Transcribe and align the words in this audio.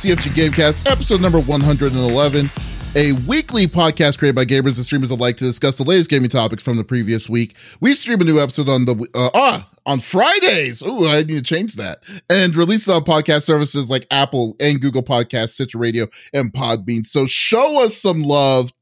CFG 0.00 0.30
Gamecast, 0.30 0.90
episode 0.90 1.20
number 1.20 1.38
111, 1.38 2.50
a 2.96 3.12
weekly 3.28 3.66
podcast 3.66 4.18
created 4.18 4.34
by 4.34 4.46
gamers 4.46 4.76
and 4.78 4.86
streamers 4.86 5.10
alike 5.10 5.36
to 5.36 5.44
discuss 5.44 5.76
the 5.76 5.84
latest 5.84 6.08
gaming 6.08 6.30
topics 6.30 6.62
from 6.62 6.78
the 6.78 6.84
previous 6.84 7.28
week. 7.28 7.54
We 7.82 7.92
stream 7.92 8.18
a 8.22 8.24
new 8.24 8.40
episode 8.40 8.70
on 8.70 8.86
the 8.86 8.94
uh, 9.14 9.28
ah 9.34 9.70
on 9.84 10.00
Fridays. 10.00 10.80
Ooh, 10.80 11.06
I 11.06 11.18
need 11.18 11.36
to 11.36 11.42
change 11.42 11.74
that. 11.74 12.02
And 12.30 12.56
release 12.56 12.88
it 12.88 12.92
on 12.92 13.04
podcast 13.04 13.42
services 13.42 13.90
like 13.90 14.06
Apple 14.10 14.56
and 14.58 14.80
Google 14.80 15.02
Podcasts, 15.02 15.50
Stitcher 15.50 15.76
Radio, 15.76 16.06
and 16.32 16.50
Podbean. 16.50 17.04
So 17.04 17.26
show 17.26 17.84
us 17.84 17.94
some 17.94 18.22
love. 18.22 18.72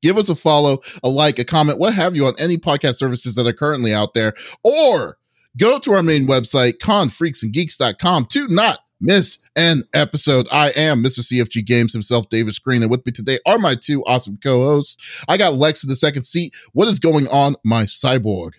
Give 0.00 0.16
us 0.16 0.30
a 0.30 0.34
follow, 0.34 0.80
a 1.04 1.10
like, 1.10 1.38
a 1.38 1.44
comment, 1.44 1.78
what 1.78 1.92
have 1.92 2.16
you 2.16 2.24
on 2.24 2.34
any 2.38 2.56
podcast 2.56 2.94
services 2.94 3.34
that 3.34 3.46
are 3.46 3.52
currently 3.52 3.92
out 3.92 4.14
there, 4.14 4.32
or 4.64 5.18
go 5.58 5.78
to 5.80 5.92
our 5.92 6.02
main 6.02 6.26
website, 6.26 6.78
confreaksandgeeks.com 6.78 8.24
to 8.30 8.48
not 8.48 8.78
miss 9.02 9.40
an 9.56 9.84
episode. 9.94 10.46
I 10.52 10.70
am 10.76 11.02
Mr. 11.02 11.20
CFG 11.20 11.64
Games 11.64 11.92
himself, 11.92 12.28
David 12.28 12.54
Screen, 12.54 12.82
and 12.82 12.90
with 12.90 13.04
me 13.06 13.12
today 13.12 13.38
are 13.46 13.58
my 13.58 13.74
two 13.74 14.04
awesome 14.04 14.38
co-hosts. 14.42 14.96
I 15.28 15.36
got 15.36 15.54
Lex 15.54 15.82
in 15.82 15.88
the 15.90 15.96
second 15.96 16.24
seat. 16.24 16.54
What 16.72 16.88
is 16.88 17.00
going 17.00 17.26
on, 17.28 17.56
my 17.64 17.84
cyborg? 17.84 18.52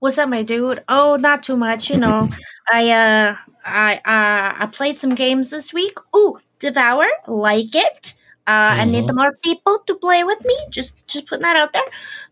What's 0.00 0.18
up, 0.18 0.28
my 0.28 0.42
dude? 0.42 0.82
Oh, 0.88 1.16
not 1.16 1.42
too 1.42 1.56
much, 1.56 1.88
you 1.90 1.96
know. 1.96 2.28
I 2.72 2.90
uh 2.90 3.36
I 3.64 3.94
uh 3.96 4.62
I 4.64 4.68
played 4.72 4.98
some 4.98 5.14
games 5.14 5.50
this 5.50 5.72
week. 5.72 5.96
Ooh, 6.14 6.38
Devour, 6.58 7.06
like 7.26 7.74
it. 7.74 8.14
Uh, 8.44 8.74
I 8.82 8.84
need 8.84 9.04
Uh-huh. 9.04 9.12
more 9.14 9.32
people 9.44 9.78
to 9.86 9.94
play 9.94 10.24
with 10.24 10.44
me. 10.44 10.56
Just 10.70 10.96
just 11.06 11.26
putting 11.26 11.42
that 11.42 11.56
out 11.56 11.72
there. 11.72 11.82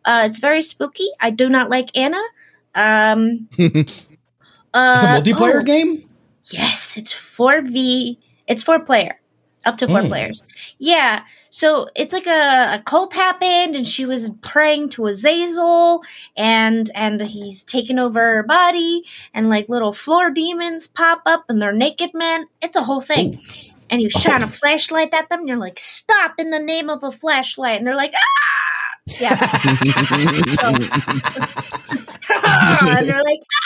Uh, 0.05 0.23
it's 0.27 0.41
very 0.41 0.63
spooky. 0.63 1.07
I 1.21 1.31
do 1.31 1.49
not 1.49 1.71
like 1.71 1.97
Anna. 1.97 2.21
Um, 2.75 3.49
uh, 3.59 3.69
It's 3.85 4.09
uh, 4.75 5.07
a 5.09 5.21
multiplayer 5.23 5.61
oh, 5.61 5.63
game? 5.63 6.10
Yes, 6.53 6.97
it's 6.97 7.13
four 7.13 7.63
v. 7.63 8.19
It's 8.47 8.63
four 8.63 8.81
player, 8.81 9.21
up 9.67 9.77
to 9.79 9.87
four 9.87 10.01
Mm. 10.01 10.09
players. 10.09 10.43
Yeah, 10.79 11.23
so 11.51 11.87
it's 11.95 12.13
like 12.13 12.27
a, 12.27 12.75
a 12.75 12.83
cult 12.85 13.15
happened, 13.15 13.77
and 13.77 13.87
she 13.87 14.07
was 14.07 14.31
praying 14.43 14.89
to 14.91 15.07
Azazel, 15.07 16.03
and 16.37 16.91
and 16.95 17.21
he's 17.23 17.63
taken 17.63 17.99
over 17.99 18.21
her 18.21 18.43
body, 18.43 19.05
and 19.35 19.49
like 19.49 19.69
little 19.69 19.93
floor 19.93 20.31
demons 20.31 20.89
pop 20.89 21.23
up, 21.27 21.45
and 21.49 21.61
they're 21.63 21.73
naked 21.73 22.11
men. 22.15 22.47
It's 22.63 22.77
a 22.77 22.83
whole 22.83 23.01
thing. 23.01 23.41
And 23.93 24.01
you 24.01 24.09
shine 24.09 24.43
a 24.43 24.47
flashlight 24.49 25.13
at 25.13 25.29
them, 25.29 25.41
and 25.41 25.49
you're 25.49 25.59
like, 25.59 25.79
"Stop!" 25.79 26.35
in 26.39 26.51
the 26.51 26.61
name 26.61 26.89
of 26.89 27.03
a 27.03 27.11
flashlight, 27.11 27.79
and 27.79 27.87
they're 27.87 27.97
like, 27.97 28.15
"Ah!" 28.15 28.97
Yeah, 29.19 29.31
and 32.31 33.09
they're 33.09 33.23
like, 33.25 33.41
ah! 33.43 33.60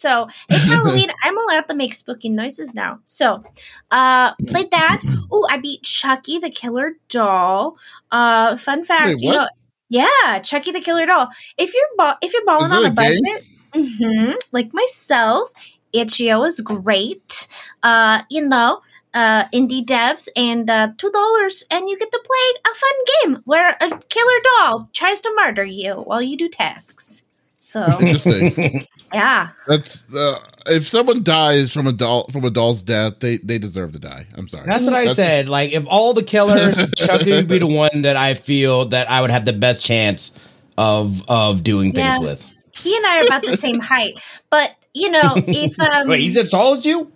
So 0.00 0.28
it's 0.48 0.66
Halloween. 0.72 1.10
I'm 1.24 1.36
allowed 1.38 1.68
to 1.68 1.74
make 1.74 1.94
spooky 1.94 2.28
noises 2.28 2.74
now. 2.74 3.00
So, 3.04 3.42
uh, 3.90 4.34
played 4.48 4.70
that. 4.70 5.02
Oh, 5.30 5.46
I 5.50 5.58
beat 5.58 5.82
Chucky 5.82 6.38
the 6.38 6.50
Killer 6.50 6.92
Doll. 7.08 7.76
Uh, 8.10 8.56
fun 8.56 8.84
fact, 8.84 9.16
Wait, 9.16 9.22
you 9.22 9.32
know, 9.32 9.46
yeah, 9.88 10.38
Chucky 10.42 10.72
the 10.72 10.80
Killer 10.80 11.06
Doll. 11.06 11.28
If 11.58 11.74
you're 11.74 11.92
ba- 11.96 12.18
if 12.22 12.32
you're 12.32 12.44
balling 12.44 12.72
on 12.72 12.84
a 12.84 12.88
a 12.88 12.90
budget, 12.90 13.44
hmm 13.74 14.32
like 14.52 14.70
myself, 14.72 15.50
itch.io 15.92 16.42
is 16.44 16.60
great. 16.60 17.48
Uh, 17.82 18.22
you 18.30 18.46
know. 18.46 18.80
Uh, 19.12 19.48
indie 19.48 19.84
devs 19.84 20.28
and 20.36 20.70
uh, 20.70 20.88
two 20.96 21.10
dollars, 21.10 21.64
and 21.68 21.88
you 21.88 21.98
get 21.98 22.12
to 22.12 22.22
play 22.24 22.62
a 22.64 22.74
fun 22.76 22.92
game 23.34 23.42
where 23.44 23.70
a 23.80 23.88
killer 24.08 24.40
doll 24.60 24.88
tries 24.92 25.20
to 25.20 25.34
murder 25.36 25.64
you 25.64 25.94
while 25.94 26.22
you 26.22 26.36
do 26.36 26.48
tasks. 26.48 27.24
So 27.70 27.86
Interesting. 28.00 28.84
yeah, 29.14 29.50
That's 29.68 30.12
uh, 30.14 30.38
if 30.66 30.88
someone 30.88 31.22
dies 31.22 31.72
from 31.72 31.86
a 31.86 31.92
doll 31.92 32.24
from 32.32 32.44
a 32.44 32.50
doll's 32.50 32.82
death, 32.82 33.20
they 33.20 33.36
they 33.36 33.58
deserve 33.58 33.92
to 33.92 33.98
die. 34.00 34.26
I'm 34.34 34.48
sorry. 34.48 34.66
That's 34.66 34.84
what 34.84 34.94
I 34.94 35.04
That's 35.04 35.16
said. 35.16 35.48
like, 35.48 35.72
if 35.72 35.84
all 35.86 36.12
the 36.12 36.24
killers, 36.24 36.84
Chucky 36.96 37.30
would 37.30 37.46
be 37.48 37.58
the 37.58 37.68
one 37.68 38.02
that 38.02 38.16
I 38.16 38.34
feel 38.34 38.86
that 38.86 39.08
I 39.08 39.20
would 39.20 39.30
have 39.30 39.44
the 39.44 39.52
best 39.52 39.82
chance 39.84 40.32
of 40.78 41.22
of 41.30 41.62
doing 41.62 41.92
things 41.92 42.16
Yeah. 42.16 42.18
with. 42.18 42.56
he 42.74 42.96
and 42.96 43.06
I 43.06 43.20
are 43.20 43.24
about 43.26 43.42
the 43.42 43.56
same 43.56 43.78
height, 43.78 44.20
but 44.50 44.74
you 44.92 45.10
know, 45.10 45.34
if 45.36 45.78
um, 45.94 46.08
Wait, 46.08 46.20
he's 46.20 46.36
as 46.36 46.50
tall 46.50 46.74
as 46.74 46.84
you? 46.84 47.12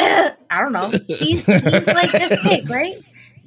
I 0.00 0.32
don't 0.50 0.72
know, 0.72 0.90
he's 1.06 1.46
he's 1.46 1.86
like 1.86 2.10
this 2.10 2.42
big, 2.42 2.68
right? 2.68 2.96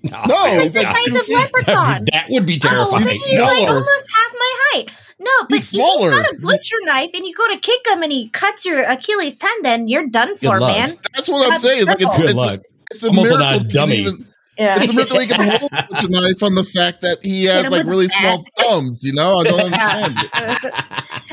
No, 0.04 0.16
It's 0.24 0.64
he's 0.64 0.74
the 0.74 0.84
like 0.84 1.04
size 1.04 1.20
of 1.20 1.28
leprechaun. 1.30 2.06
That 2.14 2.28
would 2.30 2.46
be 2.46 2.60
Oh, 2.64 2.70
terrifying. 2.70 3.04
but 3.04 3.12
he's 3.12 3.40
like 3.40 3.68
almost 3.68 4.12
half 4.16 4.34
my 4.34 4.54
height. 4.72 4.92
No, 5.20 5.32
but 5.50 5.56
He's 5.58 5.74
if 5.74 5.80
he's 5.80 5.94
smaller. 5.94 6.12
got 6.12 6.32
a 6.34 6.38
butcher 6.40 6.76
knife 6.84 7.12
and 7.14 7.26
you 7.26 7.34
go 7.34 7.48
to 7.54 7.58
kick 7.60 7.88
him 7.88 8.04
and 8.04 8.12
he 8.12 8.30
cuts 8.30 8.66
your 8.66 8.84
Achilles 8.84 9.36
tendon, 9.36 9.88
you're 9.88 10.08
done 10.08 10.36
for, 10.38 10.60
man. 10.60 10.98
That's 11.14 11.30
what 11.30 11.52
I'm 11.52 11.58
saying. 11.58 11.86
Like 11.86 12.02
it's, 12.02 12.18
Good 12.18 12.26
it's, 12.32 12.34
luck. 12.36 12.60
A, 12.60 12.64
it's 12.92 13.04
a 13.04 13.08
I'm 13.10 13.20
also 13.20 13.38
miracle. 13.38 13.40
not 13.46 13.56
a 13.56 13.60
that 13.60 13.68
he 13.72 13.74
dummy. 13.78 13.96
even- 13.98 14.26
Yeah. 14.58 14.78
It's 14.78 14.90
a 14.90 14.94
miracle 14.94 15.20
he 15.20 15.28
can 15.28 15.50
hold 15.60 15.72
such 15.72 16.04
a 16.04 16.08
knife 16.10 16.44
on 16.44 16.56
the 16.56 16.64
fact 16.66 17.02
that 17.02 17.20
he 17.24 17.46
has 17.46 17.70
like 17.72 17.86
really 17.86 18.08
bat. 18.08 18.18
small 18.20 18.46
thumbs. 18.58 19.04
You 19.04 19.14
know, 19.14 19.36
I 19.38 19.44
don't 19.44 19.60
understand. 19.74 20.16
it. 20.64 20.74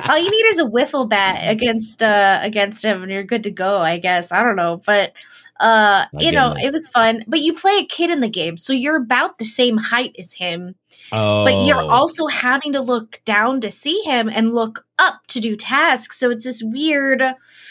All 0.09 0.19
you 0.19 0.31
need 0.31 0.47
is 0.51 0.59
a 0.61 0.65
wiffle 0.65 1.09
bat 1.09 1.41
against 1.51 2.03
uh 2.03 2.39
against 2.43 2.85
him, 2.85 3.03
and 3.03 3.11
you're 3.13 3.23
good 3.25 3.43
to 3.45 3.51
go. 3.51 3.79
I 3.79 3.99
guess 3.99 4.33
I 4.33 4.43
don't 4.43 4.57
know, 4.57 4.81
but 4.85 5.13
uh, 5.61 6.07
I 6.07 6.21
you 6.21 6.33
know, 6.33 6.53
it. 6.53 6.65
it 6.67 6.73
was 6.73 6.89
fun. 6.89 7.25
But 7.29 7.41
you 7.41 7.55
play 7.55 7.79
a 7.79 7.85
kid 7.85 8.11
in 8.11 8.19
the 8.21 8.29
game, 8.29 8.57
so 8.57 8.73
you're 8.73 8.97
about 8.97 9.39
the 9.39 9.45
same 9.45 9.77
height 9.77 10.17
as 10.19 10.33
him, 10.33 10.75
Oh, 11.13 11.45
but 11.45 11.67
you're 11.67 11.77
also 11.91 12.27
having 12.27 12.73
to 12.73 12.81
look 12.81 13.21
down 13.25 13.61
to 13.61 13.71
see 13.71 14.01
him 14.03 14.29
and 14.29 14.55
look 14.55 14.85
up 14.99 15.21
to 15.29 15.41
do 15.41 15.57
tasks. 15.57 16.19
So 16.19 16.31
it's 16.31 16.45
this 16.45 16.63
weird, 16.63 17.23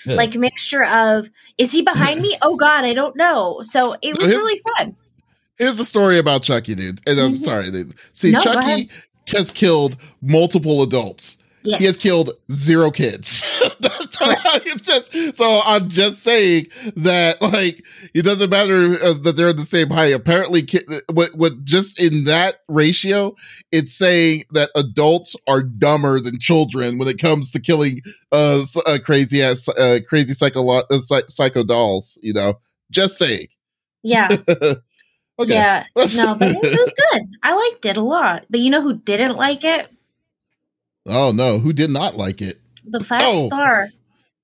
like 0.06 0.36
mixture 0.36 0.84
of 0.86 1.30
is 1.58 1.72
he 1.72 1.82
behind 1.82 2.22
me? 2.22 2.38
Oh 2.42 2.56
God, 2.56 2.86
I 2.86 2.94
don't 2.94 3.16
know. 3.16 3.60
So 3.64 3.96
it 4.02 4.16
was 4.16 4.26
His- 4.26 4.34
really 4.36 4.62
fun. 4.78 4.96
Here's 5.58 5.78
the 5.78 5.86
story 5.86 6.18
about 6.18 6.44
Chucky, 6.44 6.76
dude. 6.76 7.02
And 7.08 7.20
I'm 7.20 7.36
Mhm. 7.36 7.40
sorry. 7.42 7.72
Dude. 7.72 7.94
See, 8.14 8.32
No, 8.32 8.42
Chucky 8.42 8.90
has 9.28 9.52
killed 9.52 9.96
multiple 10.22 10.82
adults. 10.82 11.38
Yes. 11.64 11.80
He 11.80 11.86
has 11.86 11.98
killed 11.98 12.32
zero 12.52 12.90
kids. 12.90 13.44
That's 13.80 14.20
what 14.20 14.40
I'm 14.44 14.80
just- 14.80 15.38
so 15.38 15.62
I'm 15.66 15.90
just 15.90 16.24
saying 16.24 16.68
that, 16.98 17.42
like, 17.42 17.84
it 18.14 18.24
doesn't 18.24 18.50
matter 18.50 19.14
that 19.14 19.36
they're 19.36 19.54
the 19.54 19.66
same 19.66 19.90
height. 19.90 20.14
Apparently, 20.14 20.68
what, 21.12 21.30
what 21.36 21.64
just 21.64 22.00
in 22.00 22.24
that 22.26 22.60
ratio, 22.68 23.36
it's 23.72 23.94
saying 23.94 24.46
that 24.52 24.70
adults 24.76 25.36
are 25.48 25.62
dumber 25.62 26.20
than 26.20 26.40
children 26.40 26.98
when 26.98 27.08
it 27.08 27.20
comes 27.20 27.52
to 27.52 27.60
killing 27.60 28.02
uh, 28.32 28.64
uh 28.86 28.98
crazy 29.04 29.42
ass, 29.42 29.68
uh, 29.70 30.00
crazy 30.08 30.34
psycho, 30.34 30.68
uh, 30.70 31.00
psycho 31.28 31.64
dolls. 31.64 32.18
You 32.22 32.34
know, 32.34 32.60
just 32.90 33.18
saying. 33.18 33.48
yeah. 34.04 34.30
okay. 34.50 34.76
Yeah. 35.40 35.84
No, 36.16 36.36
but 36.36 36.52
it 36.52 36.80
was 36.80 36.94
good. 37.12 37.22
I 37.44 37.54
liked 37.54 37.86
it 37.86 37.98
a 37.98 38.02
lot. 38.02 38.46
But 38.50 38.60
you 38.62 38.70
know 38.70 38.82
who 38.82 38.94
didn't 38.94 39.36
like 39.36 39.64
it? 39.64 39.90
Oh 41.08 41.32
no, 41.34 41.58
who 41.60 41.74
did 41.74 41.90
not 41.90 42.16
like 42.16 42.42
it? 42.42 42.61
The 42.86 43.00
Flash 43.00 43.24
Oh. 43.26 43.48
Star. 43.48 43.90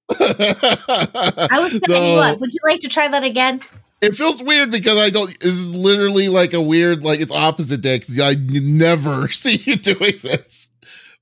I 0.20 1.60
was 1.62 1.74
setting 1.78 2.04
you 2.14 2.20
up. 2.20 2.40
Would 2.40 2.54
you 2.54 2.60
like 2.66 2.80
to 2.82 2.88
try 2.88 3.08
that 3.10 3.24
again? 3.24 3.62
It 4.02 4.14
feels 4.14 4.42
weird 4.44 4.72
because 4.72 4.98
I 4.98 5.10
don't. 5.10 5.38
This 5.40 5.52
is 5.54 5.74
literally 5.76 6.30
like 6.30 6.54
a 6.54 6.62
weird, 6.62 7.04
like 7.04 7.20
it's 7.20 7.32
opposite 7.32 7.82
day. 7.82 8.00
'cause 8.00 8.20
I 8.20 8.36
never 8.50 9.28
see 9.30 9.58
you 9.66 9.76
doing 9.76 10.14
this. 10.22 10.70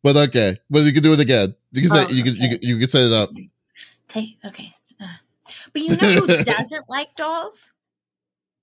But 0.04 0.16
okay, 0.18 0.58
but 0.70 0.80
you 0.84 0.94
can 0.94 1.02
do 1.02 1.14
it 1.14 1.20
again. 1.20 1.56
You 1.72 1.82
can 1.82 1.90
say 1.92 2.06
Oh, 2.08 2.12
you 2.14 2.24
can 2.24 2.36
you 2.36 2.46
okay. 2.48 2.58
can, 2.58 2.70
you 2.70 2.78
can 2.80 2.88
set 2.90 3.06
it 3.08 3.14
up. 3.14 3.32
Take 4.08 4.38
okay. 4.46 4.70
Uh, 5.02 5.08
but 5.74 5.82
you 5.82 5.90
know 5.90 5.96
who 5.98 6.28
doesn't 6.44 6.88
like 6.90 7.16
dolls? 7.16 7.72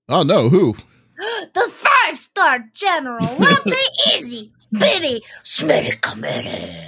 Oh 0.09 0.23
no, 0.23 0.47
who? 0.47 0.75
the 1.53 1.69
five 1.69 2.17
star 2.17 2.63
general 2.73 3.25
of 3.25 3.63
the 3.65 3.91
itty 4.15 4.51
bitty 4.71 5.21
Smitty 5.43 5.99
committee. 6.01 6.79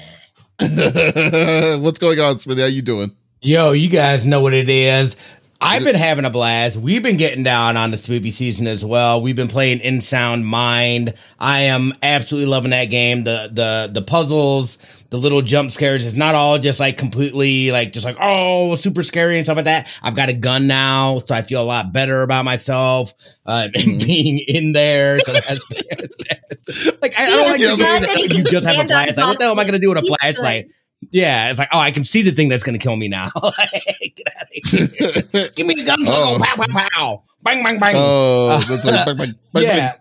What's 0.60 2.00
going 2.00 2.20
on, 2.22 2.40
Smithy? 2.40 2.62
How 2.62 2.68
you 2.68 2.82
doing? 2.82 3.14
Yo, 3.42 3.74
you 3.74 3.90
guys 3.90 4.26
know 4.26 4.40
what 4.40 4.54
it 4.54 4.70
is. 4.70 5.18
I've 5.60 5.84
been 5.84 5.96
having 5.96 6.24
a 6.24 6.30
blast. 6.30 6.78
We've 6.78 7.04
been 7.04 7.18
getting 7.18 7.44
down 7.44 7.76
on 7.76 7.92
the 7.92 7.98
spooky 7.98 8.32
season 8.32 8.66
as 8.66 8.86
well. 8.86 9.22
We've 9.22 9.36
been 9.36 9.50
playing 9.50 9.80
In 9.80 10.00
Sound 10.00 10.46
Mind. 10.46 11.14
I 11.40 11.62
am 11.62 11.94
absolutely 12.02 12.50
loving 12.50 12.72
that 12.72 12.86
game. 12.86 13.26
The 13.26 13.50
the 13.52 13.90
the 13.92 14.02
puzzles, 14.02 14.78
the 15.16 15.22
little 15.22 15.42
jump 15.42 15.72
scares. 15.72 16.06
It's 16.06 16.16
not 16.16 16.36
all 16.36 16.60
just 16.60 16.80
like 16.80 16.98
completely 16.98 17.72
like 17.72 17.94
just 17.94 18.06
like 18.06 18.18
oh 18.20 18.76
super 18.76 19.02
scary 19.02 19.38
and 19.38 19.46
stuff 19.46 19.56
like 19.56 19.66
that. 19.66 19.88
I've 20.04 20.16
got 20.16 20.28
a 20.30 20.34
gun 20.34 20.68
now, 20.68 21.20
so 21.20 21.34
I 21.34 21.42
feel 21.42 21.62
a 21.62 21.64
lot 21.64 21.94
better 21.94 22.22
about 22.22 22.44
myself 22.44 23.14
uh, 23.46 23.70
and 23.74 23.94
Mhm. 24.02 24.06
being 24.06 24.40
in 24.40 24.74
there. 24.74 25.20
So 25.22 25.32
that's 25.34 25.64
like 27.02 27.18
I, 27.18 27.28
I 27.28 27.30
don't 27.30 27.48
like 27.50 27.62
the 27.62 28.06
that 28.08 28.34
you 28.34 28.44
just 28.44 28.66
have 28.68 28.84
a 28.84 28.88
flashlight. 28.88 29.18
What 29.26 29.40
the 29.40 29.46
hell 29.46 29.54
am 29.54 29.60
I 29.60 29.64
going 29.64 29.74
to 29.74 29.80
do 29.80 29.90
with 29.90 30.00
a 30.00 30.16
flashlight? 30.20 30.70
Yeah, 31.12 31.50
it's 31.52 31.60
like, 31.60 31.70
oh, 31.72 31.80
I 31.80 31.92
can 31.92 32.04
see 32.04 32.24
the 32.24 32.32
thing 32.32 32.50
that's 32.50 32.64
going 32.64 32.78
to 32.78 32.84
kill 32.84 32.96
me 32.96 33.08
now. 33.08 33.30
Get 33.36 34.28
out 34.36 34.44
of 34.44 34.70
here. 34.70 35.50
Give 35.56 35.68
me 35.68 35.76
the 35.76 35.84
gun. 35.86 36.00
Oh. 36.08 36.40
Pow, 36.44 36.56
pow, 36.56 36.88
pow. 36.90 37.24
Bang, 37.44 37.64
bang, 37.64 37.80
bang. 37.80 37.94
oh, 37.96 38.58
that's 38.68 38.84
like, 38.84 39.06
bang, 39.06 39.18
bang, 39.18 39.36
bang, 39.54 39.64
yeah. 39.64 39.94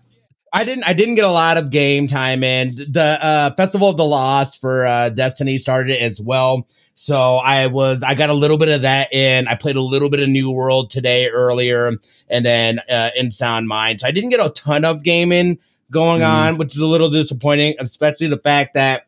I 0.56 0.62
didn't. 0.64 0.86
I 0.86 0.92
didn't 0.92 1.16
get 1.16 1.24
a 1.24 1.30
lot 1.30 1.56
of 1.56 1.70
game 1.70 2.06
time 2.06 2.44
in. 2.44 2.76
The 2.76 3.18
uh, 3.20 3.54
Festival 3.56 3.88
of 3.88 3.96
the 3.96 4.04
Lost 4.04 4.60
for 4.60 4.86
uh, 4.86 5.08
Destiny 5.08 5.58
started 5.58 6.00
as 6.00 6.20
well. 6.20 6.66
So 6.94 7.16
I 7.18 7.66
was 7.66 8.04
I 8.04 8.14
got 8.14 8.30
a 8.30 8.34
little 8.34 8.56
bit 8.56 8.68
of 8.68 8.82
that 8.82 9.12
in. 9.12 9.48
I 9.48 9.56
played 9.56 9.74
a 9.74 9.80
little 9.82 10.08
bit 10.10 10.20
of 10.20 10.28
New 10.28 10.50
World 10.52 10.90
today 10.90 11.28
earlier, 11.28 11.90
and 12.28 12.46
then 12.46 12.78
uh, 12.88 13.10
in 13.16 13.32
Sound 13.32 13.66
Mind. 13.66 14.00
So 14.00 14.06
I 14.06 14.12
didn't 14.12 14.30
get 14.30 14.38
a 14.38 14.48
ton 14.50 14.84
of 14.84 15.02
gaming 15.02 15.58
going 15.90 16.20
Mhm. 16.22 16.28
on, 16.52 16.56
which 16.58 16.76
is 16.76 16.80
a 16.82 16.86
little 16.86 17.10
disappointing, 17.10 17.74
especially 17.80 18.28
the 18.28 18.38
fact 18.38 18.74
that 18.74 19.06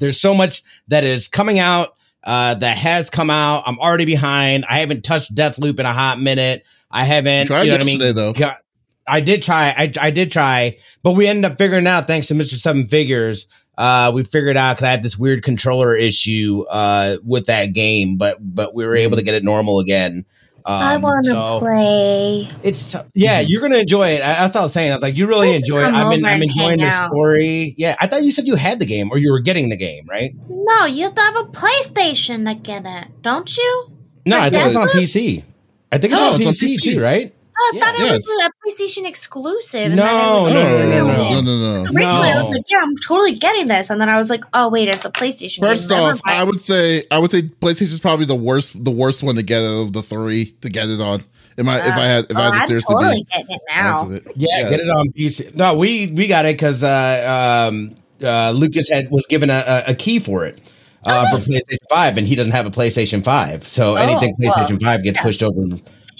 there's 0.00 0.20
so 0.20 0.34
much 0.34 0.62
that 0.88 1.02
is 1.02 1.28
coming 1.28 1.58
out 1.58 1.98
uh, 2.24 2.54
that 2.56 2.76
has 2.76 3.08
come 3.08 3.30
out. 3.30 3.62
I'm 3.66 3.78
already 3.78 4.04
behind. 4.04 4.66
I 4.68 4.80
haven't 4.80 5.02
touched 5.02 5.34
Deathloop 5.34 5.80
in 5.80 5.86
a 5.86 5.92
hot 5.94 6.20
minute. 6.20 6.62
I 6.90 7.04
haven't. 7.04 7.46
Tried 7.46 7.62
you 7.62 7.68
know 7.70 7.74
what 7.78 7.80
I 7.80 7.84
mean? 7.84 8.14
though. 8.14 8.32
Got- 8.34 8.58
I 9.08 9.20
did 9.20 9.42
try. 9.42 9.74
I, 9.76 9.92
I 10.00 10.10
did 10.10 10.30
try, 10.30 10.76
but 11.02 11.12
we 11.12 11.26
ended 11.26 11.50
up 11.50 11.58
figuring 11.58 11.86
out 11.86 12.06
thanks 12.06 12.26
to 12.28 12.34
Mr. 12.34 12.54
Seven 12.54 12.86
Figures. 12.86 13.48
Uh, 13.76 14.10
we 14.12 14.24
figured 14.24 14.56
out 14.56 14.74
because 14.76 14.86
I 14.86 14.90
had 14.90 15.02
this 15.02 15.16
weird 15.18 15.42
controller 15.42 15.94
issue 15.94 16.64
uh, 16.68 17.18
with 17.24 17.46
that 17.46 17.72
game, 17.72 18.16
but 18.16 18.36
but 18.40 18.74
we 18.74 18.84
were 18.84 18.96
able 18.96 19.16
to 19.16 19.22
get 19.22 19.34
it 19.34 19.44
normal 19.44 19.78
again. 19.80 20.24
Um, 20.66 20.82
I 20.82 20.96
want 20.98 21.24
to 21.26 21.30
so 21.30 21.58
play. 21.60 22.48
It's 22.62 22.94
yeah, 23.14 23.40
you're 23.40 23.62
gonna 23.62 23.78
enjoy 23.78 24.08
it. 24.10 24.20
I, 24.20 24.34
that's 24.40 24.54
what 24.54 24.60
I 24.60 24.64
was 24.64 24.72
saying. 24.72 24.90
I 24.90 24.96
was 24.96 25.02
like, 25.02 25.16
you 25.16 25.26
really 25.26 25.52
Let's 25.52 25.60
enjoy 25.60 25.78
it. 25.80 25.84
I've 25.94 26.10
been 26.10 26.24
over 26.24 26.34
I'm 26.34 26.42
enjoying 26.42 26.78
the 26.78 26.86
out. 26.86 27.10
story. 27.10 27.74
Yeah, 27.78 27.96
I 28.00 28.06
thought 28.06 28.22
you 28.22 28.32
said 28.32 28.46
you 28.46 28.56
had 28.56 28.78
the 28.78 28.84
game 28.84 29.10
or 29.10 29.16
you 29.18 29.30
were 29.30 29.40
getting 29.40 29.70
the 29.70 29.76
game, 29.78 30.06
right? 30.10 30.34
No, 30.50 30.84
you 30.84 31.04
have 31.04 31.14
to 31.14 31.20
have 31.22 31.36
a 31.36 31.44
PlayStation 31.44 32.46
to 32.48 32.54
get 32.54 32.84
it, 32.84 33.22
don't 33.22 33.56
you? 33.56 33.92
No, 34.26 34.36
For 34.36 34.42
I 34.42 34.50
think 34.50 34.66
it's 34.66 34.76
on 34.76 34.88
PC. 34.88 35.44
I 35.90 35.98
think 35.98 36.12
it's 36.12 36.20
No, 36.20 36.28
on, 36.34 36.42
it's 36.42 36.46
on 36.62 36.68
PC, 36.68 36.74
PC. 36.76 36.82
too, 36.82 37.00
right? 37.00 37.34
Oh, 37.60 37.70
I 37.74 37.76
Yeah. 37.76 37.84
thought 37.84 37.94
it 37.94 38.06
Yeah. 38.06 38.12
was 38.12 38.28
a 38.44 38.50
PlayStation 38.84 39.06
exclusive. 39.06 39.86
and 39.86 39.96
No, 39.96 40.04
then 40.04 40.16
it 40.16 40.20
was 40.20 40.44
No, 40.44 40.52
no, 40.52 40.62
no, 40.62 41.06
no, 41.06 41.06
no, 41.06 41.16
no, 41.16 41.40
no, 41.40 41.40
no, 41.40 41.82
no. 41.84 41.90
Originally, 41.90 42.28
I 42.28 42.36
was 42.36 42.50
like, 42.50 42.62
"Yeah, 42.70 42.78
I'm 42.82 42.96
totally 43.06 43.34
getting 43.34 43.66
this," 43.68 43.90
and 43.90 44.00
then 44.00 44.08
I 44.08 44.16
was 44.16 44.30
like, 44.30 44.44
"Oh 44.54 44.68
wait, 44.68 44.88
it's 44.88 45.04
a 45.04 45.10
PlayStation." 45.10 45.60
First 45.60 45.88
game. 45.88 45.98
Off, 46.00 46.20
mind. 46.26 46.38
I 46.40 46.44
would 46.44 46.62
say 46.62 47.02
I 47.10 47.18
would 47.18 47.30
say 47.30 47.42
PlayStation's 47.42 48.00
probably 48.00 48.26
the 48.26 48.34
worst 48.36 48.84
the 48.84 48.90
worst 48.90 49.22
one 49.22 49.34
to 49.36 49.42
get 49.42 49.62
out 49.62 49.82
of 49.86 49.92
the 49.92 50.02
three 50.02 50.54
to 50.60 50.68
get 50.68 50.88
it 50.88 51.00
on. 51.00 51.24
Am 51.58 51.68
I 51.68 51.78
if 51.78 51.92
I 51.94 52.04
had 52.04 52.24
if 52.30 52.36
oh, 52.36 52.40
I 52.40 52.42
had 52.44 52.50
to 52.50 52.56
I'm 52.60 52.66
seriously 52.68 52.94
totally 52.94 53.16
be 53.22 53.24
getting 53.32 53.50
it 53.56 53.60
now. 53.68 54.10
it. 54.10 54.22
Yeah, 54.36 54.46
Yeah. 54.60 54.70
get 54.70 54.80
it 54.80 54.88
on 54.90 55.08
PC. 55.10 55.56
No, 55.56 55.74
we 55.74 56.06
we 56.14 56.28
got 56.28 56.46
it 56.46 56.54
because 56.56 56.84
uh, 56.84 57.68
um, 57.72 57.90
uh, 58.22 58.52
Lucas 58.52 58.88
had 58.88 59.10
was 59.10 59.26
given 59.26 59.50
a, 59.50 59.64
a, 59.66 59.90
a 59.90 59.94
key 59.94 60.20
for 60.20 60.44
it 60.46 60.60
uh, 61.04 61.24
Oh, 61.26 61.30
for 61.30 61.36
nice. 61.38 61.48
PlayStation 61.48 61.78
Five, 61.90 62.16
and 62.16 62.26
he 62.28 62.36
doesn't 62.36 62.52
have 62.52 62.66
a 62.66 62.70
PlayStation 62.70 63.24
Five, 63.24 63.66
so 63.66 63.92
Oh, 63.92 63.94
anything 63.96 64.36
well, 64.38 64.52
PlayStation 64.54 64.80
Five 64.80 65.02
gets 65.02 65.16
yeah. 65.16 65.22
pushed 65.22 65.42
over 65.42 65.60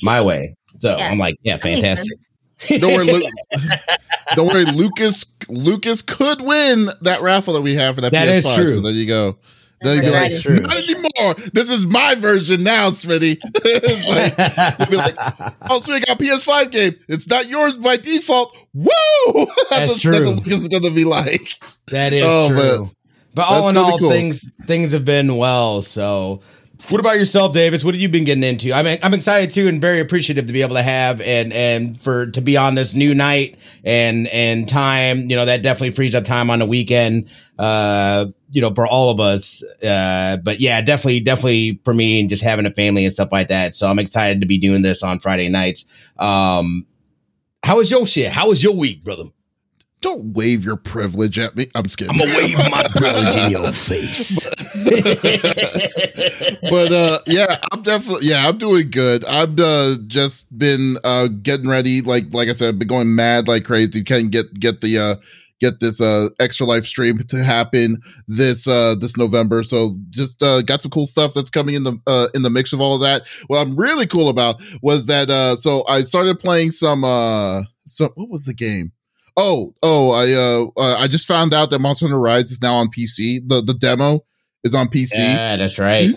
my 0.03 0.21
way. 0.21 0.55
So 0.81 0.97
Yeah. 0.97 1.09
I'm 1.09 1.19
like, 1.19 1.37
yeah, 1.43 1.57
fantastic. 1.57 2.13
Don't 2.81 2.93
worry, 2.93 3.05
Lu- 3.07 3.23
don't 4.35 4.49
worry. 4.53 4.65
Lucas 4.65 5.25
Lucas 5.49 6.03
could 6.03 6.41
win 6.41 6.91
that 7.03 7.21
raffle 7.23 7.55
that 7.55 7.61
we 7.61 7.75
have 7.77 7.95
for 7.95 8.01
that, 8.01 8.11
That 8.11 8.27
is 8.29 8.45
PS5. 8.45 8.55
true. 8.57 8.71
So 8.73 8.81
there 8.81 8.93
you 8.93 9.07
go. 9.07 9.39
Then 9.81 9.97
you'd 9.99 10.03
be 10.07 10.11
like, 10.11 10.37
true. 10.41 10.57
not 10.59 10.77
anymore. 10.77 11.35
This 11.53 11.71
is 11.71 11.87
my 11.87 12.17
version 12.17 12.65
now, 12.65 12.91
Smitty. 12.91 13.39
it's 13.45 14.09
like, 14.09 14.81
you'd 14.81 14.91
be 14.91 14.97
like, 14.97 15.15
oh, 15.71 15.81
Smitty 15.85 16.05
got 16.05 16.19
PS5 16.19 16.71
game. 16.73 16.95
It's 17.07 17.29
not 17.29 17.47
yours 17.47 17.77
by 17.77 17.97
default. 17.97 18.57
Woo! 18.75 18.89
That's, 19.37 19.69
That's 19.71 19.91
what, 19.93 20.01
true. 20.01 20.13
That's 20.13 20.25
what 20.27 20.37
Lucas 20.47 20.63
is 20.63 20.69
gonna 20.69 20.91
be 20.93 21.05
like. 21.05 21.49
That 21.93 22.13
is 22.13 22.25
Oh, 22.27 22.49
true. 22.49 22.91
But, 23.35 23.43
all 23.49 23.69
in 23.69 23.77
all, 23.77 23.99
cool. 24.01 24.11
things 24.11 24.51
things 24.67 24.91
have 24.93 25.05
been 25.05 25.37
well. 25.37 25.81
So, 25.83 26.41
what 26.89 27.01
about 27.01 27.17
yourself, 27.17 27.53
Davis? 27.53 27.85
What 27.85 27.95
have 27.95 28.01
you 28.01 28.09
been 28.09 28.25
getting 28.25 28.45
into? 28.45 28.73
I'm 28.73 28.87
I'm 29.03 29.13
excited 29.13 29.53
too, 29.53 29.69
and 29.69 29.81
very 29.81 30.01
appreciative 30.01 30.47
to 30.47 30.53
be 30.53 30.63
able 30.63 30.77
to 30.77 30.83
have 30.83 31.21
and 31.21 31.53
and 31.53 32.01
for 32.01 32.29
to 32.31 32.41
be 32.41 32.57
on 32.57 32.77
this 32.77 32.95
new 32.95 33.15
night 33.15 33.59
and 33.85 34.29
and 34.29 34.69
time. 34.69 35.29
You 35.29 35.37
know 35.37 35.45
that 35.45 35.63
definitely 35.63 35.91
frees 35.91 36.15
up 36.15 36.25
time 36.25 36.51
on 36.51 36.61
the 36.61 36.67
weekend. 36.67 37.29
Uh, 37.59 38.27
you 38.51 38.63
know, 38.63 38.73
for 38.73 38.87
all 38.87 39.11
of 39.11 39.21
us. 39.21 39.63
Uh, 39.83 40.39
but 40.43 40.61
yeah, 40.61 40.81
definitely, 40.81 41.21
definitely 41.21 41.81
for 41.85 41.93
me 41.93 42.21
and 42.21 42.31
just 42.31 42.43
having 42.43 42.65
a 42.67 42.73
family 42.73 43.05
and 43.05 43.13
stuff 43.13 43.31
like 43.33 43.49
that. 43.49 43.75
So 43.75 43.91
I'm 43.91 43.99
excited 43.99 44.41
to 44.41 44.47
be 44.47 44.59
doing 44.59 44.83
this 44.83 45.03
on 45.03 45.19
Friday 45.19 45.49
nights. 45.49 45.87
Um, 46.19 46.87
how 47.65 47.79
was 47.79 47.91
your 47.91 48.07
shit? 48.07 48.31
How 48.31 48.49
was 48.49 48.63
your 48.63 48.75
week, 48.77 49.03
brother? 49.03 49.25
Don't 50.01 50.33
wave 50.33 50.65
your 50.65 50.77
privilege 50.77 51.39
at 51.39 51.57
me. 51.57 51.67
I'm 51.75 51.85
just 51.85 51.99
kidding. 51.99 52.13
I'm 52.13 52.19
gonna 52.19 52.39
wave 52.39 52.57
my 52.71 52.85
privilege 52.91 53.37
in 53.37 53.51
your 53.51 53.73
face. 53.73 54.45
but 56.71 56.93
uh 56.93 57.19
yeah 57.27 57.57
i'm 57.73 57.83
definitely 57.83 58.27
yeah 58.27 58.49
i'm 58.49 58.59
doing 58.59 58.91
good 58.91 59.25
i've 59.27 59.59
uh 59.59 59.95
just 60.07 60.57
been 60.57 60.97
uh 61.05 61.29
getting 61.43 61.69
ready 61.69 62.01
like 62.01 62.25
like 62.33 62.49
i 62.49 62.53
said 62.53 62.69
I've 62.69 62.79
been 62.79 62.89
going 62.89 63.15
mad 63.15 63.49
like 63.49 63.65
crazy 63.65 64.03
can 64.03 64.29
get 64.29 64.53
get 64.55 64.81
the 64.81 64.99
uh 64.99 65.15
get 65.61 65.81
this 65.81 66.01
uh 66.01 66.29
extra 66.39 66.67
life 66.67 66.85
stream 66.85 67.19
to 67.25 67.43
happen 67.43 68.01
this 68.29 68.69
uh 68.69 68.95
this 69.01 69.17
november 69.17 69.63
so 69.63 69.97
just 70.11 70.43
uh 70.43 70.63
got 70.63 70.83
some 70.83 70.91
cool 70.91 71.07
stuff 71.07 71.35
that's 71.35 71.51
coming 71.51 71.75
in 71.75 71.85
the 71.85 71.99
uh 72.07 72.29
in 72.35 72.43
the 72.43 72.51
mix 72.51 72.73
of 72.73 72.81
all 72.81 72.95
of 72.95 73.01
that 73.01 73.23
what 73.49 73.67
i'm 73.67 73.77
really 73.77 74.07
cool 74.07 74.29
about 74.29 74.61
was 74.83 75.07
that 75.07 75.31
uh 75.31 75.57
so 75.57 75.85
i 75.89 76.03
started 76.03 76.39
playing 76.39 76.71
some 76.71 77.05
uh 77.05 77.63
so 77.87 78.11
what 78.15 78.29
was 78.29 78.45
the 78.45 78.55
game 78.55 78.93
oh 79.39 79.73
oh 79.83 80.11
i 80.11 80.33
uh, 80.35 80.67
uh 80.79 80.97
i 80.99 81.07
just 81.09 81.27
found 81.27 81.55
out 81.55 81.71
that 81.71 81.79
monster 81.79 82.05
hunter 82.07 82.21
rise 82.21 82.51
is 82.51 82.61
now 82.61 82.75
on 82.75 82.89
pc 82.89 83.41
the 83.49 83.63
the 83.63 83.73
demo 83.75 84.23
is 84.65 84.75
on 84.75 84.89
pc 84.89 85.13
Yeah, 85.17 85.57
that's 85.57 85.79
right. 85.79 86.11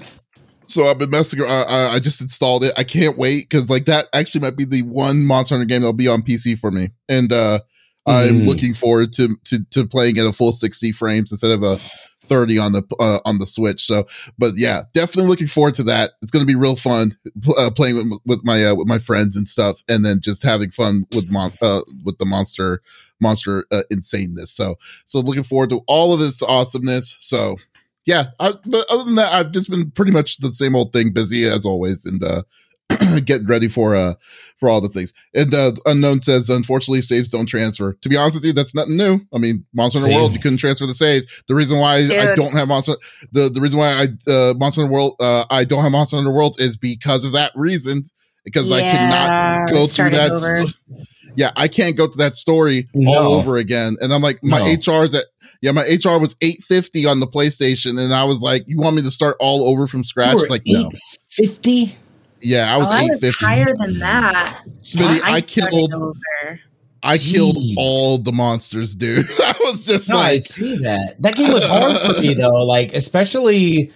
so 0.63 0.85
I've 0.85 0.99
been 0.99 1.09
messing 1.09 1.39
around. 1.41 1.65
I, 1.69 1.95
I 1.95 1.99
just 1.99 2.21
installed 2.21 2.63
it. 2.63 2.73
I 2.77 2.83
can't 2.83 3.17
wait 3.17 3.49
because 3.49 3.69
like 3.69 3.85
that 3.85 4.05
actually 4.13 4.41
might 4.41 4.55
be 4.57 4.63
the 4.65 4.81
one 4.83 5.25
Monster 5.25 5.55
Hunter 5.55 5.65
game 5.65 5.81
that'll 5.81 5.93
be 5.93 6.07
on 6.07 6.21
PC 6.21 6.57
for 6.57 6.71
me, 6.71 6.89
and 7.09 7.31
uh 7.31 7.59
I'm 8.07 8.41
Mhm. 8.41 8.47
looking 8.47 8.73
forward 8.73 9.13
to 9.13 9.37
to 9.45 9.63
to 9.71 9.85
playing 9.87 10.17
at 10.17 10.25
a 10.25 10.31
full 10.33 10.53
60 10.53 10.91
frames 10.91 11.31
instead 11.31 11.51
of 11.51 11.61
a 11.63 11.79
30 12.25 12.57
on 12.57 12.71
the 12.71 12.83
uh, 12.99 13.19
on 13.25 13.37
the 13.39 13.45
Switch. 13.45 13.83
So, 13.83 14.07
but 14.39 14.53
yeah, 14.55 14.83
definitely 14.93 15.29
looking 15.29 15.47
forward 15.47 15.73
to 15.75 15.83
that. 15.83 16.11
It's 16.21 16.31
going 16.31 16.41
to 16.41 16.47
be 16.47 16.55
real 16.55 16.75
fun 16.75 17.17
uh, 17.57 17.69
playing 17.75 17.97
with, 18.09 18.19
with 18.25 18.41
my 18.43 18.63
uh, 18.65 18.75
with 18.75 18.87
my 18.87 18.97
friends 18.97 19.35
and 19.35 19.47
stuff, 19.47 19.83
and 19.89 20.05
then 20.05 20.19
just 20.21 20.41
having 20.41 20.71
fun 20.71 21.05
with 21.13 21.29
mon- 21.31 21.53
uh, 21.61 21.81
with 22.05 22.17
the 22.17 22.25
monster 22.25 22.81
monster 23.21 23.65
uh, 23.71 23.83
insaneness. 23.91 24.49
So, 24.49 24.75
so 25.05 25.19
looking 25.19 25.43
forward 25.43 25.69
to 25.69 25.81
all 25.87 26.13
of 26.13 26.19
this 26.19 26.41
awesomeness. 26.43 27.15
So, 27.19 27.57
yeah, 28.05 28.25
I, 28.39 28.53
but 28.65 28.85
other 28.91 29.03
than 29.03 29.15
that, 29.15 29.31
I've 29.31 29.51
just 29.51 29.69
been 29.69 29.91
pretty 29.91 30.11
much 30.11 30.37
the 30.37 30.53
same 30.53 30.75
old 30.75 30.91
thing, 30.91 31.11
busy 31.13 31.45
as 31.45 31.65
always, 31.65 32.05
and 32.05 32.23
uh, 32.23 32.43
getting 33.25 33.47
ready 33.47 33.67
for 33.67 33.95
uh 33.95 34.15
for 34.57 34.69
all 34.69 34.81
the 34.81 34.89
things. 34.89 35.13
And 35.33 35.53
uh, 35.53 35.71
unknown 35.85 36.21
says, 36.21 36.49
unfortunately, 36.49 37.01
saves 37.01 37.29
don't 37.29 37.45
transfer. 37.47 37.93
To 37.93 38.09
be 38.09 38.17
honest 38.17 38.35
with 38.35 38.45
you, 38.45 38.53
that's 38.53 38.75
nothing 38.75 38.97
new. 38.97 39.21
I 39.33 39.37
mean, 39.37 39.65
Monster 39.73 39.99
Hunter 39.99 40.11
Same. 40.11 40.15
World, 40.15 40.33
you 40.33 40.39
couldn't 40.39 40.57
transfer 40.57 40.85
the 40.85 40.93
save. 40.93 41.23
The 41.47 41.55
reason 41.55 41.79
why 41.79 42.09
I 42.19 42.33
don't 42.35 42.53
have 42.53 42.67
Monster 42.67 42.95
the 43.31 43.49
the 43.49 43.61
reason 43.61 43.79
why 43.79 43.87
I 43.89 44.31
uh, 44.31 44.53
Monster 44.57 44.81
Hunter 44.81 44.93
World 44.93 45.15
uh, 45.19 45.45
I 45.49 45.63
don't 45.63 45.83
have 45.83 45.91
Monster 45.91 46.17
Hunter 46.17 46.31
World 46.31 46.57
is 46.59 46.77
because 46.77 47.23
of 47.25 47.33
that 47.33 47.51
reason. 47.55 48.03
Because 48.43 48.71
I 48.71 48.81
Yeah, 48.81 48.91
cannot 48.91 49.71
go 49.71 49.85
through 49.85 50.09
that. 50.11 50.31
over. 50.31 50.67
Sto- 51.31 51.35
yeah, 51.37 51.51
I 51.55 51.67
can't 51.67 51.95
go 51.95 52.07
to 52.07 52.17
that 52.17 52.35
story 52.35 52.87
No. 52.93 53.11
all 53.13 53.33
over 53.35 53.57
again. 53.57 53.97
And 54.01 54.13
I'm 54.13 54.21
like, 54.21 54.43
my 54.43 54.59
No. 54.59 54.65
HR 54.99 55.03
is 55.03 55.13
at 55.15 55.25
yeah, 55.61 55.71
my 55.71 55.83
HR 55.83 56.17
was 56.19 56.35
850 56.41 57.05
on 57.05 57.19
the 57.19 57.27
PlayStation, 57.27 57.99
and 58.03 58.13
I 58.13 58.23
was 58.23 58.41
like, 58.41 58.63
you 58.67 58.77
want 58.79 58.95
me 58.95 59.03
to 59.03 59.11
start 59.11 59.37
all 59.39 59.69
over 59.69 59.85
from 59.87 60.03
scratch? 60.03 60.49
Like, 60.49 60.63
no. 60.65 60.89
fifty. 61.29 61.93
Yeah, 62.41 62.73
I 62.73 62.77
was 62.77 62.89
oh, 62.89 62.93
I 62.93 63.01
was 63.03 63.23
850. 63.23 63.45
higher 63.45 63.65
than 63.77 63.99
that. 63.99 64.61
Smitty, 64.79 65.21
I, 65.23 65.39
started 65.39 65.47
killed 65.47 65.93
over. 65.93 66.59
I 67.03 67.17
killed 67.19 67.57
Jeez. 67.57 67.75
all 67.77 68.17
the 68.17 68.31
monsters, 68.31 68.95
dude. 68.95 69.27
I 69.39 69.53
was 69.61 69.85
just 69.85 70.09
No, 70.09 70.17
I 70.17 70.39
see 70.39 70.77
that. 70.77 71.15
That 71.21 71.35
game 71.35 71.51
was 71.51 71.63
hard 71.65 71.97
for 72.15 72.21
me 72.21 72.33
though. 72.33 72.65
Like 72.65 72.93
especially 72.93 73.91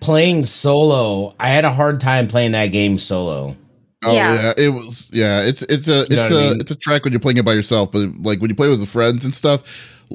playing 0.00 0.44
solo. 0.46 1.34
I 1.40 1.48
had 1.48 1.64
a 1.64 1.72
hard 1.72 2.00
time 2.00 2.28
playing 2.28 2.52
that 2.52 2.66
game 2.68 2.98
solo. 2.98 3.56
Oh 4.04 4.12
yeah. 4.14 4.34
Yeah. 4.34 4.52
it 4.56 4.68
was 4.70 5.10
yeah. 5.12 5.40
It's 5.42 5.62
it's 5.62 5.88
a 5.88 6.06
You 6.10 6.16
know 6.16 6.22
it's 6.22 6.30
what 6.30 6.38
I 6.38 6.44
a 6.46 6.50
mean? 6.50 6.60
it's 6.60 6.70
a 6.70 6.76
track 6.76 7.04
when 7.04 7.12
you're 7.12 7.20
playing 7.20 7.38
it 7.38 7.44
by 7.44 7.54
yourself, 7.54 7.92
but 7.92 8.08
like 8.22 8.40
when 8.40 8.50
you 8.50 8.54
play 8.56 8.68
with 8.68 8.80
the 8.80 8.86
friends 8.86 9.24
and 9.24 9.34
stuff, 9.34 9.62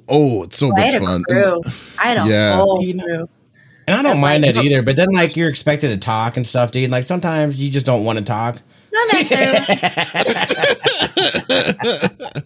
oh, 0.07 0.43
it's 0.43 0.57
so 0.57 0.67
oh, 0.67 0.75
I 0.77 0.79
much 0.85 0.93
had 0.93 1.01
a 1.01 1.05
fun. 1.05 1.23
crew. 1.29 1.61
I 1.99 2.13
don't. 2.13 2.29
Yeah. 2.29 2.55
whole 2.57 2.83
You 2.83 2.93
know- 2.95 3.03
crew. 3.05 3.29
And 3.87 3.95
I 3.99 4.03
don't 4.03 4.11
That's 4.13 4.21
mind 4.21 4.43
like- 4.43 4.55
that 4.55 4.63
either, 4.63 4.83
but 4.83 4.95
then 4.95 5.07
like 5.11 5.35
you're 5.35 5.49
expected 5.49 5.87
to 5.89 5.97
talk 5.97 6.37
and 6.37 6.45
stuff, 6.45 6.71
dude. 6.71 6.91
Like 6.91 7.05
sometimes 7.05 7.55
you 7.55 7.69
just 7.71 7.85
don't 7.85 8.05
want 8.05 8.19
to 8.19 8.23
talk. 8.23 8.61
Not 8.93 9.13
necessarily. 9.13 9.57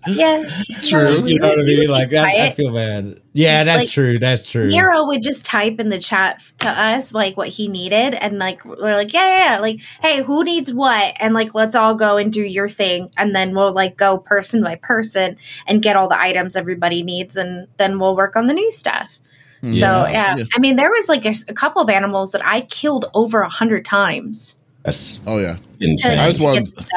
yeah. 0.07 0.43
True. 0.83 1.25
You 1.25 1.39
know 1.39 1.49
what 1.49 1.59
I 1.59 1.63
mean? 1.63 1.87
Like 1.87 2.13
I, 2.13 2.47
I 2.47 2.51
feel 2.51 2.73
bad. 2.73 3.19
Yeah, 3.33 3.63
that's 3.63 3.83
Like, 3.83 3.89
true. 3.89 4.19
That's 4.19 4.49
true. 4.49 4.67
Nero 4.67 5.05
would 5.07 5.21
just 5.23 5.43
type 5.45 5.79
in 5.79 5.89
the 5.89 5.99
chat 5.99 6.41
to 6.59 6.69
us 6.69 7.13
like 7.13 7.35
what 7.37 7.47
he 7.49 7.67
needed, 7.67 8.15
and 8.15 8.37
like 8.37 8.63
we're 8.63 8.77
like, 8.95 9.13
yeah, 9.13 9.27
yeah, 9.27 9.53
yeah, 9.53 9.59
like, 9.59 9.81
hey, 10.01 10.21
who 10.23 10.43
needs 10.43 10.71
what, 10.73 11.15
and 11.19 11.33
like 11.33 11.53
let's 11.55 11.75
all 11.75 11.95
go 11.95 12.17
and 12.17 12.31
do 12.31 12.43
your 12.43 12.69
thing, 12.69 13.09
and 13.17 13.35
then 13.35 13.53
we'll 13.55 13.73
like 13.73 13.97
go 13.97 14.17
person 14.17 14.63
by 14.63 14.75
person 14.75 15.37
and 15.67 15.81
get 15.81 15.95
all 15.95 16.07
the 16.07 16.19
items 16.19 16.55
everybody 16.55 17.03
needs, 17.03 17.35
and 17.35 17.67
then 17.77 17.99
we'll 17.99 18.15
work 18.15 18.35
on 18.35 18.47
the 18.47 18.53
new 18.53 18.71
stuff. 18.71 19.19
So 19.61 19.69
Yeah. 19.71 20.09
yeah. 20.09 20.35
Yeah. 20.37 20.43
I 20.55 20.59
mean, 20.59 20.75
there 20.75 20.91
was 20.91 21.09
like 21.09 21.25
a 21.25 21.53
couple 21.53 21.81
of 21.81 21.89
animals 21.89 22.33
that 22.33 22.45
I 22.45 22.61
killed 22.61 23.05
over 23.15 23.41
a 23.41 23.49
hundred 23.49 23.83
times. 23.83 24.59
That's 24.85 25.19
Oh 25.27 25.39
yeah. 25.39 25.57
insane. 25.79 26.19
I 26.19 26.31
just 26.31 26.43
want- 26.43 26.67
stuff. 26.67 26.87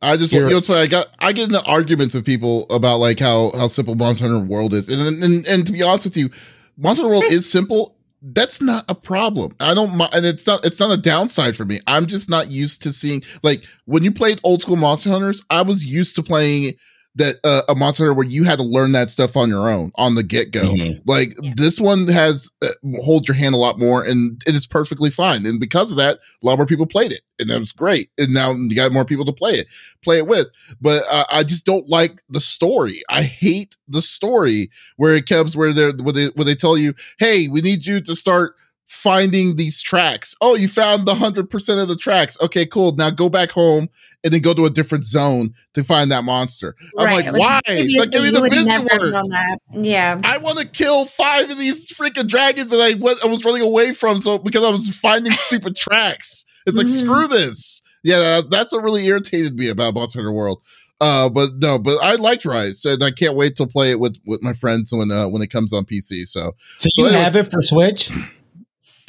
I 0.00 0.16
just 0.16 0.32
You're- 0.32 0.46
you 0.46 0.50
know 0.52 0.58
it's 0.58 0.66
funny. 0.66 0.80
I 0.80 0.86
got 0.86 1.06
I 1.18 1.32
get 1.32 1.48
into 1.48 1.62
arguments 1.64 2.14
with 2.14 2.24
people 2.26 2.66
about 2.70 2.98
like 2.98 3.18
how 3.18 3.50
how 3.56 3.68
simple 3.68 3.94
Monster 3.94 4.28
Hunter 4.28 4.44
World 4.44 4.74
is, 4.74 4.88
and 4.88 5.22
and 5.24 5.46
and 5.46 5.66
to 5.66 5.72
be 5.72 5.82
honest 5.82 6.04
with 6.04 6.16
you, 6.16 6.30
Monster 6.76 7.02
Hunter 7.04 7.14
World 7.20 7.32
is 7.32 7.50
simple. 7.50 7.96
that's 8.26 8.60
not 8.62 8.84
a 8.88 8.94
problem. 8.94 9.54
I 9.60 9.74
don't 9.74 9.96
mind, 9.96 10.10
and 10.14 10.24
it's 10.26 10.46
not 10.46 10.64
it's 10.64 10.78
not 10.80 10.90
a 10.90 11.00
downside 11.00 11.56
for 11.56 11.64
me. 11.64 11.80
I'm 11.86 12.06
just 12.06 12.28
not 12.30 12.50
used 12.52 12.82
to 12.82 12.92
seeing 12.92 13.22
like 13.42 13.64
when 13.86 14.02
you 14.04 14.12
played 14.12 14.40
old 14.44 14.60
school 14.62 14.76
Monster 14.76 15.10
Hunters. 15.10 15.42
I 15.50 15.62
was 15.62 15.84
used 15.86 16.16
to 16.16 16.22
playing 16.22 16.74
that 17.16 17.36
uh, 17.44 17.62
a 17.68 17.74
monster 17.74 18.12
where 18.12 18.26
you 18.26 18.44
had 18.44 18.58
to 18.58 18.64
learn 18.64 18.92
that 18.92 19.10
stuff 19.10 19.36
on 19.36 19.48
your 19.48 19.68
own 19.68 19.92
on 19.94 20.14
the 20.16 20.22
get 20.22 20.50
go. 20.50 20.62
Mm-hmm. 20.62 21.00
Like 21.06 21.36
yeah. 21.40 21.52
this 21.56 21.80
one 21.80 22.08
has 22.08 22.50
uh, 22.62 22.68
holds 23.02 23.28
your 23.28 23.36
hand 23.36 23.54
a 23.54 23.58
lot 23.58 23.78
more, 23.78 24.02
and 24.02 24.42
it's 24.46 24.66
perfectly 24.66 25.10
fine. 25.10 25.46
And 25.46 25.60
because 25.60 25.90
of 25.90 25.96
that, 25.98 26.16
a 26.16 26.46
lot 26.46 26.56
more 26.56 26.66
people 26.66 26.86
played 26.86 27.12
it, 27.12 27.22
and 27.38 27.48
that 27.50 27.60
was 27.60 27.72
great. 27.72 28.10
And 28.18 28.34
now 28.34 28.52
you 28.52 28.74
got 28.74 28.92
more 28.92 29.04
people 29.04 29.24
to 29.26 29.32
play 29.32 29.52
it, 29.52 29.68
play 30.02 30.18
it 30.18 30.26
with. 30.26 30.50
But 30.80 31.04
uh, 31.10 31.24
I 31.30 31.44
just 31.44 31.64
don't 31.64 31.88
like 31.88 32.22
the 32.28 32.40
story. 32.40 33.02
I 33.08 33.22
hate 33.22 33.76
the 33.86 34.02
story 34.02 34.70
where 34.96 35.14
it 35.14 35.28
comes 35.28 35.56
where 35.56 35.72
they 35.72 35.90
where 35.92 36.12
they 36.12 36.26
where 36.28 36.44
they 36.44 36.56
tell 36.56 36.76
you, 36.76 36.94
"Hey, 37.18 37.48
we 37.48 37.60
need 37.60 37.86
you 37.86 38.00
to 38.00 38.14
start." 38.14 38.56
Finding 38.86 39.56
these 39.56 39.82
tracks. 39.82 40.34
Oh, 40.40 40.54
you 40.54 40.68
found 40.68 41.06
the 41.06 41.14
100% 41.14 41.82
of 41.82 41.88
the 41.88 41.96
tracks. 41.96 42.36
Okay, 42.40 42.66
cool. 42.66 42.92
Now 42.92 43.10
go 43.10 43.28
back 43.28 43.50
home 43.50 43.88
and 44.22 44.32
then 44.32 44.40
go 44.40 44.54
to 44.54 44.64
a 44.64 44.70
different 44.70 45.04
zone 45.04 45.54
to 45.74 45.84
find 45.84 46.10
that 46.10 46.24
monster. 46.24 46.76
I'm 46.98 47.06
right. 47.06 47.26
like, 47.26 47.36
why? 47.36 47.60
It's 47.66 47.98
like, 47.98 48.10
give 48.10 48.22
me 48.22 48.30
the 48.30 48.42
busy 48.48 48.78
work. 48.78 49.84
Yeah. 49.84 50.20
I 50.24 50.38
want 50.38 50.58
to 50.58 50.66
kill 50.66 51.06
five 51.06 51.50
of 51.50 51.58
these 51.58 51.92
freaking 51.92 52.28
dragons 52.28 52.70
that 52.70 52.80
I, 52.80 52.98
went, 52.98 53.24
I 53.24 53.28
was 53.28 53.44
running 53.44 53.62
away 53.62 53.92
from 53.92 54.18
so 54.18 54.38
because 54.38 54.64
I 54.64 54.70
was 54.70 54.96
finding 54.98 55.32
stupid 55.32 55.76
tracks. 55.76 56.46
It's 56.66 56.76
like, 56.76 56.86
mm-hmm. 56.86 57.06
screw 57.06 57.26
this. 57.26 57.82
Yeah, 58.02 58.42
that's 58.48 58.72
what 58.72 58.82
really 58.82 59.06
irritated 59.06 59.56
me 59.56 59.68
about 59.70 59.94
Monster 59.94 60.18
Hunter 60.18 60.32
World. 60.32 60.60
Uh, 61.00 61.28
but 61.28 61.50
no, 61.56 61.78
but 61.78 61.96
I 62.02 62.14
liked 62.14 62.44
Rise, 62.44 62.84
and 62.84 63.02
I 63.02 63.10
can't 63.10 63.36
wait 63.36 63.56
to 63.56 63.66
play 63.66 63.90
it 63.90 63.98
with 63.98 64.16
with 64.24 64.42
my 64.42 64.52
friends 64.52 64.92
when 64.92 65.10
uh, 65.10 65.26
when 65.28 65.42
it 65.42 65.50
comes 65.50 65.72
on 65.72 65.84
PC. 65.84 66.26
So, 66.26 66.54
so, 66.76 66.88
so 66.92 67.06
you 67.06 67.12
have 67.12 67.34
it 67.34 67.50
for 67.50 67.60
Switch? 67.60 68.10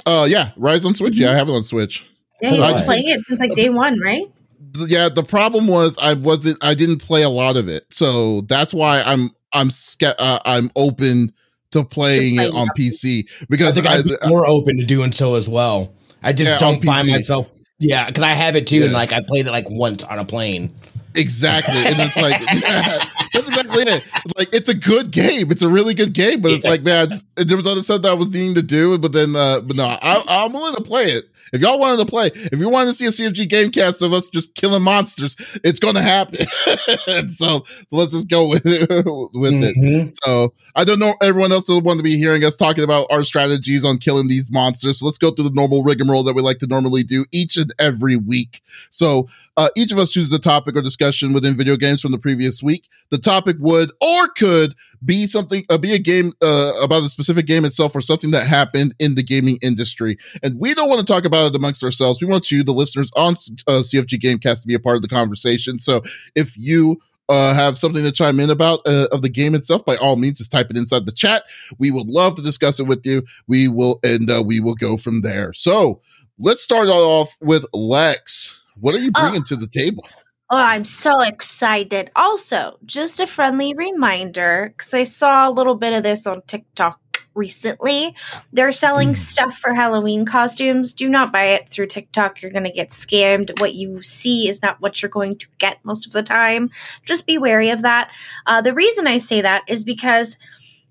Uh, 0.05 0.25
yeah, 0.29 0.51
Rise 0.55 0.85
on 0.85 0.93
Switch. 0.93 1.17
Yeah, 1.17 1.31
I 1.31 1.35
have 1.35 1.49
it 1.49 1.53
on 1.53 1.63
Switch. 1.63 2.07
Yeah, 2.41 2.53
you've 2.53 2.67
been 2.67 2.83
playing 2.83 3.07
it 3.09 3.23
since 3.25 3.39
like 3.39 3.55
day 3.55 3.69
one, 3.69 3.99
right? 3.99 4.31
Yeah, 4.77 5.09
the 5.09 5.23
problem 5.23 5.67
was 5.67 5.97
I 6.01 6.13
wasn't. 6.13 6.63
I 6.63 6.73
didn't 6.73 6.97
play 6.97 7.23
a 7.23 7.29
lot 7.29 7.57
of 7.57 7.69
it, 7.69 7.85
so 7.91 8.41
that's 8.41 8.73
why 8.73 9.01
I'm 9.05 9.31
I'm 9.53 9.69
uh, 10.03 10.39
I'm 10.45 10.69
open 10.75 11.33
to 11.71 11.83
playing 11.83 12.39
it 12.39 12.53
on 12.53 12.67
PC 12.77 13.29
because 13.49 13.69
I 13.69 13.71
think 13.73 13.87
I'd 13.87 14.03
be 14.03 14.15
more 14.27 14.45
open 14.45 14.77
to 14.77 14.85
doing 14.85 15.11
so 15.11 15.35
as 15.35 15.49
well. 15.49 15.93
I 16.21 16.33
just 16.33 16.49
yeah, 16.49 16.57
don't 16.57 16.83
find 16.83 17.07
myself. 17.09 17.47
Yeah, 17.79 18.05
because 18.07 18.23
I 18.23 18.29
have 18.29 18.55
it 18.55 18.67
too, 18.67 18.77
yeah. 18.77 18.85
and 18.85 18.93
like 18.93 19.11
I 19.11 19.21
played 19.21 19.47
it 19.47 19.51
like 19.51 19.69
once 19.69 20.03
on 20.03 20.19
a 20.19 20.25
plane. 20.25 20.73
Exactly, 21.15 21.75
and 21.75 21.95
it's 21.99 22.17
like 22.17 22.39
that's 23.33 23.49
exactly 23.49 23.83
it. 23.83 24.03
Like 24.37 24.53
it's 24.53 24.69
a 24.69 24.75
good 24.75 25.11
game. 25.11 25.51
It's 25.51 25.61
a 25.61 25.69
really 25.69 25.93
good 25.93 26.13
game, 26.13 26.41
but 26.41 26.51
it's 26.51 26.65
like 26.65 26.81
man, 26.81 27.07
it's, 27.07 27.23
there 27.35 27.57
was 27.57 27.67
other 27.67 27.83
stuff 27.83 28.01
that 28.01 28.11
I 28.11 28.13
was 28.13 28.29
needing 28.29 28.55
to 28.55 28.61
do, 28.61 28.97
but 28.97 29.13
then, 29.13 29.35
uh, 29.35 29.61
but 29.61 29.75
no, 29.75 29.85
I, 29.85 30.23
I'm 30.27 30.53
willing 30.53 30.75
to 30.75 30.81
play 30.81 31.05
it. 31.05 31.25
If 31.53 31.61
y'all 31.61 31.79
wanted 31.79 31.97
to 31.97 32.09
play, 32.09 32.27
if 32.33 32.59
you 32.59 32.69
wanted 32.69 32.89
to 32.89 32.93
see 32.93 33.05
a 33.05 33.09
CFG 33.09 33.47
gamecast 33.47 34.01
of 34.01 34.13
us 34.13 34.29
just 34.29 34.55
killing 34.55 34.83
monsters, 34.83 35.35
it's 35.63 35.79
going 35.79 35.95
to 35.95 36.01
happen. 36.01 36.45
so, 37.29 37.29
so, 37.29 37.65
let's 37.91 38.13
just 38.13 38.29
go 38.29 38.47
with 38.47 38.65
it. 38.65 38.89
with 39.33 39.53
mm-hmm. 39.53 40.09
it. 40.09 40.17
So 40.23 40.53
I 40.75 40.83
don't 40.83 40.99
know 40.99 41.15
everyone 41.21 41.51
else 41.51 41.69
will 41.69 41.81
want 41.81 41.99
to 41.99 42.03
be 42.03 42.17
hearing 42.17 42.43
us 42.43 42.55
talking 42.55 42.83
about 42.83 43.07
our 43.11 43.23
strategies 43.23 43.85
on 43.85 43.97
killing 43.97 44.27
these 44.27 44.51
monsters. 44.51 44.99
So 44.99 45.05
let's 45.05 45.17
go 45.17 45.31
through 45.31 45.45
the 45.45 45.53
normal 45.53 45.83
rigmarole 45.83 46.23
that 46.23 46.35
we 46.35 46.41
like 46.41 46.59
to 46.59 46.67
normally 46.67 47.03
do 47.03 47.25
each 47.31 47.57
and 47.57 47.73
every 47.79 48.15
week. 48.15 48.61
So 48.89 49.27
uh, 49.57 49.69
each 49.75 49.91
of 49.91 49.97
us 49.97 50.11
chooses 50.11 50.33
a 50.33 50.39
topic 50.39 50.75
or 50.75 50.81
discussion 50.81 51.33
within 51.33 51.55
video 51.55 51.77
games 51.77 52.01
from 52.01 52.11
the 52.11 52.17
previous 52.17 52.61
week. 52.61 52.89
The 53.09 53.17
topic 53.17 53.57
would 53.59 53.91
or 54.01 54.27
could 54.29 54.75
be 55.05 55.25
something, 55.25 55.63
uh, 55.69 55.77
be 55.77 55.93
a 55.93 55.99
game 55.99 56.33
uh, 56.41 56.73
about 56.81 57.01
the 57.01 57.09
specific 57.09 57.45
game 57.45 57.65
itself 57.65 57.95
or 57.95 58.01
something 58.01 58.31
that 58.31 58.47
happened 58.47 58.95
in 58.99 59.15
the 59.15 59.23
gaming 59.23 59.57
industry. 59.61 60.17
And 60.43 60.59
we 60.59 60.73
don't 60.73 60.89
want 60.89 61.05
to 61.05 61.05
talk 61.05 61.25
about 61.25 61.47
it 61.47 61.55
amongst 61.55 61.83
ourselves. 61.83 62.21
We 62.21 62.27
want 62.27 62.51
you, 62.51 62.63
the 62.63 62.71
listeners 62.71 63.11
on 63.15 63.33
uh, 63.67 63.81
CFG 63.81 64.19
Gamecast, 64.19 64.61
to 64.61 64.67
be 64.67 64.73
a 64.73 64.79
part 64.79 64.95
of 64.95 65.01
the 65.01 65.07
conversation. 65.07 65.79
So 65.79 66.01
if 66.35 66.57
you 66.57 66.99
uh, 67.29 67.53
have 67.53 67.77
something 67.77 68.03
to 68.03 68.11
chime 68.11 68.39
in 68.39 68.49
about 68.49 68.79
uh, 68.85 69.07
of 69.11 69.21
the 69.21 69.29
game 69.29 69.55
itself, 69.55 69.85
by 69.85 69.95
all 69.97 70.15
means, 70.15 70.37
just 70.37 70.51
type 70.51 70.69
it 70.69 70.77
inside 70.77 71.05
the 71.05 71.11
chat. 71.11 71.43
We 71.79 71.91
would 71.91 72.07
love 72.07 72.35
to 72.35 72.41
discuss 72.41 72.79
it 72.79 72.87
with 72.87 73.05
you. 73.05 73.23
We 73.47 73.67
will, 73.67 73.99
and 74.03 74.29
uh, 74.29 74.43
we 74.45 74.59
will 74.59 74.75
go 74.75 74.97
from 74.97 75.21
there. 75.21 75.53
So 75.53 76.01
let's 76.37 76.61
start 76.61 76.87
off 76.87 77.35
with 77.41 77.65
Lex. 77.73 78.59
What 78.79 78.95
are 78.95 78.99
you 78.99 79.11
oh. 79.15 79.21
bringing 79.21 79.43
to 79.45 79.55
the 79.55 79.67
table? 79.67 80.03
Oh, 80.49 80.63
I'm 80.63 80.85
so 80.85 81.21
excited. 81.21 82.11
Also, 82.15 82.77
just 82.85 83.19
a 83.19 83.25
friendly 83.25 83.73
reminder 83.73 84.73
because 84.77 84.93
I 84.93 85.03
saw 85.03 85.49
a 85.49 85.51
little 85.51 85.73
bit 85.73 85.93
of 85.93 86.03
this 86.03 86.27
on 86.27 86.43
TikTok 86.43 86.99
recently. 87.33 88.15
They're 88.53 88.71
selling 88.71 89.09
mm. 89.09 89.17
stuff 89.17 89.57
for 89.57 89.73
Halloween 89.73 90.23
costumes. 90.23 90.93
Do 90.93 91.09
not 91.09 91.33
buy 91.33 91.45
it 91.45 91.67
through 91.67 91.87
TikTok. 91.87 92.41
You're 92.41 92.51
going 92.51 92.63
to 92.63 92.71
get 92.71 92.91
scammed. 92.91 93.59
What 93.59 93.73
you 93.73 94.03
see 94.03 94.47
is 94.47 94.61
not 94.61 94.79
what 94.81 95.01
you're 95.01 95.09
going 95.09 95.37
to 95.39 95.47
get 95.57 95.79
most 95.83 96.05
of 96.05 96.13
the 96.13 96.23
time. 96.23 96.69
Just 97.05 97.25
be 97.25 97.39
wary 97.39 97.71
of 97.71 97.81
that. 97.81 98.11
Uh, 98.45 98.61
the 98.61 98.73
reason 98.73 99.07
I 99.07 99.17
say 99.17 99.41
that 99.41 99.63
is 99.67 99.83
because 99.83 100.37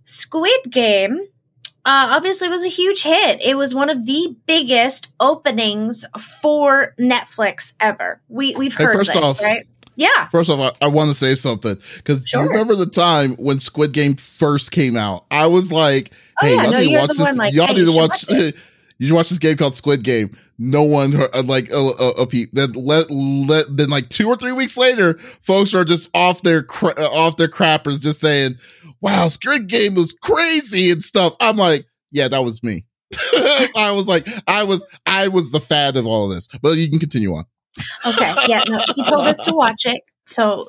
Squid 0.05 0.71
Game 0.71 1.21
uh, 1.87 2.09
obviously 2.13 2.49
it 2.49 2.51
was 2.51 2.65
a 2.65 2.69
huge 2.69 3.03
hit. 3.03 3.43
It 3.43 3.57
was 3.57 3.75
one 3.75 3.91
of 3.91 4.07
the 4.07 4.37
biggest 4.47 5.09
openings 5.21 6.05
for 6.19 6.95
Netflix 6.99 7.75
ever. 7.81 8.21
We 8.29 8.55
we've 8.57 8.75
heard 8.75 8.93
hey, 8.93 8.99
first 8.99 9.15
this, 9.15 9.23
off, 9.23 9.43
right? 9.43 9.67
Yeah. 9.97 10.27
First 10.27 10.51
off, 10.51 10.75
I, 10.81 10.87
I 10.87 10.89
want 10.89 11.11
to 11.11 11.15
say 11.15 11.35
something 11.35 11.77
because 11.97 12.27
sure. 12.27 12.43
you 12.43 12.49
remember 12.49 12.75
the 12.75 12.87
time 12.87 13.35
when 13.37 13.61
Squid 13.61 13.93
Game 13.93 14.17
first 14.17 14.73
came 14.73 14.97
out? 14.97 15.27
I 15.31 15.47
was 15.47 15.71
like, 15.71 16.13
oh, 16.43 16.47
"Hey, 16.47 16.55
yeah, 16.55 16.63
y'all 16.63 16.73
no, 16.73 16.79
need 16.81 16.93
to 16.93 16.99
watch 16.99 17.09
this. 17.17 17.37
Like, 17.37 17.55
y'all 17.55 17.67
hey, 17.67 17.75
need 17.75 17.85
to 17.85 17.97
watch. 17.97 18.25
watch 18.29 18.55
you 18.99 19.15
watch 19.15 19.29
this 19.29 19.39
game 19.39 19.57
called 19.57 19.75
Squid 19.75 20.03
Game." 20.03 20.37
No 20.57 20.85
one 20.85 21.15
uh, 21.17 21.43
like 21.45 21.71
a, 21.73 21.77
a, 21.77 22.11
a 22.23 22.27
peep. 22.27 22.51
Then 22.53 22.73
let 22.73 23.11
let 23.11 23.67
then 23.77 23.91
like 23.91 24.09
two 24.09 24.29
or 24.29 24.37
three 24.37 24.53
weeks 24.53 24.77
later, 24.77 25.19
folks 25.41 25.75
are 25.75 25.85
just 25.85 26.09
off 26.15 26.43
their 26.43 26.63
cra- 26.63 26.95
uh, 26.97 27.09
off 27.09 27.37
their 27.37 27.49
crappers, 27.49 28.01
just 28.01 28.21
saying, 28.21 28.59
wow, 29.01 29.29
Squid 29.29 29.69
Game 29.69 29.95
was 29.95 30.13
crazy 30.13 30.91
and 30.91 31.05
stuff. 31.05 31.37
I'm 31.41 31.57
like, 31.57 31.87
yeah, 32.11 32.29
that 32.29 32.45
was 32.45 32.63
me. 32.63 32.85
I 33.77 33.93
was 33.95 34.07
like, 34.07 34.27
I 34.49 34.65
was, 34.65 34.87
I 35.07 35.29
was 35.29 35.53
the 35.53 35.61
fad 35.61 35.97
of 35.97 36.07
all 36.07 36.29
of 36.29 36.35
this. 36.35 36.49
But 36.63 36.77
you 36.79 36.89
can 36.89 36.99
continue 36.99 37.35
on. 37.35 37.45
Okay. 38.07 38.33
Yeah. 38.47 38.61
No, 38.69 38.79
he 38.95 39.05
told 39.09 39.27
us 39.27 39.39
to 39.41 39.53
watch 39.53 39.87
it. 39.87 40.03
So 40.27 40.67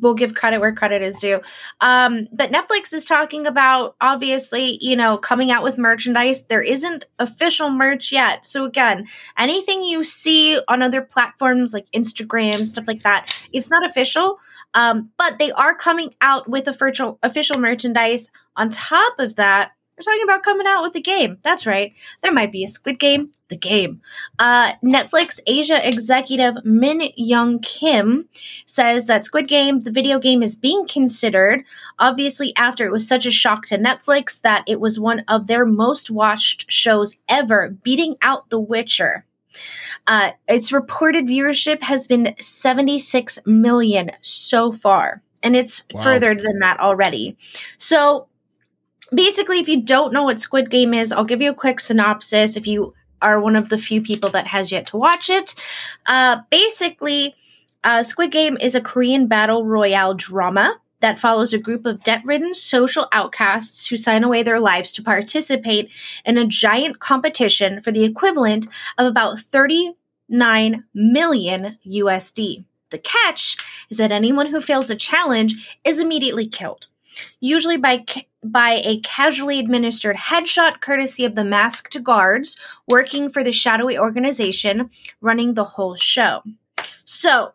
we'll 0.00 0.14
give 0.14 0.34
credit 0.34 0.60
where 0.60 0.72
credit 0.74 1.02
is 1.02 1.18
due. 1.18 1.40
Um, 1.82 2.26
but 2.32 2.50
Netflix 2.50 2.94
is 2.94 3.04
talking 3.04 3.46
about 3.46 3.96
obviously, 4.00 4.78
you 4.80 4.96
know, 4.96 5.18
coming 5.18 5.50
out 5.50 5.62
with 5.62 5.76
merchandise. 5.76 6.44
There 6.44 6.62
isn't 6.62 7.04
official 7.18 7.70
merch 7.70 8.12
yet. 8.12 8.46
So 8.46 8.64
again, 8.64 9.06
anything 9.36 9.82
you 9.82 10.04
see 10.04 10.58
on 10.68 10.80
other 10.80 11.02
platforms 11.02 11.74
like 11.74 11.90
Instagram, 11.92 12.66
stuff 12.66 12.88
like 12.88 13.02
that, 13.02 13.38
it's 13.52 13.70
not 13.70 13.84
official. 13.84 14.38
Um, 14.72 15.10
but 15.18 15.38
they 15.38 15.52
are 15.52 15.74
coming 15.74 16.14
out 16.22 16.48
with 16.48 16.66
official 16.66 17.18
official 17.22 17.58
merchandise. 17.60 18.30
On 18.56 18.70
top 18.70 19.18
of 19.18 19.36
that, 19.36 19.72
they're 19.98 20.12
talking 20.12 20.24
about 20.24 20.42
coming 20.42 20.66
out 20.66 20.82
with 20.82 20.94
a 20.94 21.00
game. 21.00 21.38
That's 21.42 21.66
right. 21.66 21.92
There 22.22 22.32
might 22.32 22.52
be 22.52 22.62
a 22.62 22.68
Squid 22.68 22.98
Game, 22.98 23.32
the 23.48 23.56
game. 23.56 24.00
Uh, 24.38 24.74
Netflix 24.84 25.40
Asia 25.46 25.86
executive 25.86 26.64
Min 26.64 27.10
Young 27.16 27.58
Kim 27.60 28.28
says 28.64 29.06
that 29.06 29.24
Squid 29.24 29.48
Game, 29.48 29.80
the 29.80 29.90
video 29.90 30.18
game, 30.18 30.42
is 30.42 30.54
being 30.54 30.86
considered. 30.86 31.64
Obviously, 31.98 32.52
after 32.56 32.86
it 32.86 32.92
was 32.92 33.08
such 33.08 33.26
a 33.26 33.32
shock 33.32 33.66
to 33.66 33.78
Netflix 33.78 34.40
that 34.42 34.62
it 34.68 34.80
was 34.80 35.00
one 35.00 35.24
of 35.26 35.48
their 35.48 35.66
most 35.66 36.10
watched 36.10 36.70
shows 36.70 37.16
ever, 37.28 37.70
beating 37.82 38.16
out 38.22 38.50
The 38.50 38.60
Witcher. 38.60 39.24
Uh, 40.06 40.30
its 40.48 40.72
reported 40.72 41.26
viewership 41.26 41.82
has 41.82 42.06
been 42.06 42.36
76 42.38 43.40
million 43.46 44.12
so 44.20 44.70
far, 44.70 45.22
and 45.42 45.56
it's 45.56 45.84
wow. 45.92 46.04
further 46.04 46.36
than 46.36 46.60
that 46.60 46.78
already. 46.78 47.36
So, 47.78 48.27
basically, 49.12 49.58
if 49.58 49.68
you 49.68 49.82
don't 49.82 50.12
know 50.12 50.24
what 50.24 50.40
Squid 50.40 50.70
Game 50.70 50.94
is, 50.94 51.12
I'll 51.12 51.24
give 51.24 51.42
you 51.42 51.50
a 51.50 51.54
quick 51.54 51.80
synopsis 51.80 52.56
if 52.56 52.66
you 52.66 52.94
are 53.20 53.40
one 53.40 53.56
of 53.56 53.68
the 53.68 53.78
few 53.78 54.00
people 54.00 54.30
that 54.30 54.46
has 54.46 54.70
yet 54.70 54.86
to 54.88 54.96
watch 54.96 55.28
it. 55.30 55.54
Uh, 56.06 56.38
basically, 56.50 57.34
uh, 57.84 58.02
Squid 58.02 58.30
Game 58.30 58.56
is 58.60 58.74
a 58.74 58.80
Korean 58.80 59.26
battle 59.26 59.64
royale 59.64 60.14
drama 60.14 60.78
that 61.00 61.20
follows 61.20 61.52
a 61.52 61.58
group 61.58 61.86
of 61.86 62.02
debt 62.02 62.22
ridden 62.24 62.54
social 62.54 63.06
outcasts 63.12 63.86
who 63.86 63.96
sign 63.96 64.24
away 64.24 64.42
their 64.42 64.58
lives 64.58 64.92
to 64.92 65.02
participate 65.02 65.90
in 66.24 66.36
a 66.36 66.46
giant 66.46 66.98
competition 66.98 67.80
for 67.82 67.92
the 67.92 68.04
equivalent 68.04 68.66
of 68.98 69.06
about 69.06 69.38
39 69.38 70.84
million 70.94 71.78
USD. 71.86 72.64
The 72.90 72.98
catch 72.98 73.56
is 73.90 73.98
that 73.98 74.12
anyone 74.12 74.46
who 74.46 74.60
fails 74.60 74.90
a 74.90 74.96
challenge 74.96 75.78
is 75.84 76.00
immediately 76.00 76.48
killed, 76.48 76.87
usually 77.40 77.76
by 77.76 78.04
ca- 78.08 78.26
by 78.44 78.80
a 78.84 79.00
casually 79.00 79.58
administered 79.58 80.16
headshot 80.16 80.80
courtesy 80.80 81.24
of 81.24 81.34
the 81.34 81.44
masked 81.44 82.02
guards 82.02 82.56
working 82.86 83.28
for 83.28 83.42
the 83.42 83.52
shadowy 83.52 83.98
organization 83.98 84.90
running 85.20 85.54
the 85.54 85.64
whole 85.64 85.94
show. 85.96 86.42
So, 87.04 87.52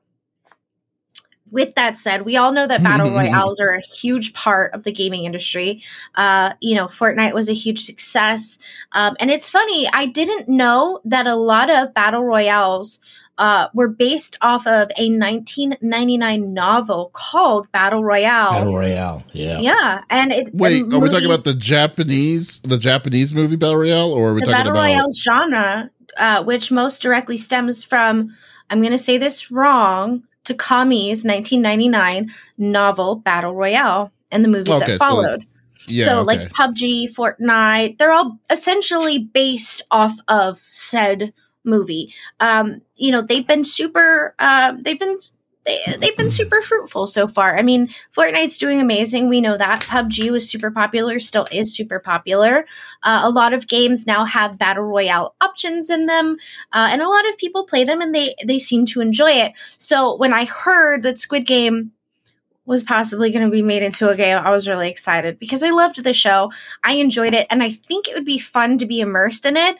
with 1.52 1.76
that 1.76 1.98
said, 2.00 2.24
we 2.24 2.36
all 2.36 2.52
know 2.52 2.68
that 2.68 2.84
battle 2.84 3.12
royales 3.16 3.60
are 3.60 3.76
a 3.76 3.82
huge 3.82 4.34
part 4.34 4.74
of 4.74 4.84
the 4.84 4.92
gaming 4.92 5.26
industry. 5.26 5.84
Uh, 6.16 6.54
you 6.60 6.76
know, 6.76 6.88
Fortnite 6.88 7.34
was 7.34 7.48
a 7.48 7.54
huge 7.54 7.82
success. 7.82 8.58
Um, 8.94 9.16
and 9.20 9.30
it's 9.30 9.52
funny, 9.52 9.88
I 9.94 10.08
didn't 10.08 10.50
know 10.50 11.00
that 11.06 11.28
a 11.28 11.36
lot 11.36 11.70
of 11.70 11.94
battle 11.94 12.24
royales 12.24 13.00
uh, 13.38 13.68
were 13.74 13.88
based 13.88 14.38
off 14.42 14.68
of 14.68 14.92
a 14.98 15.10
1999 15.10 16.54
novel 16.54 17.10
called 17.14 17.72
Battle 17.72 18.04
Royale. 18.04 18.52
Battle 18.52 18.76
Royale, 18.76 19.24
yeah, 19.32 19.60
yeah. 19.60 20.04
And 20.10 20.32
it, 20.32 20.54
wait, 20.54 20.84
and 20.84 20.94
are 20.94 21.00
we 21.00 21.10
talking 21.10 21.26
about 21.26 21.44
the 21.44 21.56
Japanese, 21.56 22.60
the 22.62 22.78
Japanese 22.78 23.34
movie 23.34 23.56
Battle 23.56 23.78
Royale, 23.78 24.12
or 24.12 24.30
are 24.30 24.34
we 24.34 24.42
the 24.42 24.48
talking 24.48 24.60
Battle 24.60 24.72
about 24.74 24.84
Royale 24.84 25.12
genre, 25.12 25.90
uh, 26.18 26.44
which 26.44 26.72
most 26.72 27.02
directly 27.02 27.38
stems 27.38 27.84
from? 27.84 28.36
I'm 28.70 28.82
going 28.82 28.92
to 28.92 28.98
say 28.98 29.18
this 29.18 29.52
wrong. 29.52 30.24
Takami's 30.46 31.24
1999 31.24 32.30
novel 32.58 33.16
Battle 33.16 33.56
Royale 33.56 34.12
and 34.30 34.44
the 34.44 34.50
movies 34.50 34.76
Okay, 34.76 34.92
that 34.92 35.00
followed. 35.00 35.46
yeah, 35.88 36.06
so, 36.06 36.20
okay. 36.20 36.26
like 36.26 36.50
PUBG, 36.50 37.14
Fortnite, 37.16 37.98
they're 37.98 38.12
all 38.12 38.38
essentially 38.50 39.20
based 39.20 39.82
off 39.90 40.14
of 40.28 40.60
said 40.70 41.34
movie. 41.64 42.14
Um, 42.40 42.82
you 42.96 43.12
know, 43.12 43.22
they've 43.22 43.48
been 43.48 43.64
super. 43.64 44.36
Uh, 44.40 44.74
they've 44.84 45.00
been. 45.00 45.18
They, 45.66 45.82
they've 45.98 46.18
been 46.18 46.30
super 46.30 46.62
fruitful 46.62 47.08
so 47.08 47.26
far. 47.26 47.58
I 47.58 47.62
mean, 47.62 47.88
Fortnite's 48.14 48.58
doing 48.58 48.82
amazing. 48.82 49.30
We 49.30 49.40
know 49.40 49.58
that. 49.58 49.82
PUBG 49.84 50.30
was 50.30 50.50
super 50.50 50.70
popular, 50.72 51.20
still 51.20 51.48
is 51.54 51.74
super 51.74 52.00
popular. 52.00 52.66
Uh, 53.04 53.22
a 53.24 53.30
lot 53.30 53.54
of 53.54 53.68
games 53.68 54.06
now 54.06 54.26
have 54.26 54.58
battle 54.58 54.84
royale 54.84 55.36
options 55.40 55.90
in 55.90 56.06
them, 56.08 56.36
uh, 56.74 56.90
and 56.92 57.02
a 57.02 57.08
lot 57.08 57.30
of 57.30 57.38
people 57.38 57.64
play 57.64 57.86
them, 57.86 58.02
and 58.02 58.14
they 58.14 58.36
they 58.46 58.60
seem 58.60 58.86
to 58.88 59.00
enjoy 59.00 59.32
it. 59.32 59.54
So 59.78 60.18
when 60.18 60.34
I 60.34 60.44
heard 60.44 61.04
that 61.04 61.18
Squid 61.18 61.48
Game 61.48 61.94
was 62.66 62.84
possibly 62.84 63.30
going 63.32 63.46
to 63.46 63.52
be 63.52 63.62
made 63.62 63.84
into 63.84 64.10
a 64.10 64.16
game, 64.18 64.38
I 64.38 64.50
was 64.50 64.68
really 64.68 64.90
excited 64.90 65.40
because 65.40 65.64
I 65.64 65.70
loved 65.70 66.04
the 66.04 66.14
show. 66.14 66.52
I 66.84 66.94
enjoyed 66.96 67.34
it, 67.34 67.48
and 67.50 67.64
I 67.64 67.72
think 67.72 68.10
it 68.10 68.16
would 68.16 68.26
be 68.26 68.38
fun 68.38 68.78
to 68.80 68.86
be 68.86 69.00
immersed 69.00 69.46
in 69.46 69.56
it. 69.56 69.78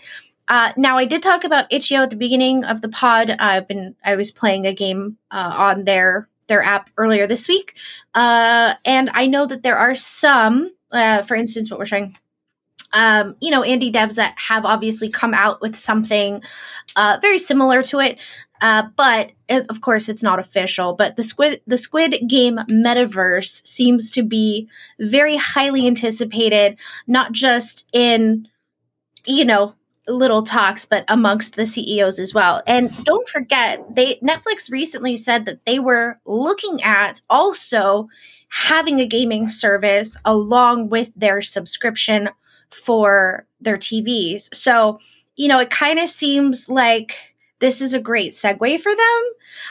Uh, 0.54 0.72
now, 0.78 1.00
I 1.00 1.06
did 1.06 1.24
talk 1.24 1.44
about 1.46 1.66
Itch.io 1.74 2.04
at 2.04 2.12
the 2.12 2.16
beginning 2.16 2.64
of 2.64 2.84
the 2.84 2.88
pod. 2.88 3.36
I've 3.40 3.68
been 3.68 3.96
I 4.06 4.16
was 4.16 4.30
playing 4.30 4.68
a 4.68 4.74
game 4.74 5.18
uh, 5.32 5.52
on 5.58 5.86
their 5.86 6.30
their 6.46 6.62
app 6.62 6.92
earlier 6.96 7.26
this 7.26 7.48
week, 7.48 7.76
uh, 8.14 8.76
and 8.86 9.10
I 9.16 9.26
know 9.26 9.48
that 9.48 9.64
there 9.64 9.80
are 9.80 9.96
some, 9.96 10.72
uh, 10.92 11.24
for 11.24 11.34
instance, 11.34 11.72
what 11.72 11.80
we're 11.80 11.88
trying. 11.88 12.16
Um, 12.94 13.36
you 13.42 13.50
know, 13.50 13.64
indie 13.64 13.92
devs 13.92 14.18
that 14.18 14.36
have 14.38 14.64
obviously 14.64 15.10
come 15.10 15.34
out 15.34 15.60
with 15.60 15.76
something 15.76 16.44
uh, 16.96 17.18
very 17.20 17.40
similar 17.40 17.82
to 17.82 18.00
it, 18.00 18.20
but 18.62 19.32
it, 19.50 19.66
of 19.72 19.82
course 19.82 20.08
it's 20.08 20.22
not 20.22 20.38
official. 20.38 20.94
But 20.94 21.16
the 21.16 21.24
Squid 21.24 21.62
the 21.66 21.78
Squid 21.78 22.16
Game 22.28 22.60
metaverse 22.70 23.66
seems 23.66 24.12
to 24.12 24.22
be 24.22 24.70
very 25.00 25.36
highly 25.36 25.88
anticipated, 25.88 26.78
not 27.08 27.32
just 27.32 27.90
in 27.92 28.48
you 29.26 29.46
know 29.46 29.74
little 30.08 30.44
talks 30.44 30.86
but 30.86 31.06
amongst 31.08 31.56
the 31.56 31.66
CEOs 31.66 32.20
as 32.20 32.34
well. 32.34 32.62
And 32.68 32.92
don't 33.06 33.28
forget, 33.30 33.84
they 33.96 34.16
Netflix 34.16 34.72
recently 34.72 35.16
said 35.16 35.46
that 35.46 35.66
they 35.66 35.80
were 35.80 36.20
looking 36.26 36.82
at 36.84 37.22
also 37.30 38.10
having 38.50 39.00
a 39.00 39.08
gaming 39.08 39.48
service 39.48 40.16
along 40.26 40.90
with 40.90 41.12
their 41.16 41.42
subscription 41.42 42.30
for 42.72 43.48
their 43.62 43.78
TVs. 43.78 44.54
So, 44.54 45.00
you 45.36 45.48
know, 45.48 45.60
it 45.60 45.70
kind 45.70 46.00
of 46.00 46.08
seems 46.08 46.70
like 46.70 47.33
this 47.64 47.82
is 47.82 47.94
a 47.94 48.00
great 48.00 48.34
segue 48.34 48.82
for 48.82 48.94
them. 48.94 49.24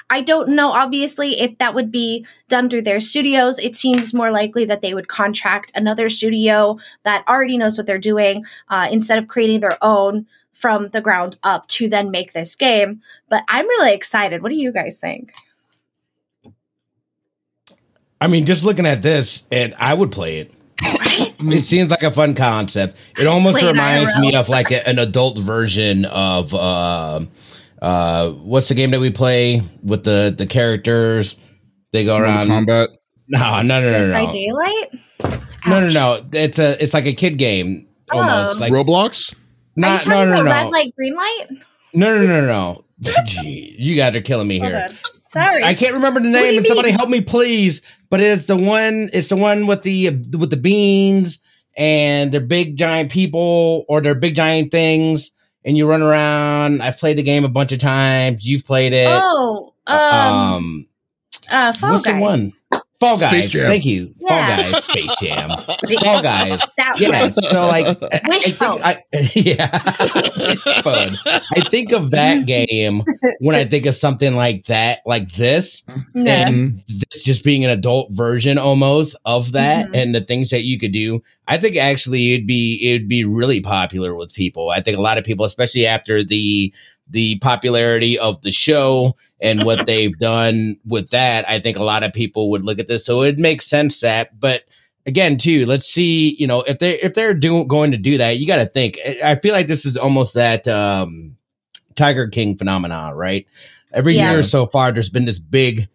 I 0.09 0.23
don't 0.23 0.49
know, 0.49 0.71
obviously, 0.71 1.39
if 1.39 1.59
that 1.59 1.75
would 1.75 1.93
be 1.93 2.25
done 2.49 2.71
through 2.71 2.83
their 2.83 3.01
studios. 3.01 3.59
It 3.59 3.77
seems 3.77 4.15
more 4.15 4.31
likely 4.31 4.65
that 4.65 4.81
they 4.81 4.95
would 4.95 5.09
contract 5.09 5.71
another 5.75 6.09
studio 6.09 6.79
that 7.03 7.23
already 7.29 7.59
knows 7.59 7.77
what 7.77 7.87
they're 7.87 7.99
doing 7.99 8.47
uh, 8.71 8.89
instead 8.91 9.19
of 9.19 9.29
creating 9.29 9.61
their 9.61 9.77
own 9.83 10.27
from 10.55 10.89
the 10.89 11.03
ground 11.03 11.37
up 11.43 11.67
to 11.67 11.87
then 11.87 12.11
make 12.11 12.33
this 12.33 12.57
game. 12.57 13.03
But 13.29 13.45
I'm 13.47 13.69
really 13.69 13.93
excited. 13.93 14.43
What 14.43 14.49
do 14.49 14.57
you 14.57 14.73
guys 14.73 14.99
think? 14.99 15.35
I 18.23 18.27
mean, 18.27 18.47
just 18.47 18.65
looking 18.65 18.87
at 18.87 19.03
this, 19.03 19.47
and 19.53 19.75
I 19.77 19.93
would 19.93 20.11
play 20.11 20.39
it. 20.39 20.55
Right? 20.83 21.29
It 21.41 21.67
seems 21.67 21.91
like 21.91 22.03
a 22.03 22.11
fun 22.11 22.35
concept. 22.35 22.97
It 23.19 23.27
almost 23.27 23.63
reminds 23.63 24.15
IRL. 24.15 24.21
me 24.21 24.35
of 24.35 24.49
like 24.49 24.71
a, 24.71 24.89
an 24.89 24.99
adult 24.99 25.39
version 25.39 26.07
of 26.07 26.55
uh, 26.55 27.21
uh, 27.83 28.31
what's 28.31 28.69
the 28.69 28.75
game 28.75 28.93
that 28.93 29.01
we 29.01 29.11
play 29.11 29.61
with 29.83 30.05
the 30.05 30.35
the 30.37 30.47
characters? 30.47 31.39
They 31.93 32.05
go 32.05 32.17
Mortal 32.19 32.35
around. 32.35 32.67
Kombat. 32.67 32.89
No, 33.29 33.63
no, 33.63 33.81
no, 33.81 34.07
no, 34.09 34.13
By 34.13 34.33
daylight? 34.33 34.89
no, 35.67 35.81
no, 35.81 35.87
Ouch. 35.87 35.95
no. 35.95 36.21
It's 36.33 36.59
a 36.59 36.83
it's 36.83 36.95
like 36.95 37.07
a 37.07 37.13
kid 37.13 37.37
game 37.39 37.87
almost. 38.11 38.55
Um, 38.55 38.61
like 38.61 38.73
Roblox. 38.73 39.35
Are 39.35 39.37
you 39.77 39.81
not, 39.83 40.07
no, 40.07 40.25
no, 40.25 40.43
no, 40.43 40.45
red 40.45 40.71
light, 40.71 40.95
green 40.97 41.15
light? 41.15 41.47
no, 41.93 42.19
no, 42.19 42.27
no, 42.27 42.47
no. 42.47 42.85
Gee, 43.27 43.75
you 43.79 43.97
guys 43.97 44.15
are 44.15 44.21
killing 44.21 44.49
me 44.49 44.61
here. 44.61 44.89
Sorry. 45.29 45.65
I 45.65 45.75
can't 45.75 45.95
remember 45.95 46.21
the 46.21 46.29
name, 46.29 46.59
and 46.59 46.67
somebody 46.67 46.91
help 46.91 47.09
me, 47.09 47.21
please. 47.21 47.81
But 48.11 48.21
it's 48.21 48.47
the 48.47 48.57
one. 48.57 49.11
It's 49.13 49.29
the 49.29 49.37
one 49.37 49.67
with 49.67 49.83
the 49.83 50.11
with 50.11 50.51
the 50.51 50.57
beans 50.57 51.43
and 51.77 52.33
they're 52.33 52.41
big 52.41 52.77
giant 52.77 53.11
people 53.11 53.85
or 53.89 54.01
they're 54.01 54.15
big 54.15 54.35
giant 54.35 54.71
things, 54.71 55.31
and 55.65 55.77
you 55.77 55.89
run 55.89 56.03
around. 56.03 56.83
I've 56.83 56.99
played 56.99 57.19
the 57.19 57.23
game 57.23 57.45
a 57.45 57.49
bunch 57.49 57.73
of 57.73 57.79
times. 57.79 58.47
You've 58.47 58.67
played 58.67 58.93
it. 58.93 59.09
Oh, 59.09 59.75
um, 59.87 59.97
um, 59.97 60.89
uh, 61.51 61.73
Fall 61.73 61.93
what's 61.93 62.07
Guys. 62.07 62.15
the 62.15 62.21
one? 62.21 62.53
Fall 63.03 63.17
Space 63.17 63.31
Guys. 63.31 63.51
Jam. 63.51 63.67
Thank 63.67 63.85
you. 63.85 64.15
Yeah. 64.19 64.29
Fall 64.29 64.73
Guys. 64.73 64.85
Space 64.85 65.17
Jam. 65.21 65.49
Fall 66.03 66.23
Guys. 66.23 66.67
That 66.77 66.97
Yeah. 67.01 67.23
one. 67.23 67.35
So 67.43 67.67
like, 67.67 67.87
I- 67.87 68.21
I 68.25 68.39
think 68.39 68.63
I, 68.63 69.03
yeah, 69.35 69.81
Wishbone. 70.65 71.17
I 71.27 71.61
think 71.69 71.93
of 71.93 72.11
that 72.13 72.47
game 72.47 73.03
when 73.41 73.55
I 73.57 73.65
think 73.65 73.87
of 73.87 73.95
something 73.95 74.35
like 74.35 74.67
that, 74.67 75.01
like 75.07 75.31
this, 75.33 75.83
Yeah. 76.15 76.49
and 76.49 76.83
this 76.89 77.23
just 77.23 77.45
being 77.45 77.65
an 77.65 77.71
adult 77.71 78.09
version 78.13 78.59
almost 78.59 79.17
of 79.25 79.53
that, 79.53 79.89
Mhm. 79.89 79.97
and 79.97 80.15
the 80.15 80.21
things 80.21 80.51
that 80.51 80.63
you 80.63 80.79
could 80.79 80.93
do. 80.93 81.23
I 81.49 81.59
think 81.59 81.77
actually 81.77 82.35
it'd 82.35 82.47
be 82.47 82.81
it'd 82.91 83.09
be 83.09 83.25
really 83.25 83.61
popular 83.61 84.15
with 84.15 84.33
people. 84.35 84.71
I 84.71 84.81
think 84.81 84.97
a 84.97 85.03
lot 85.03 85.19
of 85.19 85.25
people, 85.25 85.45
especially 85.45 85.87
after 85.87 86.23
the 86.25 86.73
the 87.13 87.39
popularity 87.39 88.19
of 88.19 88.43
the 88.43 88.51
show 88.53 89.17
and 89.41 89.65
what 89.65 89.87
they've 89.87 90.17
done 90.19 90.77
with 90.85 91.11
that, 91.11 91.49
I 91.49 91.61
think 91.61 91.77
a 91.77 91.85
lot 91.85 92.03
of 92.03 92.13
people 92.13 92.51
would 92.51 92.63
look 92.63 92.79
at 92.79 92.89
this. 92.89 93.05
So 93.07 93.23
it 93.23 93.39
makes 93.39 93.67
sense 93.67 94.01
that, 94.01 94.39
but 94.41 94.65
again, 95.07 95.37
too, 95.37 95.67
let's 95.67 95.87
see, 95.87 96.35
you 96.39 96.47
know, 96.47 96.63
if 96.63 96.79
they 96.79 97.01
if 97.01 97.15
they're 97.15 97.35
doing 97.35 97.69
going 97.69 97.93
to 97.93 97.97
do 97.99 98.19
that, 98.19 98.39
you 98.39 98.47
got 98.47 98.57
to 98.57 98.67
think. 98.67 98.99
I 99.23 99.37
feel 99.37 99.53
like 99.53 99.67
this 99.67 99.87
is 99.87 99.97
almost 99.97 100.35
that 100.35 100.67
um 100.69 101.37
Tiger 101.95 102.27
King 102.29 102.57
phenomenon, 102.57 103.15
right? 103.15 103.47
Every 103.93 104.15
Yeah. 104.17 104.33
year 104.33 104.43
so 104.43 104.67
far, 104.67 104.93
there's 104.93 105.11
been 105.11 105.27
this 105.27 105.39
big 105.39 105.89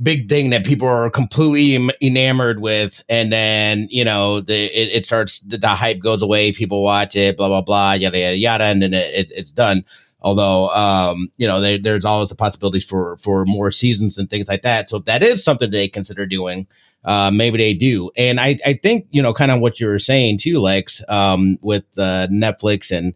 big 0.00 0.28
thing 0.28 0.50
that 0.50 0.64
people 0.64 0.86
are 0.86 1.10
completely 1.10 1.90
enamored 2.00 2.60
with 2.60 3.04
and 3.08 3.32
then 3.32 3.88
you 3.90 4.04
know 4.04 4.38
the 4.40 4.54
it, 4.66 4.94
it 4.98 5.04
starts 5.04 5.40
the, 5.40 5.58
the 5.58 5.66
hype 5.66 5.98
goes 5.98 6.22
away 6.22 6.52
people 6.52 6.84
watch 6.84 7.16
it 7.16 7.36
blah 7.36 7.48
blah 7.48 7.62
blah 7.62 7.94
yada 7.94 8.16
yada 8.16 8.36
yada 8.36 8.62
and 8.64 8.80
then 8.80 8.94
it, 8.94 9.12
it, 9.12 9.32
it's 9.34 9.50
done 9.50 9.84
although 10.20 10.68
um 10.70 11.28
you 11.36 11.46
know 11.46 11.60
there, 11.60 11.78
there's 11.78 12.04
always 12.04 12.28
the 12.28 12.34
possibility 12.34 12.80
for 12.80 13.16
for 13.18 13.44
more 13.46 13.70
seasons 13.70 14.18
and 14.18 14.28
things 14.30 14.48
like 14.48 14.62
that. 14.62 14.88
So 14.90 14.96
if 14.98 15.04
that 15.04 15.22
is 15.22 15.44
something 15.44 15.70
they 15.70 15.88
consider 15.88 16.26
doing 16.26 16.66
uh 17.04 17.30
maybe 17.32 17.58
they 17.58 17.74
do. 17.74 18.10
And 18.16 18.40
i 18.40 18.56
i 18.66 18.72
think 18.74 19.06
you 19.10 19.22
know 19.22 19.32
kind 19.32 19.50
of 19.50 19.60
what 19.60 19.78
you 19.80 19.86
were 19.86 19.98
saying 20.00 20.38
too 20.38 20.58
lex 20.60 21.02
um 21.08 21.58
with 21.62 21.84
uh 21.96 22.26
netflix 22.30 22.90
and 22.96 23.14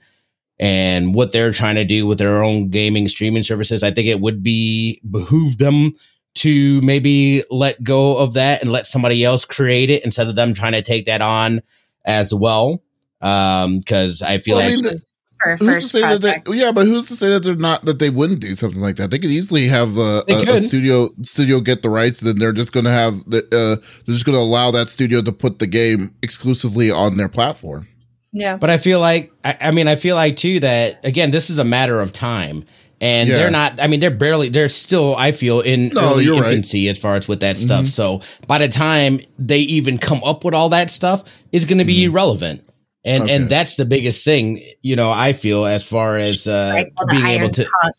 and 0.58 1.14
what 1.14 1.32
they're 1.32 1.50
trying 1.52 1.74
to 1.74 1.84
do 1.84 2.06
with 2.06 2.18
their 2.18 2.44
own 2.44 2.68
gaming 2.68 3.08
streaming 3.08 3.42
services 3.42 3.82
i 3.82 3.90
think 3.90 4.06
it 4.06 4.20
would 4.20 4.42
be 4.42 5.00
behoove 5.10 5.58
them 5.58 5.92
to 6.34 6.80
maybe 6.82 7.42
let 7.50 7.82
go 7.82 8.16
of 8.18 8.34
that 8.34 8.62
and 8.62 8.70
let 8.70 8.86
somebody 8.86 9.24
else 9.24 9.44
create 9.44 9.90
it 9.90 10.04
instead 10.04 10.28
of 10.28 10.36
them 10.36 10.54
trying 10.54 10.72
to 10.72 10.80
take 10.82 11.04
that 11.06 11.20
on 11.20 11.60
as 12.06 12.32
well. 12.32 12.82
Um 13.20 13.78
because 13.80 14.22
i 14.22 14.38
feel 14.38 14.56
Well, 14.56 14.64
I 14.64 14.68
like 14.68 14.74
mean, 14.76 14.82
the- 14.84 15.02
For 15.42 15.50
a 15.52 15.56
Who's 15.56 15.66
to 15.66 15.72
first 15.80 15.88
say 15.92 16.00
that 16.00 16.20
they? 16.46 16.54
Yeah, 16.56 16.72
but 16.72 16.86
who's 16.86 17.06
to 17.08 17.16
say 17.16 17.28
that 17.30 17.40
they're 17.42 17.56
not 17.56 17.84
that 17.84 17.98
they 17.98 18.10
wouldn't 18.10 18.40
do 18.40 18.54
something 18.54 18.80
like 18.80 18.96
that? 18.96 19.10
They 19.10 19.18
could 19.18 19.30
easily 19.30 19.66
have 19.68 19.96
a, 19.96 20.22
a, 20.28 20.56
a 20.56 20.60
studio 20.60 21.10
studio 21.22 21.60
get 21.60 21.82
the 21.82 21.90
rights. 21.90 22.20
Then 22.20 22.38
they're 22.38 22.52
just 22.52 22.72
going 22.72 22.84
to 22.84 22.90
have 22.92 23.28
the 23.28 23.38
uh, 23.52 23.82
they're 24.06 24.14
just 24.14 24.24
going 24.24 24.36
to 24.36 24.42
allow 24.42 24.70
that 24.70 24.88
studio 24.88 25.20
to 25.22 25.32
put 25.32 25.58
the 25.58 25.66
game 25.66 26.14
exclusively 26.22 26.90
on 26.90 27.16
their 27.16 27.28
platform. 27.28 27.88
yeah. 28.32 28.56
But 28.56 28.70
I 28.70 28.78
feel 28.78 29.00
like, 29.00 29.32
I, 29.44 29.56
I 29.60 29.70
mean, 29.72 29.88
I 29.88 29.94
feel 29.96 30.16
like 30.16 30.36
too 30.36 30.60
that 30.60 31.04
again, 31.04 31.30
this 31.30 31.50
is 31.50 31.58
a 31.58 31.64
matter 31.64 32.00
of 32.00 32.12
time, 32.12 32.64
and 33.00 33.28
Yeah. 33.28 33.38
they're 33.38 33.50
not. 33.50 33.80
I 33.80 33.88
mean, 33.88 33.98
they're 34.00 34.10
barely. 34.10 34.48
They're 34.48 34.68
still. 34.68 35.16
I 35.16 35.32
feel 35.32 35.60
in 35.60 35.88
No, 35.88 36.12
early 36.12 36.24
you're 36.24 36.40
right. 36.40 36.50
infancy 36.52 36.88
as 36.88 36.98
far 36.98 37.16
as 37.16 37.26
with 37.26 37.40
that 37.40 37.58
stuff. 37.58 37.84
Mhm. 37.84 37.88
So 37.88 38.20
by 38.46 38.58
the 38.58 38.68
time 38.68 39.20
they 39.38 39.58
even 39.58 39.98
come 39.98 40.22
up 40.24 40.44
with 40.44 40.54
all 40.54 40.68
that 40.68 40.90
stuff, 40.90 41.24
it's 41.50 41.64
going 41.64 41.78
to 41.78 41.84
be 41.84 42.04
irrelevant. 42.04 42.62
And 43.04 43.24
Okay. 43.24 43.34
and 43.34 43.48
that's 43.48 43.76
the 43.76 43.84
biggest 43.84 44.24
thing, 44.24 44.62
you 44.82 44.94
know. 44.94 45.10
I 45.10 45.32
feel 45.32 45.64
as 45.66 45.84
far 45.86 46.18
as 46.18 46.46
uh, 46.46 46.70
Like, 46.74 46.92
well, 46.96 47.06
being 47.10 47.26
able 47.26 47.50
to, 47.50 47.66
hot. 47.82 47.92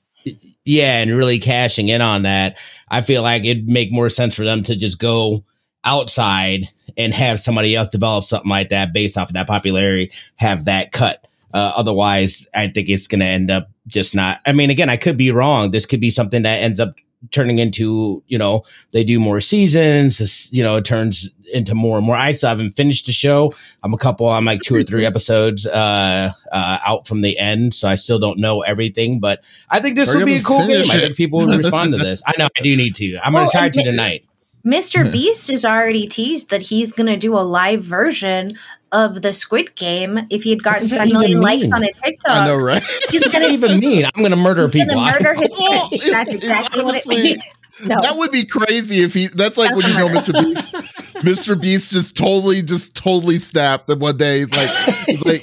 yeah, 0.64 1.00
and 1.00 1.12
really 1.12 1.40
cashing 1.40 1.90
in 1.90 2.02
on 2.02 2.22
that, 2.24 2.58
I 2.90 3.02
feel 3.02 3.22
like 3.22 3.44
it'd 3.44 3.68
make 3.68 3.92
more 3.92 4.10
sense 4.10 4.34
for 4.34 4.46
them 4.46 4.64
to 4.64 4.76
just 4.78 5.00
go 5.00 5.44
outside 5.84 6.70
and 6.98 7.14
have 7.14 7.40
somebody 7.40 7.76
else 7.76 7.90
develop 7.90 8.24
something 8.24 8.50
like 8.50 8.70
that 8.70 8.94
based 8.94 9.18
off 9.18 9.30
of 9.30 9.34
that 9.34 9.48
popularity, 9.48 10.12
have 10.36 10.66
that 10.66 10.92
cut. 10.94 11.28
Uh, 11.54 11.74
otherwise, 11.76 12.48
I 12.56 12.68
think 12.68 12.88
it's 12.90 13.08
going 13.08 13.20
to 13.20 13.26
end 13.28 13.52
up 13.52 13.70
just 13.88 14.16
not. 14.16 14.40
I 14.46 14.54
mean, 14.54 14.70
again, 14.70 14.90
I 14.90 14.98
could 14.98 15.18
be 15.18 15.32
wrong. 15.32 15.72
This 15.72 15.86
could 15.86 16.00
be 16.00 16.10
something 16.10 16.44
that 16.44 16.62
ends 16.64 16.80
up 16.80 16.96
turning 17.32 17.60
into, 17.60 18.24
you 18.28 18.38
know, 18.38 18.64
they 18.92 19.04
do 19.04 19.20
more 19.20 19.42
seasons. 19.42 20.20
This, 20.20 20.52
you 20.52 20.64
know, 20.64 20.78
it 20.78 20.86
turns 20.86 21.30
into 21.54 21.76
more 21.76 21.98
and 21.98 22.06
more. 22.06 22.16
I 22.16 22.32
still 22.32 22.50
haven't 22.50 22.72
finished 22.72 23.06
the 23.06 23.12
show. 23.12 23.54
I'm 23.84 23.94
a 23.94 23.98
couple. 23.98 24.28
I'm 24.28 24.46
like 24.46 24.62
two 24.62 24.76
or 24.76 24.84
three 24.84 25.06
episodes 25.06 25.66
uh, 25.66 26.32
uh, 26.52 26.80
out 26.86 27.08
from 27.08 27.22
the 27.22 27.38
end, 27.38 27.74
so 27.74 27.88
I 27.88 27.96
still 27.96 28.20
don't 28.20 28.40
know 28.40 28.62
everything. 28.62 29.20
But 29.20 29.44
I 29.70 29.80
think 29.80 29.96
this 29.96 30.14
will 30.14 30.26
be 30.26 30.38
a 30.38 30.42
cool 30.42 30.68
game. 30.68 30.82
It. 30.82 30.92
I 30.92 31.00
think 31.00 31.16
people 31.16 31.40
will 31.40 31.58
respond 31.58 31.92
to 31.94 31.98
this. 31.98 32.22
I 32.26 32.34
know 32.38 32.48
I 32.58 32.62
do 32.62 32.76
need 32.76 32.96
to. 32.96 33.18
I'm 33.24 33.34
well, 33.34 33.44
going 33.44 33.52
to 33.52 33.58
try 33.58 33.70
to 33.70 33.92
tonight. 33.92 34.26
Mr. 34.66 35.12
Beast 35.12 35.50
has 35.50 35.66
already 35.66 36.08
teased 36.08 36.50
that 36.50 36.62
he's 36.62 36.94
going 36.94 37.08
to 37.08 37.18
do 37.18 37.38
a 37.38 37.44
live 37.44 37.84
version 37.84 38.58
of 38.94 39.22
the 39.22 39.34
Squid 39.34 39.76
Game 39.76 40.20
if 40.30 40.44
he 40.44 40.52
had 40.52 40.64
gotten 40.64 40.88
10 40.88 41.10
million 41.10 41.42
likes 41.42 41.70
on 41.72 41.84
a 41.84 41.92
TikTok. 41.92 42.38
I 42.38 42.48
know, 42.48 42.56
right? 42.58 42.84
He's 43.10 43.30
going 43.34 43.46
to 43.46 43.52
even 43.52 43.80
mean 43.80 44.06
I'm 44.06 44.22
going 44.22 44.32
to 44.32 44.38
murder 44.38 44.70
people. 44.70 44.96
Murder 44.96 45.34
his 45.34 45.52
That's 46.12 46.34
exactly 46.34 46.84
what 46.84 46.96
it 46.96 47.08
means. 47.08 47.44
No. 47.84 48.00
That 48.02 48.16
would 48.18 48.32
be 48.32 48.46
crazy 48.46 49.02
if 49.02 49.16
he. 49.16 49.28
That's 49.28 49.58
like 49.58 49.72
that's 49.72 49.84
when 49.84 49.92
you 49.92 49.98
know 49.98 50.08
Mr. 50.08 50.32
Beast. 50.32 50.74
Mr. 51.26 51.60
Beast 51.60 51.92
just 51.92 52.16
totally, 52.16 52.62
just 52.62 52.96
totally 52.96 53.40
snapped. 53.40 53.90
And 53.90 54.00
one 54.00 54.16
day 54.16 54.40
he's 54.40 54.52
like, 54.52 55.06
he's 55.06 55.26
like, 55.26 55.42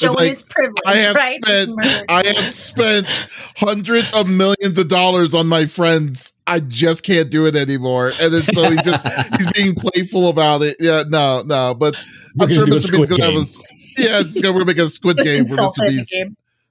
showing 0.00 0.16
like, 0.16 0.30
his 0.30 0.42
privilege. 0.42 0.82
I 0.86 0.96
have 0.96 1.14
right? 1.14 1.44
spent, 1.44 1.78
I 2.08 2.26
have 2.26 2.52
spent 2.54 3.06
hundreds 3.56 4.12
of 4.12 4.28
millions 4.28 4.78
of 4.78 4.88
dollars 4.88 5.34
on 5.34 5.46
my 5.46 5.66
friends. 5.66 6.32
I 6.46 6.60
just 6.60 7.04
can't 7.04 7.30
do 7.30 7.46
it 7.46 7.56
anymore. 7.56 8.12
And 8.20 8.32
then 8.32 8.42
so 8.42 8.70
he 8.70 8.76
just 8.82 9.06
he's 9.36 9.52
being 9.52 9.74
playful 9.74 10.28
about 10.28 10.62
it. 10.62 10.76
Yeah, 10.80 11.04
no, 11.08 11.42
no. 11.44 11.74
But 11.74 11.96
we're 12.36 12.46
I'm 12.46 12.52
sure 12.52 12.66
Mr. 12.66 12.92
Beast's 12.92 13.08
gonna 13.08 13.24
have 13.24 13.34
a 13.34 13.44
yeah, 13.98 14.20
it's 14.20 14.40
gonna 14.40 14.54
we're 14.54 14.64
make 14.64 14.78
a 14.78 14.88
Squid 14.88 15.16
Game 15.24 15.46
for 15.46 15.56
Mr. 15.56 15.88
Beast. 15.88 16.16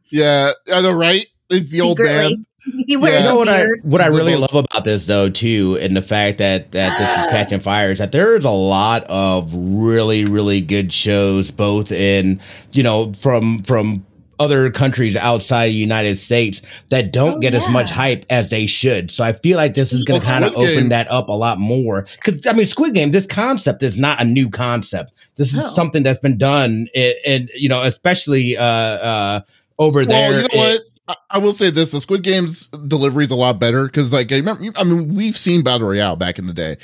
Yeah, 0.09 0.51
I 0.73 0.81
know, 0.81 0.93
right? 0.93 1.25
It's 1.49 1.71
the 1.71 1.81
old 1.81 1.99
man. 1.99 2.45
He 2.85 2.97
wears 2.97 3.23
you 3.23 3.29
know 3.29 3.37
what 3.37 3.49
I 3.49 3.65
what 3.83 4.01
I 4.01 4.07
really 4.07 4.35
love 4.35 4.53
about 4.53 4.83
this 4.83 5.07
though 5.07 5.29
too, 5.29 5.77
and 5.79 5.95
the 5.95 6.01
fact 6.01 6.37
that 6.39 6.71
that 6.71 6.97
this 6.97 7.17
is 7.17 7.27
catching 7.27 7.59
fire 7.59 7.91
is 7.91 7.99
that 7.99 8.11
there's 8.11 8.45
a 8.45 8.51
lot 8.51 9.03
of 9.05 9.53
really 9.53 10.25
really 10.25 10.61
good 10.61 10.91
shows, 10.91 11.51
both 11.51 11.91
in 11.91 12.41
you 12.71 12.83
know 12.83 13.11
from 13.21 13.61
from 13.63 14.05
other 14.39 14.69
countries 14.69 15.15
outside 15.15 15.65
of 15.65 15.71
the 15.71 15.79
United 15.79 16.17
States 16.17 16.61
that 16.89 17.11
don't 17.11 17.35
oh, 17.35 17.39
get 17.39 17.53
yeah. 17.53 17.59
as 17.59 17.69
much 17.69 17.89
hype 17.89 18.25
as 18.29 18.49
they 18.49 18.65
should. 18.67 19.09
So 19.11 19.23
I 19.23 19.33
feel 19.33 19.57
like 19.57 19.73
this 19.73 19.93
is 19.93 20.03
going 20.03 20.21
to 20.21 20.27
kind 20.27 20.45
of 20.45 20.55
open 20.55 20.89
that 20.89 21.09
up 21.09 21.29
a 21.29 21.33
lot 21.33 21.59
more. 21.59 22.07
Because 22.23 22.45
I 22.45 22.53
mean, 22.53 22.65
Squid 22.65 22.93
Game, 22.93 23.11
this 23.11 23.25
concept 23.25 23.83
is 23.83 23.97
not 23.97 24.21
a 24.21 24.25
new 24.25 24.49
concept. 24.49 25.13
This 25.35 25.53
is 25.53 25.73
something 25.73 26.03
that's 26.03 26.19
been 26.19 26.37
done, 26.37 26.87
and 27.25 27.49
you 27.55 27.69
know, 27.69 27.83
especially 27.83 28.57
uh, 28.57 28.63
uh, 28.63 29.41
over 29.79 29.99
well, 29.99 30.07
there. 30.07 30.41
You 30.41 30.47
know 30.47 30.59
what? 30.59 30.81
I 31.29 31.37
will 31.37 31.53
say 31.53 31.69
this: 31.69 31.91
the 31.91 32.01
Squid 32.01 32.23
Game's 32.23 32.67
delivery 32.67 33.23
is 33.23 33.31
a 33.31 33.35
lot 33.35 33.59
better 33.59 33.85
because, 33.85 34.11
like, 34.11 34.31
I 34.31 34.37
remember, 34.37 34.65
I 34.75 34.83
mean, 34.83 35.15
we've 35.15 35.37
seen 35.37 35.63
Battle 35.63 35.87
Royale 35.87 36.17
back 36.17 36.37
in 36.37 36.47
the 36.47 36.53
day, 36.53 36.75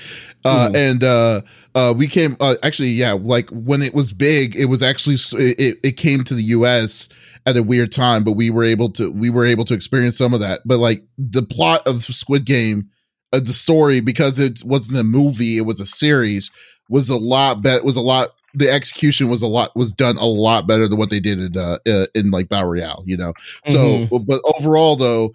uh, 0.45 0.69
mm. 0.71 0.75
and 0.75 1.03
uh, 1.03 1.41
uh, 1.75 1.93
we 1.95 2.07
came 2.07 2.37
uh, 2.39 2.55
actually, 2.63 2.89
yeah, 2.89 3.13
like 3.13 3.49
when 3.49 3.81
it 3.81 3.93
was 3.93 4.13
big, 4.13 4.55
it 4.55 4.65
was 4.65 4.81
actually 4.81 5.15
it, 5.43 5.77
it 5.83 5.97
came 5.97 6.23
to 6.23 6.33
the 6.33 6.43
U.S. 6.43 7.09
at 7.45 7.57
a 7.57 7.63
weird 7.63 7.91
time, 7.91 8.23
but 8.23 8.33
we 8.33 8.49
were 8.49 8.63
able 8.63 8.89
to 8.91 9.11
we 9.11 9.29
were 9.29 9.45
able 9.45 9.65
to 9.65 9.73
experience 9.73 10.17
some 10.17 10.33
of 10.33 10.39
that. 10.39 10.61
But 10.63 10.79
like 10.79 11.03
the 11.17 11.43
plot 11.43 11.85
of 11.85 12.05
Squid 12.05 12.45
Game, 12.45 12.89
uh, 13.33 13.39
the 13.39 13.53
story 13.53 13.99
because 13.99 14.39
it 14.39 14.63
wasn't 14.63 14.99
a 14.99 15.03
movie, 15.03 15.57
it 15.57 15.65
was 15.65 15.81
a 15.81 15.85
series, 15.85 16.49
was 16.87 17.09
a 17.09 17.17
lot 17.17 17.61
better. 17.61 17.83
Was 17.83 17.97
a 17.97 18.01
lot 18.01 18.29
the 18.53 18.69
execution 18.69 19.29
was 19.29 19.41
a 19.41 19.47
lot 19.47 19.75
was 19.75 19.93
done 19.93 20.17
a 20.17 20.25
lot 20.25 20.67
better 20.67 20.87
than 20.87 20.97
what 20.97 21.09
they 21.09 21.19
did 21.19 21.41
in 21.41 21.57
uh, 21.57 21.77
uh 21.87 22.05
in 22.15 22.31
like 22.31 22.49
Battle 22.49 22.69
Royale, 22.69 23.03
you 23.05 23.17
know. 23.17 23.33
So, 23.65 23.77
mm-hmm. 23.77 24.23
but 24.25 24.41
overall 24.57 24.95
though, 24.95 25.33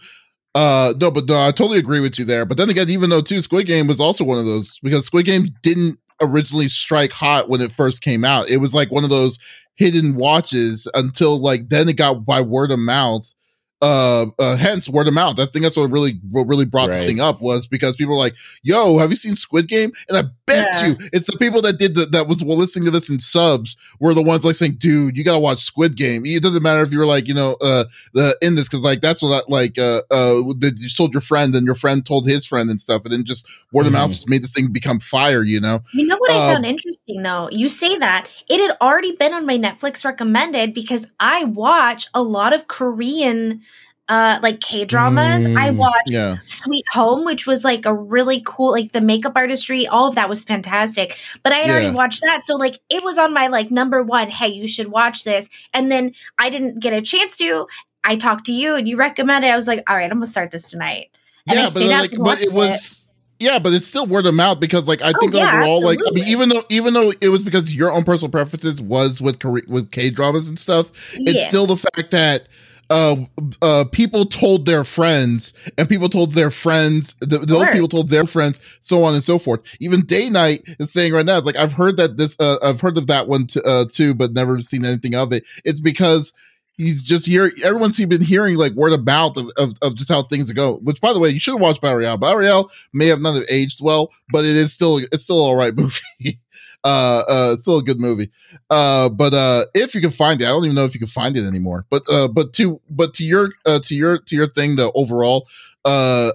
uh 0.55 0.95
no, 1.01 1.11
but 1.11 1.27
no, 1.27 1.35
I 1.35 1.51
totally 1.51 1.79
agree 1.79 2.01
with 2.01 2.19
you 2.19 2.25
there. 2.25 2.47
But 2.47 2.57
then 2.57 2.71
again, 2.71 2.89
even 2.89 3.11
though 3.11 3.21
too, 3.21 3.41
Squid 3.41 3.67
Game 3.67 3.87
was 3.87 4.01
also 4.01 4.25
one 4.25 4.39
of 4.39 4.45
those 4.45 4.79
because 4.81 5.05
Squid 5.05 5.27
Game 5.27 5.49
didn't 5.63 5.99
originally 6.21 6.69
strike 6.69 7.13
hot 7.13 7.49
when 7.49 7.61
it 7.61 7.73
first 7.73 8.03
came 8.03 8.25
out. 8.25 8.49
It 8.49 8.59
was 8.59 8.75
like 8.75 8.91
one 8.91 9.05
of 9.05 9.11
those 9.11 9.39
hidden 9.75 10.17
watches 10.17 10.89
until 10.95 11.41
like 11.41 11.69
then 11.69 11.89
it 11.89 11.97
got 11.97 12.25
by 12.25 12.41
word 12.41 12.73
of 12.73 12.79
mouth 12.79 13.33
uh, 13.81 14.27
uh 14.39 14.57
hence 14.57 14.89
word 14.89 15.09
of 15.09 15.15
mouth. 15.15 15.39
I 15.39 15.47
think 15.47 15.63
that's 15.63 15.77
what 15.77 15.91
really 15.91 16.21
what 16.31 16.49
really 16.49 16.65
brought 16.65 16.89
right. 16.89 16.99
this 16.99 17.05
thing 17.05 17.21
up 17.21 17.41
was 17.41 17.67
because 17.67 17.97
people 17.97 18.15
were 18.15 18.21
like, 18.21 18.35
"Yo, 18.63 18.99
have 18.99 19.11
you 19.11 19.17
seen 19.17 19.35
Squid 19.35 19.69
Game?" 19.69 19.93
And 20.09 20.19
I 20.19 20.23
bet 20.49 20.67
yeah. 20.73 20.87
you 20.87 20.97
it's 21.13 21.31
the 21.31 21.39
people 21.39 21.63
that 21.63 21.79
did 21.79 21.95
the, 21.95 22.07
that 22.07 22.27
was 22.27 22.43
listening 22.43 22.87
to 22.87 22.91
this 22.91 23.09
in 23.09 23.21
subs 23.21 23.77
were 24.01 24.15
the 24.15 24.23
ones 24.23 24.45
like 24.45 24.55
saying, 24.55 24.77
"Dude, 24.79 25.17
you 25.17 25.25
gotta 25.25 25.39
watch 25.39 25.59
Squid 25.59 25.97
Game." 25.97 26.25
It 26.25 26.43
doesn't 26.43 26.63
matter 26.63 26.83
if 26.83 26.93
you 26.93 26.99
were 26.99 27.07
like, 27.07 27.29
you 27.29 27.35
know, 27.35 27.57
uh, 27.61 27.85
the 28.15 28.37
in 28.43 28.55
this 28.55 28.69
because 28.69 28.83
like 28.83 29.01
that's 29.01 29.23
what 29.23 29.31
that, 29.31 29.51
like 29.51 29.79
uh 29.79 30.03
uh 30.11 30.43
that 30.59 30.75
you 30.79 30.89
told 30.89 31.13
your 31.13 31.21
friend 31.21 31.55
and 31.55 31.67
your 31.67 31.75
friend 31.75 32.05
told 32.05 32.27
his 32.27 32.47
friend 32.47 32.71
and 32.71 32.81
stuff, 32.81 33.03
and 33.05 33.13
then 33.13 33.25
just 33.25 33.47
word 33.73 33.87
of 33.87 33.93
mouth 33.93 34.05
mm-hmm. 34.05 34.13
just 34.13 34.29
made 34.29 34.43
this 34.43 34.53
thing 34.53 34.73
become 34.73 35.01
fire. 35.01 35.43
You 35.43 35.61
know. 35.61 35.83
You 35.93 36.07
know 36.07 36.17
what 36.17 36.31
uh, 36.31 36.39
I 36.39 36.53
found 36.53 36.67
interesting 36.67 37.23
though? 37.23 37.49
You 37.51 37.69
say 37.69 37.97
that 37.99 38.29
it 38.49 38.61
had 38.61 38.77
already 38.81 39.15
been 39.17 39.35
on 39.35 39.47
my 39.47 39.59
Netflix 39.59 40.05
recommended 40.05 40.75
because 40.75 41.11
I 41.21 41.45
watch 41.45 42.07
a 42.15 42.23
lot 42.23 42.53
of 42.53 42.69
Korean 42.69 43.61
uh 44.09 44.39
like 44.43 44.61
K 44.61 44.85
dramas. 44.85 45.47
Mm, 45.47 45.59
I 45.59 45.71
watched 45.71 46.11
yeah. 46.11 46.39
Sweet 46.45 46.85
Home, 46.93 47.25
which 47.25 47.47
was 47.47 47.65
like 47.65 47.87
a 47.87 47.95
really 47.95 48.43
cool 48.47 48.73
like 48.73 48.93
the 48.93 49.01
makeup 49.01 49.33
artistry, 49.37 49.87
all 49.87 50.09
of 50.09 50.15
that 50.15 50.29
was 50.29 50.45
fantastic. 50.45 51.19
But 51.43 51.53
I 51.53 51.57
had 51.57 51.67
yeah. 51.67 51.73
already 51.73 51.91
watched 51.95 52.23
that. 52.23 52.45
So 52.45 52.57
like 52.57 52.79
it 52.89 53.03
was 53.05 53.19
on 53.19 53.35
my 53.35 53.49
like 53.49 53.71
number 53.71 54.03
one, 54.03 54.29
hey, 54.29 54.49
you 54.49 54.69
should 54.69 54.89
watch 54.89 55.25
this. 55.25 55.49
And 55.75 55.91
then 55.93 56.15
I 56.39 56.51
didn't 56.51 56.81
get 56.81 56.93
a 56.93 57.03
chance 57.03 57.37
to. 57.39 57.67
I 58.05 58.17
talked 58.17 58.47
to 58.47 58.53
you 58.53 58.77
and 58.77 58.89
you 58.89 58.97
recommended. 58.97 59.51
I 59.51 59.57
was 59.57 59.67
like, 59.67 59.83
all 59.89 59.97
right, 59.97 60.11
I'm 60.11 60.17
gonna 60.17 60.27
start 60.27 60.51
this 60.51 60.71
tonight. 60.71 61.11
And 61.49 61.59
yeah, 61.59 61.69
but, 61.73 61.83
like, 61.83 62.19
but 62.19 62.41
it 62.41 62.53
was 62.53 63.09
it. 63.39 63.45
yeah, 63.45 63.59
but 63.59 63.73
it's 63.73 63.87
still 63.87 64.07
word 64.07 64.27
of 64.27 64.35
mouth 64.35 64.61
because 64.61 64.89
like 64.89 65.03
I 65.03 65.13
think 65.13 65.35
oh, 65.35 65.39
yeah, 65.39 65.55
overall, 65.55 65.89
absolutely. 65.89 65.97
like 65.97 66.01
I 66.09 66.15
mean, 66.15 66.25
even 66.29 66.49
though 66.49 66.63
even 66.71 66.95
though 66.95 67.13
it 67.21 67.29
was 67.29 67.43
because 67.43 67.75
your 67.75 67.93
own 67.93 68.05
personal 68.05 68.31
preferences 68.31 68.81
was 68.81 69.21
with 69.21 69.43
with 69.45 69.91
K 69.91 70.11
dramas 70.11 70.49
and 70.49 70.59
stuff, 70.59 70.93
yeah. 71.19 71.33
it's 71.33 71.47
still 71.47 71.67
the 71.67 71.77
fact 71.77 72.11
that 72.13 72.47
uh, 72.91 73.17
uh, 73.61 73.85
people 73.93 74.25
told 74.25 74.67
their 74.67 74.85
friends, 74.85 75.53
and 75.77 75.89
people 75.89 76.09
told 76.09 76.33
their 76.33 76.51
friends, 76.51 77.15
th- 77.15 77.43
those 77.43 77.69
people 77.71 77.89
told 77.89 78.09
their 78.09 78.27
friends, 78.27 78.61
so 78.81 79.03
on 79.05 79.15
and 79.15 79.23
so 79.23 79.39
forth. 79.39 79.61
Even 79.81 80.03
Day 80.07 80.31
Night 80.31 80.63
is 80.79 80.93
saying 80.93 81.13
right 81.13 81.27
now, 81.27 81.37
it's 81.37 81.47
like 81.47 81.57
I've 81.57 81.73
heard 81.73 81.97
that 81.99 82.17
this, 82.17 82.37
uh, 82.41 82.57
I've 82.63 82.81
heard 82.81 82.97
of 82.97 83.07
that 83.09 83.29
one 83.29 83.47
t- 83.47 83.61
uh, 83.65 83.85
too, 83.91 84.15
but 84.15 84.33
never 84.33 84.63
seen 84.63 84.85
anything 84.85 85.15
of 85.15 85.33
it. 85.33 85.45
It's 85.65 85.81
because 85.81 86.33
he's 86.79 87.03
just 87.03 87.27
here. 87.27 87.53
Everyone's 87.63 87.99
been 88.03 88.23
hearing 88.23 88.57
like 88.57 88.73
word 88.73 88.93
of 88.93 89.05
mouth 89.05 89.37
of, 89.37 89.51
of, 89.59 89.77
of 89.83 89.95
just 89.97 90.11
how 90.11 90.23
things 90.23 90.51
go. 90.53 90.77
Which, 90.77 91.01
by 91.01 91.13
the 91.13 91.19
way, 91.19 91.29
you 91.29 91.41
should 91.41 91.61
watch 91.61 91.81
Battle 91.81 91.99
Royale. 91.99 92.17
Battle 92.17 92.39
Royale 92.39 92.71
may 92.95 93.07
have 93.09 93.21
not 93.21 93.35
have 93.35 93.45
aged 93.51 93.81
well, 93.83 94.11
but 94.33 94.45
it 94.45 94.57
is 94.57 94.73
still 94.73 94.99
it's 95.13 95.25
still 95.25 95.41
all 95.41 95.57
right 95.57 95.75
movie. 95.77 96.41
Uh, 96.85 97.23
uh, 97.29 97.51
it's 97.53 97.63
still 97.63 97.79
a 97.79 97.83
good 97.83 97.99
movie. 97.99 98.31
Uh, 98.71 99.09
but 99.09 99.35
uh, 99.35 99.65
if 99.75 99.95
you 99.95 100.01
can 100.01 100.11
find 100.11 100.41
it, 100.41 100.47
I 100.47 100.49
don't 100.49 100.65
even 100.65 100.77
know 100.77 100.85
if 100.85 100.95
you 100.95 101.01
can 101.01 101.09
find 101.09 101.37
it 101.37 101.47
anymore. 101.47 101.87
But 101.91 102.03
uh, 102.11 102.29
but 102.29 102.53
to 102.55 102.81
but 102.89 103.15
to 103.15 103.25
your 103.25 103.51
uh, 103.67 103.81
to 103.81 103.95
your 103.95 104.19
to 104.19 104.37
your 104.37 104.49
thing, 104.49 104.77
the 104.77 104.93
overall, 104.95 105.49
uh, 105.85 106.31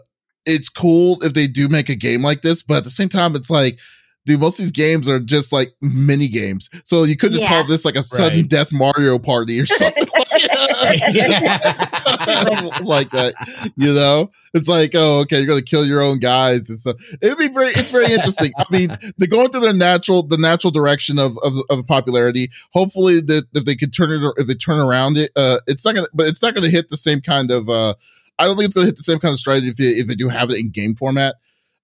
it's 0.45 0.69
cool 0.69 1.21
if 1.23 1.33
they 1.33 1.47
do 1.47 1.69
make 1.69 1.89
a 1.89 1.95
game 1.95 2.21
like 2.21 2.41
this. 2.41 2.61
But 2.61 2.77
at 2.77 2.83
the 2.83 2.89
same 2.89 3.09
time, 3.09 3.35
it's 3.35 3.49
like 3.49 3.79
dude, 4.25 4.39
most 4.39 4.59
of 4.59 4.65
these 4.65 4.71
games 4.71 5.09
are 5.09 5.19
just 5.19 5.51
like 5.51 5.73
mini 5.81 6.27
games. 6.27 6.69
So 6.85 7.03
you 7.03 7.17
could 7.17 7.31
just 7.31 7.43
yeah. 7.43 7.49
call 7.49 7.63
this 7.65 7.85
like 7.85 7.95
a 7.95 8.03
sudden 8.03 8.39
right. 8.39 8.49
death 8.49 8.71
Mario 8.71 9.19
party 9.19 9.59
or 9.59 9.65
something 9.65 10.07
like 12.83 13.09
that. 13.11 13.33
You 13.75 13.93
know, 13.93 14.31
it's 14.53 14.67
like, 14.67 14.91
oh, 14.95 15.21
okay, 15.21 15.39
you're 15.39 15.47
gonna 15.47 15.61
kill 15.61 15.85
your 15.85 16.01
own 16.01 16.19
guys 16.19 16.69
and 16.69 16.79
stuff. 16.79 16.95
It'd 17.21 17.37
be 17.37 17.47
very, 17.47 17.71
it's 17.71 17.91
very 17.91 18.11
interesting. 18.11 18.51
I 18.57 18.65
mean, 18.71 18.97
they're 19.17 19.27
going 19.27 19.49
through 19.49 19.61
their 19.61 19.73
natural, 19.73 20.23
the 20.23 20.37
natural 20.37 20.71
direction 20.71 21.19
of 21.19 21.37
of, 21.43 21.53
of 21.69 21.87
popularity. 21.87 22.49
Hopefully, 22.73 23.21
that 23.21 23.45
if 23.53 23.65
they 23.65 23.75
could 23.75 23.93
turn 23.93 24.11
it, 24.11 24.33
if 24.37 24.47
they 24.47 24.55
turn 24.55 24.79
around 24.79 25.17
it, 25.17 25.31
uh, 25.35 25.59
it's 25.67 25.85
not 25.85 25.95
gonna, 25.95 26.07
but 26.13 26.27
it's 26.27 26.43
not 26.43 26.53
gonna 26.53 26.69
hit 26.69 26.89
the 26.89 26.97
same 26.97 27.21
kind 27.21 27.51
of. 27.51 27.69
uh 27.69 27.93
I 28.39 28.45
don't 28.45 28.57
think 28.57 28.65
it's 28.65 28.73
gonna 28.73 28.87
hit 28.87 28.97
the 28.97 29.03
same 29.03 29.19
kind 29.19 29.31
of 29.31 29.39
strategy 29.39 29.69
if, 29.69 29.75
if 29.79 30.07
they 30.07 30.15
do 30.15 30.27
have 30.27 30.49
it 30.49 30.59
in 30.59 30.69
game 30.69 30.95
format. 30.95 31.35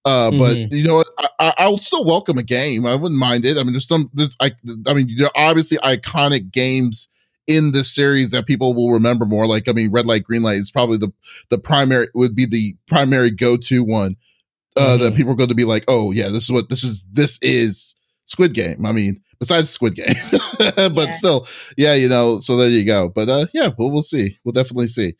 Uh, 0.04 0.30
but 0.30 0.56
mm-hmm. 0.56 0.74
you 0.74 0.82
know 0.82 0.96
what? 0.96 1.08
I, 1.38 1.52
I, 1.58 1.68
will 1.68 1.76
still 1.76 2.06
welcome 2.06 2.38
a 2.38 2.42
game. 2.42 2.86
I 2.86 2.94
wouldn't 2.94 3.20
mind 3.20 3.44
it. 3.44 3.58
I 3.58 3.62
mean, 3.62 3.72
there's 3.72 3.86
some, 3.86 4.10
there's, 4.14 4.34
I, 4.40 4.52
I 4.86 4.94
mean, 4.94 5.10
there 5.18 5.26
are 5.26 5.50
obviously 5.50 5.76
iconic 5.78 6.50
games 6.50 7.09
in 7.50 7.72
this 7.72 7.92
series 7.92 8.30
that 8.30 8.46
people 8.46 8.74
will 8.74 8.92
remember 8.92 9.26
more. 9.26 9.44
Like, 9.44 9.68
I 9.68 9.72
mean, 9.72 9.90
Red 9.90 10.06
Light, 10.06 10.22
Green 10.22 10.42
Light 10.42 10.58
is 10.58 10.70
probably 10.70 10.98
the, 10.98 11.12
the 11.48 11.58
primary, 11.58 12.06
would 12.14 12.36
be 12.36 12.46
the 12.46 12.76
primary 12.86 13.32
go 13.32 13.56
to 13.56 13.82
one, 13.82 14.16
uh, 14.76 14.80
mm-hmm. 14.80 15.02
that 15.02 15.16
people 15.16 15.32
are 15.32 15.36
going 15.36 15.48
to 15.48 15.56
be 15.56 15.64
like, 15.64 15.84
oh, 15.88 16.12
yeah, 16.12 16.28
this 16.28 16.44
is 16.44 16.52
what, 16.52 16.68
this 16.68 16.84
is, 16.84 17.04
this 17.12 17.40
is 17.42 17.96
Squid 18.26 18.54
Game. 18.54 18.86
I 18.86 18.92
mean, 18.92 19.20
besides 19.40 19.68
Squid 19.68 19.96
Game, 19.96 20.14
but 20.58 20.96
yeah. 20.96 21.10
still, 21.10 21.48
yeah, 21.76 21.94
you 21.94 22.08
know, 22.08 22.38
so 22.38 22.56
there 22.56 22.68
you 22.70 22.84
go. 22.84 23.08
But, 23.08 23.28
uh, 23.28 23.46
yeah, 23.52 23.70
we'll, 23.76 23.90
we'll 23.90 24.02
see. 24.02 24.38
We'll 24.44 24.52
definitely 24.52 24.86
see. 24.86 25.16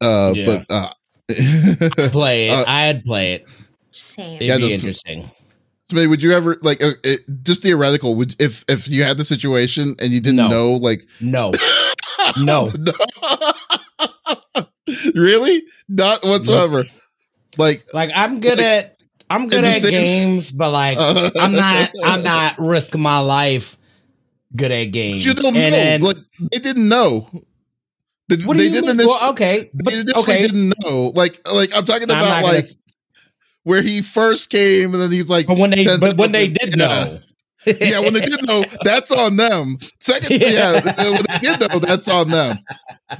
Uh, 0.00 0.32
yeah. 0.34 0.46
but, 0.46 0.66
uh, 0.68 0.92
play 2.10 2.48
it. 2.48 2.58
Uh, 2.58 2.64
I'd 2.66 3.04
play 3.04 3.34
it. 3.34 3.44
Same. 3.92 4.36
It'd 4.36 4.48
Yeah, 4.48 4.56
be 4.56 4.76
that's- 4.76 5.41
interesting. 5.92 5.92
Somebody, 5.92 6.06
would 6.08 6.22
you 6.22 6.32
ever 6.32 6.58
like 6.62 6.82
uh, 6.82 6.92
it, 7.04 7.20
just 7.44 7.62
theoretical? 7.62 8.14
Would 8.16 8.40
if 8.40 8.64
if 8.68 8.88
you 8.88 9.04
had 9.04 9.16
the 9.16 9.24
situation 9.24 9.94
and 9.98 10.12
you 10.12 10.20
didn't 10.20 10.36
No. 10.36 10.48
know, 10.48 10.72
like 10.72 11.04
No, 11.20 11.52
no. 12.38 12.72
really, 15.14 15.62
not 15.88 16.24
whatsoever. 16.24 16.84
Like, 17.58 17.84
Like 17.92 18.10
I'm 18.14 18.40
good 18.40 18.58
Like, 18.58 18.66
at 18.66 18.96
I'm 19.30 19.48
good 19.48 19.64
at 19.64 19.82
games, 19.82 20.50
but 20.50 20.70
like 20.70 20.98
uh, 20.98 21.30
I'm 21.38 21.52
not 21.52 21.90
I'm 22.04 22.22
not 22.22 22.58
risking 22.58 23.00
my 23.00 23.20
life 23.20 23.78
good 24.56 24.70
at 24.70 24.86
games. 24.86 25.24
You 25.24 25.34
don't 25.34 25.56
And 25.56 26.02
know. 26.02 26.08
like 26.08 26.16
they 26.52 26.58
didn't 26.58 26.88
know. 26.88 27.28
They, 28.28 28.36
what 28.44 28.56
do 28.56 28.62
they 28.62 28.68
you 28.68 28.74
didn't 28.80 28.96
mean? 28.96 29.00
initially, 29.00 29.06
Well, 29.20 29.30
okay, 29.32 29.70
they 29.74 29.82
but 29.84 29.92
initially 29.94 30.22
okay. 30.22 30.42
didn't 30.42 30.74
know. 30.84 31.12
Like, 31.14 31.46
like 31.52 31.74
I'm 31.76 31.84
talking 31.84 32.10
I'm 32.10 32.18
about 32.18 32.42
gonna 32.42 32.54
like 32.54 32.64
s- 32.64 32.76
where 33.64 33.82
he 33.82 34.02
first 34.02 34.50
came, 34.50 34.92
and 34.92 35.02
then 35.02 35.10
he's 35.10 35.30
like, 35.30 35.46
but 35.46 35.58
when 35.58 35.70
they 35.70 35.84
but 35.98 36.16
when 36.16 36.32
they 36.32 36.48
did 36.48 36.76
yeah. 36.76 36.86
know. 36.86 37.18
yeah, 37.80 38.00
when 38.00 38.12
they 38.12 38.20
did 38.20 38.44
know, 38.44 38.64
that's 38.82 39.12
on 39.12 39.36
them. 39.36 39.76
Second, 40.00 40.40
yeah, 40.40 40.72
when 40.72 41.22
they 41.28 41.38
did 41.40 41.60
know, 41.60 41.78
that's 41.78 42.08
on 42.08 42.28
them. 42.28 42.58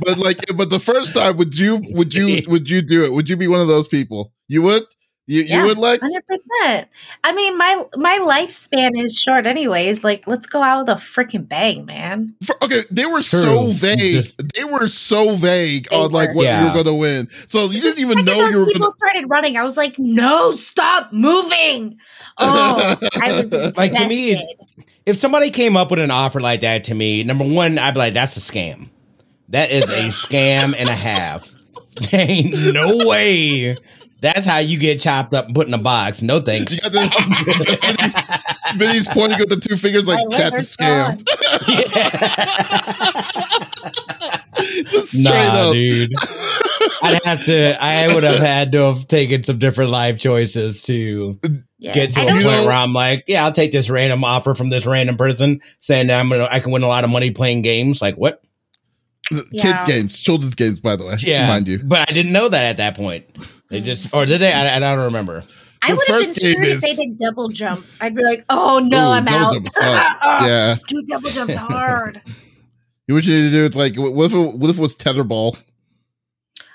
But 0.00 0.18
like, 0.18 0.38
but 0.56 0.68
the 0.68 0.80
first 0.80 1.14
time, 1.14 1.36
would 1.36 1.56
you, 1.56 1.80
would 1.90 2.12
you, 2.12 2.42
would 2.48 2.68
you 2.68 2.82
do 2.82 3.04
it? 3.04 3.12
Would 3.12 3.28
you 3.28 3.36
be 3.36 3.46
one 3.46 3.60
of 3.60 3.68
those 3.68 3.86
people? 3.86 4.32
You 4.48 4.62
would, 4.62 4.82
you, 5.32 5.42
Yeah, 5.44 5.62
you 5.62 5.68
would, 5.68 5.78
Lex? 5.78 6.02
Hundred 6.02 6.24
percent. 6.26 6.88
I 7.24 7.32
mean, 7.32 7.56
my 7.58 7.84
my 7.96 8.18
lifespan 8.22 8.90
is 8.96 9.16
short, 9.18 9.46
anyways. 9.46 10.04
Like, 10.04 10.26
let's 10.26 10.46
go 10.46 10.62
out 10.62 10.86
with 10.86 10.96
a 10.96 11.00
freaking 11.00 11.48
bang, 11.48 11.84
man. 11.86 12.34
For- 12.42 12.56
okay, 12.62 12.82
they 12.90 13.06
were 13.06 13.22
True. 13.22 13.40
so 13.40 13.66
vague. 13.72 13.98
Just- 13.98 14.42
they 14.54 14.64
were 14.64 14.88
so 14.88 15.34
vague 15.36 15.88
They 15.90 15.96
on 15.96 16.10
like 16.10 16.30
were. 16.30 16.34
what 16.36 16.42
you 16.42 16.48
Yeah. 16.48 16.66
were 16.66 16.72
going 16.74 16.86
to 16.86 16.94
win. 16.94 17.28
So 17.48 17.64
you 17.64 17.80
The 17.80 17.80
didn't 17.80 17.98
even 18.10 18.24
know 18.24 18.34
those 18.44 18.52
you 18.52 18.58
were 18.60 18.66
people 18.66 18.80
going 18.80 18.90
started 18.92 19.24
running. 19.28 19.56
I 19.56 19.62
was 19.64 19.76
like, 19.76 19.98
no, 19.98 20.52
stop 20.52 21.12
moving. 21.12 21.98
Oh, 22.38 22.96
I 23.20 23.40
was 23.40 23.52
Like, 23.76 23.92
to 23.94 24.06
me, 24.08 24.32
invested. 24.32 24.56
if 25.06 25.16
somebody 25.16 25.50
came 25.50 25.76
up 25.76 25.90
with 25.90 26.00
an 26.00 26.10
offer 26.10 26.40
like 26.40 26.60
that 26.60 26.84
to 26.84 26.94
me, 26.94 27.22
number 27.24 27.44
one, 27.44 27.78
I'd 27.78 27.94
be 27.94 27.98
like, 27.98 28.14
that's 28.14 28.36
a 28.36 28.40
scam. 28.40 28.88
That 29.48 29.70
is 29.70 29.84
a 29.84 30.08
scam 30.08 30.74
and 30.78 30.88
a 30.88 30.94
half. 30.94 31.50
There 32.10 32.24
ain't 32.26 32.72
no 32.72 33.06
way. 33.06 33.76
That's 34.22 34.46
how 34.46 34.58
you 34.58 34.78
get 34.78 35.00
chopped 35.00 35.34
up 35.34 35.46
and 35.46 35.54
put 35.54 35.66
in 35.66 35.74
a 35.74 35.78
box. 35.78 36.22
No 36.22 36.36
You 36.36 36.42
thanks. 36.42 36.80
got 36.80 36.92
the, 36.92 36.98
Smitty, 38.70 38.94
Smitty's 38.94 39.08
pointing 39.08 39.38
with 39.40 39.48
the 39.50 39.56
two 39.56 39.76
fingers 39.76 40.06
like 40.08 40.20
that's 40.30 40.78
a 40.78 40.78
scam. 40.78 41.18
Straight 45.04 45.24
nah, 45.24 45.68
up. 45.68 45.72
dude. 45.72 46.12
I'd 47.02 47.20
have 47.24 47.44
to. 47.46 47.76
I 47.82 48.12
would 48.14 48.22
have 48.22 48.38
had 48.38 48.72
to 48.72 48.78
have 48.92 49.08
taken 49.08 49.42
some 49.42 49.58
different 49.58 49.90
life 49.90 50.18
choices 50.18 50.82
to 50.84 51.38
Yeah. 51.78 51.92
get 51.92 52.12
to 52.12 52.20
I 52.20 52.22
a 52.22 52.26
point 52.28 52.44
know- 52.44 52.64
where 52.66 52.72
I'm 52.72 52.92
like, 52.92 53.24
yeah, 53.26 53.44
I'll 53.44 53.52
take 53.52 53.72
this 53.72 53.90
random 53.90 54.22
offer 54.24 54.54
from 54.54 54.70
this 54.70 54.86
random 54.86 55.16
person 55.16 55.60
saying 55.80 56.06
that 56.08 56.20
I'm 56.20 56.28
gonna, 56.28 56.46
I 56.50 56.60
can 56.60 56.70
win 56.70 56.82
a 56.82 56.88
lot 56.88 57.04
of 57.04 57.10
money 57.10 57.30
playing 57.32 57.62
games. 57.62 58.00
Like 58.00 58.16
what? 58.16 58.42
Kids 59.56 59.82
games, 59.84 60.20
children's 60.20 60.54
games, 60.54 60.80
by 60.80 60.94
the 60.96 61.04
way. 61.06 61.16
Yeah, 61.20 61.46
mind 61.48 61.66
you. 61.66 61.80
But 61.82 62.08
I 62.08 62.12
didn't 62.12 62.32
know 62.32 62.48
that 62.48 62.64
at 62.66 62.76
that 62.76 62.96
point. 62.96 63.24
They 63.72 63.80
just, 63.80 64.14
or 64.14 64.26
did 64.26 64.40
they? 64.40 64.52
I, 64.52 64.76
I 64.76 64.78
don't 64.78 65.00
remember. 65.06 65.42
I 65.82 65.88
The 65.92 65.96
would 65.96 66.06
have 66.06 66.16
been 66.18 66.24
first 66.26 66.40
game 66.40 66.52
scared 66.62 66.66
if 66.66 66.80
they 66.82 66.94
did 66.94 67.18
double 67.18 67.48
jump. 67.48 67.84
I'd 68.00 68.14
be 68.14 68.22
like, 68.22 68.44
oh 68.50 68.78
no, 68.80 69.08
Ooh, 69.08 69.12
I'm 69.12 69.26
out. 69.26 69.54
jump 69.54 69.68
suck. 69.68 70.16
Oh, 70.22 70.36
Yeah. 70.46 70.76
Dude, 70.86 71.06
double 71.08 71.30
jump's 71.30 71.54
hard. 71.56 72.22
You 73.08 73.16
what 73.16 73.24
you 73.24 73.34
need 73.34 73.48
to 73.48 73.50
do? 73.50 73.64
It's 73.64 73.74
like, 73.74 73.96
what 73.96 74.26
if 74.26 74.32
it, 74.32 74.54
what 74.58 74.70
if 74.70 74.78
it 74.78 74.80
was 74.80 74.94
tetherball? 74.96 75.56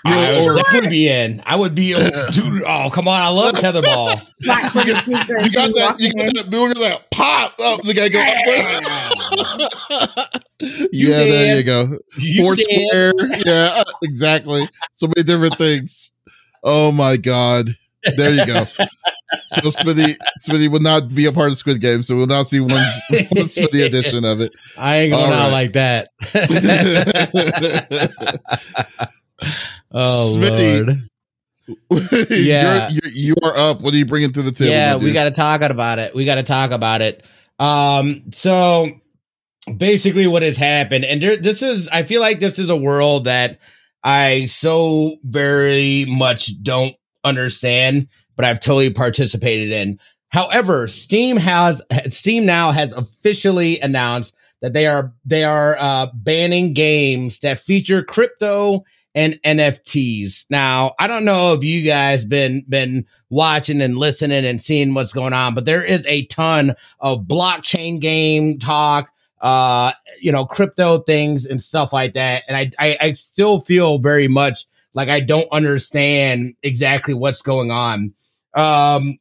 You 0.05 0.11
I 0.13 0.31
would 0.45 0.49
or- 0.49 0.55
definitely 0.57 0.89
be 0.89 1.07
in. 1.07 1.41
I 1.45 1.55
would 1.55 1.73
be. 1.73 1.95
Oh, 1.95 2.27
dude, 2.31 2.63
oh 2.67 2.89
come 2.93 3.07
on! 3.07 3.21
I 3.21 3.29
love 3.29 3.55
tetherball. 3.55 4.21
You 4.41 4.47
got- 4.47 4.75
You 5.07 5.13
got 5.13 5.73
that? 5.73 5.95
You 5.99 6.11
got 6.13 6.25
in. 6.27 6.33
that 6.35 6.49
move 6.51 6.75
that 6.75 7.09
pop 7.11 7.55
up. 7.61 7.81
The 7.81 7.93
guy 7.93 8.09
go. 8.09 8.19
You 10.59 11.09
yeah, 11.09 11.17
there 11.17 11.57
you 11.57 11.63
go. 11.63 11.97
You 12.17 12.41
Four 12.43 12.55
did. 12.55 12.65
square. 12.89 13.13
Yeah, 13.45 13.83
exactly. 14.03 14.67
So 14.93 15.07
many 15.07 15.23
different 15.23 15.55
things. 15.55 16.11
Oh 16.63 16.91
my 16.91 17.17
god. 17.17 17.75
There 18.15 18.31
you 18.33 18.45
go. 18.45 18.63
So 19.49 19.71
Smitty, 19.71 20.15
Smitty 20.47 20.71
will 20.71 20.79
not 20.79 21.13
be 21.13 21.25
a 21.25 21.33
part 21.33 21.51
of 21.51 21.57
Squid 21.57 21.81
Game, 21.81 22.01
so 22.01 22.15
we'll 22.15 22.27
not 22.27 22.47
see 22.47 22.61
one, 22.61 22.71
one 22.71 22.81
Smitty 23.09 23.85
edition 23.85 24.23
of 24.23 24.39
it. 24.39 24.53
I 24.77 24.95
ain't 24.97 25.11
going 25.13 25.25
All 25.25 25.33
out 25.33 25.51
right. 25.51 25.51
like 25.51 25.73
that. 25.73 26.09
oh 29.91 30.33
Smitty. 30.37 31.01
lord. 31.89 32.09
Yeah. 32.31 32.87
you're, 32.89 33.01
you're, 33.03 33.11
you 33.11 33.35
are 33.43 33.57
up. 33.57 33.81
What 33.81 33.93
are 33.93 33.97
you 33.97 34.05
bringing 34.05 34.31
to 34.31 34.41
the 34.41 34.53
table? 34.53 34.71
yeah, 34.71 34.95
we 34.95 35.11
got 35.11 35.25
to 35.25 35.31
talk 35.31 35.59
about 35.61 35.99
it. 35.99 36.15
We 36.15 36.23
got 36.23 36.35
to 36.35 36.43
talk 36.43 36.71
about 36.71 37.01
it. 37.01 37.25
Um, 37.59 38.31
so 38.31 38.87
basically, 39.75 40.27
what 40.27 40.41
has 40.43 40.55
happened, 40.55 41.03
and 41.03 41.21
there, 41.21 41.35
this 41.35 41.61
is, 41.61 41.89
I 41.89 42.03
feel 42.03 42.21
like 42.21 42.39
this 42.39 42.59
is 42.59 42.69
a 42.69 42.77
world 42.77 43.25
that 43.25 43.59
I 44.03 44.45
so 44.45 45.17
very 45.23 46.05
much 46.07 46.61
don't 46.61 46.95
understand, 47.23 48.07
but 48.35 48.45
I've 48.45 48.59
totally 48.59 48.91
participated 48.91 49.71
in. 49.71 49.99
However, 50.29 50.87
Steam 50.87 51.37
has 51.37 51.81
Steam 52.07 52.45
now 52.45 52.71
has 52.71 52.93
officially 52.93 53.79
announced 53.79 54.35
that 54.61 54.73
they 54.73 54.87
are 54.87 55.13
they 55.25 55.43
are 55.43 55.77
uh, 55.79 56.07
banning 56.13 56.73
games 56.73 57.39
that 57.39 57.59
feature 57.59 58.03
crypto 58.03 58.83
and 59.15 59.39
NFTs. 59.43 60.45
Now, 60.51 60.93
I 60.99 61.07
don't 61.07 61.25
know 61.25 61.53
if 61.53 61.63
you 61.63 61.81
guys 61.83 62.23
been 62.23 62.63
been 62.69 63.05
watching 63.29 63.81
and 63.81 63.97
listening 63.97 64.45
and 64.45 64.61
seeing 64.61 64.93
what's 64.93 65.13
going 65.13 65.33
on, 65.33 65.55
but 65.55 65.65
there 65.65 65.83
is 65.83 66.05
a 66.07 66.25
ton 66.25 66.75
of 66.99 67.23
blockchain 67.23 67.99
game 67.99 68.59
talk, 68.59 69.11
uh, 69.41 69.91
you 70.19 70.31
know, 70.31 70.45
crypto 70.45 70.99
things 70.99 71.45
and 71.45 71.61
stuff 71.61 71.93
like 71.93 72.13
that. 72.13 72.43
And 72.47 72.57
I, 72.57 72.71
I, 72.79 72.97
I 72.99 73.11
still 73.13 73.59
feel 73.59 73.99
very 73.99 74.27
much 74.27 74.65
like 74.93 75.09
I 75.09 75.19
don't 75.19 75.47
understand 75.51 76.55
exactly 76.63 77.13
what's 77.13 77.41
going 77.41 77.71
on. 77.71 78.13
Um, 78.53 79.19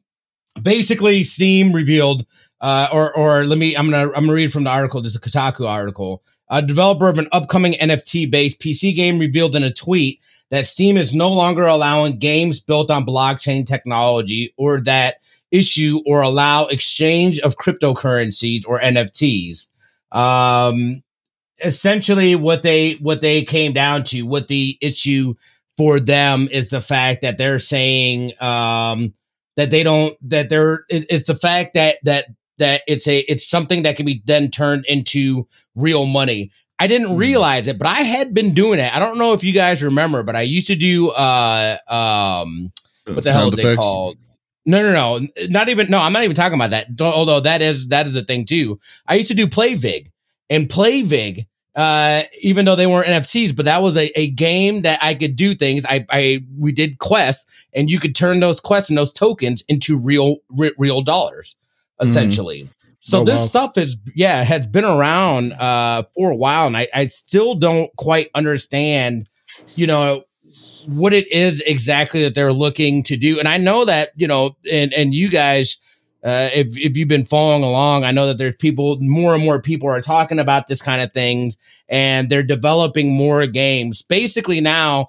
basically, 0.61 1.23
Steam 1.23 1.73
revealed, 1.73 2.25
uh, 2.59 2.87
or 2.91 3.15
or 3.15 3.45
let 3.45 3.59
me, 3.59 3.75
I'm 3.75 3.89
gonna 3.89 4.07
I'm 4.07 4.25
gonna 4.25 4.33
read 4.33 4.51
from 4.51 4.63
the 4.63 4.71
article. 4.71 5.01
This 5.01 5.15
is 5.15 5.17
a 5.17 5.21
Kotaku 5.21 5.67
article. 5.67 6.23
A 6.49 6.61
developer 6.61 7.09
of 7.09 7.19
an 7.19 7.27
upcoming 7.31 7.73
NFT 7.73 8.31
based 8.31 8.59
PC 8.59 8.95
game 8.95 9.19
revealed 9.19 9.55
in 9.55 9.63
a 9.63 9.73
tweet 9.73 10.21
that 10.49 10.65
Steam 10.65 10.97
is 10.97 11.13
no 11.13 11.31
longer 11.31 11.63
allowing 11.63 12.19
games 12.19 12.61
built 12.61 12.89
on 12.89 13.05
blockchain 13.05 13.65
technology 13.65 14.53
or 14.57 14.79
that 14.81 15.17
issue 15.51 16.01
or 16.05 16.21
allow 16.21 16.67
exchange 16.67 17.39
of 17.41 17.55
cryptocurrencies 17.57 18.65
or 18.67 18.79
NFTs. 18.79 19.69
Um, 20.11 21.03
essentially, 21.63 22.35
what 22.35 22.63
they 22.63 22.93
what 22.93 23.21
they 23.21 23.43
came 23.43 23.73
down 23.73 24.03
to, 24.05 24.23
what 24.23 24.47
the 24.47 24.77
issue 24.81 25.33
for 25.77 25.99
them 25.99 26.47
is 26.51 26.69
the 26.69 26.81
fact 26.81 27.21
that 27.21 27.37
they're 27.37 27.59
saying 27.59 28.33
um, 28.41 29.13
that 29.55 29.69
they 29.71 29.83
don't 29.83 30.15
that 30.29 30.49
they're 30.49 30.85
it, 30.89 31.05
it's 31.09 31.27
the 31.27 31.35
fact 31.35 31.73
that 31.75 31.97
that 32.03 32.25
that 32.57 32.81
it's 32.87 33.07
a 33.07 33.19
it's 33.19 33.47
something 33.47 33.83
that 33.83 33.95
can 33.95 34.05
be 34.05 34.21
then 34.25 34.49
turned 34.49 34.85
into 34.85 35.47
real 35.75 36.05
money. 36.05 36.51
I 36.79 36.87
didn't 36.87 37.09
Mhm. 37.09 37.17
realize 37.17 37.67
it, 37.67 37.79
but 37.79 37.87
I 37.87 38.01
had 38.01 38.33
been 38.33 38.53
doing 38.53 38.79
it. 38.79 38.95
I 38.95 38.99
don't 38.99 39.17
know 39.17 39.33
if 39.33 39.43
you 39.43 39.51
guys 39.51 39.81
remember, 39.81 40.21
but 40.23 40.35
I 40.35 40.41
used 40.41 40.67
to 40.67 40.75
do 40.75 41.09
uh 41.09 41.77
um 41.87 42.71
what 43.05 43.23
the 43.23 43.31
hell 43.31 43.41
Sound 43.41 43.53
is 43.53 43.59
it 43.59 43.75
called? 43.75 44.17
No, 44.67 44.81
no, 44.83 45.17
no, 45.19 45.27
not 45.47 45.69
even. 45.69 45.89
No, 45.89 45.97
I'm 45.97 46.13
not 46.13 46.23
even 46.23 46.35
talking 46.35 46.55
about 46.59 46.69
that. 46.71 46.95
Though- 46.95 47.11
Although 47.11 47.39
that 47.39 47.61
is 47.63 47.87
that 47.87 48.05
is 48.05 48.15
a 48.15 48.23
thing 48.23 48.45
too. 48.45 48.79
I 49.07 49.15
used 49.15 49.29
to 49.29 49.33
do 49.35 49.47
PlayVig 49.47 50.11
and 50.49 50.67
PlayVig. 50.69 51.47
Uh, 51.75 52.23
even 52.41 52.65
though 52.65 52.75
they 52.75 52.87
weren't 52.87 53.05
NFTs, 53.05 53.55
but 53.55 53.65
that 53.65 53.83
was 53.83 53.95
a, 53.97 54.09
a 54.19 54.31
game 54.31 54.81
that 54.81 54.97
I 54.99 55.13
could 55.13 55.35
do 55.35 55.53
things. 55.53 55.85
I, 55.85 56.07
I 56.09 56.43
we 56.57 56.71
did 56.71 56.97
quests, 56.97 57.45
and 57.71 57.87
you 57.87 57.99
could 57.99 58.15
turn 58.15 58.39
those 58.39 58.59
quests 58.59 58.89
and 58.89 58.97
those 58.97 59.13
tokens 59.13 59.63
into 59.69 59.95
real 59.95 60.37
re- 60.49 60.73
real 60.79 61.01
dollars, 61.03 61.55
essentially. 62.01 62.67
So 62.99 63.19
Oh, 63.19 63.23
this 63.23 63.39
wow. 63.41 63.45
stuff 63.45 63.77
is 63.77 63.95
yeah 64.15 64.43
has 64.43 64.65
been 64.67 64.85
around 64.85 65.53
uh 65.53 66.03
for 66.15 66.31
a 66.31 66.35
while, 66.35 66.65
and 66.65 66.75
I 66.75 66.87
I 66.95 67.05
still 67.05 67.53
don't 67.53 67.95
quite 67.95 68.29
understand 68.33 69.29
you 69.75 69.85
know 69.87 70.23
what 70.87 71.13
it 71.13 71.31
is 71.31 71.61
exactly 71.61 72.23
that 72.23 72.33
they're 72.33 72.53
looking 72.53 73.03
to 73.03 73.17
do 73.17 73.39
and 73.39 73.47
i 73.47 73.57
know 73.57 73.85
that 73.85 74.09
you 74.15 74.27
know 74.27 74.55
and 74.71 74.93
and 74.93 75.13
you 75.13 75.29
guys 75.29 75.77
uh, 76.23 76.49
if 76.53 76.77
if 76.77 76.97
you've 76.97 77.07
been 77.07 77.25
following 77.25 77.63
along, 77.63 78.03
I 78.03 78.11
know 78.11 78.27
that 78.27 78.37
there's 78.37 78.55
people, 78.55 78.97
more 78.99 79.35
and 79.35 79.43
more 79.43 79.61
people 79.61 79.87
are 79.87 80.01
talking 80.01 80.39
about 80.39 80.67
this 80.67 80.81
kind 80.81 81.01
of 81.01 81.13
things, 81.13 81.57
and 81.87 82.29
they're 82.29 82.43
developing 82.43 83.13
more 83.13 83.45
games. 83.45 84.01
Basically, 84.01 84.59
now, 84.59 85.07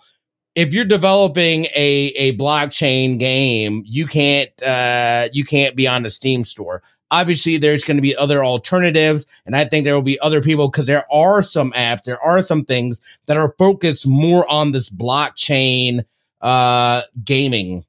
if 0.58 0.74
you're 0.74 0.84
developing 0.84 1.66
a 1.66 2.12
a 2.16 2.36
blockchain 2.36 3.16
game, 3.20 3.84
you 3.86 4.08
can't 4.08 4.50
uh, 4.60 5.28
you 5.32 5.44
can't 5.44 5.76
be 5.76 5.86
on 5.86 6.02
the 6.02 6.10
Steam 6.10 6.42
store. 6.42 6.82
Obviously, 7.12 7.58
there's 7.58 7.84
going 7.84 7.96
to 7.96 8.02
be 8.02 8.16
other 8.16 8.44
alternatives, 8.44 9.24
and 9.46 9.54
I 9.54 9.66
think 9.66 9.84
there 9.84 9.94
will 9.94 10.02
be 10.02 10.18
other 10.18 10.42
people 10.42 10.68
because 10.68 10.86
there 10.86 11.06
are 11.12 11.42
some 11.42 11.70
apps, 11.72 12.02
there 12.02 12.20
are 12.20 12.42
some 12.42 12.64
things 12.64 13.00
that 13.26 13.36
are 13.36 13.54
focused 13.56 14.04
more 14.04 14.50
on 14.50 14.72
this 14.72 14.90
blockchain 14.90 16.04
uh, 16.40 17.02
gaming 17.24 17.84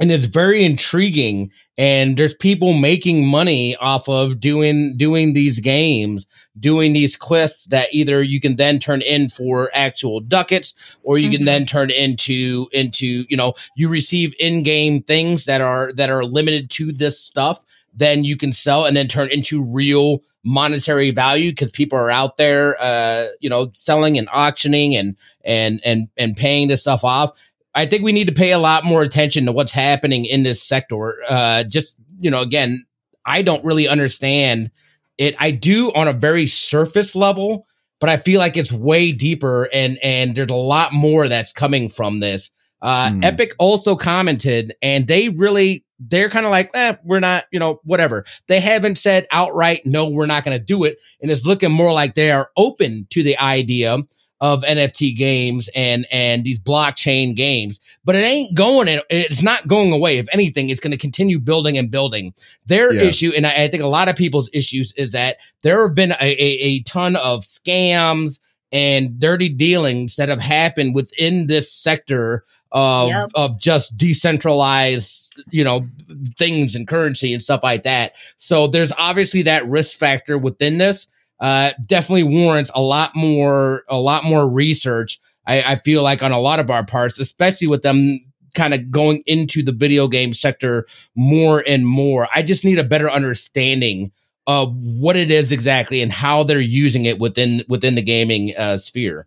and 0.00 0.10
it's 0.10 0.26
very 0.26 0.64
intriguing 0.64 1.50
and 1.78 2.16
there's 2.16 2.34
people 2.34 2.72
making 2.72 3.26
money 3.26 3.76
off 3.76 4.08
of 4.08 4.40
doing 4.40 4.96
doing 4.96 5.32
these 5.32 5.60
games 5.60 6.26
doing 6.58 6.92
these 6.92 7.16
quests 7.16 7.66
that 7.66 7.88
either 7.92 8.22
you 8.22 8.40
can 8.40 8.56
then 8.56 8.78
turn 8.78 9.02
in 9.02 9.28
for 9.28 9.70
actual 9.72 10.20
ducats 10.20 10.74
or 11.02 11.18
you 11.18 11.26
mm-hmm. 11.26 11.36
can 11.36 11.44
then 11.44 11.66
turn 11.66 11.90
into 11.90 12.66
into 12.72 13.24
you 13.28 13.36
know 13.36 13.54
you 13.76 13.88
receive 13.88 14.34
in-game 14.38 15.02
things 15.02 15.44
that 15.44 15.60
are 15.60 15.92
that 15.92 16.10
are 16.10 16.24
limited 16.24 16.70
to 16.70 16.92
this 16.92 17.18
stuff 17.18 17.64
then 17.96 18.24
you 18.24 18.36
can 18.36 18.52
sell 18.52 18.84
and 18.84 18.96
then 18.96 19.06
turn 19.06 19.30
into 19.30 19.62
real 19.62 20.22
monetary 20.46 21.10
value 21.10 21.50
because 21.50 21.70
people 21.70 21.98
are 21.98 22.10
out 22.10 22.36
there 22.36 22.76
uh 22.80 23.28
you 23.40 23.48
know 23.48 23.70
selling 23.72 24.18
and 24.18 24.28
auctioning 24.32 24.94
and 24.94 25.16
and 25.44 25.80
and 25.84 26.08
and 26.16 26.36
paying 26.36 26.68
this 26.68 26.82
stuff 26.82 27.02
off 27.02 27.30
I 27.74 27.86
think 27.86 28.02
we 28.02 28.12
need 28.12 28.28
to 28.28 28.34
pay 28.34 28.52
a 28.52 28.58
lot 28.58 28.84
more 28.84 29.02
attention 29.02 29.46
to 29.46 29.52
what's 29.52 29.72
happening 29.72 30.24
in 30.24 30.42
this 30.42 30.62
sector. 30.62 31.16
Uh, 31.28 31.64
just, 31.64 31.96
you 32.18 32.30
know, 32.30 32.40
again, 32.40 32.86
I 33.26 33.42
don't 33.42 33.64
really 33.64 33.88
understand 33.88 34.70
it. 35.18 35.34
I 35.40 35.50
do 35.50 35.92
on 35.92 36.08
a 36.08 36.12
very 36.12 36.46
surface 36.46 37.16
level, 37.16 37.66
but 38.00 38.10
I 38.10 38.16
feel 38.16 38.38
like 38.38 38.56
it's 38.56 38.72
way 38.72 39.12
deeper 39.12 39.68
and, 39.72 39.98
and 40.02 40.36
there's 40.36 40.50
a 40.50 40.54
lot 40.54 40.92
more 40.92 41.28
that's 41.28 41.52
coming 41.52 41.88
from 41.88 42.20
this. 42.20 42.50
Uh, 42.80 43.08
mm. 43.08 43.24
Epic 43.24 43.54
also 43.58 43.96
commented 43.96 44.74
and 44.82 45.06
they 45.06 45.30
really, 45.30 45.84
they're 45.98 46.28
kind 46.28 46.44
of 46.44 46.52
like, 46.52 46.70
eh, 46.74 46.96
we're 47.02 47.20
not, 47.20 47.44
you 47.50 47.58
know, 47.58 47.80
whatever. 47.82 48.24
They 48.46 48.60
haven't 48.60 48.98
said 48.98 49.26
outright, 49.30 49.86
no, 49.86 50.08
we're 50.08 50.26
not 50.26 50.44
going 50.44 50.56
to 50.56 50.62
do 50.62 50.84
it. 50.84 50.98
And 51.22 51.30
it's 51.30 51.46
looking 51.46 51.72
more 51.72 51.92
like 51.92 52.14
they 52.14 52.30
are 52.30 52.50
open 52.56 53.06
to 53.10 53.22
the 53.22 53.38
idea 53.38 53.98
of 54.44 54.62
NFT 54.62 55.16
games 55.16 55.70
and 55.74 56.04
and 56.12 56.44
these 56.44 56.58
blockchain 56.58 57.34
games, 57.34 57.80
but 58.04 58.14
it 58.14 58.26
ain't 58.26 58.54
going. 58.54 59.00
It's 59.08 59.42
not 59.42 59.66
going 59.66 59.90
away. 59.90 60.18
If 60.18 60.28
anything, 60.34 60.68
it's 60.68 60.80
going 60.80 60.90
to 60.90 60.98
continue 60.98 61.38
building 61.38 61.78
and 61.78 61.90
building. 61.90 62.34
Their 62.66 62.92
yeah. 62.92 63.04
issue, 63.04 63.32
and 63.34 63.46
I, 63.46 63.62
I, 63.62 63.68
think 63.68 63.82
a 63.82 63.86
lot 63.86 64.10
of 64.10 64.16
people's 64.16 64.50
issues, 64.52 64.92
is 64.98 65.12
that 65.12 65.38
there 65.62 65.86
have 65.86 65.94
been 65.94 66.12
a, 66.12 66.16
a, 66.20 66.58
a 66.60 66.82
ton 66.82 67.16
of 67.16 67.40
scams 67.40 68.40
and 68.70 69.18
dirty 69.18 69.48
dealings 69.48 70.16
that 70.16 70.28
have 70.28 70.42
happened 70.42 70.94
within 70.94 71.46
this 71.46 71.72
sector 71.72 72.44
of 72.70 73.08
yep. 73.08 73.30
of 73.34 73.58
just 73.58 73.96
decentralized 73.96 75.34
you 75.48 75.64
know 75.64 75.88
things 76.36 76.76
and 76.76 76.86
currency 76.86 77.32
and 77.32 77.42
stuff 77.42 77.62
like 77.62 77.84
that 77.84 78.12
so 78.36 78.66
there's 78.66 78.92
obviously 78.98 79.42
that 79.42 79.66
risk 79.68 79.98
factor 79.98 80.36
within 80.36 80.78
this 80.78 81.06
uh, 81.40 81.72
definitely 81.86 82.22
warrants 82.22 82.70
a 82.74 82.80
lot 82.80 83.14
more 83.14 83.84
a 83.88 83.98
lot 83.98 84.24
more 84.24 84.48
research. 84.48 85.20
I, 85.46 85.62
I 85.62 85.76
feel 85.76 86.02
like 86.02 86.22
on 86.22 86.32
a 86.32 86.38
lot 86.38 86.60
of 86.60 86.70
our 86.70 86.84
parts, 86.84 87.18
especially 87.18 87.66
with 87.66 87.82
them 87.82 88.20
kind 88.54 88.72
of 88.72 88.90
going 88.90 89.22
into 89.26 89.62
the 89.62 89.72
video 89.72 90.08
game 90.08 90.32
sector 90.32 90.86
more 91.14 91.62
and 91.66 91.86
more. 91.86 92.28
I 92.34 92.42
just 92.42 92.64
need 92.64 92.78
a 92.78 92.84
better 92.84 93.10
understanding 93.10 94.12
of 94.46 94.74
what 94.84 95.16
it 95.16 95.30
is 95.30 95.52
exactly 95.52 96.02
and 96.02 96.12
how 96.12 96.42
they're 96.42 96.60
using 96.60 97.06
it 97.06 97.18
within 97.18 97.62
within 97.68 97.94
the 97.94 98.02
gaming 98.02 98.54
uh, 98.56 98.78
sphere. 98.78 99.26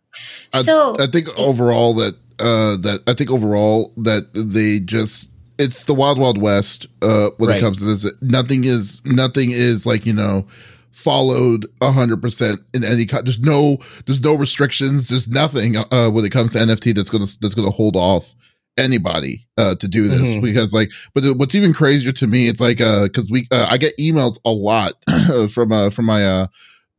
So 0.54 0.96
I, 1.00 1.04
I 1.04 1.08
think 1.08 1.28
overall 1.38 1.94
that 1.96 2.14
uh, 2.40 2.78
that 2.78 3.02
I 3.08 3.14
think 3.14 3.32
overall 3.32 3.94
that 3.98 4.32
they 4.34 4.80
just 4.80 5.32
it's 5.60 5.86
the 5.86 5.94
wild 5.94 6.20
wild 6.20 6.40
west 6.40 6.88
uh, 7.02 7.30
when 7.38 7.50
right. 7.50 7.58
it 7.58 7.62
comes 7.62 7.80
to 7.80 7.86
this. 7.86 8.12
Nothing 8.22 8.64
is 8.64 9.04
nothing 9.06 9.52
is 9.52 9.86
like 9.86 10.06
you 10.06 10.14
know 10.14 10.46
followed 10.98 11.66
a 11.80 11.92
100% 11.92 12.58
in 12.74 12.84
any 12.84 13.06
there's 13.06 13.40
no 13.40 13.78
there's 14.08 14.24
no 14.24 14.36
restrictions 14.36 15.10
there's 15.10 15.30
nothing 15.30 15.78
uh, 15.78 16.10
when 16.10 16.26
it 16.26 16.32
comes 16.32 16.54
to 16.54 16.60
nft 16.60 16.96
that's 16.96 17.12
gonna 17.12 17.28
that's 17.40 17.54
gonna 17.54 17.70
hold 17.70 17.96
off 17.96 18.34
anybody 18.80 19.48
uh, 19.60 19.76
to 19.76 19.88
do 19.88 20.08
this 20.08 20.32
mm-hmm. 20.32 20.42
because 20.42 20.74
like 20.74 20.92
but 21.14 21.24
what's 21.38 21.54
even 21.54 21.72
crazier 21.72 22.12
to 22.12 22.26
me 22.26 22.48
it's 22.48 22.60
like 22.60 22.82
uh 22.82 23.04
because 23.04 23.30
we 23.30 23.48
uh, 23.52 23.68
i 23.70 23.78
get 23.78 23.96
emails 24.00 24.40
a 24.44 24.50
lot 24.50 24.94
from 25.52 25.72
uh 25.72 25.92
from 25.92 26.06
my 26.06 26.26
uh 26.26 26.48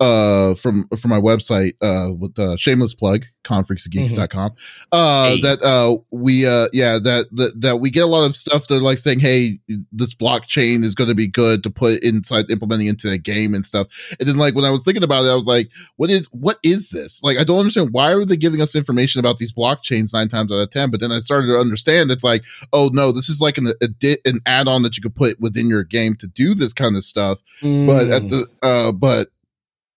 uh 0.00 0.54
from 0.54 0.88
from 0.96 1.10
my 1.10 1.20
website 1.20 1.72
uh 1.82 2.12
with 2.14 2.38
uh 2.38 2.56
shameless 2.56 2.94
plug 2.94 3.24
confreaksgeeks.com 3.42 4.50
mm-hmm. 4.50 4.86
uh 4.92 5.28
hey. 5.30 5.40
that 5.40 5.62
uh 5.62 5.96
we 6.12 6.46
uh 6.46 6.68
yeah 6.72 6.98
that, 6.98 7.26
that 7.32 7.60
that 7.60 7.76
we 7.78 7.90
get 7.90 8.04
a 8.04 8.06
lot 8.06 8.24
of 8.24 8.36
stuff 8.36 8.68
that 8.68 8.80
like 8.80 8.98
saying 8.98 9.18
hey 9.18 9.58
this 9.90 10.14
blockchain 10.14 10.84
is 10.84 10.94
going 10.94 11.08
to 11.08 11.16
be 11.16 11.26
good 11.26 11.64
to 11.64 11.70
put 11.70 12.02
inside 12.04 12.48
implementing 12.50 12.86
into 12.86 13.10
a 13.10 13.18
game 13.18 13.54
and 13.54 13.66
stuff 13.66 13.88
and 14.20 14.28
then 14.28 14.36
like 14.36 14.54
when 14.54 14.64
i 14.64 14.70
was 14.70 14.84
thinking 14.84 15.02
about 15.02 15.24
it 15.24 15.30
i 15.30 15.34
was 15.34 15.46
like 15.46 15.68
what 15.96 16.10
is 16.10 16.26
what 16.26 16.58
is 16.62 16.90
this 16.90 17.22
like 17.24 17.36
i 17.36 17.42
don't 17.42 17.58
understand 17.58 17.88
why 17.90 18.12
are 18.12 18.24
they 18.24 18.36
giving 18.36 18.60
us 18.60 18.76
information 18.76 19.18
about 19.18 19.38
these 19.38 19.52
blockchains 19.52 20.14
nine 20.14 20.28
times 20.28 20.52
out 20.52 20.58
of 20.58 20.70
ten 20.70 20.90
but 20.90 21.00
then 21.00 21.10
i 21.10 21.18
started 21.18 21.48
to 21.48 21.58
understand 21.58 22.10
it's 22.10 22.24
like 22.24 22.44
oh 22.72 22.88
no 22.92 23.10
this 23.10 23.28
is 23.28 23.40
like 23.40 23.58
an 23.58 23.68
a, 23.82 24.16
an 24.24 24.40
add-on 24.46 24.82
that 24.82 24.96
you 24.96 25.02
could 25.02 25.16
put 25.16 25.40
within 25.40 25.68
your 25.68 25.82
game 25.82 26.14
to 26.14 26.28
do 26.28 26.54
this 26.54 26.72
kind 26.72 26.96
of 26.96 27.02
stuff 27.02 27.40
mm. 27.62 27.84
but 27.86 28.08
at 28.10 28.22
mm. 28.22 28.30
the 28.30 28.46
uh 28.62 28.92
but 28.92 29.28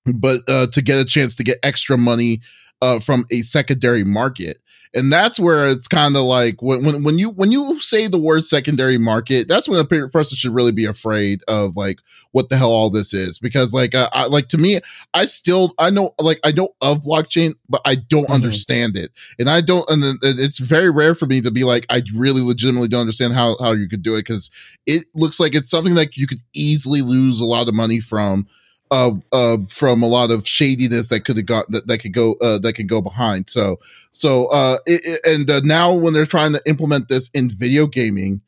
but 0.05 0.41
uh, 0.47 0.67
to 0.67 0.81
get 0.81 0.99
a 0.99 1.05
chance 1.05 1.35
to 1.35 1.43
get 1.43 1.57
extra 1.63 1.97
money 1.97 2.41
uh, 2.81 2.99
from 2.99 3.25
a 3.31 3.41
secondary 3.41 4.03
market. 4.03 4.57
And 4.93 5.11
that's 5.11 5.39
where 5.39 5.69
it's 5.69 5.87
kind 5.87 6.17
of 6.17 6.23
like 6.23 6.61
when, 6.61 6.83
when 6.83 7.01
when 7.03 7.17
you 7.17 7.29
when 7.29 7.49
you 7.49 7.79
say 7.79 8.07
the 8.07 8.17
word 8.17 8.43
secondary 8.43 8.97
market, 8.97 9.47
that's 9.47 9.69
when 9.69 9.79
a 9.79 9.85
person 9.85 10.35
should 10.35 10.53
really 10.53 10.73
be 10.73 10.83
afraid 10.83 11.41
of 11.47 11.77
like 11.77 11.99
what 12.31 12.49
the 12.49 12.57
hell 12.57 12.71
all 12.71 12.89
this 12.89 13.13
is 13.13 13.39
because 13.39 13.73
like 13.73 13.95
uh, 13.95 14.09
I, 14.11 14.27
like 14.27 14.49
to 14.49 14.57
me, 14.57 14.81
I 15.13 15.25
still 15.25 15.73
I 15.77 15.91
know 15.91 16.13
like 16.19 16.41
I 16.43 16.51
know 16.51 16.75
of 16.81 17.03
blockchain, 17.03 17.53
but 17.69 17.79
I 17.85 17.95
don't 17.95 18.23
mm-hmm. 18.23 18.33
understand 18.33 18.97
it, 18.97 19.11
and 19.39 19.49
I 19.49 19.61
don't 19.61 19.89
and 19.89 20.03
it's 20.23 20.59
very 20.59 20.89
rare 20.89 21.15
for 21.15 21.25
me 21.25 21.39
to 21.39 21.51
be 21.51 21.63
like 21.63 21.85
I 21.89 22.01
really 22.13 22.41
legitimately 22.41 22.89
don't 22.89 23.01
understand 23.01 23.33
how 23.33 23.55
how 23.61 23.71
you 23.71 23.87
could 23.87 24.03
do 24.03 24.15
it 24.15 24.25
because 24.25 24.51
it 24.85 25.05
looks 25.13 25.39
like 25.39 25.55
it's 25.55 25.69
something 25.69 25.95
that 25.95 26.17
you 26.17 26.27
could 26.27 26.41
easily 26.51 27.01
lose 27.01 27.39
a 27.39 27.45
lot 27.45 27.69
of 27.69 27.73
money 27.73 28.01
from 28.01 28.45
uh, 28.91 29.12
uh, 29.32 29.58
from 29.69 30.04
a 30.04 30.08
lot 30.08 30.32
of 30.32 30.47
shadiness 30.47 31.10
that 31.10 31.21
could 31.21 31.38
have 31.38 31.45
got 31.45 31.69
that, 31.71 31.88
that 31.88 31.99
could 31.99 32.13
go 32.13 32.36
uh, 32.41 32.60
that 32.60 32.73
can 32.73 32.88
go 32.88 33.01
behind. 33.01 33.49
So 33.49 33.80
so 34.12 34.47
uh, 34.47 34.77
it, 34.86 35.21
and 35.25 35.49
uh, 35.49 35.62
now 35.63 35.93
when 35.93 36.13
they're 36.13 36.25
trying 36.25 36.54
to 36.54 36.62
implement 36.65 37.08
this 37.08 37.30
in 37.30 37.49
video 37.49 37.88
gaming, 37.88 38.41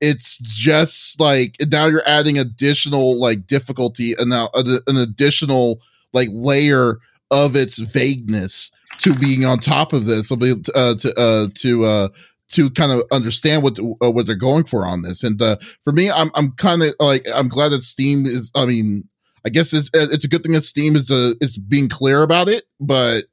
it's 0.00 0.38
just 0.38 1.20
like 1.20 1.56
now 1.70 1.86
you're 1.86 2.08
adding 2.08 2.38
additional 2.38 3.20
like 3.20 3.46
difficulty 3.46 4.14
and 4.18 4.30
now 4.30 4.48
uh, 4.54 4.78
an 4.86 4.96
additional 4.96 5.80
like 6.12 6.28
layer 6.32 6.98
of 7.30 7.54
its 7.54 7.78
vagueness 7.78 8.70
to 8.98 9.14
being 9.14 9.44
on 9.44 9.58
top 9.58 9.92
of 9.92 10.06
this. 10.06 10.32
Uh, 10.32 10.36
to 10.94 11.12
uh, 11.16 11.46
to 11.54 11.84
uh, 11.84 12.08
to 12.50 12.68
kind 12.70 12.92
of 12.92 13.02
understand 13.12 13.62
what 13.62 13.78
uh, 13.78 14.10
what 14.10 14.26
they're 14.26 14.34
going 14.34 14.64
for 14.64 14.84
on 14.84 15.02
this. 15.02 15.22
And 15.22 15.40
uh, 15.40 15.56
for 15.82 15.92
me, 15.92 16.10
I'm 16.10 16.30
I'm 16.34 16.52
kind 16.52 16.82
of 16.82 16.94
like 16.98 17.26
I'm 17.34 17.48
glad 17.48 17.70
that 17.70 17.84
Steam 17.84 18.26
is. 18.26 18.50
I 18.54 18.66
mean, 18.66 19.08
I 19.44 19.48
guess 19.48 19.72
it's 19.72 19.90
it's 19.94 20.24
a 20.24 20.28
good 20.28 20.42
thing 20.42 20.52
that 20.52 20.62
Steam 20.62 20.96
is 20.96 21.10
a 21.10 21.34
is 21.40 21.56
being 21.56 21.88
clear 21.88 22.22
about 22.22 22.48
it, 22.48 22.64
but 22.78 23.24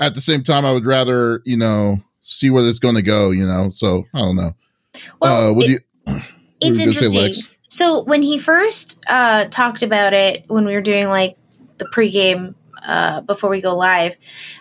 at 0.00 0.14
the 0.14 0.20
same 0.20 0.42
time, 0.42 0.64
I 0.64 0.72
would 0.72 0.86
rather 0.86 1.42
you 1.44 1.56
know 1.56 2.02
see 2.22 2.50
where 2.50 2.66
it's 2.68 2.78
going 2.78 2.96
to 2.96 3.02
go. 3.02 3.30
You 3.30 3.46
know, 3.46 3.70
so 3.70 4.04
I 4.14 4.18
don't 4.18 4.36
know. 4.36 4.54
Well, 5.20 5.50
uh, 5.50 5.60
it, 5.60 5.70
you, 5.70 6.20
it's 6.60 6.80
interesting. 6.80 7.32
Say, 7.32 7.48
so 7.68 8.02
when 8.02 8.22
he 8.22 8.38
first 8.38 8.98
uh, 9.08 9.46
talked 9.46 9.82
about 9.82 10.12
it, 10.12 10.44
when 10.48 10.64
we 10.64 10.74
were 10.74 10.82
doing 10.82 11.08
like 11.08 11.36
the 11.78 11.86
pregame 11.86 12.54
uh, 12.84 13.20
before 13.22 13.48
we 13.48 13.60
go 13.60 13.74
live, 13.74 14.16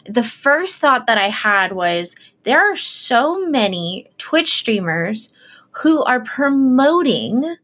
the 0.06 0.24
first 0.24 0.80
thought 0.80 1.08
that 1.08 1.18
I 1.18 1.30
had 1.30 1.74
was 1.74 2.16
there 2.44 2.60
are 2.60 2.76
so 2.76 3.46
many 3.48 4.10
Twitch 4.18 4.54
streamers 4.54 5.32
who 5.72 6.04
are 6.04 6.20
promoting 6.22 7.58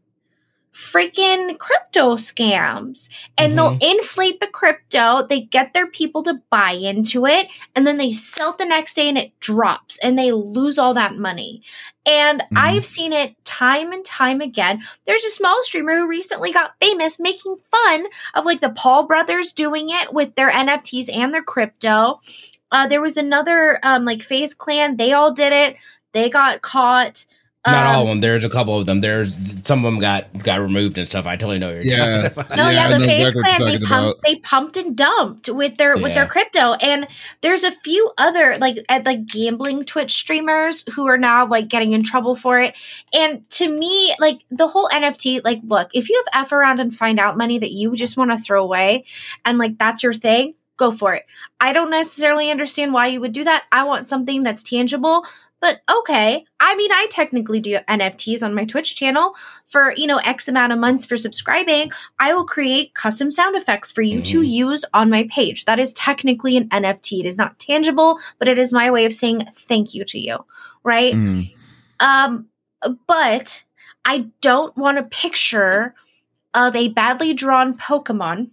freaking 0.78 1.58
crypto 1.58 2.14
scams. 2.14 3.10
And 3.36 3.56
mm-hmm. 3.58 3.78
they'll 3.78 3.90
inflate 3.90 4.38
the 4.38 4.46
crypto 4.46 5.26
they 5.26 5.40
get 5.40 5.74
their 5.74 5.88
people 5.88 6.22
to 6.22 6.40
buy 6.50 6.70
into 6.70 7.26
it 7.26 7.48
and 7.74 7.84
then 7.84 7.98
they 7.98 8.12
sell 8.12 8.50
it 8.50 8.58
the 8.58 8.64
next 8.64 8.94
day 8.94 9.08
and 9.08 9.18
it 9.18 9.38
drops 9.40 9.98
and 10.04 10.16
they 10.16 10.30
lose 10.30 10.78
all 10.78 10.94
that 10.94 11.16
money. 11.16 11.62
And 12.06 12.40
mm-hmm. 12.40 12.58
i've 12.58 12.86
seen 12.86 13.12
it 13.12 13.34
time 13.44 13.92
and 13.92 14.04
time 14.04 14.40
again. 14.40 14.80
There's 15.04 15.24
a 15.24 15.30
small 15.30 15.60
streamer 15.64 15.96
who 15.96 16.08
recently 16.08 16.52
got 16.52 16.76
famous 16.80 17.18
making 17.18 17.56
fun 17.72 18.06
of 18.34 18.44
like 18.44 18.60
the 18.60 18.70
paul 18.70 19.04
brothers 19.04 19.52
doing 19.52 19.88
it 19.90 20.14
with 20.14 20.36
their 20.36 20.50
nfts 20.50 21.12
and 21.12 21.34
their 21.34 21.42
crypto. 21.42 22.20
Uh, 22.70 22.86
there 22.86 23.00
was 23.00 23.16
another 23.16 23.80
um, 23.82 24.04
like 24.04 24.22
FaZe 24.22 24.54
Clan. 24.54 24.96
They 24.96 25.12
all 25.12 25.32
did 25.32 25.52
it. 25.52 25.76
They 26.12 26.30
got 26.30 26.62
caught 26.62 27.26
not 27.72 27.86
um, 27.86 27.96
all 27.96 28.02
of 28.02 28.08
them. 28.08 28.20
There's 28.20 28.44
a 28.44 28.50
couple 28.50 28.78
of 28.78 28.86
them. 28.86 29.00
There's 29.00 29.34
some 29.64 29.84
of 29.84 29.92
them 29.92 30.00
got 30.00 30.26
got 30.42 30.60
removed 30.60 30.98
and 30.98 31.06
stuff. 31.06 31.26
I 31.26 31.36
totally 31.36 31.58
know 31.58 31.70
you're 31.72 31.82
yeah. 31.82 32.28
No, 32.36 32.70
yeah, 32.70 32.88
yeah 32.88 32.98
the 32.98 33.06
FaZe 33.06 33.34
exactly 33.34 33.78
Clan 33.78 33.80
they 33.80 33.84
pumped 33.84 34.22
they 34.22 34.36
pumped 34.36 34.76
and 34.76 34.96
dumped 34.96 35.48
with 35.48 35.76
their 35.76 35.96
yeah. 35.96 36.02
with 36.02 36.14
their 36.14 36.26
crypto, 36.26 36.74
and 36.74 37.06
there's 37.40 37.64
a 37.64 37.72
few 37.72 38.10
other 38.18 38.56
like 38.58 38.78
at 38.88 39.04
like 39.04 39.26
gambling 39.26 39.84
Twitch 39.84 40.14
streamers 40.14 40.84
who 40.94 41.06
are 41.06 41.18
now 41.18 41.46
like 41.46 41.68
getting 41.68 41.92
in 41.92 42.02
trouble 42.02 42.36
for 42.36 42.60
it. 42.60 42.74
And 43.14 43.48
to 43.50 43.68
me, 43.68 44.14
like 44.18 44.40
the 44.50 44.68
whole 44.68 44.88
NFT, 44.88 45.44
like 45.44 45.60
look, 45.64 45.90
if 45.94 46.08
you 46.08 46.22
have 46.32 46.44
f 46.44 46.52
around 46.52 46.80
and 46.80 46.94
find 46.94 47.20
out 47.20 47.36
money 47.36 47.58
that 47.58 47.72
you 47.72 47.94
just 47.94 48.16
want 48.16 48.30
to 48.30 48.38
throw 48.38 48.62
away, 48.62 49.04
and 49.44 49.58
like 49.58 49.78
that's 49.78 50.02
your 50.02 50.12
thing, 50.12 50.54
go 50.78 50.90
for 50.90 51.12
it. 51.14 51.26
I 51.60 51.74
don't 51.74 51.90
necessarily 51.90 52.50
understand 52.50 52.94
why 52.94 53.08
you 53.08 53.20
would 53.20 53.32
do 53.32 53.44
that. 53.44 53.64
I 53.70 53.84
want 53.84 54.06
something 54.06 54.42
that's 54.42 54.62
tangible 54.62 55.24
but 55.60 55.80
okay. 55.90 56.44
I 56.60 56.76
mean, 56.76 56.92
I 56.92 57.06
technically 57.10 57.60
do 57.60 57.78
NFTs 57.88 58.42
on 58.42 58.54
my 58.54 58.64
Twitch 58.64 58.94
channel 58.94 59.34
for, 59.66 59.92
you 59.96 60.06
know, 60.06 60.18
X 60.18 60.46
amount 60.46 60.72
of 60.72 60.78
months 60.78 61.04
for 61.04 61.16
subscribing. 61.16 61.90
I 62.18 62.32
will 62.32 62.46
create 62.46 62.94
custom 62.94 63.32
sound 63.32 63.56
effects 63.56 63.90
for 63.90 64.02
you 64.02 64.22
to 64.22 64.42
use 64.42 64.84
on 64.94 65.10
my 65.10 65.28
page. 65.30 65.64
That 65.64 65.78
is 65.78 65.92
technically 65.94 66.56
an 66.56 66.68
NFT. 66.68 67.20
It 67.20 67.26
is 67.26 67.38
not 67.38 67.58
tangible, 67.58 68.18
but 68.38 68.48
it 68.48 68.58
is 68.58 68.72
my 68.72 68.90
way 68.90 69.04
of 69.04 69.14
saying 69.14 69.46
thank 69.52 69.94
you 69.94 70.04
to 70.04 70.18
you, 70.18 70.44
right? 70.84 71.14
Mm. 71.14 71.54
Um, 72.00 72.48
but 73.06 73.64
I 74.04 74.28
don't 74.40 74.76
want 74.76 74.98
a 74.98 75.02
picture 75.02 75.94
of 76.54 76.76
a 76.76 76.88
badly 76.88 77.34
drawn 77.34 77.76
Pokemon 77.76 78.50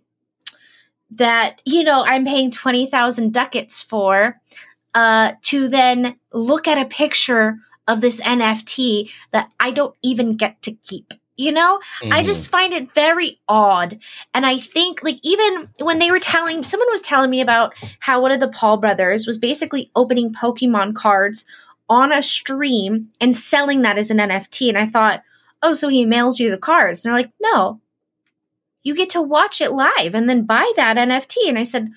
that, 1.12 1.62
you 1.66 1.84
know, 1.84 2.04
I'm 2.06 2.26
paying 2.26 2.52
20,000 2.52 3.32
ducats 3.32 3.82
for 3.82 4.42
uh, 4.96 5.34
to 5.44 5.68
then 5.68 6.16
look 6.34 6.68
at 6.68 6.80
a 6.80 6.86
picture 6.86 7.58
of 7.88 8.02
this 8.02 8.20
NFT 8.22 9.12
that 9.32 9.54
I 9.60 9.70
don't 9.72 9.96
even 10.02 10.38
get 10.38 10.62
to 10.64 10.72
keep. 10.72 11.14
You 11.38 11.52
know, 11.52 11.82
I 12.04 12.24
Mhm. 12.24 12.26
just 12.26 12.50
find 12.50 12.74
it 12.74 12.90
very 12.94 13.40
odd. 13.50 14.00
And 14.34 14.46
I 14.46 14.58
think, 14.58 15.04
like, 15.04 15.20
even 15.22 15.68
when 15.80 16.00
they 16.00 16.10
were 16.10 16.20
telling, 16.20 16.64
someone 16.64 16.88
was 16.90 17.02
telling 17.02 17.30
me 17.30 17.42
about 17.42 17.76
how 18.00 18.22
one 18.22 18.32
of 18.32 18.40
the 18.40 18.48
Paul 18.48 18.78
brothers 18.78 19.28
was 19.28 19.38
basically 19.38 19.92
opening 19.98 20.34
Pokemon 20.34 20.96
cards 20.96 21.46
on 21.90 22.14
a 22.14 22.24
stream 22.24 23.10
and 23.20 23.36
selling 23.36 23.82
that 23.82 23.98
as 23.98 24.10
an 24.10 24.20
NFT. 24.20 24.70
And 24.70 24.78
I 24.78 24.86
thought, 24.88 25.24
oh, 25.62 25.74
so 25.74 25.90
he 25.90 26.06
mails 26.06 26.40
you 26.40 26.50
the 26.50 26.58
cards. 26.58 27.04
And 27.04 27.14
they're 27.14 27.22
like, 27.22 27.32
no, 27.42 27.82
you 28.84 28.96
get 28.96 29.10
to 29.10 29.22
watch 29.22 29.60
it 29.60 29.72
live 29.74 30.16
and 30.16 30.30
then 30.30 30.46
buy 30.46 30.72
that 30.78 30.98
NFT. 30.98 31.50
And 31.50 31.60
I 31.60 31.64
said, 31.64 31.90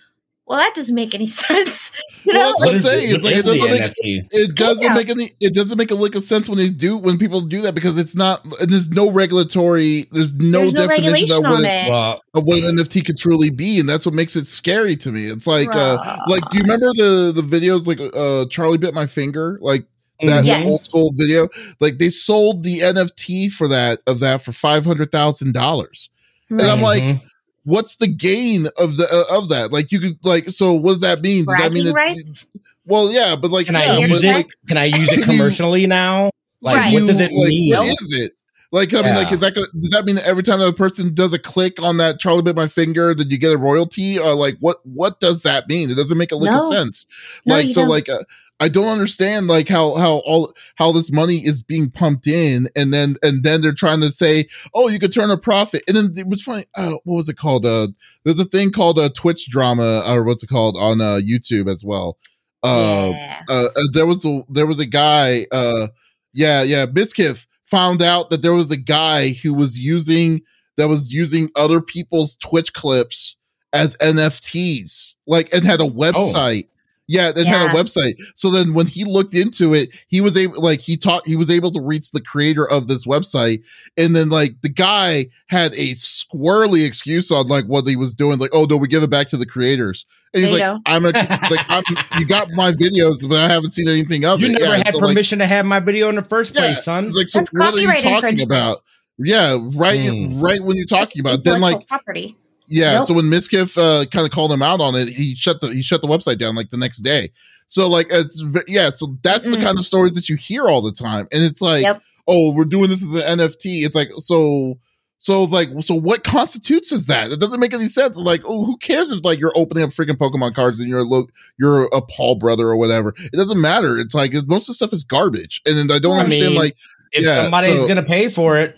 well, 0.49 0.59
that 0.59 0.75
doesn't 0.75 0.95
make 0.95 1.15
any 1.15 1.27
sense. 1.45 1.93
You 2.25 2.33
know, 2.33 2.41
Well, 2.41 2.49
that's 2.51 2.61
What 2.61 2.69
I'm 2.75 2.79
saying, 2.81 3.11
it? 3.11 3.15
it's 3.17 3.25
like 3.25 3.33
What 3.33 3.33
it 3.33 3.39
is 3.39 3.45
the 3.45 3.69
doesn't 3.69 3.71
make- 3.71 4.23
NFT? 4.23 4.29
It 4.33 4.57
doesn't 4.57 4.83
Yeah. 4.83 4.95
make 4.95 5.09
any. 5.11 5.33
It 5.41 5.55
doesn't 5.55 5.77
make 5.79 5.91
a 5.91 5.95
lick 5.95 6.15
of 6.15 6.23
sense 6.23 6.49
when 6.49 6.59
they 6.59 6.71
do 6.71 6.97
when 6.97 7.19
people 7.19 7.41
do 7.43 7.61
that 7.63 7.75
because 7.75 7.99
it's 7.99 8.17
not. 8.17 8.45
and 8.61 8.71
There's 8.71 8.91
no 8.91 9.11
regulatory. 9.11 10.07
There's 10.11 10.35
no 10.35 10.61
there's 10.61 10.73
no 10.75 10.87
definition 10.87 11.13
regulation 11.13 11.45
of 11.45 11.51
what, 11.53 11.65
it, 11.65 11.67
it. 11.87 11.91
Well, 11.91 12.23
of 12.35 12.45
what 12.47 12.59
an 12.65 12.77
NFT 12.77 13.05
could 13.05 13.19
truly 13.19 13.51
be, 13.51 13.79
and 13.79 13.89
that's 13.89 14.07
what 14.07 14.15
makes 14.15 14.37
it 14.37 14.47
scary 14.47 14.97
to 14.97 15.13
me. 15.13 15.27
It's 15.27 15.47
like, 15.47 15.75
uh, 15.75 16.17
like, 16.29 16.43
do 16.51 16.59
you 16.59 16.63
remember 16.63 16.89
the 16.95 17.33
the 17.35 17.43
videos 17.43 17.87
like 17.87 18.01
uh 18.15 18.47
Charlie 18.49 18.79
bit 18.79 18.95
my 18.95 19.07
finger, 19.07 19.59
like 19.61 19.85
that 20.21 20.43
mhm. 20.45 20.47
Yes. 20.47 20.67
old 20.67 20.81
school 20.83 21.13
video? 21.15 21.49
Like 21.81 21.99
they 21.99 22.11
sold 22.11 22.63
the 22.63 22.81
NFT 22.81 23.51
for 23.53 23.69
that 23.69 24.01
of 24.07 24.21
that 24.21 24.43
for 24.43 24.53
five 24.53 24.85
hundred 24.85 25.13
thousand 25.13 25.53
dollars. 25.55 26.09
And 26.51 26.63
I'm 26.63 26.81
like, 26.81 27.03
Mhm. 27.03 27.21
What's 27.69 27.97
the 27.97 28.09
gain 28.09 28.67
of 28.79 28.97
the 28.97 29.07
uh, 29.13 29.37
of 29.39 29.51
that? 29.51 29.71
Like 29.71 29.93
you 29.93 30.01
could 30.01 30.19
like, 30.25 30.49
so 30.51 30.73
what 30.73 30.93
does 30.93 31.01
that 31.03 31.21
mean? 31.21 31.45
Does 31.45 31.59
that 31.59 31.71
mean 31.73 31.93
bragging 31.93 32.17
that? 32.17 32.21
rights. 32.23 32.47
Well, 32.87 33.13
yeah, 33.13 33.37
but 33.37 33.51
like, 33.51 33.67
Can 33.67 33.75
yeah, 33.75 33.93
I 33.93 33.99
use 33.99 34.23
but 34.23 34.25
it? 34.25 34.33
like, 34.33 34.49
Can 34.67 34.77
I 34.79 34.85
use 34.87 35.13
it 35.13 35.25
commercially 35.25 35.87
now? 35.87 36.31
Like, 36.63 36.77
Right. 36.77 36.93
what 36.95 37.07
does 37.07 37.21
it 37.21 37.31
like, 37.31 37.49
mean? 37.49 37.77
What 37.77 38.01
is 38.01 38.13
it? 38.13 38.33
Like, 38.73 38.93
I 38.93 39.03
mean, 39.03 39.15
like, 39.15 39.31
is 39.33 39.39
that 39.41 39.55
gonna- 39.55 39.67
does 39.81 39.91
that 39.91 40.05
mean 40.05 40.17
that 40.17 40.27
every 40.27 40.43
time 40.43 40.59
that 40.61 40.69
a 40.69 40.73
person 40.73 41.15
does 41.15 41.33
a 41.33 41.39
click 41.39 41.81
on 41.83 41.99
that 41.99 42.19
Charlie 42.19 42.43
bit 42.43 42.57
my 42.57 42.67
finger, 42.67 43.15
that 43.15 43.31
you 43.31 43.39
get 43.39 43.53
a 43.53 43.57
royalty? 43.59 44.19
Or 44.19 44.35
like, 44.35 44.57
what 44.61 44.79
what 44.85 45.21
does 45.21 45.43
that 45.43 45.69
mean? 45.69 45.91
It 45.91 45.95
doesn't 45.97 46.19
make 46.19 46.33
a 46.33 46.37
lick 46.37 46.51
of 46.53 46.63
sense. 46.73 47.07
No, 47.47 47.55
like, 47.55 47.65
you 47.65 47.73
so, 47.73 47.83
don't. 47.83 47.91
like, 47.91 48.09
uh, 48.09 48.25
I 48.61 48.69
don't 48.69 48.89
understand 48.89 49.47
like 49.47 49.69
how 49.69 49.95
how 49.95 50.17
all 50.27 50.53
how 50.77 50.91
this 50.91 51.13
money 51.13 51.37
is 51.37 51.63
being 51.63 51.91
pumped 51.91 52.27
in, 52.27 52.69
and 52.75 52.93
then 52.93 53.17
and 53.23 53.45
then 53.45 53.61
they're 53.61 53.73
trying 53.73 54.01
to 54.01 54.11
say, 54.11 54.47
oh, 54.75 54.89
you 54.89 54.99
could 54.99 55.13
turn 55.13 55.31
a 55.31 55.39
profit, 55.39 55.83
and 55.87 55.97
then 55.97 56.13
it 56.17 56.27
was 56.27 56.43
funny. 56.43 56.65
Uh, 56.77 56.97
what 57.05 57.17
was 57.17 57.29
it 57.29 57.37
called? 57.37 57.65
Uh, 57.65 57.89
there's 58.25 58.41
a 58.41 58.45
thing 58.45 58.73
called 58.73 58.99
a 58.99 59.11
Twitch 59.11 59.49
drama, 59.49 60.03
or 60.07 60.25
what's 60.25 60.43
it 60.43 60.49
called 60.49 60.77
on 60.77 61.01
uh, 61.01 61.21
YouTube 61.23 61.71
as 61.71 61.85
well. 61.85 62.19
Uh, 62.63 63.13
yeah. 63.13 63.43
uh, 63.49 63.67
uh, 63.77 63.83
there 63.93 64.07
was 64.07 64.25
a 64.25 64.43
there 64.49 64.67
was 64.67 64.81
a 64.81 64.87
guy 64.87 65.47
uh 65.53 65.87
yeah 66.33 66.63
yeah 66.63 66.87
Mizkif 66.87 67.47
found 67.63 68.03
out 68.03 68.31
that 68.31 68.43
there 68.43 68.53
was 68.53 68.73
a 68.73 68.77
guy 68.77 69.29
who 69.29 69.55
was 69.55 69.79
using 69.79 70.41
that 70.77 70.89
was 70.89 71.13
using 71.13 71.51
other 71.55 71.81
people's 71.81 72.37
twitch 72.37 72.73
clips 72.73 73.37
as 73.73 73.97
nfts 73.99 75.15
like 75.29 75.49
and 75.55 75.65
had 75.65 75.81
a 75.81 75.85
website 75.85 76.65
yeah 77.09 77.31
it 77.35 77.47
had 77.47 77.71
a 77.71 77.75
website 77.75 78.15
so 78.37 78.51
then 78.51 78.75
when 78.75 78.87
he 78.87 79.05
looked 79.05 79.35
into 79.35 79.75
it 79.75 79.89
he 80.09 80.21
was 80.21 80.37
able 80.37 80.61
like 80.63 80.81
he 80.81 80.97
taught 80.97 81.27
he 81.27 81.35
was 81.37 81.51
able 81.51 81.71
to 81.73 81.81
reach 81.81 82.11
the 82.13 82.21
creator 82.21 82.69
of 82.71 82.87
this 82.87 83.07
website 83.07 83.63
and 83.97 84.15
then 84.15 84.29
like 84.29 84.61
the 84.63 84.69
guy 84.69 85.27
had 85.49 85.73
a 85.75 85.91
squirrely 85.93 86.87
excuse 86.87 87.31
on 87.33 87.49
like 87.49 87.65
what 87.65 87.87
he 87.89 87.97
was 87.97 88.15
doing 88.15 88.39
like 88.39 88.51
oh 88.53 88.65
no 88.67 88.77
we 88.77 88.87
give 88.89 89.03
it 89.03 89.11
back 89.11 89.29
to 89.29 89.37
the 89.37 89.47
creators 89.47 90.07
and 90.35 90.43
he's 90.43 90.53
like 90.53 90.61
you 90.61 90.67
go. 90.67 90.79
i'm 90.87 91.05
a 91.07 91.11
like 91.11 91.65
i'm 91.71 91.83
you 92.19 92.27
got 92.27 92.49
my 92.55 92.71
videos 92.73 93.27
but 93.29 93.39
i 93.39 93.49
haven't 93.49 93.71
seen 93.71 93.89
anything 93.89 94.25
of 94.25 94.41
You 94.41 94.47
it 94.47 94.51
You 94.51 94.59
never 94.59 94.73
yeah, 94.73 94.77
had 94.85 94.93
so, 94.93 94.99
like, 94.99 95.09
permission 95.09 95.39
to 95.39 95.47
have 95.47 95.65
my 95.65 95.81
video 95.81 96.09
in 96.11 96.17
the 96.17 96.23
first 96.23 96.55
Yeah, 96.55 96.61
place, 96.67 96.85
son. 96.85 97.07
it's 97.07 97.17
like 97.17 97.29
so 97.29 97.39
That's 97.41 97.53
what 97.53 97.63
are 97.75 97.79
you 97.79 97.87
copyright 97.89 98.03
talking 98.03 98.41
infringement. 98.41 98.51
about 98.53 98.77
yeah 99.19 99.59
right 99.75 99.99
Hmm. 100.13 100.41
right 100.41 100.61
when 100.61 100.77
you're 100.77 100.85
talking 100.87 101.21
about 101.21 101.35
It's 101.35 101.45
then 101.45 101.61
like 101.61 101.89
property. 101.89 102.37
Yeah 102.69 102.99
Nope. 102.99 103.07
so 103.09 103.15
when 103.15 103.25
mizkif 103.27 103.77
uh 103.79 104.05
kind 104.07 104.25
of 104.27 104.31
called 104.33 104.53
him 104.53 104.63
out 104.63 104.81
on 104.81 104.95
it 104.95 105.09
he 105.09 105.35
shut 105.35 105.61
the 105.61 105.69
he 105.69 105.83
shut 105.83 106.03
the 106.03 106.09
website 106.09 106.39
down 106.39 106.55
like 106.55 106.71
the 106.71 106.77
next 106.77 106.99
day 106.99 107.31
so 107.69 107.89
like 107.89 108.07
it's 108.11 108.45
yeah 108.67 108.91
so 108.91 109.17
that's 109.23 109.51
the 109.51 109.57
Mm-mm. 109.57 109.63
kind 109.63 109.79
of 109.79 109.85
stories 109.85 110.13
that 110.15 110.29
you 110.29 110.37
hear 110.37 110.65
all 110.69 110.83
the 110.83 110.93
time 110.93 111.27
and 111.33 111.43
it's 111.45 111.61
like 111.63 111.83
Yep. 111.83 112.03
oh 112.27 112.53
we're 112.53 112.65
doing 112.65 112.89
this 112.89 113.03
as 113.03 113.15
an 113.25 113.39
nft 113.39 113.57
it's 113.65 113.95
like 113.97 114.09
so 114.19 114.79
so 115.21 115.43
it's 115.43 115.53
like 115.53 115.69
so 115.81 115.95
what 115.95 116.23
constitutes 116.25 116.93
as 116.93 117.07
that 117.07 117.33
it 117.33 117.41
doesn't 117.41 117.59
make 117.61 117.75
any 117.75 117.87
sense 117.89 118.17
like 118.19 118.41
oh 118.45 118.65
who 118.65 118.77
cares 118.77 119.13
if 119.13 119.25
like 119.25 119.39
you're 119.41 119.53
opening 119.57 119.83
up 119.85 119.91
freaking 119.91 120.17
pokemon 120.17 120.55
cards 120.55 120.79
and 120.81 120.89
you're 120.89 121.01
a 121.01 121.05
look 121.05 121.31
you're 121.59 121.85
a 121.93 122.01
paul 122.03 122.37
brother 122.37 122.67
or 122.69 122.77
whatever 122.77 123.15
it 123.19 123.33
doesn't 123.37 123.61
matter 123.61 123.99
it's 123.99 124.15
like 124.15 124.33
most 124.47 124.65
of 124.65 124.69
the 124.69 124.75
stuff 124.75 124.93
is 124.93 125.03
garbage 125.05 125.61
and 125.67 125.77
then 125.77 125.91
i 125.91 125.99
don't 125.99 126.17
I 126.19 126.21
understand 126.21 126.53
mean, 126.55 126.59
like 126.63 126.77
if 127.13 127.25
yeah, 127.25 127.35
somebody's 127.43 127.81
so- 127.81 127.89
gonna 127.89 128.03
pay 128.03 128.29
for 128.29 128.59
it, 128.59 128.77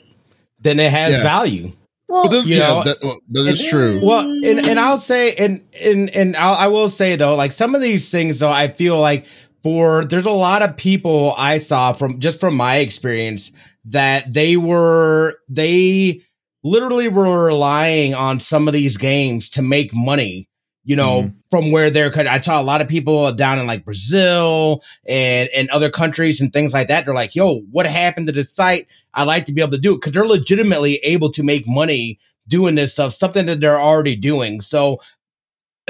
then 0.62 0.78
it 0.78 0.90
has 0.92 1.14
Yeah. 1.16 1.22
value. 1.24 1.72
Well, 2.10 2.24
But 2.24 2.30
this, 2.32 2.46
you 2.46 2.56
yeah, 2.56 2.68
know, 2.68 2.82
that, 2.84 2.96
well, 3.02 3.20
that 3.30 3.46
is 3.46 3.60
and- 3.60 3.70
true. 3.70 4.00
Well, 4.02 4.28
and, 4.28 4.66
and 4.66 4.80
I'll 4.80 4.98
say, 4.98 5.32
and 5.36 5.64
and 5.80 6.10
and 6.10 6.36
I'll, 6.36 6.54
I 6.56 6.66
will 6.66 6.88
say 6.90 7.14
though, 7.14 7.36
like 7.36 7.52
some 7.52 7.76
of 7.76 7.80
these 7.80 8.10
things 8.10 8.40
though, 8.40 8.50
I 8.50 8.66
feel 8.66 8.98
like 8.98 9.26
for 9.62 10.04
there's 10.04 10.26
a 10.26 10.30
lot 10.32 10.62
of 10.62 10.76
people 10.76 11.34
I 11.38 11.58
saw 11.58 11.92
from 11.92 12.18
just 12.18 12.40
from 12.40 12.56
my 12.56 12.78
experience 12.78 13.52
that 13.84 14.24
they 14.34 14.56
were 14.56 15.36
they 15.48 16.20
literally 16.64 17.06
were 17.08 17.46
relying 17.46 18.14
on 18.14 18.40
some 18.40 18.66
of 18.66 18.74
these 18.74 18.96
games 18.96 19.48
to 19.50 19.62
make 19.62 19.94
money. 19.94 20.48
You 20.82 20.96
know, 20.96 21.22
mm-hmm. 21.22 21.38
from 21.50 21.72
where 21.72 21.90
they're. 21.90 22.10
I 22.16 22.40
saw 22.40 22.60
a 22.60 22.64
lot 22.64 22.80
of 22.80 22.88
people 22.88 23.32
down 23.32 23.58
in 23.58 23.66
like 23.66 23.84
Brazil 23.84 24.82
and 25.06 25.48
and 25.54 25.68
other 25.70 25.90
countries 25.90 26.40
and 26.40 26.52
things 26.52 26.72
like 26.72 26.88
that. 26.88 27.04
They're 27.04 27.14
like, 27.14 27.34
"Yo, 27.34 27.60
what 27.70 27.86
happened 27.86 28.26
to 28.28 28.32
this 28.32 28.52
site? 28.52 28.86
I'd 29.14 29.24
like 29.24 29.44
to 29.46 29.52
be 29.52 29.60
able 29.60 29.72
to 29.72 29.78
do 29.78 29.92
it 29.92 29.96
because 29.96 30.12
they're 30.12 30.26
legitimately 30.26 30.96
able 31.02 31.30
to 31.32 31.42
make 31.42 31.64
money 31.66 32.18
doing 32.48 32.74
this 32.74 32.92
stuff, 32.94 33.12
something 33.12 33.46
that 33.46 33.60
they're 33.60 33.80
already 33.80 34.16
doing. 34.16 34.60
So 34.60 35.00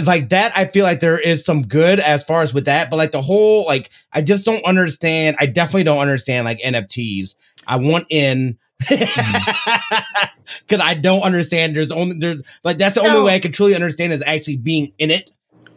like 0.05 0.29
that, 0.31 0.53
I 0.57 0.67
feel 0.67 0.85
like 0.85 1.01
there 1.01 1.19
is 1.19 1.45
some 1.45 1.63
good 1.63 2.01
as 2.01 2.25
far 2.25 2.43
as 2.43 2.55
with 2.55 2.67
that, 2.67 2.91
but 2.91 2.97
like 2.97 3.13
the 3.13 3.23
whole 3.23 3.65
like 3.67 3.91
I 4.13 4.23
just 4.23 4.45
don't 4.45 4.65
understand. 4.65 5.37
I 5.41 5.47
definitely 5.47 5.85
don't 5.85 5.99
understand 6.01 6.45
like 6.45 6.61
NFTs. 6.61 7.35
I 7.67 7.77
want 7.77 8.07
in 8.11 8.59
because 8.89 10.81
I 10.81 10.95
don't 10.95 11.23
understand. 11.23 11.77
There's 11.77 11.93
only 11.93 12.19
there's 12.19 12.43
like 12.65 12.79
that's 12.79 12.95
the 12.95 13.03
only 13.03 13.23
way 13.23 13.35
I 13.35 13.41
can 13.41 13.53
truly 13.53 13.75
understand 13.75 14.13
is 14.13 14.23
actually 14.27 14.57
being 14.57 14.93
in 14.99 15.11
it 15.11 15.31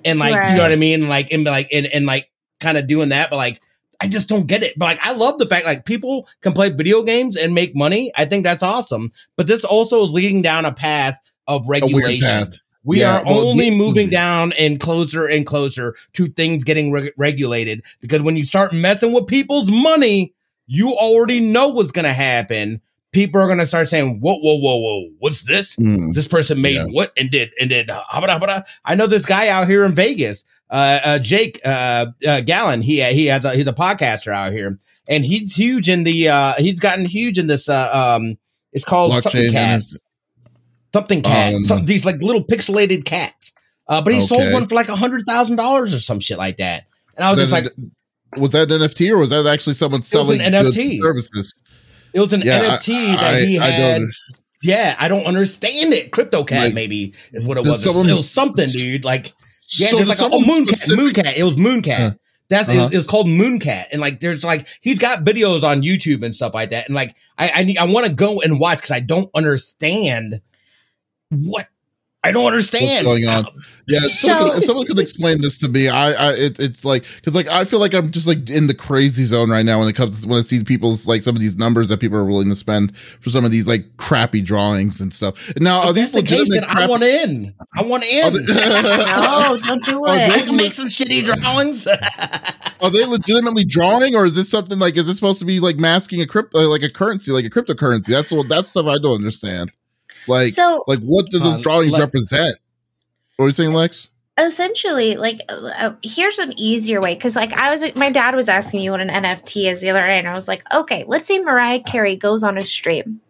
and 0.05 0.19
like 0.19 0.35
you 0.35 0.55
know 0.55 0.63
what 0.63 0.71
I 0.71 0.77
mean, 0.77 1.07
like 1.09 1.31
and 1.31 1.43
like 1.43 1.69
and, 1.71 1.85
and 1.87 2.05
like 2.05 2.29
kind 2.59 2.77
of 2.77 2.87
doing 2.87 3.09
that, 3.09 3.29
but 3.29 3.37
like 3.37 3.61
I 3.99 4.07
just 4.07 4.27
don't 4.27 4.47
get 4.47 4.63
it. 4.63 4.73
But 4.77 4.85
like, 4.85 4.99
I 5.01 5.13
love 5.13 5.37
the 5.37 5.47
fact 5.47 5.65
like 5.65 5.85
people 5.85 6.27
can 6.41 6.53
play 6.53 6.69
video 6.69 7.03
games 7.03 7.37
and 7.37 7.53
make 7.53 7.75
money. 7.75 8.11
I 8.17 8.25
think 8.25 8.43
that's 8.43 8.63
awesome. 8.63 9.11
But 9.37 9.47
this 9.47 9.63
also 9.63 10.03
is 10.03 10.09
leading 10.09 10.41
down 10.41 10.65
a 10.65 10.73
path 10.73 11.17
of 11.47 11.67
regulation. 11.67 12.27
path. 12.27 12.59
We 12.83 12.99
Yeah, 12.99 13.19
are 13.19 13.23
well, 13.25 13.47
only 13.47 13.77
moving 13.77 14.09
down 14.09 14.51
and 14.59 14.77
closer 14.77 15.25
and 15.25 15.45
closer 15.45 15.95
to 16.13 16.25
things 16.25 16.65
getting 16.65 16.91
reg- 16.91 17.13
regulated 17.15 17.83
because 18.01 18.21
when 18.21 18.35
you 18.35 18.43
start 18.43 18.73
messing 18.73 19.13
with 19.13 19.27
people's 19.27 19.71
money, 19.71 20.33
you 20.67 20.93
already 20.93 21.39
know 21.39 21.69
what's 21.69 21.93
going 21.93 22.03
to 22.03 22.13
happen. 22.13 22.81
People 23.13 23.39
are 23.41 23.45
going 23.47 23.59
to 23.59 23.65
start 23.65 23.87
saying, 23.87 24.19
"Whoa, 24.19 24.35
whoa, 24.35 24.57
whoa, 24.57 24.75
whoa! 24.75 25.09
What's 25.19 25.43
this? 25.43 25.75
Mm. 25.77 26.13
This 26.13 26.27
person 26.27 26.61
made 26.61 26.75
Yeah. 26.75 26.85
what 26.87 27.13
and 27.17 27.31
did 27.31 27.51
and 27.61 27.69
did." 27.69 27.87
habada, 27.87 28.39
habada." 28.39 28.63
I 28.83 28.95
know 28.95 29.07
this 29.07 29.25
guy 29.25 29.47
out 29.47 29.67
here 29.67 29.85
in 29.85 29.93
Vegas, 29.93 30.43
uh, 30.69 30.99
uh, 31.05 31.19
Jake 31.19 31.59
uh, 31.63 32.07
uh, 32.27 32.41
Gallen. 32.41 32.81
He 32.81 33.01
he 33.13 33.27
has 33.27 33.45
a, 33.45 33.53
he's 33.55 33.67
a 33.67 33.73
podcaster 33.73 34.33
out 34.33 34.51
here, 34.51 34.77
and 35.07 35.23
he's 35.23 35.55
huge 35.55 35.89
in 35.89 36.03
the. 36.03 36.27
Uh, 36.27 36.53
he's 36.57 36.79
gotten 36.79 37.05
huge 37.05 37.39
in 37.39 37.47
this. 37.47 37.69
Uh, 37.69 38.17
um, 38.19 38.37
it's 38.73 38.83
called 38.85 39.13
something 39.21 39.41
Blockchain. 39.43 39.51
cat 39.51 39.79
and- 39.79 39.99
something 40.93 41.21
cat, 41.21 41.53
Um, 41.55 41.63
some, 41.65 41.85
these 41.85 42.05
like 42.05 42.21
little 42.21 42.43
pixelated 42.43 43.05
cats. 43.05 43.53
Uh, 43.87 44.01
but 44.01 44.13
he 44.13 44.19
sold 44.21 44.51
one 44.53 44.67
for 44.67 44.75
like 44.75 44.89
a 44.89 44.95
hundred 44.95 45.23
thousand 45.27 45.55
dollars 45.57 45.93
or 45.93 45.99
some 45.99 46.19
shit 46.19 46.37
like 46.37 46.57
that. 46.57 46.83
And 47.17 47.25
I 47.25 47.31
was 47.31 47.39
just 47.39 47.51
like, 47.51 47.65
was 48.37 48.51
that 48.53 48.71
an 48.71 48.81
NFT 48.81 49.11
or 49.11 49.17
was 49.17 49.29
that 49.31 49.45
actually 49.45 49.73
someone 49.73 50.01
selling 50.01 50.39
an 50.41 50.53
NFT. 50.53 50.99
services? 51.01 51.53
It 52.13 52.19
was 52.19 52.33
an 52.33 52.41
Yeah, 52.41 52.59
I- 52.61 52.77
NFT 52.77 53.15
that 53.15 53.33
I- 53.35 53.39
he 53.45 53.59
I 53.59 53.65
had. 53.67 53.99
don't- 54.01 54.11
yeah, 54.61 54.95
I 54.97 55.07
don't 55.07 55.25
understand 55.25 55.93
it. 55.93 56.11
Crypto 56.11 56.43
cat 56.43 56.65
Like, 56.67 56.73
maybe 56.73 57.13
is 57.33 57.45
what 57.45 57.57
it 57.57 57.65
was. 57.67 57.83
someone- 57.83 58.09
it 58.09 58.13
was 58.13 58.29
something, 58.29 58.65
dude. 58.67 59.03
Like 59.03 59.33
yeah, 59.77 59.89
So 59.89 59.97
there's 59.97 60.09
like 60.09 60.19
a, 60.19 60.21
oh, 60.25 60.29
someone 60.29 60.47
moon 60.47 60.65
cat, 60.65 60.75
specific- 60.75 61.03
moon 61.03 61.13
cat. 61.13 61.37
It 61.37 61.43
was 61.43 61.57
moon 61.57 61.81
cat. 61.81 61.99
Huh. 61.99 62.11
That's 62.49 62.69
Uh-huh. 62.69 62.85
it's, 62.85 62.93
it's 62.95 63.07
called 63.07 63.25
Mooncat, 63.27 63.85
and 63.91 63.99
like 64.01 64.19
there's 64.19 64.43
like 64.43 64.67
he's 64.81 64.99
got 64.99 65.23
videos 65.23 65.63
on 65.63 65.81
YouTube 65.81 66.23
and 66.23 66.35
stuff 66.35 66.53
like 66.53 66.69
that, 66.71 66.85
and 66.85 66.93
like 66.93 67.15
I 67.37 67.51
I, 67.55 67.63
need- 67.63 67.77
I 67.77 67.85
want 67.85 68.05
to 68.05 68.13
go 68.13 68.41
and 68.41 68.59
watch 68.59 68.77
because 68.77 68.91
I 68.91 68.99
don't 68.99 69.29
understand 69.33 70.41
what 71.29 71.67
I 72.25 72.31
don't 72.31 72.45
understand 72.45 73.05
what's 73.05 73.19
going 73.19 73.27
on? 73.27 73.45
Yeah, 73.85 73.99
if 74.03 74.11
someone, 74.13 74.39
So- 74.39 74.49
could, 74.53 74.57
if 74.59 74.63
someone 74.65 74.85
could 74.87 74.99
explain 74.99 75.41
this 75.41 75.57
to 75.57 75.67
me, 75.67 75.89
I, 75.89 76.11
I 76.13 76.31
it, 76.35 76.57
it's 76.57 76.85
like 76.85 77.03
because 77.15 77.35
like 77.35 77.47
I 77.47 77.65
feel 77.65 77.79
like 77.81 77.93
I'm 77.93 78.11
just 78.11 78.27
like 78.27 78.49
in 78.49 78.67
the 78.67 78.73
crazy 78.73 79.25
zone 79.25 79.49
right 79.49 79.65
now 79.65 79.79
when 79.79 79.89
it 79.89 79.93
comes 79.97 80.25
when 80.25 80.39
I 80.39 80.41
see 80.43 80.63
people's 80.63 81.05
like 81.05 81.21
some 81.21 81.35
of 81.35 81.41
these 81.41 81.57
numbers 81.57 81.89
that 81.89 81.99
people 81.99 82.17
are 82.17 82.23
willing 82.23 82.47
to 82.49 82.55
spend 82.55 82.95
for 82.95 83.29
some 83.29 83.43
of 83.43 83.51
these 83.51 83.67
like 83.67 83.97
crappy 83.97 84.41
drawings 84.41 85.01
and 85.01 85.13
stuff. 85.13 85.53
Now, 85.59 85.81
are 85.81 85.89
If 85.89 85.95
these 85.95 86.11
that's 86.13 86.23
the 86.23 86.29
case, 86.29 86.47
legitimate 86.47 86.61
then 86.61 86.69
I 86.69 86.73
crappy? 86.73 86.89
want 86.91 87.03
in. 87.03 87.55
I 87.77 87.83
want 87.83 88.03
in. 88.05 88.23
Are 88.23 88.31
they, 88.31 88.39
No, 89.05 89.59
don't 89.65 89.83
do 89.83 90.05
Are 90.05 90.09
I 90.11 90.21
it. 90.37 90.45
can 90.45 90.55
make 90.55 90.73
some 90.73 90.87
shitty 90.87 91.25
drawings. 91.25 91.87
are 92.81 92.89
they 92.89 93.05
legitimately 93.05 93.65
drawing, 93.65 94.15
or 94.15 94.25
is 94.25 94.35
this 94.35 94.49
something 94.49 94.79
like 94.79 94.95
is 94.95 95.07
this 95.07 95.15
supposed 95.17 95.39
to 95.39 95.45
be 95.45 95.59
like 95.59 95.75
masking 95.75 96.21
a 96.21 96.25
crypto 96.25 96.59
uh, 96.59 96.69
like 96.69 96.83
a 96.83 96.89
currency, 96.89 97.33
like 97.33 97.43
a 97.43 97.49
cryptocurrency? 97.49 98.05
That's 98.07 98.31
what 98.31 98.47
that's 98.47 98.69
stuff 98.69 98.85
I 98.87 98.97
don't 98.97 99.15
understand. 99.15 99.71
Like, 100.27 100.53
so 100.53 100.83
like 100.87 100.99
what 100.99 101.29
do 101.29 101.39
those 101.39 101.59
Uh, 101.59 101.61
drawings 101.61 101.91
like- 101.91 102.01
represent? 102.01 102.57
What 103.37 103.45
are 103.45 103.49
you 103.49 103.53
saying, 103.53 103.73
Lex? 103.73 104.09
essentially 104.39 105.15
like 105.15 105.41
uh, 105.47 105.69
uh, 105.77 105.93
here's 106.01 106.39
an 106.39 106.51
easier 106.57 106.99
way 106.99 107.13
because 107.13 107.35
like 107.35 107.53
i 107.53 107.69
was 107.69 107.95
my 107.95 108.09
dad 108.09 108.33
was 108.33 108.49
asking 108.49 108.79
me 108.79 108.89
what 108.89 108.99
an 108.99 109.09
nft 109.09 109.69
is 109.69 109.79
the 109.79 109.91
other 109.91 109.99
day 110.07 110.17
and 110.17 110.27
i 110.27 110.33
was 110.33 110.47
like 110.47 110.63
okay 110.73 111.03
let's 111.07 111.27
say 111.27 111.37
mariah 111.37 111.79
carey 111.79 112.15
goes 112.15 112.43
on 112.43 112.57
a 112.57 112.61
stream 112.63 113.21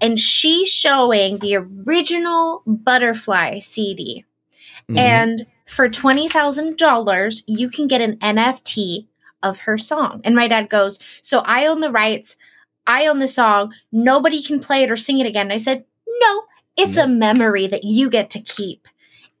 and 0.00 0.20
she's 0.20 0.68
showing 0.68 1.38
the 1.38 1.56
original 1.56 2.62
butterfly 2.64 3.58
cd 3.58 4.24
Mhm. 4.88 4.98
and 4.98 5.46
for 5.66 5.88
$20000 5.88 7.42
you 7.46 7.68
can 7.68 7.86
get 7.88 8.00
an 8.00 8.16
nft 8.18 9.06
of 9.42 9.58
her 9.60 9.78
song 9.78 10.20
and 10.24 10.36
my 10.36 10.46
dad 10.46 10.68
goes 10.68 10.98
so 11.22 11.40
i 11.40 11.66
own 11.66 11.80
the 11.80 11.90
rights 11.90 12.36
i 12.86 13.06
own 13.06 13.18
the 13.18 13.26
song 13.28 13.72
nobody 13.90 14.40
can 14.42 14.60
play 14.60 14.82
it 14.84 14.90
or 14.90 14.96
sing 14.96 15.18
it 15.18 15.26
again 15.26 15.46
and 15.46 15.52
i 15.52 15.56
said 15.56 15.84
no 16.20 16.42
it's 16.76 16.96
a 16.96 17.06
memory 17.06 17.66
that 17.66 17.84
you 17.84 18.08
get 18.08 18.30
to 18.30 18.40
keep 18.40 18.88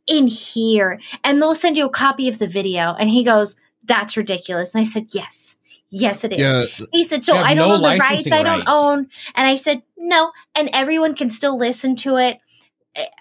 in 0.06 0.26
here. 0.26 1.00
And 1.24 1.40
they'll 1.40 1.54
send 1.54 1.76
you 1.78 1.86
a 1.86 1.90
copy 1.90 2.28
of 2.28 2.38
the 2.38 2.46
video 2.46 2.94
and 2.98 3.08
he 3.08 3.24
goes 3.24 3.56
that's 3.84 4.16
ridiculous. 4.16 4.74
And 4.74 4.80
i 4.80 4.84
said 4.84 5.06
yes. 5.10 5.56
Yes 5.88 6.22
it 6.24 6.32
is. 6.32 6.38
Yeah, 6.40 6.86
he 6.92 7.02
said 7.02 7.24
so 7.24 7.34
i 7.34 7.54
don't 7.54 7.68
no 7.68 7.74
own 7.76 7.82
the 7.82 7.98
rights 7.98 8.30
i 8.30 8.42
don't 8.42 8.58
rights. 8.58 8.70
own. 8.70 9.08
And 9.34 9.46
i 9.46 9.54
said 9.54 9.82
no 9.96 10.32
and 10.54 10.68
everyone 10.72 11.14
can 11.14 11.30
still 11.30 11.56
listen 11.56 11.96
to 11.96 12.16
it. 12.16 12.38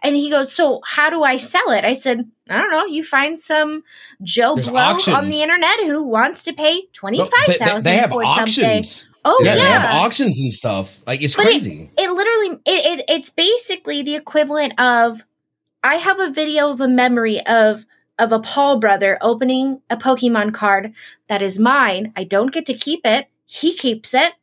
And 0.03 0.15
he 0.15 0.29
goes 0.29 0.51
so 0.51 0.81
how 0.85 1.09
do 1.09 1.23
i 1.23 1.37
sell 1.37 1.71
it? 1.71 1.85
I 1.85 1.93
said 1.93 2.29
i 2.49 2.59
don't 2.61 2.71
know. 2.71 2.85
You 2.85 3.03
find 3.03 3.39
some 3.39 3.83
joe 4.21 4.55
There's 4.55 4.69
blow 4.69 4.81
on 4.81 5.29
the 5.29 5.41
internet 5.41 5.79
who 5.81 6.03
wants 6.03 6.43
to 6.43 6.53
pay 6.53 6.81
No, 7.01 7.09
they, 7.09 7.17
25000 7.57 7.83
they, 7.83 7.91
they 7.91 7.97
have 7.97 8.09
for 8.11 8.23
something. 8.23 8.43
auctions. 8.43 9.08
Oh 9.25 9.41
Yeah, 9.43 9.55
yeah, 9.55 9.63
they 9.63 9.69
have 9.69 10.05
auctions 10.05 10.39
and 10.41 10.53
stuff. 10.53 11.05
Like 11.07 11.21
it's 11.21 11.35
But 11.35 11.45
crazy. 11.45 11.89
it 11.97 12.11
literally 12.11 12.59
it, 12.65 12.99
it 12.99 13.05
it's 13.09 13.29
basically 13.29 14.01
the 14.03 14.15
equivalent 14.15 14.79
of 14.79 15.23
i 15.83 15.95
have 15.95 16.19
a 16.19 16.29
video 16.31 16.71
of 16.71 16.81
a 16.81 16.87
memory 16.87 17.39
of 17.47 17.85
of 18.17 18.31
a 18.33 18.39
paul 18.39 18.79
brother 18.79 19.17
opening 19.21 19.81
a 19.89 19.95
pokemon 19.97 20.53
card 20.53 20.93
that 21.27 21.41
is 21.41 21.59
mine 21.59 22.11
i 22.17 22.23
don't 22.23 22.51
get 22.53 22.65
to 22.65 22.73
keep 22.73 23.01
it 23.05 23.27
he 23.45 23.73
keeps 23.73 24.13
it 24.13 24.33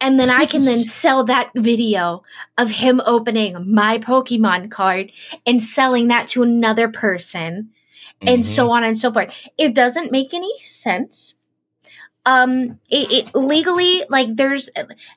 and 0.00 0.20
then 0.20 0.28
i 0.28 0.44
can 0.44 0.64
then 0.66 0.84
sell 1.02 1.24
that 1.24 1.50
video 1.54 2.22
of 2.58 2.70
him 2.70 3.00
opening 3.06 3.56
my 3.72 3.96
pokemon 3.98 4.70
card 4.70 5.10
and 5.46 5.62
selling 5.62 6.08
that 6.08 6.28
to 6.28 6.42
another 6.42 6.88
person 6.88 7.70
and 8.20 8.42
Mhm. 8.42 8.44
so 8.44 8.70
on 8.70 8.84
and 8.84 8.96
so 8.96 9.12
forth. 9.12 9.36
It 9.58 9.74
doesn't 9.74 10.12
make 10.12 10.32
any 10.32 10.52
sense. 10.60 11.34
Um, 12.26 12.80
it, 12.90 13.28
it 13.28 13.34
legally 13.34 14.02
like 14.08 14.34
there's 14.34 14.70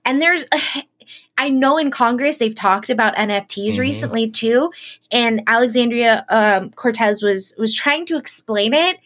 and 0.05 0.22
there's 0.22 0.45
I 1.39 1.49
know 1.49 1.78
in 1.78 1.91
Congress 1.91 2.38
they've 2.39 2.53
talked 2.55 2.89
about 2.89 3.16
NFTs 3.16 3.76
Mhm. 3.76 3.80
recently 3.80 4.30
too, 4.30 4.72
and 5.12 5.41
Alexandria 5.47 6.26
um, 6.30 6.72
Cortez 6.72 7.22
was 7.22 7.53
was 7.58 7.74
trying 7.74 8.05
to 8.08 8.18
explain 8.18 8.74
it, 8.74 8.97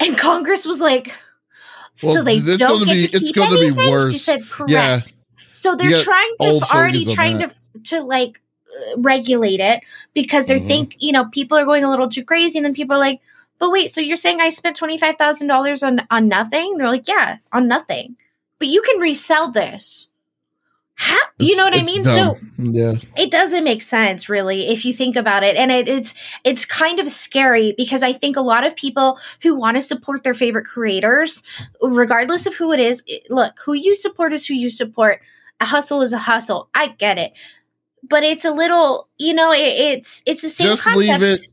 and 0.00 0.18
Congress 0.28 0.66
was 0.66 0.80
like, 0.80 1.14
so 1.94 2.08
Well, 2.08 2.24
they 2.24 2.40
don't 2.40 2.84
get 2.84 2.92
be- 2.92 3.08
to 3.08 3.16
it's 3.16 3.26
keep 3.26 3.36
gonna 3.36 3.56
be 3.56 3.66
anything? 3.68 4.10
She 4.10 4.18
said 4.18 4.42
correct. 4.50 4.70
Yeah. 4.72 5.00
So 5.52 5.74
they're 5.74 6.02
trying 6.02 6.34
to 6.40 6.60
already 6.74 7.06
trying 7.14 7.38
that. 7.38 7.56
to 7.84 7.96
to 7.96 8.02
like 8.02 8.40
uh, 8.68 8.98
regulate 9.00 9.60
it 9.60 9.80
because 10.12 10.48
they 10.48 10.60
Mhm. 10.60 10.66
think 10.68 10.96
you 10.98 11.12
know 11.12 11.24
people 11.26 11.56
are 11.56 11.64
going 11.64 11.82
a 11.84 11.88
little 11.88 12.08
too 12.08 12.24
crazy, 12.24 12.58
and 12.58 12.64
then 12.64 12.74
people 12.74 12.96
are 12.96 13.00
like, 13.00 13.20
"But 13.58 13.70
wait, 13.70 13.90
so 13.90 14.00
you're 14.00 14.16
saying 14.16 14.40
I 14.40 14.48
spent 14.50 14.76
twenty 14.76 14.98
five 14.98 15.16
thousand 15.16 15.48
dollars 15.48 15.82
on 15.82 16.00
on 16.10 16.28
nothing?" 16.28 16.76
They're 16.78 16.88
like, 16.88 17.08
"Yeah, 17.08 17.38
on 17.52 17.68
nothing, 17.68 18.16
but 18.58 18.68
you 18.68 18.82
can 18.82 19.00
resell 19.00 19.50
this." 19.52 20.08
How 20.98 21.18
you 21.38 21.52
It's- 21.52 21.56
know 21.58 21.64
what 21.64 21.74
I 21.78 21.82
mean? 21.82 22.04
So 22.04 22.38
yeah, 22.56 22.92
it 23.18 23.30
doesn't 23.30 23.64
make 23.64 23.82
sense 23.82 24.30
really 24.30 24.68
if 24.68 24.82
you 24.86 24.94
think 24.94 25.14
about 25.14 25.42
it 25.44 25.54
and 25.54 25.70
it, 25.70 25.88
it's 25.88 26.14
it's 26.42 26.64
kind 26.64 26.98
of 26.98 27.10
scary 27.10 27.74
because 27.76 28.02
i 28.02 28.14
think 28.14 28.34
a 28.34 28.40
lot 28.40 28.64
of 28.66 28.74
people 28.74 29.18
who 29.42 29.54
want 29.54 29.76
to 29.76 29.82
support 29.82 30.24
their 30.24 30.32
favorite 30.32 30.64
creators 30.64 31.42
regardless 31.82 32.46
of 32.46 32.54
who 32.56 32.72
it 32.72 32.80
is 32.80 33.02
it- 33.06 33.30
look 33.30 33.58
who 33.62 33.74
you 33.74 33.94
support 33.94 34.32
is 34.32 34.46
who 34.46 34.54
you 34.54 34.70
support 34.70 35.20
a 35.60 35.66
hustle 35.66 36.00
is 36.00 36.14
a 36.14 36.18
hustle 36.18 36.70
i 36.74 36.86
get 36.88 37.18
it 37.18 37.34
but 38.02 38.22
it's 38.24 38.46
a 38.46 38.50
little 38.50 39.06
you 39.18 39.34
know 39.34 39.52
it, 39.52 39.58
it's 39.58 40.22
it's 40.24 40.40
the 40.40 40.48
same 40.48 40.68
Just 40.68 40.84
concept. 40.84 41.20
leave 41.20 41.22
it 41.22 41.48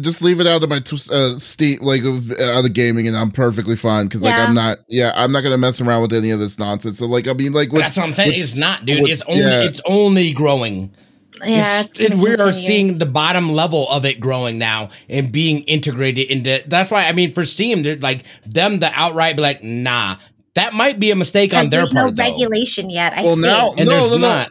just 0.00 0.22
leave 0.22 0.40
it 0.40 0.46
out 0.46 0.62
of 0.62 0.68
my 0.70 0.78
tw- 0.80 1.10
uh, 1.10 1.38
state 1.38 1.82
like 1.82 2.02
of 2.04 2.30
out 2.32 2.64
of 2.64 2.72
gaming, 2.72 3.06
and 3.08 3.16
I'm 3.16 3.30
perfectly 3.30 3.76
fine 3.76 4.06
because 4.06 4.22
like 4.22 4.34
I'm 4.34 4.54
not. 4.54 4.78
Yeah, 4.88 5.12
I'm 5.14 5.32
not 5.32 5.42
gonna 5.42 5.58
mess 5.58 5.80
around 5.80 6.02
with 6.02 6.12
any 6.12 6.30
of 6.30 6.38
this 6.40 6.58
nonsense. 6.58 6.98
So 6.98 7.06
like 7.06 7.28
I 7.28 7.32
mean, 7.32 7.52
like 7.52 7.72
with, 7.72 7.82
That's 7.82 7.96
what 7.96 8.06
I'm 8.06 8.12
saying. 8.12 8.30
with- 8.30 8.38
It's 8.38 8.56
not, 8.56 8.84
dude. 8.84 9.02
with- 9.02 9.10
It's 9.10 9.22
only 9.22 9.40
yeah. 9.42 9.62
it's 9.62 9.80
only 9.86 10.32
growing. 10.32 10.92
yeah 11.44 11.80
It's- 11.80 11.84
it's 11.96 12.00
and 12.00 12.20
we 12.20 12.34
are 12.36 12.52
seeing 12.52 12.98
the 12.98 13.06
bottom 13.06 13.52
level 13.52 13.88
of 13.90 14.04
it 14.04 14.20
growing 14.20 14.58
now 14.58 14.90
and 15.08 15.30
being 15.32 15.62
integrated 15.62 16.30
into. 16.30 16.62
That's 16.66 16.90
why 16.90 17.06
I 17.06 17.12
mean, 17.12 17.32
for 17.32 17.44
Steam, 17.44 17.82
they're 17.82 17.96
like 17.96 18.24
them 18.46 18.78
the 18.80 18.90
outright 18.94 19.36
be 19.36 19.42
like, 19.42 19.62
nah, 19.62 20.16
that 20.54 20.74
might 20.74 20.98
be 20.98 21.10
a 21.10 21.16
mistake 21.16 21.54
on 21.54 21.64
their 21.70 21.80
there's 21.80 21.92
part. 21.92 22.14
There's 22.14 22.18
no 22.18 22.24
though. 22.24 22.30
regulation 22.32 22.90
yet 22.90 23.12
i 23.16 23.22
Well, 23.22 23.34
think 23.34 23.46
now- 23.46 23.74
and 23.78 23.88
No, 23.88 23.92
there's 24.08 24.10
no, 24.12 24.18
no. 24.18 24.28
not. 24.28 24.50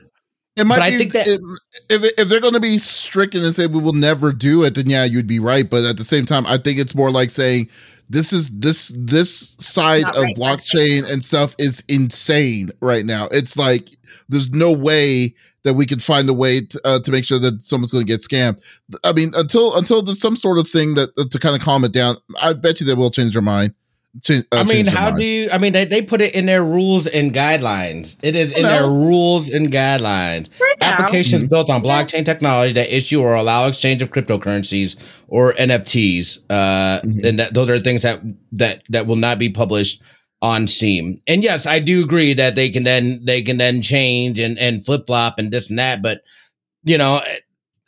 It 0.59 0.65
might 0.65 0.77
But 0.77 0.83
I 0.83 0.89
be 0.91 0.97
think 0.97 1.13
that- 1.13 1.27
if, 1.27 2.03
if 2.03 2.13
if 2.19 2.29
they're 2.29 2.41
going 2.41 2.53
to 2.53 2.59
be 2.59 2.77
stricken 2.79 3.43
and 3.43 3.55
say 3.55 3.67
we 3.67 3.81
will 3.81 3.93
never 3.93 4.31
do 4.31 4.63
it, 4.63 4.75
then 4.75 4.89
yeah, 4.89 5.05
you'd 5.05 5.27
be 5.27 5.39
right. 5.39 5.69
But 5.69 5.85
at 5.85 5.97
the 5.97 6.03
same 6.03 6.25
time, 6.25 6.45
I 6.45 6.57
think 6.57 6.79
it's 6.79 6.95
more 6.95 7.11
like 7.11 7.31
saying 7.31 7.69
this 8.09 8.33
is 8.33 8.49
this 8.49 8.91
this 8.97 9.55
side 9.59 10.03
Not 10.03 10.15
of 10.17 10.23
right, 10.23 10.35
blockchain 10.35 11.09
and 11.11 11.23
stuff 11.23 11.55
is 11.59 11.83
insane 11.87 12.71
right 12.81 13.05
now. 13.05 13.27
It's 13.31 13.57
like 13.57 13.89
there's 14.27 14.51
no 14.51 14.71
way 14.71 15.35
that 15.63 15.73
we 15.73 15.85
can 15.85 15.99
find 15.99 16.29
a 16.29 16.33
way 16.33 16.61
to, 16.61 16.81
uh, 16.85 16.99
to 16.99 17.11
make 17.11 17.25
sure 17.25 17.37
that 17.37 17.61
someone's 17.63 17.91
going 17.91 18.05
to 18.05 18.11
get 18.11 18.21
scammed. 18.21 18.59
I 19.03 19.11
mean, 19.13 19.31
until 19.35 19.75
until 19.75 20.01
there's 20.01 20.19
some 20.21 20.35
sort 20.37 20.57
of 20.57 20.67
thing 20.67 20.95
that 20.95 21.09
uh, 21.17 21.25
to 21.29 21.39
kind 21.39 21.55
of 21.55 21.61
calm 21.61 21.83
it 21.83 21.91
down. 21.91 22.17
I 22.41 22.53
bet 22.53 22.79
you 22.79 22.85
they 22.87 22.93
will 22.93 23.11
change 23.11 23.33
their 23.33 23.41
mind. 23.41 23.73
Change, 24.23 24.45
uh, 24.51 24.57
I 24.57 24.63
mean, 24.63 24.87
how 24.87 25.05
mind. 25.11 25.17
do 25.17 25.23
you? 25.23 25.49
I 25.51 25.59
mean, 25.59 25.71
they, 25.73 25.85
they 25.85 26.01
put 26.01 26.19
it 26.19 26.33
in 26.33 26.45
their 26.47 26.63
rules 26.63 27.05
and 27.05 27.31
guidelines. 27.33 28.17
It 28.23 28.35
is 28.35 28.51
in 28.53 28.63
their 28.63 28.87
rules 28.87 29.49
and 29.51 29.67
guidelines. 29.71 30.49
Right 30.59 30.75
now. 30.81 30.93
Applications 30.93 31.43
Mhm. 31.45 31.49
built 31.49 31.69
on 31.69 31.83
blockchain 31.83 32.25
technology 32.25 32.73
that 32.73 32.91
issue 32.95 33.21
or 33.21 33.35
allow 33.35 33.67
exchange 33.67 34.01
of 34.01 34.09
cryptocurrencies 34.11 34.95
or 35.27 35.53
NFTs. 35.53 36.39
Uh, 36.49 37.01
Mhm. 37.05 37.23
and 37.25 37.39
that, 37.39 37.53
those 37.53 37.69
are 37.69 37.79
things 37.79 38.01
that 38.01 38.19
that 38.53 38.81
that 38.89 39.05
will 39.05 39.15
not 39.15 39.37
be 39.37 39.49
published 39.49 40.01
on 40.41 40.67
Steam. 40.67 41.21
And 41.27 41.43
yes, 41.43 41.67
I 41.67 41.79
do 41.79 42.03
agree 42.03 42.33
that 42.33 42.55
they 42.55 42.69
can 42.69 42.83
then 42.83 43.19
they 43.23 43.43
can 43.43 43.57
then 43.57 43.81
change 43.83 44.39
and 44.39 44.57
and 44.57 44.83
flip 44.83 45.03
flop 45.05 45.37
and 45.37 45.51
this 45.51 45.69
and 45.69 45.77
that. 45.77 46.01
But 46.01 46.21
you 46.83 46.97
know, 46.97 47.21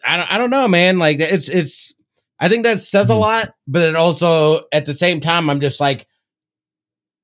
I 0.08 0.18
don't 0.18 0.32
I 0.34 0.38
don't 0.38 0.50
know, 0.52 0.68
man. 0.68 1.00
Like 1.00 1.20
it's 1.20 1.50
it's. 1.50 1.94
I 2.40 2.48
think 2.48 2.64
that 2.64 2.80
says 2.80 3.10
a 3.10 3.14
Mhm. 3.14 3.20
lot, 3.20 3.54
but 3.68 3.84
it 3.84 3.96
also 3.96 4.62
at 4.72 4.86
the 4.86 4.94
same 4.94 5.20
time, 5.20 5.48
I'm 5.50 5.60
just 5.62 5.80
like, 5.80 6.08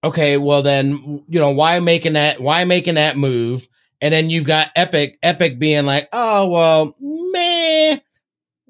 okay, 0.03 0.37
well 0.37 0.61
then, 0.61 1.23
you 1.27 1.39
know, 1.39 1.51
why 1.51 1.79
making 1.79 2.13
that? 2.13 2.39
Why 2.39 2.63
making 2.63 2.95
that 2.95 3.17
move? 3.17 3.67
And 4.01 4.13
then 4.13 4.29
you've 4.29 4.45
got 4.47 4.69
Epic, 4.75 5.17
Epic 5.23 5.57
being 5.59 5.85
like, 5.85 6.07
oh 6.13 6.49
well, 6.49 6.95
meh, 6.99 7.97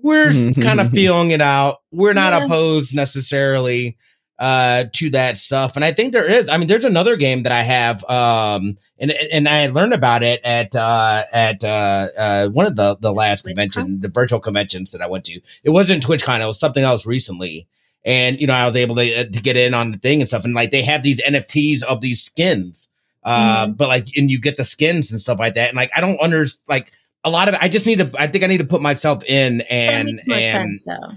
we're 0.01 0.31
kind 0.61 0.79
of 0.79 0.91
feeling 0.91 1.31
it 1.31 1.41
out. 1.41 1.77
We're 1.91 2.13
not 2.13 2.33
Yeah. 2.33 2.45
opposed 2.45 2.95
necessarily 2.95 3.97
uh 4.39 4.83
to 4.93 5.09
that 5.09 5.35
stuff 5.35 5.75
and 5.75 5.83
i 5.83 5.91
think 5.91 6.13
there 6.13 6.31
is 6.31 6.47
i 6.47 6.57
mean 6.57 6.67
there's 6.67 6.83
another 6.83 7.15
game 7.15 7.41
that 7.41 7.51
i 7.51 7.63
have 7.63 8.03
um 8.07 8.77
and 8.99 9.11
and 9.33 9.49
i 9.49 9.65
learned 9.65 9.93
about 9.95 10.21
it 10.21 10.39
at 10.43 10.75
uh 10.75 11.23
at 11.33 11.63
uh 11.63 12.07
uh 12.15 12.47
one 12.49 12.67
of 12.67 12.75
the 12.75 12.95
the 13.01 13.11
last 13.11 13.43
TwitchCon? 13.43 13.47
convention 13.47 13.99
the 13.99 14.09
virtual 14.09 14.39
conventions 14.39 14.91
that 14.91 15.01
i 15.01 15.07
went 15.07 15.25
to 15.25 15.41
it 15.63 15.71
wasn't 15.71 16.03
twitchcon 16.05 16.39
it 16.39 16.45
was 16.45 16.59
something 16.59 16.83
else 16.83 17.07
recently 17.07 17.67
and 18.07 18.39
you 18.41 18.47
know 18.47 18.53
i 18.53 18.65
was 18.65 18.75
able 18.75 18.95
to, 18.95 19.13
uh, 19.15 19.23
to 19.25 19.41
get 19.41 19.55
in 19.55 19.75
on 19.75 19.91
the 19.91 19.97
thing 19.99 20.19
and 20.19 20.27
stuff 20.27 20.43
and 20.43 20.55
like 20.55 20.71
they 20.71 20.81
have 20.81 21.03
these 21.03 21.21
nfts 21.23 21.83
of 21.83 22.01
these 22.01 22.21
skins 22.21 22.89
uh 23.23 23.67
but 23.67 23.87
like 23.87 24.07
and 24.15 24.31
you 24.31 24.39
get 24.39 24.57
the 24.57 24.63
skins 24.63 25.11
and 25.11 25.21
stuff 25.21 25.37
like 25.37 25.53
that 25.53 25.69
and 25.69 25.75
like 25.75 25.91
i 25.95 26.01
don't 26.01 26.19
understand 26.21 26.63
like 26.67 26.91
a 27.23 27.29
lot 27.29 27.47
of 27.47 27.53
it, 27.53 27.61
i 27.61 27.67
just 27.67 27.85
need 27.85 27.99
to 27.99 28.09
i 28.17 28.25
think 28.25 28.43
i 28.43 28.47
need 28.47 28.57
to 28.57 28.65
put 28.65 28.81
myself 28.81 29.23
in 29.25 29.59
that 29.59 29.71
and 29.71 30.05
makes 30.07 30.27
more 30.27 30.37
and 30.37 30.73
sense 30.73 30.85
though 30.85 31.15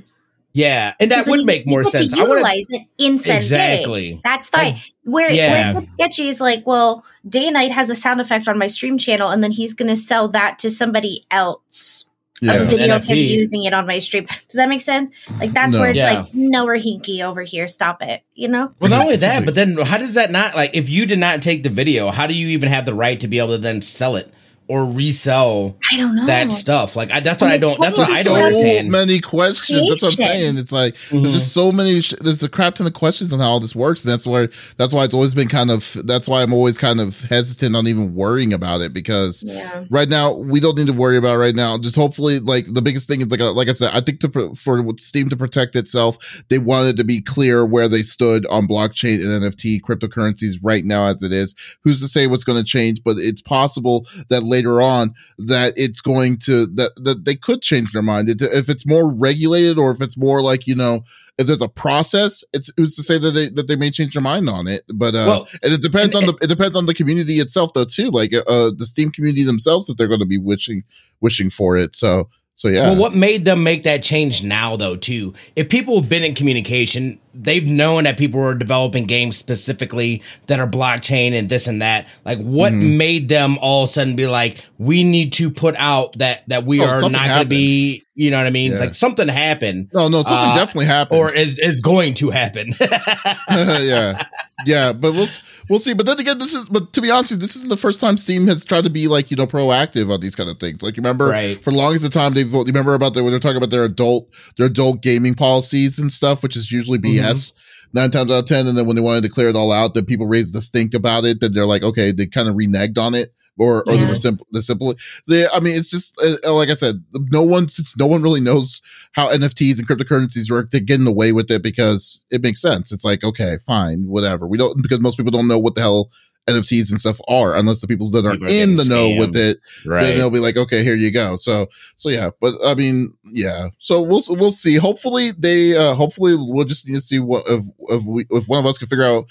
Yeah, 0.52 0.94
and 0.98 1.12
that 1.12 1.28
would 1.28 1.46
make 1.46 1.64
more 1.64 1.84
sense. 1.84 2.12
I 2.12 2.18
want 2.18 2.30
to 2.30 2.34
utilize 2.34 2.66
it 2.70 2.82
in 2.98 3.14
exactly. 3.14 4.20
That's 4.24 4.50
fine. 4.50 4.80
where, 5.04 5.28
where 5.28 5.30
yeah. 5.30 5.70
it 5.70 5.74
gets 5.74 5.92
sketchy 5.92 6.28
is 6.28 6.40
like, 6.40 6.66
well, 6.66 7.04
Day 7.28 7.44
and 7.44 7.54
Night 7.54 7.70
has 7.70 7.88
a 7.88 7.94
sound 7.94 8.20
effect 8.20 8.48
on 8.48 8.58
my 8.58 8.66
stream 8.66 8.98
channel, 8.98 9.28
and 9.28 9.44
then 9.44 9.52
he's 9.52 9.74
going 9.74 9.88
to 9.88 9.96
sell 9.96 10.26
that 10.30 10.58
to 10.58 10.68
somebody 10.68 11.24
else. 11.30 12.04
Yeah. 12.40 12.54
A 12.54 12.64
video 12.64 12.96
of 12.96 13.04
him 13.04 13.16
using 13.18 13.64
it 13.64 13.74
on 13.74 13.86
my 13.86 13.98
stream. 13.98 14.24
Does 14.26 14.54
that 14.54 14.68
make 14.68 14.80
sense? 14.80 15.10
Like 15.38 15.52
that's 15.52 15.74
No. 15.74 15.80
where 15.80 15.90
it's 15.90 15.98
Yeah. 15.98 16.20
like, 16.20 16.34
no, 16.34 16.64
we're 16.64 16.78
hinky 16.78 17.22
over 17.22 17.42
here. 17.42 17.68
Stop 17.68 18.02
it. 18.02 18.22
You 18.34 18.48
know? 18.48 18.72
Well, 18.80 18.90
not 18.90 19.02
only 19.02 19.16
that, 19.16 19.44
but 19.44 19.54
then 19.54 19.76
how 19.76 19.98
does 19.98 20.14
that 20.14 20.30
not 20.30 20.54
like 20.54 20.74
if 20.74 20.88
you 20.88 21.04
did 21.06 21.18
not 21.18 21.42
take 21.42 21.62
the 21.62 21.68
video, 21.68 22.10
how 22.10 22.26
do 22.26 22.34
you 22.34 22.48
even 22.48 22.68
have 22.68 22.86
the 22.86 22.94
right 22.94 23.20
to 23.20 23.28
be 23.28 23.38
able 23.38 23.48
to 23.50 23.58
then 23.58 23.82
sell 23.82 24.16
it 24.16 24.32
or 24.70 24.84
resell 24.84 25.76
I 25.92 25.96
don't 25.96 26.14
know. 26.14 26.26
that 26.26 26.52
stuff? 26.52 26.94
Like 26.96 27.10
I, 27.10 27.20
that's 27.20 27.40
what 27.40 27.48
And 27.48 27.54
I 27.54 27.58
don't. 27.58 27.80
That's 27.80 27.98
what 27.98 28.08
I 28.08 28.22
don't 28.22 28.36
understand 28.36 28.52
so 28.52 28.66
understand. 28.68 28.90
many 28.90 29.20
questions. 29.20 29.88
That's 29.88 30.02
what 30.02 30.12
I'm 30.12 30.16
saying. 30.16 30.56
It's 30.58 30.72
like 30.72 30.94
Mhm. 30.94 31.22
there's 31.22 31.34
just 31.34 31.52
so 31.52 31.72
many. 31.72 32.00
Sh- 32.00 32.14
there's 32.20 32.42
a 32.42 32.48
crap 32.48 32.76
ton 32.76 32.86
of 32.86 32.92
questions 32.92 33.32
on 33.32 33.40
how 33.40 33.46
all 33.50 33.60
this 33.60 33.74
works. 33.74 34.04
And 34.04 34.12
that's 34.12 34.26
why. 34.26 34.48
That's 34.76 34.94
why 34.94 35.04
it's 35.04 35.14
always 35.14 35.34
been 35.34 35.48
kind 35.48 35.70
of. 35.70 35.96
That's 36.04 36.28
why 36.28 36.42
I'm 36.42 36.52
always 36.52 36.78
kind 36.78 37.00
of 37.00 37.20
hesitant 37.24 37.74
on 37.74 37.86
even 37.86 38.14
worrying 38.14 38.52
about 38.52 38.80
it 38.80 38.94
because 38.94 39.42
Yeah. 39.42 39.84
right 39.90 40.08
now 40.08 40.32
we 40.34 40.60
don't 40.60 40.78
need 40.78 40.86
to 40.86 40.92
worry 40.92 41.16
about 41.16 41.34
it 41.34 41.38
right 41.38 41.54
now. 41.54 41.76
Just 41.78 41.96
hopefully, 41.96 42.38
like 42.38 42.72
the 42.72 42.82
biggest 42.82 43.08
thing 43.08 43.20
is 43.22 43.28
like 43.28 43.40
uh, 43.40 43.52
like 43.52 43.68
I 43.68 43.72
said, 43.72 43.90
I 43.92 44.00
think 44.00 44.20
to 44.20 44.28
pr- 44.28 44.54
for 44.54 44.84
Steam 44.98 45.28
to 45.30 45.36
protect 45.36 45.74
itself, 45.76 46.16
they 46.48 46.58
wanted 46.58 46.96
to 46.98 47.04
be 47.04 47.20
clear 47.20 47.66
where 47.66 47.88
they 47.88 48.02
stood 48.02 48.46
on 48.46 48.68
blockchain 48.68 49.20
and 49.24 49.42
NFT 49.44 49.80
cryptocurrencies 49.80 50.56
right 50.62 50.84
now 50.84 51.06
as 51.06 51.22
it 51.22 51.32
is. 51.32 51.54
Who's 51.84 52.00
to 52.02 52.08
say 52.08 52.26
what's 52.26 52.44
going 52.44 52.58
to 52.58 52.64
change? 52.64 53.02
But 53.04 53.16
it's 53.18 53.40
possible 53.40 54.06
that 54.28 54.42
later 54.42 54.59
on 54.66 55.14
that 55.38 55.72
it's 55.76 56.00
going 56.00 56.36
to 56.38 56.66
that 56.66 56.92
that 56.96 57.24
they 57.24 57.34
could 57.36 57.62
change 57.62 57.92
their 57.92 58.02
mind 58.02 58.28
It- 58.28 58.42
if 58.42 58.68
it's 58.68 58.86
more 58.86 59.10
regulated 59.12 59.78
or 59.78 59.90
if 59.90 60.00
it's 60.00 60.16
more 60.16 60.42
like 60.42 60.66
you 60.66 60.74
know 60.74 61.04
if 61.38 61.46
there's 61.46 61.62
a 61.62 61.68
process. 61.68 62.44
It's 62.52 62.70
who's 62.76 62.94
to 62.96 63.02
say 63.02 63.16
that 63.16 63.30
they 63.30 63.48
that 63.48 63.66
they 63.66 63.76
may 63.76 63.90
change 63.90 64.12
their 64.12 64.20
mind 64.22 64.50
on 64.50 64.68
it. 64.68 64.82
But 64.92 65.14
uh, 65.14 65.24
Well, 65.26 65.48
and 65.62 65.72
it 65.72 65.80
depends 65.80 66.14
and- 66.14 66.28
on 66.28 66.34
the 66.36 66.44
it 66.44 66.48
depends 66.48 66.76
on 66.76 66.84
the 66.86 66.92
community 66.94 67.38
itself 67.40 67.72
though 67.72 67.86
too 67.86 68.10
like 68.10 68.34
uh 68.34 68.70
the 68.76 68.84
steam 68.86 69.10
community 69.10 69.44
themselves 69.44 69.88
if 69.88 69.96
they're 69.96 70.08
going 70.08 70.20
to 70.20 70.26
be 70.26 70.38
wishing 70.38 70.84
wishing 71.22 71.48
for 71.50 71.76
it 71.78 71.96
so 71.96 72.28
so 72.56 72.68
yeah 72.68 72.90
Well, 72.90 72.96
what 73.00 73.14
made 73.14 73.46
them 73.46 73.62
make 73.62 73.84
that 73.84 74.02
change 74.02 74.44
now, 74.44 74.76
though, 74.76 74.94
too? 74.96 75.32
If 75.56 75.70
people 75.70 75.98
have 75.98 76.10
been 76.10 76.22
in 76.22 76.34
communication, 76.34 77.18
they've 77.32 77.66
known 77.66 78.04
that 78.04 78.18
people 78.18 78.40
were 78.40 78.54
developing 78.54 79.04
games 79.04 79.36
specifically 79.36 80.22
that 80.46 80.58
are 80.60 80.66
blockchain 80.66 81.32
and 81.32 81.48
this 81.48 81.66
and 81.66 81.80
that. 81.82 82.08
Like, 82.24 82.38
what 82.38 82.72
Mhm. 82.72 82.96
made 82.96 83.28
them 83.28 83.56
all 83.60 83.84
of 83.84 83.90
a 83.90 83.92
sudden 83.92 84.16
be 84.16 84.26
like, 84.26 84.64
we 84.78 85.04
need 85.04 85.32
to 85.34 85.50
put 85.50 85.74
out 85.76 86.18
that 86.18 86.42
that 86.48 86.64
we 86.66 86.80
Oh, 86.80 86.86
are 86.86 87.10
not 87.10 87.28
going 87.28 87.42
to 87.42 87.48
be, 87.48 88.04
you 88.14 88.30
know 88.30 88.38
what 88.38 88.46
I 88.46 88.50
mean? 88.50 88.72
Yeah. 88.72 88.78
Like 88.80 88.94
something 88.94 89.28
happened 89.28 89.88
no 89.94 90.08
no 90.08 90.22
something 90.22 90.50
uh, 90.50 90.56
definitely 90.56 90.86
happened 90.86 91.20
or 91.20 91.32
is 91.32 91.58
is 91.58 91.80
going 91.80 92.14
to 92.14 92.30
happen. 92.30 92.70
yeah 93.50 94.22
yeah 94.66 94.92
but 94.92 95.12
we'll 95.12 95.26
we'll 95.70 95.78
see 95.78 95.94
but 95.94 96.04
then 96.06 96.18
again 96.20 96.38
this 96.38 96.52
is 96.54 96.68
but 96.68 96.92
to 96.92 97.00
be 97.00 97.10
honest 97.10 97.38
this 97.40 97.56
isn't 97.56 97.68
the 97.70 97.76
first 97.76 97.98
time 98.00 98.16
steam 98.18 98.46
has 98.46 98.62
tried 98.64 98.84
to 98.84 98.90
be 98.90 99.08
like 99.08 99.30
you 99.30 99.36
know 99.36 99.46
proactive 99.46 100.12
on 100.12 100.20
these 100.20 100.34
kind 100.34 100.50
of 100.50 100.58
things 100.58 100.82
like 100.82 100.96
you 100.96 101.00
remember 101.02 101.26
Right. 101.26 101.62
for 101.64 101.70
the 101.70 101.76
longest 101.78 102.04
of 102.04 102.10
time 102.12 102.34
they 102.34 102.42
you 102.42 102.62
remember 102.64 102.94
about 102.94 103.14
the 103.14 103.22
when 103.22 103.32
they're 103.32 103.40
talking 103.40 103.56
about 103.56 103.70
their 103.70 103.84
adult 103.84 104.28
their 104.56 104.66
adult 104.66 105.00
gaming 105.02 105.34
policies 105.34 105.98
and 105.98 106.12
stuff 106.12 106.42
which 106.42 106.56
is 106.56 106.70
usually 106.70 106.98
Mm-hmm. 107.22 107.98
nine 107.98 108.10
times 108.10 108.30
out 108.30 108.40
of 108.40 108.46
ten 108.46 108.66
and 108.66 108.76
then 108.76 108.86
when 108.86 108.96
they 108.96 109.02
wanted 109.02 109.22
to 109.24 109.30
clear 109.30 109.48
it 109.48 109.56
all 109.56 109.72
out 109.72 109.94
then 109.94 110.04
people 110.04 110.26
raised 110.26 110.54
the 110.54 110.62
stink 110.62 110.94
about 110.94 111.24
it 111.24 111.40
then 111.40 111.52
they're 111.52 111.66
like 111.66 111.82
okay 111.82 112.12
they 112.12 112.26
kind 112.26 112.48
of 112.48 112.54
reneged 112.54 112.98
on 112.98 113.14
it 113.14 113.32
or 113.58 113.82
or 113.88 113.96
they 113.96 114.06
were 114.06 114.14
simple 114.14 114.46
the 114.52 114.62
simple 114.62 114.94
they, 115.26 115.46
i 115.48 115.60
mean 115.60 115.76
it's 115.76 115.90
just 115.90 116.18
uh, 116.22 116.52
like 116.52 116.70
i 116.70 116.74
said 116.74 117.04
no 117.30 117.42
one 117.42 117.68
since 117.68 117.96
no 117.98 118.06
one 118.06 118.22
really 118.22 118.40
knows 118.40 118.80
how 119.12 119.28
nfts 119.30 119.78
and 119.78 119.88
cryptocurrencies 119.88 120.50
work 120.50 120.70
they're 120.70 120.80
getting 120.80 121.06
away 121.06 121.32
with 121.32 121.50
it 121.50 121.62
because 121.62 122.24
it 122.30 122.42
makes 122.42 122.60
sense. 122.60 122.92
It's 122.92 123.04
like 123.04 123.24
okay 123.24 123.58
fine 123.66 124.06
whatever. 124.06 124.46
We 124.46 124.58
don't 124.58 124.80
because 124.80 125.00
most 125.00 125.16
people 125.16 125.32
don't 125.32 125.48
know 125.48 125.58
what 125.58 125.74
the 125.74 125.80
hell 125.80 126.10
nfts 126.54 126.90
and 126.90 127.00
stuff 127.00 127.20
are 127.28 127.54
unless 127.56 127.80
the 127.80 127.86
people 127.86 128.10
that 128.10 128.24
are 128.26 128.32
People 128.32 128.48
are 128.48 128.50
in 128.50 128.76
the 128.76 128.84
getting 128.84 128.90
know 128.96 129.08
scammed. 129.08 129.18
with 129.20 129.36
it 129.36 129.58
then 130.02 130.18
they'll 130.18 130.30
be 130.30 130.38
like, 130.38 130.56
okay, 130.56 130.82
here 130.84 130.94
you 130.94 131.10
go. 131.10 131.36
So, 131.36 131.68
so 131.96 132.08
yeah, 132.08 132.30
but 132.40 132.54
I 132.64 132.74
mean, 132.74 133.12
yeah. 133.24 133.68
So 133.78 134.00
we'll 134.02 134.22
we'll 134.30 134.52
see. 134.52 134.76
Hopefully 134.76 135.30
they, 135.38 135.76
uh 135.76 135.94
hopefully 135.94 136.34
we'll 136.38 136.64
just 136.64 136.86
need 136.88 136.94
to 136.96 137.00
see 137.00 137.18
what 137.18 137.44
if 137.48 137.64
if 137.88 138.04
we 138.04 138.26
if 138.30 138.46
one 138.48 138.58
of 138.60 138.66
us 138.66 138.78
can 138.78 138.88
figure 138.88 139.04
out 139.04 139.26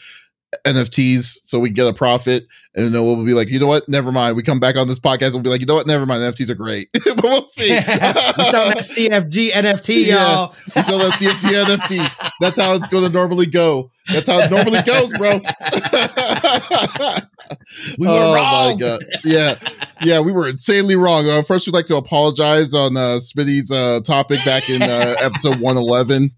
NFTs 0.65 1.23
so 1.45 1.59
we 1.59 1.69
get 1.69 1.87
a 1.87 1.93
profit, 1.93 2.45
and 2.75 2.93
then 2.93 3.03
we'll 3.03 3.23
be 3.25 3.33
like, 3.33 3.49
you 3.49 3.59
know 3.59 3.67
what? 3.67 3.87
Never 3.87 4.11
mind. 4.11 4.35
We 4.35 4.43
come 4.43 4.59
back 4.59 4.77
on 4.77 4.87
this 4.87 4.99
podcast, 4.99 5.33
we'll 5.33 5.41
be 5.41 5.49
like, 5.49 5.59
you 5.61 5.65
know 5.67 5.75
what? 5.75 5.87
Never 5.87 6.05
mind. 6.05 6.21
NFTs 6.21 6.49
are 6.49 6.55
great, 6.55 6.87
but 7.05 7.23
we'll 7.23 7.45
see. 7.45 7.69
we 7.69 7.75
saw 7.79 8.67
that 8.67 8.77
CFG 8.79 9.49
NFT, 9.49 10.05
Yeah. 10.07 10.15
y'all. 10.15 10.55
We 10.75 10.81
sell 10.83 10.97
that 10.99 11.13
CFG 11.13 11.65
NFT. 11.65 12.31
That's 12.39 12.59
how 12.59 12.73
it's 12.73 12.87
going 12.87 13.05
to 13.05 13.09
normally 13.11 13.45
go. 13.45 13.91
That's 14.11 14.27
how 14.29 14.39
it 14.39 14.49
normally 14.51 14.81
goes, 14.85 15.15
bro. 15.17 15.39
We 17.97 18.07
were 18.07 18.13
wrong. 18.35 18.73
Oh 18.73 18.77
god. 18.79 18.99
Yeah. 19.23 19.55
Yeah, 20.01 20.21
we 20.21 20.31
were 20.31 20.47
insanely 20.47 20.95
wrong. 20.95 21.29
Uh, 21.29 21.41
first, 21.41 21.67
we'd 21.67 21.73
like 21.73 21.85
to 21.87 21.97
apologize 21.97 22.73
on 22.73 22.95
uh, 22.95 23.19
Smitty's 23.19 23.69
uh, 23.71 23.99
topic 24.05 24.39
back 24.45 24.69
in 24.69 24.81
uh, 24.81 25.15
episode 25.21 25.59
111. 25.59 26.31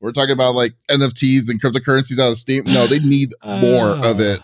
We're 0.00 0.12
talking 0.12 0.32
about 0.32 0.54
like 0.54 0.74
NFTs 0.90 1.48
and 1.48 1.60
cryptocurrencies 1.60 2.18
out 2.18 2.32
of 2.32 2.38
Steam. 2.38 2.64
No, 2.64 2.86
they 2.86 2.98
need 2.98 3.34
ah. 3.42 3.58
more 3.60 3.90
of 4.10 4.20
it. 4.20 4.40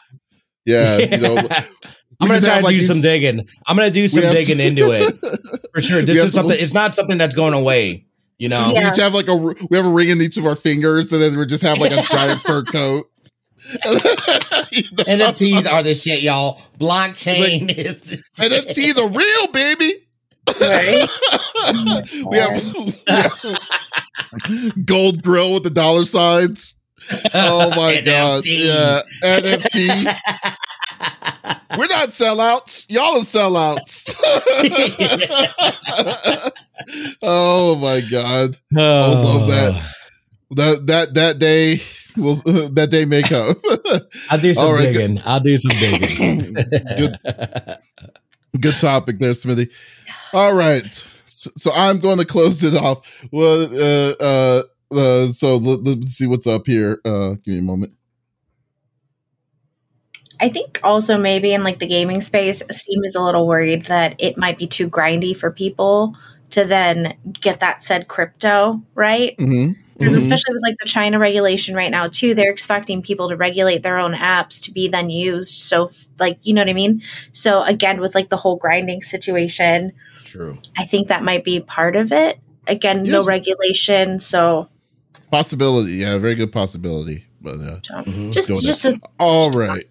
Yeah, 0.64 0.98
you 0.98 1.18
know, 1.18 1.36
I'm 2.20 2.28
gonna 2.28 2.40
try 2.40 2.50
have, 2.50 2.58
to 2.60 2.64
like, 2.66 2.74
do 2.74 2.80
some 2.82 3.00
digging. 3.00 3.40
I'm 3.66 3.76
gonna 3.76 3.90
do 3.90 4.06
some 4.08 4.22
digging 4.22 4.58
some- 4.58 4.60
into 4.60 4.90
it 4.92 5.14
for 5.74 5.82
sure. 5.82 6.02
This 6.02 6.18
have 6.18 6.26
is 6.26 6.32
some- 6.32 6.44
something. 6.44 6.62
It's 6.62 6.72
not 6.74 6.94
something 6.94 7.18
that's 7.18 7.34
going 7.34 7.54
away. 7.54 8.06
You 8.38 8.48
know. 8.48 8.68
We 8.68 8.74
Yeah. 8.74 8.90
each 8.90 8.96
have 8.98 9.14
like 9.14 9.28
a 9.28 9.34
we 9.36 9.76
have 9.76 9.86
a 9.86 9.90
ring 9.90 10.08
in 10.10 10.20
each 10.20 10.36
of 10.36 10.46
our 10.46 10.56
fingers, 10.56 11.12
and 11.12 11.20
then 11.20 11.36
we 11.36 11.46
just 11.46 11.62
have 11.62 11.78
like 11.78 11.92
a 11.92 12.02
giant 12.10 12.40
fur 12.40 12.62
coat. 12.64 13.08
You 13.74 13.78
know? 13.92 15.04
NFTs 15.04 15.70
are 15.70 15.82
the 15.82 15.94
shit, 15.94 16.22
y'all. 16.22 16.60
Blockchain 16.78 17.70
is 17.76 18.02
the 18.02 18.16
shit. 18.36 18.52
NFTs 18.52 18.98
are 18.98 19.08
real, 19.08 19.52
baby. 19.52 20.01
Right? 20.48 21.08
we, 22.26 22.38
have, 22.38 22.74
we 22.74 22.94
have 23.08 24.86
gold 24.86 25.22
grill 25.22 25.54
with 25.54 25.62
the 25.62 25.70
dollar 25.70 26.04
signs. 26.04 26.74
Oh 27.34 27.70
my 27.70 28.00
god! 28.04 28.44
Yeah, 28.46 29.02
NFT. 29.22 29.88
We're 31.76 31.86
not 31.86 32.10
sellouts. 32.10 32.86
Y'all 32.88 33.18
are 33.18 33.24
sellouts. 33.24 34.14
oh 37.22 37.76
my 37.76 38.00
god! 38.10 38.56
I 38.76 38.80
love 38.80 39.42
oh. 39.42 39.46
that. 39.46 39.94
That 40.50 40.86
that 40.86 41.14
that 41.14 41.38
day 41.38 41.80
will 42.16 42.36
that 42.70 42.90
day 42.90 43.04
may 43.04 43.22
come. 43.22 43.54
I'll 44.30 44.38
do 44.38 44.54
some 44.54 44.66
All 44.66 44.74
right, 44.74 44.92
digging. 44.92 45.18
I'll 45.24 45.40
do 45.40 45.56
some 45.56 45.78
digging. 45.78 46.52
Good. 46.52 47.18
Good 48.60 48.74
topic 48.80 49.18
there, 49.18 49.34
Smithy. 49.34 49.70
All 50.32 50.54
right. 50.54 51.08
So, 51.26 51.50
so 51.56 51.72
I'm 51.74 51.98
going 51.98 52.18
to 52.18 52.24
close 52.24 52.62
it 52.62 52.74
off. 52.74 53.26
Well, 53.32 53.68
uh, 53.72 54.14
uh, 54.20 54.62
uh, 54.94 55.32
so 55.32 55.56
let, 55.56 55.84
let's 55.84 56.12
see 56.12 56.26
what's 56.26 56.46
up 56.46 56.66
here. 56.66 57.00
Uh, 57.04 57.30
give 57.30 57.48
me 57.48 57.58
a 57.58 57.62
moment. 57.62 57.92
I 60.40 60.48
think 60.48 60.80
also 60.82 61.16
maybe 61.18 61.52
in 61.52 61.62
like 61.62 61.78
the 61.78 61.86
gaming 61.86 62.20
space, 62.20 62.62
Steam 62.70 63.04
is 63.04 63.14
a 63.14 63.22
little 63.22 63.46
worried 63.46 63.82
that 63.82 64.16
it 64.18 64.36
might 64.36 64.58
be 64.58 64.66
too 64.66 64.88
grindy 64.88 65.36
for 65.36 65.52
people 65.52 66.16
to 66.50 66.64
then 66.64 67.16
get 67.40 67.60
that 67.60 67.82
said 67.82 68.08
crypto, 68.08 68.82
right? 68.94 69.36
Mm-hmm. 69.38 69.80
Because 70.02 70.14
Mhm. 70.14 70.18
especially 70.18 70.54
with 70.54 70.62
like 70.62 70.78
the 70.78 70.86
China 70.86 71.18
regulation 71.18 71.74
right 71.74 71.90
now 71.90 72.08
too, 72.08 72.34
they're 72.34 72.50
expecting 72.50 73.02
people 73.02 73.28
to 73.28 73.36
regulate 73.36 73.82
their 73.82 73.98
own 73.98 74.12
apps 74.14 74.60
to 74.64 74.72
be 74.72 74.88
then 74.88 75.10
used. 75.10 75.58
So 75.58 75.90
like 76.18 76.38
you 76.42 76.52
know 76.54 76.60
what 76.62 76.68
I 76.68 76.72
mean? 76.74 77.02
So 77.32 77.62
again, 77.62 78.00
with 78.00 78.14
like 78.14 78.28
the 78.28 78.36
whole 78.36 78.56
grinding 78.56 79.02
situation, 79.02 79.92
True. 80.24 80.58
I 80.78 80.84
think 80.84 81.08
that 81.08 81.22
might 81.22 81.44
be 81.44 81.60
part 81.60 81.94
of 81.96 82.12
it. 82.12 82.38
Again, 82.66 83.02
no 83.04 83.22
regulation, 83.24 84.18
so 84.20 84.68
Possibility. 85.30 85.92
Yeah, 85.92 86.18
very 86.18 86.34
good 86.34 86.52
possibility. 86.52 87.24
But 87.40 87.54
uh, 87.54 87.80
Mhm. 88.02 88.32
just 88.32 88.48
just 88.62 88.82
to, 88.82 88.98
all 89.18 89.50
right. 89.50 89.84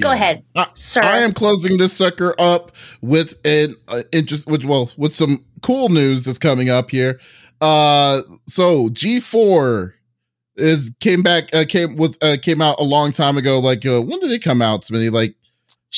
go 0.00 0.08
Yeah. 0.08 0.14
ahead, 0.14 0.42
sir. 0.74 1.00
I 1.02 1.18
am 1.18 1.32
closing 1.32 1.76
this 1.78 1.92
sucker 1.92 2.34
up 2.38 2.72
with 3.00 3.36
an 3.44 3.74
uh, 3.88 4.02
interest, 4.12 4.46
with 4.46 4.64
well, 4.64 4.90
with 4.96 5.14
some 5.14 5.44
cool 5.62 5.88
news 5.88 6.24
that's 6.24 6.38
coming 6.38 6.68
up 6.70 6.90
here. 6.90 7.20
Uh, 7.62 8.22
so 8.46 8.88
G4 8.88 9.92
is 10.56 10.92
came 11.00 11.22
back, 11.22 11.54
uh, 11.54 11.64
came 11.68 11.96
was 11.96 12.18
uh, 12.20 12.36
came 12.42 12.60
out 12.60 12.78
a 12.80 12.82
long 12.84 13.12
time 13.12 13.36
ago. 13.38 13.60
Like, 13.60 13.86
uh, 13.86 14.02
when 14.02 14.18
did 14.20 14.32
it 14.32 14.42
come 14.42 14.60
out, 14.60 14.82
Smitty? 14.82 15.10
Like, 15.12 15.34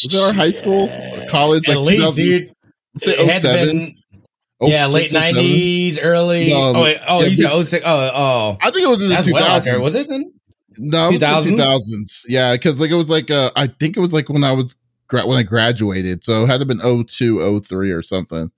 was 0.04 0.14
it 0.14 0.20
our 0.20 0.32
high 0.34 0.50
school, 0.50 0.88
or 0.90 1.26
college? 1.28 1.68
At 1.68 1.78
Like 1.78 1.86
least, 1.86 2.16
dude. 2.16 2.54
say 2.96 3.12
It 3.12 3.40
07? 3.40 3.96
yeah, 4.60 4.86
late 4.86 5.12
nineties, 5.12 5.98
early. 5.98 6.48
No, 6.50 6.72
oh, 6.76 6.82
wait, 6.82 6.98
oh, 7.08 7.22
yeah, 7.22 7.26
you 7.28 7.34
said 7.36 7.50
but- 7.50 7.64
06. 7.64 7.82
Oh, 7.86 8.10
oh. 8.14 8.56
I 8.62 8.70
think 8.70 8.84
it 8.84 8.88
was 8.90 9.02
in 9.02 9.08
the 9.08 9.14
That's 9.14 9.26
two 9.26 9.32
well 9.32 9.44
out 9.44 9.64
there, 9.64 9.74
thousands. 9.74 9.92
was 9.92 10.00
it? 10.02 10.08
Then? 10.08 10.32
No, 10.76 11.08
it 11.10 11.20
2000s? 11.20 11.44
two 11.44 11.56
thousands. 11.56 12.26
Yeah, 12.28 12.52
because 12.54 12.80
like 12.80 12.90
it 12.90 12.94
was 12.94 13.08
like 13.10 13.30
uh, 13.30 13.50
I 13.56 13.68
think 13.68 13.96
it 13.96 14.00
was 14.00 14.12
like 14.12 14.28
when 14.28 14.44
I 14.44 14.52
was 14.52 14.76
gra- 15.08 15.26
when 15.26 15.38
I 15.38 15.42
graduated, 15.44 16.24
so 16.24 16.44
it 16.44 16.46
had 16.48 16.54
to 16.54 16.58
have 16.60 16.68
been 16.68 16.80
02, 17.06 17.60
03 17.62 17.90
or 17.92 18.02
something. 18.02 18.50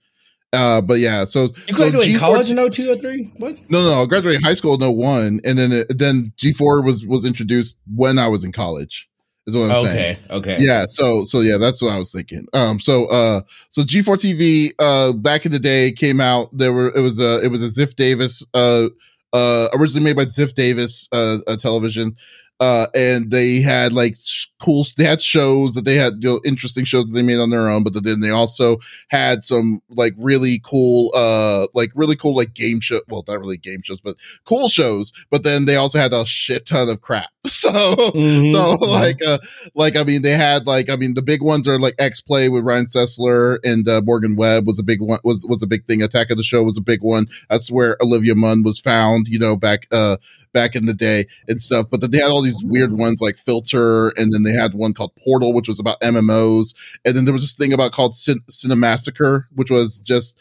Uh, 0.57 0.81
but 0.81 0.99
yeah, 0.99 1.25
so 1.25 1.45
You 1.69 1.75
so 1.75 1.77
graduated 1.77 2.17
G4 2.17 2.19
college 2.19 2.51
in 2.51 2.71
02, 2.71 2.97
03? 2.97 3.33
What? 3.37 3.71
No, 3.71 3.83
no, 3.83 4.03
I 4.03 4.07
graduated 4.07 4.43
high 4.43 4.55
school 4.55 4.75
in 4.75 4.97
01, 4.97 5.41
and 5.45 5.59
then 5.59 5.73
it, 5.73 5.99
then 5.99 6.33
G4 6.39 6.85
was 6.85 7.07
was 7.07 7.25
introduced 7.25 7.79
when 7.95 8.19
I 8.19 8.29
was 8.29 8.45
in 8.45 8.53
college. 8.53 9.09
Is 9.47 9.57
what 9.57 9.71
I'm 9.71 9.85
saying. 9.85 10.17
Okay, 10.29 10.35
okay. 10.35 10.57
Yeah, 10.59 10.87
so 10.89 11.25
so 11.25 11.41
yeah, 11.41 11.57
that's 11.57 11.81
what 11.81 11.93
I 11.93 11.99
was 12.01 12.11
thinking. 12.11 12.49
Um, 12.53 12.81
so 12.81 13.07
uh, 13.07 13.43
so 13.71 13.83
G4 13.83 14.17
TV 14.17 14.73
uh 14.81 15.13
back 15.13 15.47
in 15.47 15.53
the 15.53 15.61
day 15.61 15.93
came 15.93 16.21
out. 16.21 16.49
There 16.53 16.73
were 16.73 16.89
it 16.89 17.01
was 17.01 17.21
a 17.21 17.45
it 17.45 17.49
was 17.53 17.63
a 17.63 17.81
Ziff 17.81 17.95
Davis 17.95 18.45
uh 18.55 18.89
uh 19.33 19.69
originally 19.75 20.05
made 20.05 20.17
by 20.17 20.25
Ziff 20.25 20.53
Davis 20.55 21.09
uh, 21.13 21.39
uh 21.47 21.57
television. 21.57 22.17
Uh, 22.59 22.87
and 22.95 23.31
they 23.31 23.61
had 23.61 23.93
like 23.93 24.17
cool, 24.61 24.85
they 24.97 25.05
had 25.05 25.21
shows 25.21 25.75
that 25.75 25.85
they 25.85 25.97
had, 25.97 26.15
you 26.21 26.31
know, 26.31 26.41
interesting 26.45 26.85
shows 26.85 27.05
that 27.07 27.13
they 27.13 27.23
made 27.23 27.39
on 27.39 27.51
their 27.51 27.69
own, 27.69 27.85
but 27.85 27.93
then 28.03 28.21
they 28.21 28.31
also 28.31 28.79
had 29.09 29.45
some 29.45 29.83
like 29.91 30.15
really 30.17 30.59
cool, 30.65 31.11
uh, 31.15 31.67
like 31.75 31.91
really 31.95 32.17
cool, 32.17 32.35
like 32.35 32.55
game 32.55 32.81
show. 32.81 33.01
Well, 33.09 33.25
not 33.29 33.39
really 33.41 33.59
game 33.59 33.83
shows, 33.85 34.01
but 34.01 34.17
cool 34.47 34.69
shows. 34.69 35.13
But 35.31 35.43
then 35.43 35.67
they 35.67 35.77
also 35.77 35.99
had 35.99 36.15
a 36.15 36.25
shit 36.25 36.65
ton 36.67 36.89
of 36.89 37.01
crap. 37.01 37.29
So, 37.47 37.71
Mhm. 37.71 38.53
so 38.53 38.73
like, 38.91 39.23
uh, 39.25 39.39
like 39.75 39.97
I 39.97 40.03
mean, 40.05 40.23
they 40.23 40.33
had 40.33 40.67
like 40.67 40.91
I 40.91 40.97
mean, 40.97 41.15
the 41.15 41.23
big 41.23 41.43
ones 41.43 41.67
are 41.69 41.79
like 41.79 41.95
X 41.99 42.21
Play 42.21 42.49
with 42.49 42.65
Ryan 42.65 42.87
Sessler 42.87 43.59
and 43.65 43.89
uh, 43.89 44.03
Morgan 44.05 44.35
Webb 44.37 44.67
was 44.67 44.79
a 44.79 44.83
big 44.83 45.01
one. 45.01 45.19
Was 45.25 45.45
was 45.49 45.63
a 45.63 45.67
big 45.67 45.85
thing. 45.85 46.03
Attack 46.03 46.31
of 46.31 46.37
the 46.39 46.43
Show 46.43 46.63
was 46.65 46.77
a 46.77 46.83
big 46.83 47.03
one. 47.03 47.27
That's 47.51 47.71
where 47.71 47.97
Olivia 48.01 48.35
Munn 48.35 48.63
was 48.63 48.79
found. 48.81 49.29
You 49.29 49.39
know, 49.39 49.57
back 49.57 49.87
uh 49.93 50.17
back 50.57 50.75
in 50.75 50.87
the 50.87 50.95
day 50.95 51.27
and 51.49 51.61
stuff. 51.61 51.87
But 51.91 52.01
then 52.01 52.11
they 52.11 52.19
had 52.19 52.31
all 52.31 52.41
these 52.41 52.65
weird 52.65 52.95
ones 52.95 53.21
like 53.21 53.37
Filter, 53.37 54.09
and 54.17 54.33
then 54.33 54.43
they 54.43 54.53
had 54.53 54.73
one 54.73 54.95
called 54.95 55.13
Portal, 55.23 55.53
which 55.53 55.69
was 55.69 55.79
about 55.79 56.01
MMOs, 56.01 56.75
and 57.05 57.15
then 57.15 57.27
there 57.27 57.35
was 57.35 57.43
this 57.43 57.55
thing 57.55 57.75
about 57.75 57.93
called 57.93 58.15
Cin- 58.15 58.43
Cinematech, 58.51 59.45
which 59.55 59.71
was 59.71 59.99
just 59.99 60.39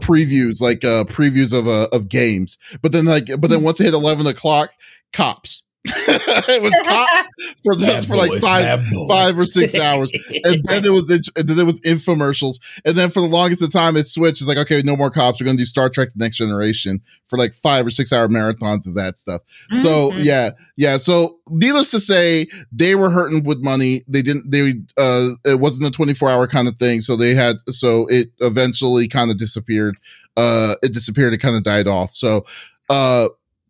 previews 0.00 0.60
like 0.60 0.84
uh 0.84 1.04
previews 1.04 1.58
of 1.58 1.68
uh 1.68 1.88
of 1.92 2.08
games. 2.08 2.56
But 2.80 2.92
then 2.92 3.04
like 3.04 3.28
but 3.38 3.50
then 3.50 3.62
once 3.62 3.80
it 3.80 3.84
hit 3.84 3.94
11 3.94 4.26
o'clock 4.26 4.70
cops 5.12 5.62
it 6.48 6.62
was 6.62 6.72
cops 6.84 7.28
for 7.64 7.74
the, 7.76 7.86
Bad 7.86 8.04
for 8.06 8.16
like 8.16 8.32
five 8.40 8.80
five 9.08 9.38
or 9.38 9.44
six 9.46 9.78
hours. 9.78 10.10
And 10.44 10.62
then 10.64 10.84
it 10.84 10.90
was 10.90 11.10
int- 11.10 11.28
and 11.36 11.48
then 11.48 11.58
it 11.58 11.64
was 11.64 11.80
infomercials. 11.82 12.60
And 12.84 12.96
then 12.96 13.10
for 13.10 13.20
the 13.20 13.28
longest 13.28 13.62
of 13.62 13.72
time 13.72 13.96
it 13.96 14.06
switched. 14.06 14.40
It's 14.40 14.48
like 14.48 14.58
okay 14.58 14.82
no 14.82 14.96
more 14.96 15.10
cops. 15.10 15.40
We're 15.40 15.46
gonna 15.46 15.58
do 15.58 15.64
star 15.64 15.88
trek 15.88 16.08
the 16.14 16.24
next 16.24 16.36
generation 16.36 17.00
for 17.26 17.38
like 17.38 17.52
five 17.52 17.86
or 17.86 17.90
six 17.90 18.12
hour 18.12 18.26
marathons 18.28 18.86
of 18.86 18.94
that 18.94 19.18
stuff. 19.18 19.42
So 19.76 20.10
Mhm. 20.12 20.24
yeah 20.24 20.50
yeah. 20.76 20.96
So 20.96 21.38
needless 21.50 21.90
to 21.90 22.00
say 22.00 22.46
they 22.72 22.94
were 22.94 23.10
hurting 23.10 23.44
with 23.44 23.58
money. 23.58 24.02
They 24.08 24.22
didn't 24.22 24.50
they 24.50 24.74
uh 24.96 25.30
it 25.44 25.60
wasn't 25.60 25.88
a 25.88 25.90
24 25.90 26.30
hour 26.30 26.46
kind 26.46 26.68
of 26.68 26.76
thing. 26.76 27.00
So 27.02 27.16
they 27.16 27.34
had 27.34 27.56
so 27.68 28.06
it 28.08 28.28
eventually 28.40 29.08
kind 29.08 29.30
of 29.30 29.38
disappeared. 29.38 29.96
Uh 30.36 30.74
it 30.82 30.92
disappeared 30.92 31.32
it 31.34 31.38
kind 31.38 31.56
of 31.56 31.62
died 31.64 31.86
off. 31.86 32.14
So 32.14 32.44
uh 32.88 33.28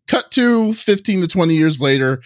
cut 0.09 0.29
to 0.31 0.73
15 0.73 1.21
to 1.21 1.27
20 1.27 1.53
years 1.53 1.81
later 1.81 2.21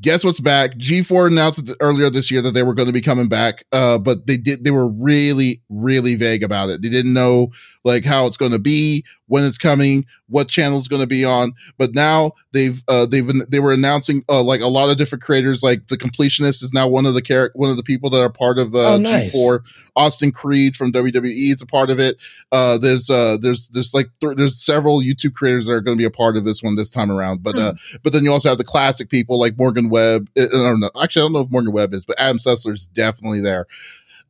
guess 0.00 0.24
what's 0.24 0.40
back? 0.40 0.72
G4 0.72 1.28
announced 1.28 1.72
earlier 1.80 2.10
this 2.10 2.30
year 2.30 2.42
that 2.42 2.52
they 2.52 2.62
were 2.62 2.74
going 2.74 2.88
to 2.88 2.92
be 2.92 3.00
coming 3.00 3.28
back 3.28 3.64
uh 3.72 3.98
but 3.98 4.26
they 4.26 4.36
did 4.36 4.64
they 4.64 4.70
were 4.70 4.88
really 4.88 5.62
really 5.68 6.16
vague 6.16 6.42
about 6.42 6.68
it. 6.68 6.82
They 6.82 6.88
didn't 6.88 7.12
know 7.12 7.48
like 7.84 8.04
how 8.04 8.26
it's 8.26 8.36
going 8.36 8.52
to 8.52 8.58
be 8.58 9.04
when 9.26 9.44
it's 9.44 9.58
coming 9.58 10.04
what 10.34 10.48
channel 10.48 10.76
it's 10.78 10.88
going 10.88 11.00
to 11.00 11.06
be 11.06 11.24
on 11.24 11.52
but 11.78 11.94
now 11.94 12.32
they've 12.52 12.82
uh 12.88 13.06
they've 13.06 13.28
they 13.50 13.60
were 13.60 13.72
announcing 13.72 14.22
uh 14.28 14.42
like 14.42 14.60
a 14.60 14.66
lot 14.66 14.90
of 14.90 14.96
different 14.96 15.22
creators 15.22 15.62
like 15.62 15.86
the 15.86 15.96
completionist 15.96 16.62
is 16.62 16.72
now 16.72 16.88
one 16.88 17.06
of 17.06 17.14
the 17.14 17.22
character 17.22 17.56
one 17.56 17.70
of 17.70 17.76
the 17.76 17.82
people 17.84 18.10
that 18.10 18.20
are 18.20 18.30
part 18.30 18.58
of 18.58 18.74
uh 18.74 18.94
Oh, 18.94 18.98
nice. 18.98 19.34
g4 19.34 19.60
austin 19.96 20.32
creed 20.32 20.74
from 20.74 20.90
wwe 20.92 21.52
is 21.52 21.62
a 21.62 21.66
part 21.66 21.88
of 21.88 22.00
it. 22.00 22.16
Uh 22.50 22.76
there's 22.78 23.08
uh 23.10 23.36
there's 23.40 23.68
there's 23.68 23.94
like 23.94 24.08
th- 24.20 24.36
there's 24.36 24.60
several 24.60 25.00
youtube 25.00 25.34
creators 25.34 25.66
that 25.66 25.72
are 25.72 25.80
going 25.80 25.96
to 25.96 26.02
be 26.02 26.06
a 26.06 26.10
part 26.10 26.36
of 26.36 26.44
this 26.44 26.62
one 26.64 26.74
this 26.74 26.90
time 26.90 27.10
around 27.12 27.42
but 27.44 27.56
uh 27.56 27.72
but 28.02 28.12
then 28.12 28.24
you 28.24 28.32
also 28.32 28.48
have 28.48 28.58
the 28.58 28.64
classic 28.64 29.08
people 29.08 29.38
like 29.38 29.56
morgan 29.56 29.88
webb 29.88 30.28
i 30.36 30.42
I 30.42 30.46
don't 30.48 30.80
know 30.80 30.90
actually 31.00 31.22
i 31.22 31.24
don't 31.26 31.32
know 31.34 31.40
if 31.42 31.50
morgan 31.50 31.72
webb 31.72 31.94
is 31.94 32.04
but 32.04 32.18
adam 32.18 32.38
sessler 32.38 32.74
is 32.74 32.88
definitely 32.88 33.40
there 33.40 33.66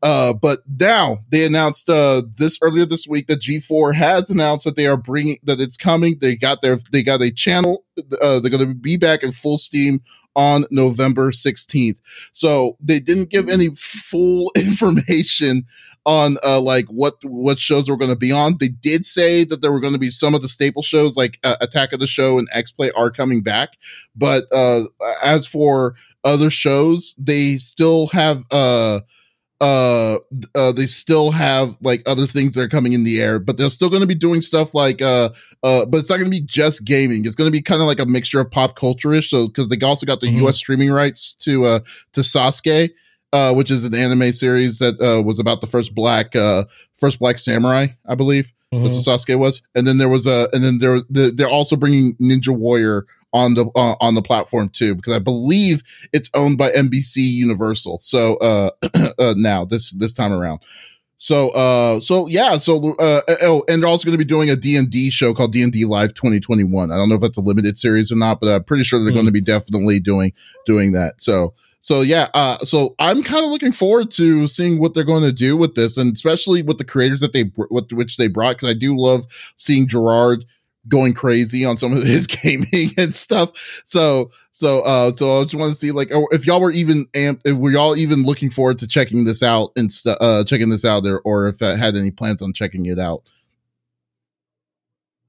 uh, 0.04 0.34
but 0.34 0.58
now 0.78 1.18
they 1.30 1.46
announced 1.46 1.88
uh, 1.88 2.20
this 2.36 2.58
earlier 2.62 2.84
this 2.84 3.08
week 3.08 3.26
that 3.26 3.40
G4 3.40 3.94
has 3.94 4.28
announced 4.28 4.66
that 4.66 4.76
they 4.76 4.86
are 4.86 4.98
bringing 4.98 5.38
that 5.44 5.60
it's 5.60 5.78
coming. 5.78 6.18
They 6.20 6.36
got 6.36 6.60
their 6.60 6.76
they 6.92 7.02
got 7.02 7.22
a 7.22 7.32
channel. 7.32 7.84
Uh, 8.20 8.38
they're 8.38 8.50
going 8.50 8.68
to 8.68 8.74
be 8.74 8.98
back 8.98 9.22
in 9.22 9.32
full 9.32 9.56
steam 9.56 10.02
on 10.36 10.66
November 10.70 11.30
16th. 11.30 12.00
So 12.32 12.76
they 12.80 13.00
didn't 13.00 13.30
give 13.30 13.48
any 13.48 13.70
full 13.74 14.52
information 14.56 15.64
on 16.06 16.36
uh 16.44 16.60
like 16.60 16.84
what 16.88 17.14
what 17.22 17.58
shows 17.58 17.88
were 17.88 17.96
going 17.96 18.10
to 18.10 18.16
be 18.16 18.30
on. 18.30 18.58
They 18.60 18.68
did 18.68 19.06
say 19.06 19.42
that 19.44 19.62
there 19.62 19.72
were 19.72 19.80
going 19.80 19.94
to 19.94 19.98
be 19.98 20.10
some 20.10 20.34
of 20.34 20.42
the 20.42 20.50
staple 20.50 20.82
shows 20.82 21.16
like 21.16 21.38
uh, 21.44 21.56
Attack 21.62 21.94
of 21.94 22.00
the 22.00 22.06
Show 22.06 22.38
and 22.38 22.46
X 22.52 22.70
Play 22.72 22.90
are 22.90 23.10
coming 23.10 23.40
back, 23.40 23.70
but 24.14 24.44
uh 24.52 24.82
as 25.22 25.46
for 25.46 25.94
other 26.22 26.50
shows, 26.50 27.14
they 27.16 27.56
still 27.56 28.08
have 28.08 28.44
uh 28.50 29.00
uh 29.64 30.18
uh 30.54 30.72
they 30.72 30.84
still 30.84 31.30
have 31.30 31.76
like 31.80 32.02
other 32.06 32.26
things 32.26 32.54
that 32.54 32.62
are 32.62 32.68
coming 32.68 32.92
in 32.92 33.02
the 33.04 33.20
air 33.22 33.38
but 33.38 33.56
they're 33.56 33.70
still 33.70 33.88
going 33.88 34.02
to 34.02 34.06
be 34.06 34.14
doing 34.14 34.40
stuff 34.42 34.74
like 34.74 35.00
uh 35.00 35.30
uh 35.62 35.86
but 35.86 35.98
it's 35.98 36.10
not 36.10 36.18
going 36.18 36.30
to 36.30 36.38
be 36.40 36.44
just 36.44 36.84
gaming 36.84 37.24
it's 37.24 37.34
going 37.34 37.48
to 37.48 37.52
be 37.58 37.62
kind 37.62 37.80
of 37.80 37.86
like 37.86 37.98
a 37.98 38.04
mixture 38.04 38.40
of 38.40 38.50
pop 38.50 38.76
culture-ish 38.76 39.30
so 39.30 39.46
because 39.48 39.68
they 39.70 39.86
also 39.86 40.04
got 40.04 40.20
the 40.20 40.26
Mhm. 40.28 40.46
us 40.48 40.58
streaming 40.58 40.90
rights 40.90 41.32
to 41.46 41.64
uh 41.64 41.78
to 42.12 42.20
sasuke 42.20 42.90
uh 43.32 43.54
which 43.54 43.70
is 43.70 43.84
an 43.84 43.94
anime 43.94 44.32
series 44.32 44.78
that 44.80 45.00
uh 45.00 45.22
was 45.22 45.38
about 45.38 45.60
the 45.62 45.66
first 45.66 45.94
black 45.94 46.36
uh 46.36 46.64
first 46.94 47.18
black 47.18 47.38
samurai 47.38 47.86
i 48.06 48.14
believe 48.14 48.52
Mhm. 48.72 48.82
that's 48.82 49.06
what 49.06 49.18
Sasuke 49.20 49.38
was. 49.38 49.62
And 49.76 49.86
then 49.86 49.98
there 49.98 50.08
was 50.08 50.26
a, 50.26 50.48
and 50.52 50.64
then 50.64 50.78
there, 50.80 50.98
the, 51.08 51.30
they're 51.32 51.46
also 51.48 51.76
bringing 51.76 52.16
Ninja 52.16 52.48
Warrior 52.48 53.06
on 53.34 53.52
the 53.54 53.66
uh, 53.74 53.96
on 54.00 54.14
the 54.14 54.22
platform 54.22 54.70
too, 54.70 54.94
because 54.94 55.12
I 55.12 55.18
believe 55.18 55.82
it's 56.14 56.30
owned 56.32 56.56
by 56.56 56.70
NBC 56.70 57.16
Universal. 57.18 57.98
So 58.02 58.36
uh, 58.36 58.70
uh 59.18 59.34
now 59.36 59.66
this 59.66 59.90
this 59.92 60.14
time 60.14 60.32
around. 60.32 60.60
So 61.18 61.50
uh 61.50 62.00
so 62.00 62.26
yeah 62.28 62.58
so 62.58 62.94
uh 62.98 63.20
oh 63.42 63.64
and 63.68 63.82
they're 63.82 63.88
also 63.88 64.04
going 64.06 64.18
to 64.18 64.24
be 64.24 64.28
doing 64.28 64.50
a 64.50 64.56
D&D 64.56 65.10
show 65.10 65.32
called 65.32 65.52
D&D 65.52 65.84
Live 65.84 66.12
2021. 66.14 66.90
I 66.90 66.96
don't 66.96 67.08
know 67.08 67.14
if 67.14 67.20
that's 67.20 67.38
a 67.38 67.42
limited 67.42 67.78
series 67.78 68.10
or 68.12 68.16
not, 68.16 68.40
but 68.40 68.48
I'm 68.48 68.64
pretty 68.64 68.84
sure 68.84 68.98
they're 69.00 69.10
Hmm. 69.10 69.14
going 69.16 69.26
to 69.26 69.32
be 69.32 69.40
definitely 69.40 70.00
doing 70.00 70.32
doing 70.66 70.92
that. 70.92 71.22
So 71.22 71.54
so 71.80 72.00
yeah, 72.00 72.28
uh, 72.32 72.56
so 72.60 72.94
I'm 72.98 73.22
kind 73.22 73.44
of 73.44 73.50
looking 73.50 73.72
forward 73.72 74.10
to 74.12 74.46
seeing 74.48 74.80
what 74.80 74.94
they're 74.94 75.04
going 75.04 75.22
to 75.22 75.32
do 75.32 75.54
with 75.54 75.74
this, 75.74 75.98
and 75.98 76.14
especially 76.14 76.62
with 76.62 76.78
the 76.78 76.84
creators 76.84 77.20
that 77.20 77.34
they 77.34 77.50
with 77.70 77.92
which 77.92 78.16
they 78.16 78.26
brought, 78.26 78.56
because 78.56 78.70
I 78.70 78.72
do 78.72 78.96
love 78.98 79.26
seeing 79.58 79.86
Jirard 79.86 80.44
going 80.88 81.14
crazy 81.14 81.64
on 81.64 81.76
some 81.76 81.92
of 81.92 82.02
his 82.06 82.26
gaming 82.26 82.90
and 82.96 83.14
stuff. 83.14 83.82
So 83.84 84.30
so 84.52 84.82
uh 84.82 85.12
so 85.12 85.40
I 85.40 85.44
just 85.44 85.54
want 85.54 85.70
to 85.70 85.74
see 85.74 85.92
like 85.92 86.08
if 86.30 86.46
y'all 86.46 86.60
were 86.60 86.70
even 86.70 87.06
amp 87.14 87.40
if 87.44 87.56
were 87.56 87.70
y'all 87.70 87.96
even 87.96 88.22
looking 88.22 88.50
forward 88.50 88.78
to 88.80 88.88
checking 88.88 89.24
this 89.24 89.42
out 89.42 89.70
and 89.76 89.92
stu- 89.92 90.16
uh 90.20 90.44
checking 90.44 90.70
this 90.70 90.84
out 90.84 91.04
there 91.04 91.20
or 91.20 91.48
if 91.48 91.62
I 91.62 91.76
had 91.76 91.96
any 91.96 92.10
plans 92.10 92.42
on 92.42 92.52
checking 92.52 92.86
it 92.86 92.98
out. 92.98 93.22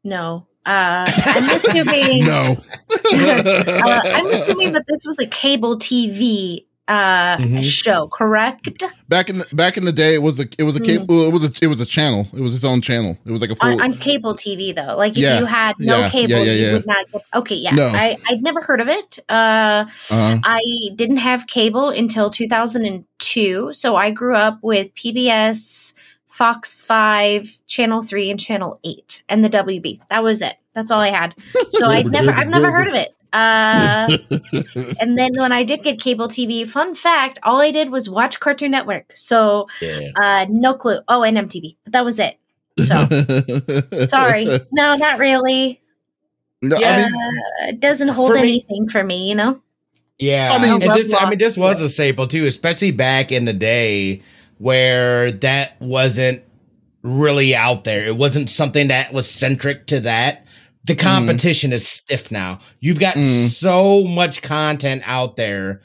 No. 0.04 0.46
Uh, 0.66 1.06
I'm 1.08 1.50
assuming. 1.50 2.26
No. 2.26 2.56
uh, 3.14 4.02
I'm 4.04 4.28
assuming 4.28 4.74
that 4.74 4.86
this 4.88 5.06
was 5.06 5.20
a 5.20 5.28
cable 5.28 5.78
TV 5.78 6.66
uh, 6.88 7.38
Mhm. 7.38 7.64
show, 7.64 8.08
correct? 8.08 8.70
back 9.10 9.30
in 9.30 9.40
the, 9.40 9.46
back 9.54 9.76
in 9.78 9.86
the 9.86 9.92
day 9.92 10.14
it 10.16 10.22
was 10.22 10.40
a 10.40 10.46
it 10.58 10.64
was 10.64 10.76
a 10.76 10.80
cable 10.80 11.28
it 11.28 11.34
was 11.34 11.44
a 11.44 11.64
it 11.64 11.68
was 11.68 11.82
a 11.82 11.86
channel. 11.86 12.28
It 12.34 12.42
was 12.42 12.54
its 12.56 12.64
own 12.64 12.82
channel. 12.82 13.18
It 13.26 13.32
was 13.32 13.42
like 13.42 13.50
a 13.50 13.56
full 13.56 13.70
On, 13.72 13.82
on 13.82 13.94
cable 13.96 14.36
TV, 14.36 14.76
though, 14.76 14.96
like 14.96 15.14
if 15.14 15.18
Yeah. 15.24 15.40
you 15.40 15.46
had 15.46 15.74
no 15.80 16.00
Yeah. 16.00 16.10
cable, 16.10 16.32
Yeah, 16.34 16.44
yeah, 16.44 16.52
you 16.54 16.66
yeah. 16.68 16.74
would 16.74 16.86
not. 16.88 17.12
Get, 17.12 17.22
okay, 17.36 17.56
yeah, 17.56 17.72
No. 17.72 17.88
I 17.88 18.18
I'd 18.30 18.44
never 18.44 18.62
heard 18.62 18.82
of 18.82 18.88
it. 18.88 19.20
Uh, 19.30 19.86
uh 20.12 20.38
I 20.44 20.62
didn't 20.96 21.18
have 21.18 21.48
cable 21.48 21.90
until 21.90 22.30
2002, 22.30 23.74
so 23.74 23.96
I 23.96 24.12
grew 24.12 24.36
up 24.36 24.60
with 24.62 24.94
PBS, 24.96 25.94
Fox 26.28 26.84
Five, 26.84 27.50
Channel 27.68 28.02
Three, 28.02 28.30
and 28.30 28.40
Channel 28.40 28.80
Eight, 28.84 29.24
and 29.30 29.44
the 29.44 29.50
WB. 29.50 30.00
That 30.10 30.24
was 30.24 30.42
it. 30.42 30.56
That's 30.74 30.92
all 30.92 31.00
I 31.00 31.10
had. 31.10 31.34
So 31.72 31.88
I'd 31.90 32.12
never, 32.12 32.32
I've 32.32 32.50
never 32.50 32.72
heard 32.72 32.88
of 32.88 32.94
it. 32.94 33.16
Uh, 33.36 34.18
and 35.02 35.18
then 35.20 35.32
when 35.36 35.52
I 35.52 35.64
did 35.64 35.84
get 35.84 36.00
cable 36.00 36.30
TV, 36.30 36.66
fun 36.68 36.96
fact, 36.96 37.38
all 37.44 37.60
I 37.60 37.72
did 37.72 37.90
was 37.90 38.10
watch 38.10 38.40
Cartoon 38.40 38.72
Network. 38.72 39.12
So 39.14 39.68
Yeah. 39.82 40.12
uh, 40.22 40.46
no 40.50 40.74
clue. 40.74 41.00
Oh, 41.10 41.22
and 41.24 41.38
MTV, 41.38 41.76
but 41.84 41.94
that 41.94 42.06
was 42.06 42.18
it. 42.20 42.38
So 42.80 42.96
sorry, 44.08 44.46
no, 44.72 44.96
not 44.96 45.20
really. 45.20 45.82
No, 46.62 46.78
Yeah. 46.80 47.06
I 47.08 47.12
mean, 47.12 47.16
Uh, 47.16 47.68
it 47.70 47.80
doesn't 47.82 48.08
hold 48.10 48.30
For 48.30 48.36
me- 48.36 48.40
anything 48.40 48.88
for 48.88 49.04
me, 49.04 49.28
you 49.30 49.36
know. 49.36 49.62
Yeah, 50.18 50.50
I 50.52 50.56
I 50.56 50.60
mean- 50.60 50.72
mean, 50.72 50.82
and 50.84 50.90
Love 50.92 50.98
this, 50.98 51.14
I 51.14 51.30
mean, 51.30 51.38
this 51.40 51.58
was 51.58 51.82
a 51.82 51.90
staple 51.90 52.28
too, 52.28 52.46
especially 52.46 52.92
back 52.92 53.34
in 53.34 53.44
the 53.46 53.54
day 53.54 54.22
where 54.60 55.30
that 55.32 55.76
wasn't 55.82 56.42
really 57.02 57.54
out 57.54 57.84
there. 57.84 58.06
It 58.08 58.16
wasn't 58.16 58.50
something 58.50 58.88
that 58.88 59.12
was 59.14 59.30
centric 59.30 59.88
to 59.88 60.00
that. 60.02 60.45
The 60.86 60.96
competition 60.96 61.74
is 61.74 61.88
stiff 61.88 62.32
now. 62.32 62.60
You've 62.80 63.00
got 63.00 63.16
Mm. 63.16 63.50
so 63.50 64.04
much 64.04 64.42
content 64.42 65.04
out 65.06 65.36
there 65.36 65.82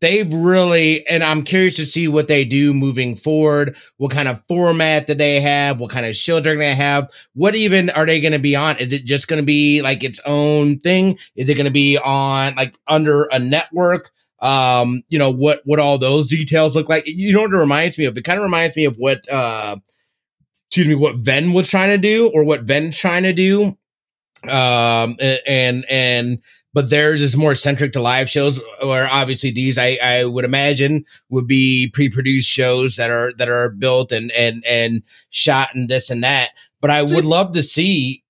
they've 0.00 0.34
really, 0.34 1.06
and 1.06 1.24
I'm 1.24 1.42
curious 1.44 1.76
to 1.76 1.86
see 1.86 2.08
what 2.08 2.28
they 2.28 2.44
do 2.44 2.74
moving 2.74 3.16
forward. 3.16 3.74
What 3.96 4.10
kind 4.10 4.28
of 4.28 4.42
format 4.48 5.06
do 5.06 5.14
they 5.14 5.40
have? 5.40 5.80
What 5.80 5.92
kind 5.92 6.04
of 6.04 6.14
show 6.14 6.40
they're 6.40 6.56
going 6.56 6.76
to 6.76 6.82
have? 6.82 7.10
What 7.32 7.54
even 7.54 7.88
are 7.88 8.04
they 8.04 8.20
going 8.20 8.34
to 8.34 8.38
be 8.38 8.54
on? 8.54 8.76
Is 8.76 8.92
it 8.92 9.06
just 9.06 9.28
going 9.28 9.40
to 9.40 9.46
be 9.46 9.80
like 9.80 10.04
its 10.04 10.20
own 10.26 10.78
thing? 10.80 11.18
Is 11.36 11.48
it 11.48 11.54
going 11.54 11.64
to 11.66 11.72
be 11.72 11.96
on 11.96 12.54
like 12.54 12.74
under 12.86 13.24
a 13.32 13.38
network? 13.38 14.10
Um, 14.40 15.00
you 15.08 15.18
know 15.18 15.30
what 15.30 15.62
what 15.64 15.78
all 15.80 15.96
those 15.96 16.26
details 16.26 16.76
look 16.76 16.90
like. 16.90 17.04
You 17.06 17.32
know 17.32 17.42
what 17.42 17.52
it 17.52 17.56
reminds 17.56 17.96
me 17.96 18.04
of? 18.04 18.18
It 18.18 18.24
kind 18.24 18.38
of 18.38 18.44
reminds 18.44 18.76
me 18.76 18.84
of 18.84 18.96
what 18.96 19.26
uh, 19.32 19.76
excuse 20.66 20.86
me, 20.88 20.96
what 20.96 21.16
Ven 21.16 21.54
was 21.54 21.68
trying 21.70 21.90
to 21.90 21.98
do, 21.98 22.30
or 22.34 22.44
what 22.44 22.64
Ven's 22.64 22.98
trying 22.98 23.22
to 23.22 23.32
do. 23.32 23.74
Um, 24.48 25.16
and 25.46 25.84
and 25.90 26.38
but 26.72 26.90
theirs 26.90 27.22
is 27.22 27.36
more 27.36 27.54
centric 27.54 27.92
to 27.92 28.00
live 28.00 28.28
shows 28.28 28.60
where 28.82 29.08
obviously 29.10 29.52
these 29.52 29.78
I, 29.78 29.98
I 30.02 30.24
would 30.24 30.44
imagine 30.44 31.06
would 31.30 31.46
be 31.46 31.88
pre-produced 31.94 32.48
shows 32.48 32.96
that 32.96 33.10
are 33.10 33.32
that 33.38 33.48
are 33.48 33.70
built 33.70 34.12
and 34.12 34.30
and 34.32 34.62
and 34.68 35.02
shot 35.30 35.70
and 35.74 35.88
this 35.88 36.10
and 36.10 36.22
that. 36.24 36.50
But 36.80 36.90
i 36.90 37.02
would 37.02 37.24
love 37.24 37.52
to 37.52 37.62
see 37.62 38.22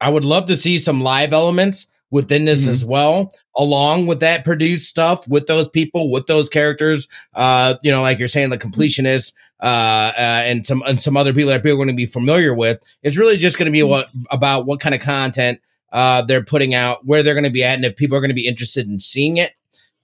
i 0.00 0.10
would 0.10 0.24
love 0.24 0.46
to 0.46 0.56
see 0.56 0.76
some 0.78 1.02
live 1.02 1.32
elements 1.32 1.86
within 2.12 2.44
this 2.44 2.62
mm-hmm. 2.62 2.70
as 2.70 2.84
well 2.84 3.32
along 3.56 4.06
with 4.06 4.20
that 4.20 4.44
produced 4.44 4.88
stuff 4.88 5.26
with 5.26 5.46
those 5.46 5.68
people 5.68 6.10
with 6.10 6.26
those 6.26 6.48
characters 6.48 7.08
uh 7.34 7.74
you 7.82 7.90
know 7.90 8.00
like 8.00 8.20
you're 8.20 8.28
saying 8.28 8.50
the 8.50 8.58
completionist 8.58 9.32
uh, 9.60 10.12
uh 10.16 10.42
and 10.46 10.64
some 10.64 10.82
and 10.86 11.00
some 11.00 11.16
other 11.16 11.32
people 11.32 11.50
that 11.50 11.62
people 11.64 11.72
are 11.72 11.84
going 11.84 11.88
to 11.88 11.94
be 11.94 12.06
familiar 12.06 12.54
with 12.54 12.80
it's 13.02 13.16
really 13.16 13.36
just 13.36 13.58
going 13.58 13.66
to 13.66 13.72
be 13.72 13.80
mm-hmm. 13.80 13.90
what 13.90 14.10
about 14.30 14.66
what 14.66 14.78
kind 14.78 14.94
of 14.94 15.00
content 15.00 15.60
uh, 15.92 16.22
they're 16.22 16.42
putting 16.42 16.74
out, 16.74 17.06
where 17.06 17.22
they're 17.22 17.34
going 17.34 17.44
to 17.44 17.50
be 17.50 17.62
at, 17.62 17.76
and 17.76 17.84
if 17.84 17.96
people 17.96 18.16
are 18.16 18.20
going 18.20 18.30
to 18.30 18.34
be 18.34 18.48
interested 18.48 18.88
in 18.88 18.98
seeing 18.98 19.36
it. 19.36 19.52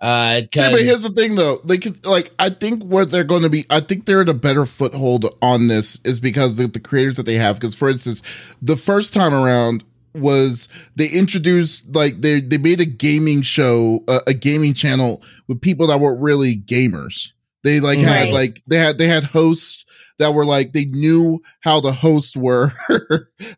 Uh, 0.01 0.43
See, 0.55 0.71
but 0.71 0.81
here's 0.81 1.03
the 1.03 1.11
thing, 1.11 1.35
though. 1.35 1.57
They 1.65 1.79
could 1.79 2.07
like, 2.07 2.31
I 2.39 2.51
think 2.51 2.85
where 2.85 3.05
they're 3.05 3.25
going 3.25 3.43
to 3.43 3.51
be, 3.51 3.67
I 3.69 3.81
think 3.81 4.05
they're 4.05 4.23
in 4.23 4.29
a 4.29 4.35
better 4.35 4.65
foothold 4.65 5.27
on 5.43 5.67
this 5.67 5.99
is 6.05 6.21
because 6.21 6.57
the, 6.57 6.69
the 6.69 6.79
creators 6.79 7.17
that 7.17 7.27
they 7.27 7.35
have. 7.35 7.57
Because, 7.57 7.75
for 7.75 7.89
instance, 7.89 8.23
the 8.63 8.77
first 8.77 9.13
time 9.13 9.35
around 9.35 9.83
was 10.15 10.69
they 10.97 11.09
introduced 11.09 11.95
like 11.95 12.21
they 12.21 12.41
they 12.41 12.59
made 12.59 12.81
a 12.81 12.87
gaming 12.87 13.43
show, 13.43 14.05
uh, 14.09 14.21
a 14.27 14.35
gaming 14.35 14.75
channel 14.75 15.23
with 15.47 15.61
people 15.61 15.87
that 15.89 16.01
weren't 16.01 16.21
really 16.21 16.57
gamers. 16.57 17.33
They 17.65 17.81
like 17.81 17.99
right. 17.99 18.07
had 18.07 18.31
like 18.31 18.63
they 18.67 18.79
had 18.79 18.99
they 18.99 19.09
had 19.09 19.25
hosts 19.25 19.85
that 20.19 20.35
were 20.35 20.45
like 20.45 20.73
they 20.73 20.85
knew 20.85 21.41
how 21.61 21.81
the 21.81 21.93
hosts 21.93 22.37
were 22.37 22.73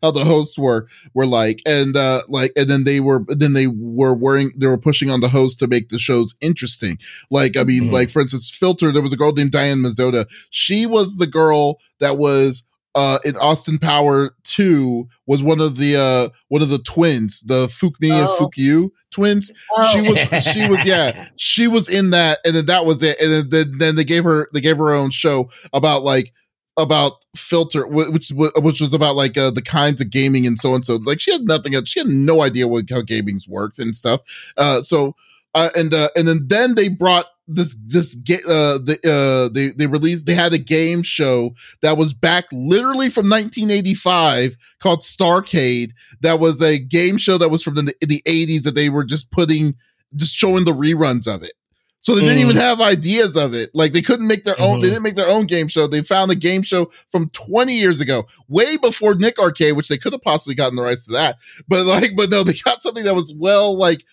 how 0.01 0.11
the 0.11 0.23
hosts 0.23 0.57
were 0.57 0.87
were 1.13 1.25
like 1.25 1.61
and 1.65 1.97
uh 1.97 2.21
like 2.27 2.51
and 2.55 2.69
then 2.69 2.83
they 2.83 2.99
were 2.99 3.23
then 3.27 3.53
they 3.53 3.67
were 3.67 4.15
wearing 4.15 4.51
they 4.57 4.67
were 4.67 4.77
pushing 4.77 5.09
on 5.09 5.21
the 5.21 5.29
host 5.29 5.59
to 5.59 5.67
make 5.67 5.89
the 5.89 5.99
shows 5.99 6.35
interesting 6.41 6.97
like 7.29 7.57
i 7.57 7.63
mean 7.63 7.83
mm-hmm. 7.83 7.93
like 7.93 8.09
for 8.09 8.21
instance 8.21 8.49
filter 8.49 8.91
there 8.91 9.01
was 9.01 9.13
a 9.13 9.17
girl 9.17 9.33
named 9.33 9.51
diane 9.51 9.79
mizota 9.79 10.25
she 10.49 10.85
was 10.85 11.17
the 11.17 11.27
girl 11.27 11.79
that 11.99 12.17
was 12.17 12.63
uh 12.95 13.19
in 13.23 13.35
Austin 13.37 13.79
Power 13.79 14.35
2 14.43 15.07
was 15.27 15.43
one 15.43 15.61
of 15.61 15.77
the 15.77 15.95
uh 15.95 16.33
one 16.49 16.61
of 16.61 16.69
the 16.69 16.79
twins, 16.79 17.41
the 17.41 17.67
Fook 17.67 17.93
Mi 17.99 18.11
oh. 18.11 18.19
and 18.19 18.29
Fook 18.29 18.57
Yu 18.57 18.91
twins. 19.11 19.51
Oh. 19.75 19.91
She 19.91 20.01
was 20.01 20.43
she 20.43 20.69
was 20.69 20.85
yeah, 20.85 21.27
she 21.35 21.67
was 21.67 21.89
in 21.89 22.11
that 22.11 22.39
and 22.45 22.55
then 22.55 22.65
that 22.67 22.85
was 22.85 23.01
it. 23.03 23.19
And 23.21 23.49
then, 23.51 23.77
then 23.77 23.95
they 23.95 24.03
gave 24.03 24.23
her 24.23 24.49
they 24.53 24.61
gave 24.61 24.77
her 24.77 24.93
own 24.93 25.11
show 25.11 25.49
about 25.73 26.03
like 26.03 26.33
about 26.77 27.13
filter 27.35 27.85
which 27.85 28.31
which 28.35 28.81
was 28.81 28.93
about 28.93 29.15
like 29.15 29.37
uh, 29.37 29.51
the 29.51 29.61
kinds 29.61 30.01
of 30.01 30.09
gaming 30.09 30.47
and 30.47 30.57
so 30.57 30.73
and 30.73 30.85
so 30.85 30.97
like 31.05 31.19
she 31.19 31.31
had 31.31 31.43
nothing 31.43 31.73
she 31.85 31.99
had 31.99 32.07
no 32.07 32.41
idea 32.41 32.67
what 32.67 32.89
how 32.89 33.01
gaming's 33.01 33.47
worked 33.47 33.77
and 33.77 33.95
stuff 33.95 34.21
uh 34.57 34.81
so 34.81 35.15
uh 35.53 35.69
and 35.75 35.93
uh 35.93 36.07
and 36.15 36.27
then 36.27 36.45
then 36.47 36.75
they 36.75 36.87
brought 36.87 37.25
this 37.47 37.75
this 37.85 38.15
uh 38.47 38.77
the 38.77 38.99
uh 39.03 39.53
they 39.53 39.69
they 39.69 39.87
released 39.87 40.25
they 40.25 40.35
had 40.35 40.53
a 40.53 40.57
game 40.57 41.03
show 41.03 41.51
that 41.81 41.97
was 41.97 42.13
back 42.13 42.45
literally 42.51 43.09
from 43.09 43.29
1985 43.29 44.57
called 44.79 45.01
Starcade 45.01 45.91
that 46.21 46.39
was 46.39 46.61
a 46.61 46.77
game 46.77 47.17
show 47.17 47.37
that 47.37 47.49
was 47.49 47.63
from 47.63 47.75
the, 47.75 47.93
the 48.01 48.21
80s 48.25 48.63
that 48.63 48.75
they 48.75 48.89
were 48.89 49.03
just 49.03 49.31
putting 49.31 49.75
just 50.15 50.35
showing 50.35 50.65
the 50.65 50.71
reruns 50.71 51.27
of 51.27 51.43
it 51.43 51.53
so 52.01 52.15
they 52.15 52.21
didn't 52.21 52.37
mm. 52.37 52.41
even 52.41 52.55
have 52.55 52.81
ideas 52.81 53.37
of 53.37 53.53
it. 53.53 53.69
Like 53.75 53.93
they 53.93 54.01
couldn't 54.01 54.25
make 54.25 54.43
their 54.43 54.59
own. 54.59 54.73
Mm-hmm. 54.73 54.81
They 54.81 54.87
didn't 54.87 55.03
make 55.03 55.15
their 55.15 55.29
own 55.29 55.45
game 55.45 55.67
show. 55.67 55.85
They 55.85 56.01
found 56.01 56.31
a 56.31 56.35
game 56.35 56.63
show 56.63 56.85
from 57.09 57.29
20 57.29 57.73
years 57.73 58.01
ago, 58.01 58.25
way 58.47 58.75
before 58.77 59.13
Nick 59.13 59.37
Arcade, 59.37 59.75
which 59.75 59.87
they 59.87 59.99
could 59.99 60.13
have 60.13 60.23
possibly 60.23 60.55
gotten 60.55 60.75
the 60.75 60.81
rights 60.81 61.05
to 61.05 61.13
that. 61.13 61.37
But 61.67 61.85
like, 61.85 62.15
but 62.17 62.31
no, 62.31 62.43
they 62.43 62.53
got 62.53 62.81
something 62.81 63.03
that 63.03 63.15
was 63.15 63.33
well 63.37 63.77
like 63.77 64.03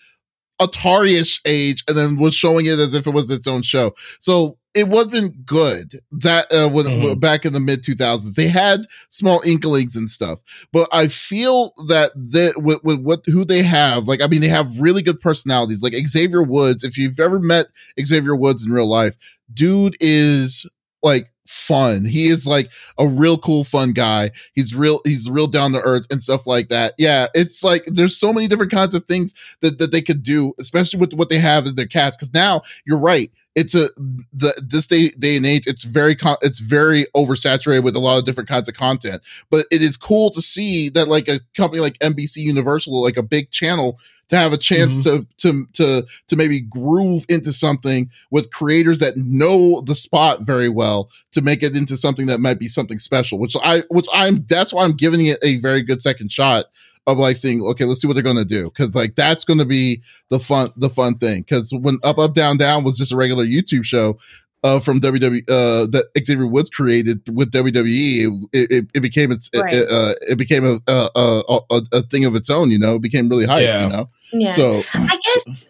Atari-ish 0.61 1.41
age, 1.45 1.83
and 1.87 1.97
then 1.97 2.17
was 2.17 2.35
showing 2.35 2.65
it 2.65 2.79
as 2.79 2.93
if 2.93 3.07
it 3.07 3.13
was 3.13 3.29
its 3.29 3.47
own 3.47 3.61
show. 3.61 3.93
So 4.19 4.57
it 4.75 4.87
wasn't 4.87 5.45
good 5.45 5.99
that 6.11 6.51
uh, 6.51 6.69
when, 6.69 6.85
mm-hmm. 6.85 7.19
back 7.19 7.45
in 7.45 7.53
the 7.53 7.59
mid 7.59 7.83
2000s 7.83 8.35
they 8.35 8.47
had 8.47 8.81
small 9.09 9.41
inklings 9.45 9.95
and 9.95 10.09
stuff 10.09 10.39
but 10.71 10.87
i 10.91 11.07
feel 11.07 11.73
that 11.87 12.11
that 12.15 12.61
with, 12.61 12.83
with, 12.83 12.99
what 12.99 13.23
who 13.25 13.43
they 13.43 13.63
have 13.63 14.07
like 14.07 14.21
i 14.21 14.27
mean 14.27 14.41
they 14.41 14.47
have 14.47 14.79
really 14.79 15.01
good 15.01 15.19
personalities 15.19 15.81
like 15.81 15.93
xavier 16.07 16.43
woods 16.43 16.83
if 16.83 16.97
you've 16.97 17.19
ever 17.19 17.39
met 17.39 17.67
xavier 18.05 18.35
woods 18.35 18.63
in 18.63 18.71
real 18.71 18.87
life 18.87 19.17
dude 19.53 19.97
is 19.99 20.69
like 21.01 21.31
fun. 21.49 22.05
He 22.05 22.27
is 22.27 22.45
like 22.45 22.71
a 22.99 23.07
real 23.07 23.37
cool, 23.37 23.63
fun 23.63 23.91
guy. 23.91 24.29
He's 24.53 24.75
real, 24.75 25.01
he's 25.03 25.29
real 25.29 25.47
down 25.47 25.71
to 25.71 25.81
earth 25.81 26.05
and 26.11 26.21
stuff 26.21 26.45
like 26.45 26.69
that. 26.69 26.93
Yeah. 26.99 27.27
It's 27.33 27.63
like 27.63 27.83
there's 27.87 28.15
so 28.15 28.31
many 28.31 28.47
different 28.47 28.71
kinds 28.71 28.93
of 28.93 29.05
things 29.05 29.33
that, 29.61 29.79
that 29.79 29.91
they 29.91 30.01
could 30.01 30.21
do, 30.21 30.53
especially 30.59 30.99
with 30.99 31.13
what 31.13 31.29
they 31.29 31.39
have 31.39 31.65
in 31.65 31.75
their 31.75 31.87
cast. 31.87 32.19
Cause 32.19 32.33
now 32.33 32.61
you're 32.85 32.99
right 32.99 33.31
it's 33.55 33.73
a 33.73 33.89
the 34.31 34.53
this 34.63 34.85
day 34.85 35.09
day 35.09 35.35
and 35.35 35.45
age 35.45 35.65
it's 35.65 35.83
very 35.83 36.15
con- 36.15 36.37
it's 36.43 36.59
very 36.59 37.05
oversaturated 37.15 37.83
with 37.83 37.95
a 37.95 37.99
lot 37.99 38.19
of 38.19 38.23
different 38.23 38.47
kinds 38.47 38.69
of 38.69 38.75
content 38.75 39.23
but 39.49 39.65
it 39.71 39.81
is 39.81 39.97
cool 39.97 40.29
to 40.29 40.39
see 40.39 40.87
that 40.87 41.07
like 41.07 41.27
a 41.27 41.39
company 41.55 41.81
like 41.81 41.97
NBC 41.97 42.37
Universal 42.37 43.01
like 43.01 43.17
a 43.17 43.23
big 43.23 43.49
channel 43.49 43.97
to 44.29 44.37
have 44.37 44.53
a 44.53 44.57
chance 44.57 45.05
mm-hmm. 45.05 45.23
to 45.23 45.27
to 45.37 45.67
to 45.73 46.07
to 46.27 46.35
maybe 46.35 46.61
groove 46.61 47.25
into 47.29 47.51
something 47.51 48.09
with 48.31 48.51
creators 48.51 48.99
that 48.99 49.17
know 49.17 49.81
the 49.81 49.95
spot 49.95 50.41
very 50.41 50.69
well 50.69 51.09
to 51.31 51.41
make 51.41 51.61
it 51.61 51.75
into 51.75 51.97
something 51.97 52.27
that 52.27 52.39
might 52.39 52.59
be 52.59 52.67
something 52.67 52.99
special 52.99 53.37
which 53.39 53.55
I 53.63 53.83
which 53.89 54.07
I'm 54.13 54.45
that's 54.47 54.73
why 54.73 54.83
I'm 54.83 54.93
giving 54.93 55.25
it 55.25 55.39
a 55.43 55.57
very 55.57 55.83
good 55.83 56.01
second 56.01 56.31
shot 56.31 56.65
of 57.07 57.17
like 57.17 57.37
seeing 57.37 57.61
okay, 57.61 57.85
let's 57.85 58.01
see 58.01 58.07
what 58.07 58.13
they're 58.13 58.23
gonna 58.23 58.45
do. 58.45 58.69
Cause 58.71 58.95
like 58.95 59.15
that's 59.15 59.43
gonna 59.43 59.65
be 59.65 60.01
the 60.29 60.39
fun 60.39 60.71
the 60.77 60.89
fun 60.89 61.17
thing. 61.17 61.43
Cause 61.43 61.73
when 61.73 61.99
Up 62.03 62.19
Up 62.19 62.33
Down 62.33 62.57
Down 62.57 62.83
was 62.83 62.97
just 62.97 63.11
a 63.11 63.15
regular 63.15 63.45
YouTube 63.45 63.83
show 63.83 64.19
uh, 64.63 64.79
from 64.79 64.99
WWE 64.99 65.41
uh, 65.49 65.87
that 65.87 66.09
Xavier 66.17 66.45
Woods 66.45 66.69
created 66.69 67.21
with 67.33 67.51
WWE, 67.51 68.47
it, 68.51 68.71
it, 68.71 68.85
it 68.93 68.99
became 68.99 69.31
its 69.31 69.49
right. 69.55 69.73
it, 69.73 69.87
uh, 69.89 70.13
it, 70.29 70.37
became 70.37 70.65
a 70.65 70.79
a, 70.87 71.09
a 71.15 71.81
a, 71.93 72.01
thing 72.01 72.25
of 72.25 72.35
its 72.35 72.49
own. 72.49 72.69
You 72.69 72.77
know, 72.77 72.95
it 72.95 73.01
became 73.01 73.29
really 73.29 73.45
hype. 73.45 73.63
Yeah. 73.63 73.85
You 73.85 73.89
know, 73.91 74.07
yeah. 74.31 74.51
So 74.51 74.81
I 74.93 75.19
guess 75.23 75.67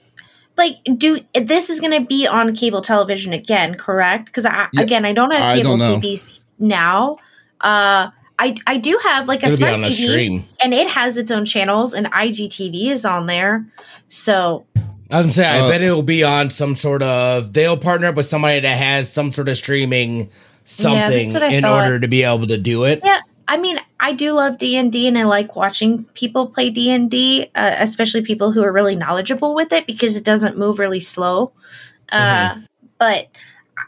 like 0.58 0.78
do 0.98 1.20
this 1.34 1.70
is 1.70 1.80
going 1.80 2.00
to 2.00 2.06
be 2.06 2.28
on 2.28 2.56
cable 2.56 2.82
television 2.82 3.34
again, 3.34 3.76
correct? 3.76 4.26
Because 4.26 4.46
I 4.46 4.68
yeah, 4.74 4.82
again 4.82 5.06
I 5.06 5.14
don't 5.14 5.32
have 5.32 5.58
cable 5.58 5.78
don't 5.78 6.02
TV 6.02 6.46
now. 6.60 7.18
Uh, 7.62 8.12
I 8.38 8.56
I 8.68 8.78
do 8.78 9.00
have 9.04 9.28
like 9.28 9.44
a 9.44 9.48
It'll 9.48 9.58
smart 9.58 9.76
TV, 9.76 9.92
stream. 9.92 10.44
and 10.64 10.74
it 10.74 10.88
has 10.90 11.18
its 11.18 11.32
own 11.32 11.46
channels, 11.46 11.94
and 11.94 12.08
IGTV 12.08 12.88
is 12.88 13.06
on 13.06 13.26
there. 13.26 13.66
So 14.08 14.66
I 15.12 15.22
was 15.22 15.36
say, 15.36 15.48
I 15.48 15.60
uh, 15.60 15.70
bet 15.70 15.82
it'll 15.82 16.04
be 16.04 16.24
on 16.24 16.52
some 16.52 16.76
sort 16.76 17.02
of. 17.02 17.54
They'll 17.54 17.78
partner 17.78 18.08
up 18.08 18.16
with 18.16 18.28
somebody 18.28 18.60
that 18.60 18.78
has 18.78 19.12
some 19.12 19.32
sort 19.32 19.50
of 19.50 19.58
streaming 19.58 20.30
something 20.66 21.32
yeah, 21.32 21.50
in 21.50 21.64
thought. 21.64 21.84
order 21.84 22.00
to 22.00 22.08
be 22.08 22.24
able 22.24 22.48
to 22.48 22.58
do 22.58 22.84
it. 22.84 23.02
Yeah, 23.04 23.20
I 23.50 23.58
mean, 23.58 23.80
I 24.00 24.14
do 24.14 24.34
love 24.34 24.60
D 24.60 24.78
and 24.78 24.92
D, 24.92 25.08
and 25.08 25.18
I 25.18 25.24
like 25.24 25.56
watching 25.56 26.04
people 26.14 26.46
play 26.48 26.70
D 26.70 26.92
and 26.92 27.10
D, 27.10 27.50
uh, 27.56 27.76
especially 27.80 28.22
people 28.22 28.52
who 28.52 28.64
are 28.64 28.72
really 28.72 28.96
knowledgeable 28.96 29.56
with 29.56 29.74
it 29.74 29.88
because 29.88 30.16
it 30.16 30.24
doesn't 30.24 30.56
move 30.56 30.78
really 30.78 31.00
slow. 31.00 31.52
Uh, 32.12 32.52
mm-hmm. 32.52 32.60
But 33.00 33.28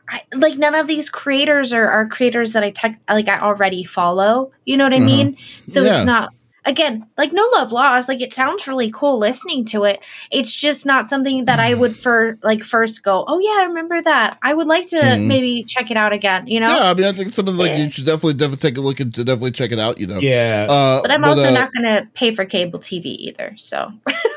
I, 0.10 0.24
like 0.34 0.58
none 0.58 0.74
of 0.74 0.88
these 0.88 1.12
creators 1.12 1.72
are, 1.74 1.88
are 1.88 2.08
creators 2.08 2.54
that 2.54 2.64
I 2.64 2.72
tech 2.72 3.00
like 3.08 3.30
I 3.30 3.36
already 3.36 3.84
follow. 3.84 4.52
You 4.66 4.78
know 4.78 4.86
what 4.86 4.94
I 4.94 4.98
mm-hmm. 4.98 5.06
mean? 5.06 5.38
So 5.68 5.84
yeah. 5.84 5.94
it's 5.94 6.06
not 6.06 6.34
again 6.66 7.08
like 7.18 7.34
no 7.34 7.48
love 7.54 7.72
lost. 7.72 8.08
Like 8.08 8.22
it 8.22 8.34
sounds 8.34 8.68
really 8.68 8.92
cool 8.92 9.18
listening 9.18 9.66
to 9.66 9.84
it. 9.84 10.00
It's 10.32 10.56
just 10.56 10.86
not 10.86 11.10
something 11.10 11.46
that 11.46 11.60
I 11.60 11.74
would 11.74 11.98
for 11.98 12.38
like 12.44 12.64
first 12.64 13.04
go. 13.04 13.26
Oh 13.28 13.40
yeah, 13.40 13.62
I 13.62 13.66
remember 13.66 14.02
that. 14.02 14.38
I 14.42 14.54
would 14.54 14.68
like 14.68 14.88
to 14.90 14.98
mm-hmm. 14.98 15.28
maybe 15.28 15.64
check 15.64 15.92
it 15.92 15.98
out 15.98 16.14
again. 16.14 16.48
You 16.48 16.60
know? 16.60 16.70
Yeah, 16.70 16.92
I 16.92 16.94
mean, 16.94 17.06
I 17.06 17.12
think 17.12 17.30
something 17.30 17.58
like 17.58 17.78
you 17.78 17.92
should 17.92 18.06
definitely 18.06 18.34
definitely 18.34 18.70
take 18.70 18.78
a 18.78 18.82
look 18.82 19.00
and 19.00 19.12
definitely 19.12 19.52
check 19.52 19.72
it 19.72 19.80
out. 19.80 20.00
You 20.00 20.08
know? 20.08 20.20
Yeah. 20.20 20.68
Uh, 20.70 21.02
but 21.02 21.12
I'm 21.12 21.22
but, 21.22 21.30
also 21.30 21.48
uh, 21.48 21.52
not 21.52 21.72
going 21.74 21.86
to 21.86 22.08
pay 22.14 22.34
for 22.34 22.46
cable 22.46 22.80
TV 22.80 23.06
either. 23.06 23.54
So. 23.58 23.92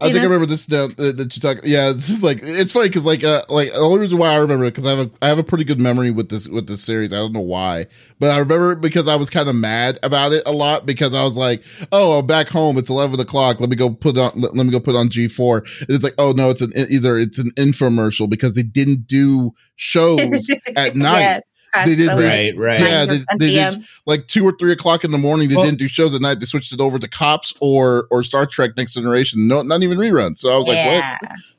I 0.00 0.10
think 0.10 0.20
I 0.20 0.24
remember 0.24 0.46
this 0.46 0.68
now 0.68 0.88
that 0.88 1.16
that 1.16 1.36
you 1.36 1.40
talk. 1.40 1.58
Yeah, 1.64 1.90
this 1.94 2.08
is 2.08 2.22
like 2.22 2.40
it's 2.42 2.72
funny 2.72 2.88
because 2.88 3.04
like 3.04 3.24
uh 3.24 3.42
like 3.48 3.72
the 3.72 3.78
only 3.78 4.00
reason 4.00 4.18
why 4.18 4.32
I 4.32 4.36
remember 4.36 4.64
it 4.64 4.74
because 4.74 4.86
I 4.86 4.90
have 4.90 5.06
a 5.06 5.10
I 5.22 5.28
have 5.28 5.38
a 5.38 5.44
pretty 5.44 5.64
good 5.64 5.80
memory 5.80 6.10
with 6.10 6.28
this 6.28 6.48
with 6.48 6.66
this 6.66 6.82
series. 6.82 7.12
I 7.12 7.16
don't 7.16 7.32
know 7.32 7.40
why, 7.40 7.86
but 8.18 8.30
I 8.30 8.38
remember 8.38 8.72
it 8.72 8.80
because 8.80 9.08
I 9.08 9.16
was 9.16 9.30
kind 9.30 9.48
of 9.48 9.54
mad 9.54 9.98
about 10.02 10.32
it 10.32 10.42
a 10.46 10.52
lot 10.52 10.86
because 10.86 11.14
I 11.14 11.24
was 11.24 11.36
like, 11.36 11.62
oh, 11.92 12.18
I'm 12.18 12.26
back 12.26 12.48
home. 12.48 12.76
It's 12.76 12.90
eleven 12.90 13.18
o'clock. 13.20 13.60
Let 13.60 13.70
me 13.70 13.76
go 13.76 13.90
put 13.90 14.18
on. 14.18 14.32
Let, 14.34 14.54
let 14.54 14.66
me 14.66 14.72
go 14.72 14.80
put 14.80 14.96
on 14.96 15.08
G 15.08 15.28
four. 15.28 15.58
And 15.58 15.90
it's 15.90 16.04
like, 16.04 16.14
oh 16.18 16.32
no, 16.32 16.50
it's 16.50 16.60
an 16.60 16.72
either 16.88 17.16
it's 17.16 17.38
an 17.38 17.50
infomercial 17.52 18.28
because 18.28 18.54
they 18.54 18.62
didn't 18.62 19.06
do 19.06 19.52
shows 19.76 20.48
at 20.76 20.96
night. 20.96 21.20
Yeah, 21.20 21.40
past 21.76 21.88
They 21.90 21.96
did- 21.96 22.06
eleven, 22.08 22.24
Right, 22.26 22.56
right. 22.56 22.80
Yeah, 22.80 23.04
they- 23.06 23.22
they 23.38 23.52
did- 23.52 23.84
Like 24.06 24.26
two 24.26 24.44
or 24.46 24.54
three 24.58 24.72
o'clock 24.72 25.04
in 25.04 25.10
the 25.10 25.18
morning, 25.18 25.48
they 25.48 25.56
Well- 25.56 25.64
didn't 25.64 25.78
do 25.78 25.88
shows 25.88 26.14
at 26.14 26.20
night. 26.20 26.40
They 26.40 26.46
switched 26.46 26.72
it 26.72 26.80
over 26.80 26.98
to 26.98 27.08
Cops 27.08 27.54
or 27.60 28.06
or 28.10 28.22
Star 28.22 28.46
Trek 28.46 28.72
Next 28.76 28.94
Generation. 28.94 29.46
No, 29.48 29.62
not 29.62 29.82
even 29.82 29.98
reruns. 29.98 30.38
So 30.38 30.52
I 30.52 30.56
was 30.58 30.68
like, 30.68 30.76
what? 30.86 30.94
yeah. 30.94 31.18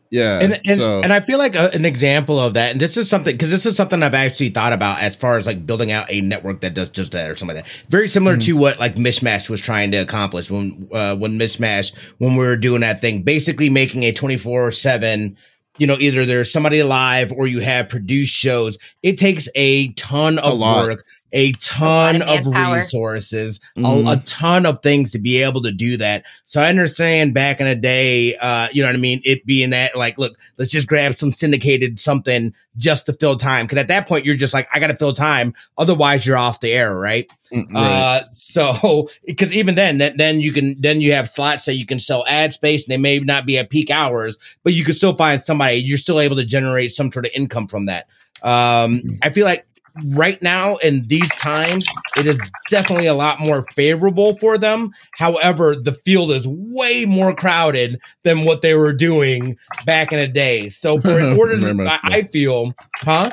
Yeah. 0.10 0.40
and 0.40 0.62
and, 0.66 0.78
so 0.78 1.02
and 1.04 1.12
I 1.12 1.20
feel 1.20 1.38
like 1.38 1.56
a, 1.58 1.70
an 1.74 1.84
example 1.84 2.40
of 2.40 2.54
that, 2.54 2.72
and 2.72 2.80
this 2.80 2.96
is 2.96 3.10
something 3.10 3.34
because 3.36 3.50
this 3.52 3.66
is 3.66 3.76
something 3.76 4.02
I've 4.02 4.14
actually 4.14 4.48
thought 4.50 4.72
about 4.72 5.02
as 5.02 5.18
far 5.18 5.38
as 5.38 5.46
like 5.46 5.66
building 5.66 5.92
out 5.92 6.06
a 6.10 6.22
network 6.22 6.62
that 6.62 6.74
does 6.74 6.88
just 6.88 7.12
that 7.12 7.30
or 7.30 7.36
something 7.36 7.58
like 7.58 7.66
that. 7.66 7.84
Very 7.90 8.08
similar 8.08 8.38
Mhm. 8.38 8.44
to 8.46 8.54
what 8.54 8.80
like 8.80 8.96
Mishmash 8.96 9.50
was 9.50 9.60
trying 9.60 9.92
to 9.92 9.98
accomplish 9.98 10.50
when 10.50 10.88
uh, 10.94 11.18
when 11.18 11.38
Mishmash 11.38 11.92
when 12.20 12.38
we 12.38 12.46
were 12.46 12.56
doing 12.56 12.80
that 12.82 13.02
thing, 13.02 13.22
basically 13.24 13.70
making 13.70 14.04
a 14.04 14.14
twenty 14.14 14.38
four 14.38 14.72
seven. 14.72 15.36
You 15.78 15.88
know, 15.88 15.98
either 16.00 16.26
there's 16.26 16.52
somebody 16.52 16.80
alive 16.80 17.32
or 17.32 17.48
you 17.48 17.60
have 17.60 17.90
produced 17.90 18.36
shows. 18.36 18.78
It 19.04 19.18
takes 19.18 19.48
a 19.56 19.90
ton 19.94 20.40
of 20.40 20.58
lot. 20.58 20.88
work, 20.88 21.06
a 21.34 21.52
ton 21.54 22.22
of 22.22 22.40
of 22.40 22.46
manpower. 22.46 22.76
resources, 22.78 23.60
Mhm. 23.78 24.08
a, 24.08 24.12
a 24.14 24.18
ton 24.24 24.66
of 24.66 24.82
things 24.82 25.12
to 25.12 25.20
be 25.20 25.42
able 25.44 25.62
to 25.64 25.72
do 25.72 25.98
that. 25.98 26.24
So 26.46 26.62
I 26.62 26.70
understand 26.70 27.34
back 27.34 27.60
in 27.60 27.68
the 27.68 27.76
day, 27.76 28.36
uh, 28.38 28.68
you 28.72 28.82
know 28.82 28.88
what 28.88 28.96
I 28.96 29.00
mean? 29.00 29.22
It 29.26 29.46
being 29.46 29.72
that 29.72 29.96
like, 29.98 30.18
look, 30.18 30.38
let's 30.58 30.72
just 30.72 30.88
grab 30.88 31.14
some 31.16 31.32
syndicated 31.34 32.00
something 32.00 32.54
just 32.78 33.06
to 33.08 33.14
fill 33.14 33.36
time. 33.36 33.68
Cause 33.68 33.78
at 33.78 33.88
that 33.90 34.08
point, 34.08 34.26
you're 34.26 34.36
just 34.36 34.54
like, 34.54 34.68
I 34.74 34.80
got 34.80 34.88
to 34.88 34.96
fill 34.96 35.12
time. 35.14 35.54
Otherwise 35.78 36.26
you're 36.26 36.38
off 36.38 36.62
the 36.62 36.72
air. 36.72 36.98
Right. 36.98 37.30
Mm, 37.54 37.74
right. 37.74 37.82
Uh, 37.84 38.24
so 38.32 39.10
because 39.26 39.54
even 39.54 39.76
then, 39.76 39.98
then, 39.98 40.16
then 40.18 40.40
you 40.40 40.54
can, 40.54 40.80
then 40.80 41.02
you 41.02 41.12
have 41.14 41.28
slots 41.28 41.66
that 41.66 41.76
you 41.76 41.86
can 41.86 42.00
sell 42.00 42.26
ad 42.28 42.54
space 42.54 42.88
and 42.88 42.92
they 42.94 42.98
may 42.98 43.20
not 43.20 43.46
be 43.46 43.58
at 43.58 43.70
peak 43.70 43.90
hours, 43.92 44.38
but 44.64 44.74
you 44.74 44.84
can 44.86 44.94
still 44.94 45.16
find 45.16 45.42
somebody, 45.42 45.78
you're 45.78 45.98
still 45.98 46.20
able 46.22 46.38
to 46.38 46.46
generate 46.46 46.94
some 46.94 47.12
sort 47.12 47.26
of 47.26 47.32
income 47.36 47.68
from 47.68 47.88
that. 47.88 48.08
Um, 48.44 49.02
I 49.24 49.30
feel 49.32 49.46
like 49.46 49.67
right 50.06 50.42
now 50.42 50.76
in 50.78 51.08
these 51.08 51.30
times, 51.36 51.86
it 52.18 52.26
is 52.26 52.42
definitely 52.70 53.08
a 53.08 53.14
lot 53.14 53.40
more 53.40 53.64
favorable 53.74 54.36
for 54.36 54.58
them. 54.58 54.92
However, 55.14 55.76
the 55.76 55.94
field 55.94 56.32
is 56.32 56.48
way 56.48 57.06
more 57.06 57.36
crowded 57.36 58.00
than 58.24 58.46
what 58.46 58.62
they 58.62 58.74
were 58.74 58.94
doing 58.94 59.58
back 59.86 60.12
in 60.12 60.20
the 60.20 60.28
day. 60.28 60.70
So 60.70 61.00
for 61.00 61.20
in 61.20 61.38
order 61.38 61.60
to, 61.60 61.74
much 61.74 61.88
I. 62.04 62.18
I 62.18 62.24
feel, 62.24 62.74
huh? 62.98 63.32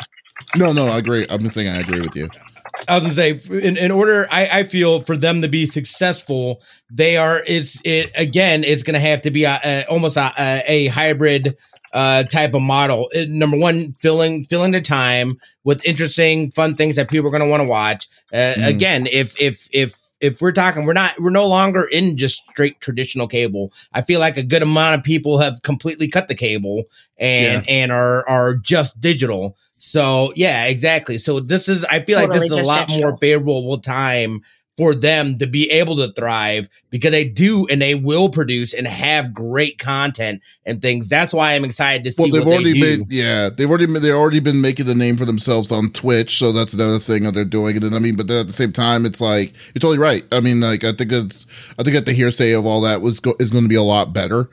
no, 0.57 0.73
no, 0.73 0.87
I 0.87 0.99
agree. 0.99 1.27
I'm 1.31 1.43
just 1.43 1.55
saying 1.55 1.69
I 1.69 1.81
agree 1.81 2.01
with 2.01 2.17
you. 2.17 2.29
I 2.89 2.99
was 2.99 3.05
gonna 3.05 3.15
say, 3.15 3.57
in, 3.67 3.77
in 3.77 3.91
order, 3.91 4.27
I, 4.31 4.61
I 4.61 4.63
feel 4.65 5.03
for 5.03 5.17
them 5.17 5.43
to 5.43 5.49
be 5.49 5.65
successful, 5.65 6.63
they 6.91 7.17
are. 7.17 7.43
It's 7.47 7.81
it 7.85 8.11
again. 8.17 8.65
It's 8.65 8.83
gonna 8.83 9.01
have 9.01 9.23
to 9.23 9.31
be 9.31 9.45
a, 9.45 9.61
a 9.65 9.85
almost 9.89 10.17
a, 10.17 10.33
a, 10.39 10.63
a 10.67 10.87
hybrid 10.89 11.57
uh, 11.95 12.25
type 12.25 12.53
of 12.53 12.61
model. 12.61 13.09
Uh, 13.17 13.25
number 13.29 13.57
one, 13.57 13.93
filling 13.95 14.45
filling 14.45 14.73
the 14.73 14.81
time 14.81 15.39
with 15.63 15.87
interesting, 15.87 16.51
fun 16.51 16.75
things 16.75 16.97
that 16.97 17.09
people 17.09 17.29
are 17.29 17.31
gonna 17.31 17.49
want 17.49 17.63
to 17.63 17.69
watch. 17.69 18.07
Uh, 18.33 18.55
Mhm. 18.59 18.67
Again, 18.69 19.07
if 19.11 19.41
if 19.41 19.67
if 19.73 19.95
if 20.21 20.41
we're 20.41 20.53
talking, 20.53 20.85
we're 20.85 20.93
not 20.93 21.13
we're 21.21 21.31
no 21.31 21.47
longer 21.47 21.85
in 21.91 22.17
just 22.17 22.43
straight 22.51 22.81
traditional 22.81 23.27
cable. 23.29 23.73
I 23.93 24.03
feel 24.03 24.21
like 24.21 24.37
a 24.37 24.43
good 24.43 24.63
amount 24.63 24.99
of 24.99 25.05
people 25.05 25.39
have 25.39 25.63
completely 25.63 26.09
cut 26.09 26.29
the 26.29 26.35
cable 26.35 26.85
and 27.19 27.65
and 27.69 27.93
are 27.93 28.29
are 28.29 28.55
just 28.55 29.01
digital. 29.01 29.57
So 29.79 30.33
yeah, 30.35 30.65
exactly. 30.65 31.19
So 31.19 31.41
this 31.41 31.69
is 31.69 31.85
I 31.85 32.01
feel 32.01 32.19
like 32.19 32.33
this 32.33 32.45
is 32.45 32.51
a 32.53 32.57
just 32.57 32.69
lot 32.69 32.89
more 32.91 33.17
favorable 33.19 33.79
time 33.79 34.41
for 34.77 34.95
them 34.95 35.39
to 35.39 35.47
be 35.47 35.71
able 35.71 35.97
to 35.97 36.13
thrive 36.13 36.69
because 36.91 37.13
they 37.13 37.25
do 37.25 37.67
and 37.71 37.81
they 37.81 37.95
will 37.95 38.29
produce 38.29 38.75
and 38.75 38.87
have 38.87 39.33
great 39.33 39.79
content 39.79 40.43
and 40.67 40.83
things. 40.83 41.09
That's 41.09 41.33
why 41.33 41.55
I'm 41.55 41.65
excited 41.65 42.05
to 42.05 42.11
see 42.11 42.25
Well, 42.25 42.33
they've 42.33 42.47
already 42.47 42.73
they 42.73 42.97
made 42.99 43.13
yeah, 43.13 43.51
they've 43.51 43.69
already 43.69 43.87
they've 43.87 44.15
already 44.15 44.41
been 44.41 44.61
making 44.61 44.87
the 44.87 44.95
name 44.95 45.17
for 45.17 45.25
themselves 45.25 45.71
on 45.71 45.91
Twitch, 45.91 46.39
so 46.39 46.51
that's 46.51 46.75
another 46.75 46.99
thing 46.99 47.23
that 47.23 47.35
they're 47.35 47.45
doing. 47.45 47.77
And 47.77 47.85
then 47.85 47.95
I 47.95 48.01
mean, 48.01 48.17
but 48.17 48.27
then 48.27 48.39
at 48.39 48.47
the 48.47 48.53
same 48.53 48.73
time, 48.73 49.07
it's 49.07 49.21
like 49.21 49.53
you're 49.75 49.81
totally 49.81 49.99
right. 49.99 50.25
I 50.33 50.41
mean, 50.41 50.61
like 50.61 50.83
I 50.83 50.93
think 50.93 51.13
it's 51.13 51.47
I 51.79 51.83
think 51.83 51.95
that 51.95 52.07
the 52.07 52.13
hearsay 52.13 52.53
of 52.53 52.67
all 52.67 52.81
that 52.81 53.01
was 53.01 53.21
go, 53.21 53.37
is 53.39 53.51
going 53.51 53.65
to 53.65 53.69
be 53.69 53.75
a 53.77 53.83
lot 53.83 54.13
better 54.13 54.49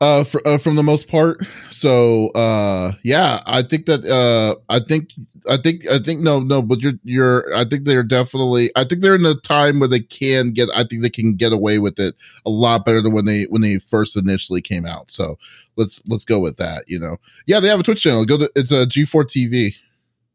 uh, 0.00 0.24
for, 0.24 0.46
uh 0.46 0.58
from 0.58 0.74
the 0.76 0.82
most 0.82 1.08
part. 1.08 1.44
So 1.70 2.28
uh 2.34 2.92
yeah, 3.02 3.40
I 3.46 3.62
think 3.62 3.86
that 3.86 4.04
uh 4.04 4.56
I 4.68 4.80
think 4.80 5.10
I 5.48 5.56
think 5.56 5.86
I 5.90 5.98
think 5.98 6.20
no 6.20 6.40
no, 6.40 6.62
but 6.62 6.80
you're 6.80 6.94
you're 7.04 7.54
I 7.54 7.64
think 7.64 7.84
they're 7.84 8.02
definitely 8.02 8.70
I 8.76 8.84
think 8.84 9.00
they're 9.02 9.14
in 9.14 9.24
a 9.26 9.34
time 9.34 9.78
where 9.78 9.88
they 9.88 10.00
can 10.00 10.52
get 10.52 10.68
I 10.74 10.84
think 10.84 11.02
they 11.02 11.10
can 11.10 11.34
get 11.36 11.52
away 11.52 11.78
with 11.78 11.98
it 12.00 12.14
a 12.46 12.50
lot 12.50 12.84
better 12.84 13.00
than 13.02 13.12
when 13.12 13.24
they 13.26 13.44
when 13.44 13.62
they 13.62 13.78
first 13.78 14.16
initially 14.16 14.60
came 14.60 14.84
out. 14.86 15.10
So 15.10 15.38
let's 15.76 16.02
let's 16.08 16.24
go 16.24 16.38
with 16.40 16.56
that. 16.56 16.84
You 16.88 16.98
know, 16.98 17.18
yeah, 17.46 17.60
they 17.60 17.68
have 17.68 17.80
a 17.80 17.82
Twitch 17.82 18.02
channel. 18.02 18.24
Go 18.24 18.38
to 18.38 18.50
it's 18.56 18.72
a 18.72 18.86
G4 18.86 19.24
TV. 19.24 19.74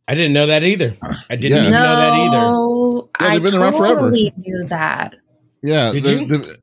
I 0.07 0.16
didn't 0.16 0.34
know 0.34 0.47
that 0.47 0.64
either. 0.64 0.93
I 1.30 1.36
didn't 1.36 1.57
Yeah. 1.57 1.62
even 1.62 1.74
know 1.74 1.95
that 1.95 2.14
either. 2.14 3.28
Yeah, 3.28 3.30
they've 3.34 3.41
I 3.45 3.49
been 3.51 3.60
around 3.60 3.74
forever. 3.74 3.99
totally 4.01 4.34
knew 4.38 4.64
that. 4.66 5.16
Yeah, 5.62 5.91
Did 5.91 6.03
they're- 6.03 6.18
you? 6.20 6.28
they're- 6.38 6.55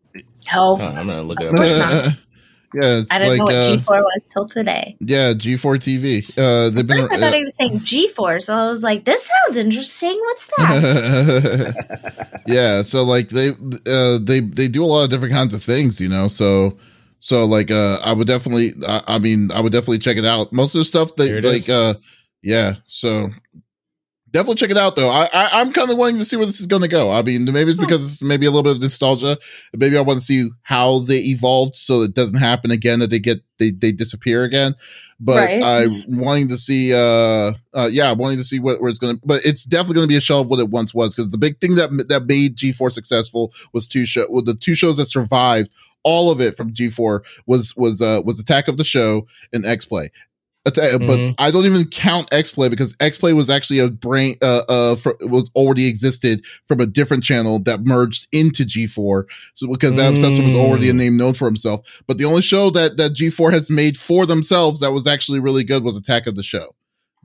Oh, 0.54 0.78
I'm 0.80 1.08
gonna 1.08 1.22
look 1.22 1.40
it 1.40 1.48
up. 1.48 2.12
not. 2.74 2.82
yeah, 2.84 2.98
it's 2.98 3.10
I 3.12 3.18
didn't 3.18 3.30
like 3.30 3.38
know 3.38 3.44
what 3.46 3.54
uh, 3.54 3.76
G4 3.76 4.02
was 4.02 4.24
till 4.32 4.46
today. 4.46 4.96
yeah, 5.00 5.32
G4 5.32 5.76
TV. 5.78 6.30
Uh, 6.38 6.70
they've 6.70 6.78
At 6.80 6.86
been 6.86 6.96
first, 6.98 7.12
I 7.12 7.18
thought 7.18 7.34
he 7.34 7.44
was 7.44 7.54
saying 7.56 7.80
G4, 7.80 8.42
so 8.42 8.56
I 8.56 8.66
was 8.66 8.82
like, 8.82 9.04
"This 9.04 9.28
sounds 9.44 9.56
interesting. 9.56 10.18
What's 10.24 10.46
that?" 10.58 12.40
yeah 12.46 12.82
so 12.82 13.02
like 13.02 13.28
they 13.30 13.50
uh 13.86 14.18
they 14.22 14.40
they 14.40 14.68
do 14.68 14.84
a 14.84 14.86
lot 14.86 15.02
of 15.04 15.10
different 15.10 15.34
kinds 15.34 15.52
of 15.52 15.62
things 15.62 16.00
you 16.00 16.08
know 16.08 16.28
so 16.28 16.76
so 17.18 17.44
like 17.44 17.70
uh 17.72 17.98
i 18.04 18.12
would 18.12 18.28
definitely 18.28 18.70
i, 18.86 19.02
I 19.08 19.18
mean 19.18 19.50
i 19.52 19.60
would 19.60 19.72
definitely 19.72 19.98
check 19.98 20.16
it 20.16 20.24
out 20.24 20.52
most 20.52 20.74
of 20.74 20.78
the 20.78 20.84
stuff 20.84 21.16
There 21.16 21.40
they 21.40 21.48
like 21.48 21.68
is. 21.68 21.68
uh 21.68 21.94
yeah 22.42 22.74
so 22.84 23.30
definitely 24.30 24.56
check 24.56 24.70
it 24.70 24.76
out 24.76 24.96
though. 24.96 25.08
I, 25.10 25.28
I 25.32 25.48
i'm 25.60 25.72
kind 25.72 25.90
of 25.90 25.96
wanting 25.96 26.18
to 26.18 26.24
see 26.24 26.36
where 26.36 26.46
this 26.46 26.60
is 26.60 26.66
going 26.66 26.82
to 26.82 26.88
go. 26.88 27.10
I 27.10 27.22
mean 27.22 27.44
maybe 27.44 27.70
it's 27.72 27.80
because 27.80 28.04
it's 28.12 28.22
maybe 28.22 28.46
a 28.46 28.50
little 28.50 28.62
bit 28.62 28.76
of 28.76 28.82
nostalgia. 28.82 29.38
Maybe 29.74 29.96
i 29.96 30.00
want 30.00 30.18
to 30.20 30.24
see 30.24 30.50
how 30.62 31.00
they 31.00 31.18
evolved 31.18 31.76
so 31.76 32.02
it 32.02 32.14
doesn't 32.14 32.38
happen 32.38 32.70
again 32.70 32.98
that 33.00 33.10
they 33.10 33.18
get 33.18 33.38
they, 33.58 33.70
they 33.70 33.92
disappear 33.92 34.42
again. 34.44 34.74
But 35.18 35.48
Right. 35.48 35.62
i 35.64 35.86
wanting 36.08 36.48
to 36.48 36.58
see 36.58 36.92
uh 36.92 37.52
uh 37.72 37.88
yeah 37.90 38.12
wanting 38.12 38.36
to 38.38 38.44
see 38.44 38.58
what 38.58 38.80
where 38.82 38.90
it's 38.90 38.98
gonna 38.98 39.18
but 39.24 39.44
it's 39.46 39.64
definitely 39.64 39.94
gonna 39.94 40.06
be 40.08 40.16
a 40.16 40.20
show 40.20 40.40
of 40.40 40.50
what 40.50 40.60
it 40.60 40.68
once 40.68 40.92
was 40.92 41.14
because 41.14 41.30
the 41.30 41.38
big 41.38 41.58
thing 41.58 41.74
that 41.76 41.88
that 42.10 42.26
made 42.26 42.56
g4 42.56 42.92
successful 42.92 43.52
was 43.72 43.88
two 43.88 44.04
show 44.04 44.26
well, 44.28 44.42
the 44.42 44.54
two 44.54 44.74
shows 44.74 44.98
that 44.98 45.06
survived 45.06 45.70
all 46.02 46.30
of 46.30 46.40
it 46.40 46.54
from 46.54 46.70
g4 46.72 47.20
was 47.46 47.74
was 47.78 48.02
uh 48.02 48.20
was 48.26 48.38
attack 48.38 48.68
of 48.68 48.76
the 48.76 48.84
show 48.84 49.26
and 49.54 49.64
x-play 49.64 50.10
Atta- 50.66 50.98
Mhm. 50.98 51.06
but 51.36 51.42
I 51.42 51.50
don't 51.50 51.64
even 51.64 51.84
count 51.86 52.28
XPlay 52.30 52.68
because 52.68 52.94
XPlay 52.96 53.34
was 53.34 53.48
actually 53.48 53.78
a 53.78 53.88
brain 53.88 54.36
uh 54.42 54.62
uh 54.68 54.96
fr- 54.96 55.10
was 55.20 55.50
already 55.54 55.86
existed 55.86 56.42
from 56.66 56.80
a 56.80 56.86
different 56.86 57.22
channel 57.24 57.58
that 57.60 57.84
merged 57.84 58.26
into 58.32 58.64
G4 58.64 59.24
so 59.54 59.66
because 59.68 59.98
Adam 59.98 60.16
Sessler 60.16 60.44
was 60.44 60.54
already 60.54 60.88
a 60.88 60.92
Mm. 60.92 60.96
name 60.96 61.16
known 61.16 61.34
for 61.34 61.44
himself. 61.46 62.02
But 62.06 62.18
the 62.18 62.24
only 62.24 62.42
show 62.42 62.70
that 62.70 62.96
that 62.96 63.12
G4 63.14 63.52
has 63.52 63.70
made 63.70 63.96
for 63.96 64.26
themselves 64.26 64.80
that 64.80 64.92
was 64.92 65.06
actually 65.06 65.38
really 65.40 65.64
good 65.64 65.84
was 65.84 65.96
Attack 65.96 66.26
of 66.26 66.34
the 66.34 66.42
Show. 66.42 66.74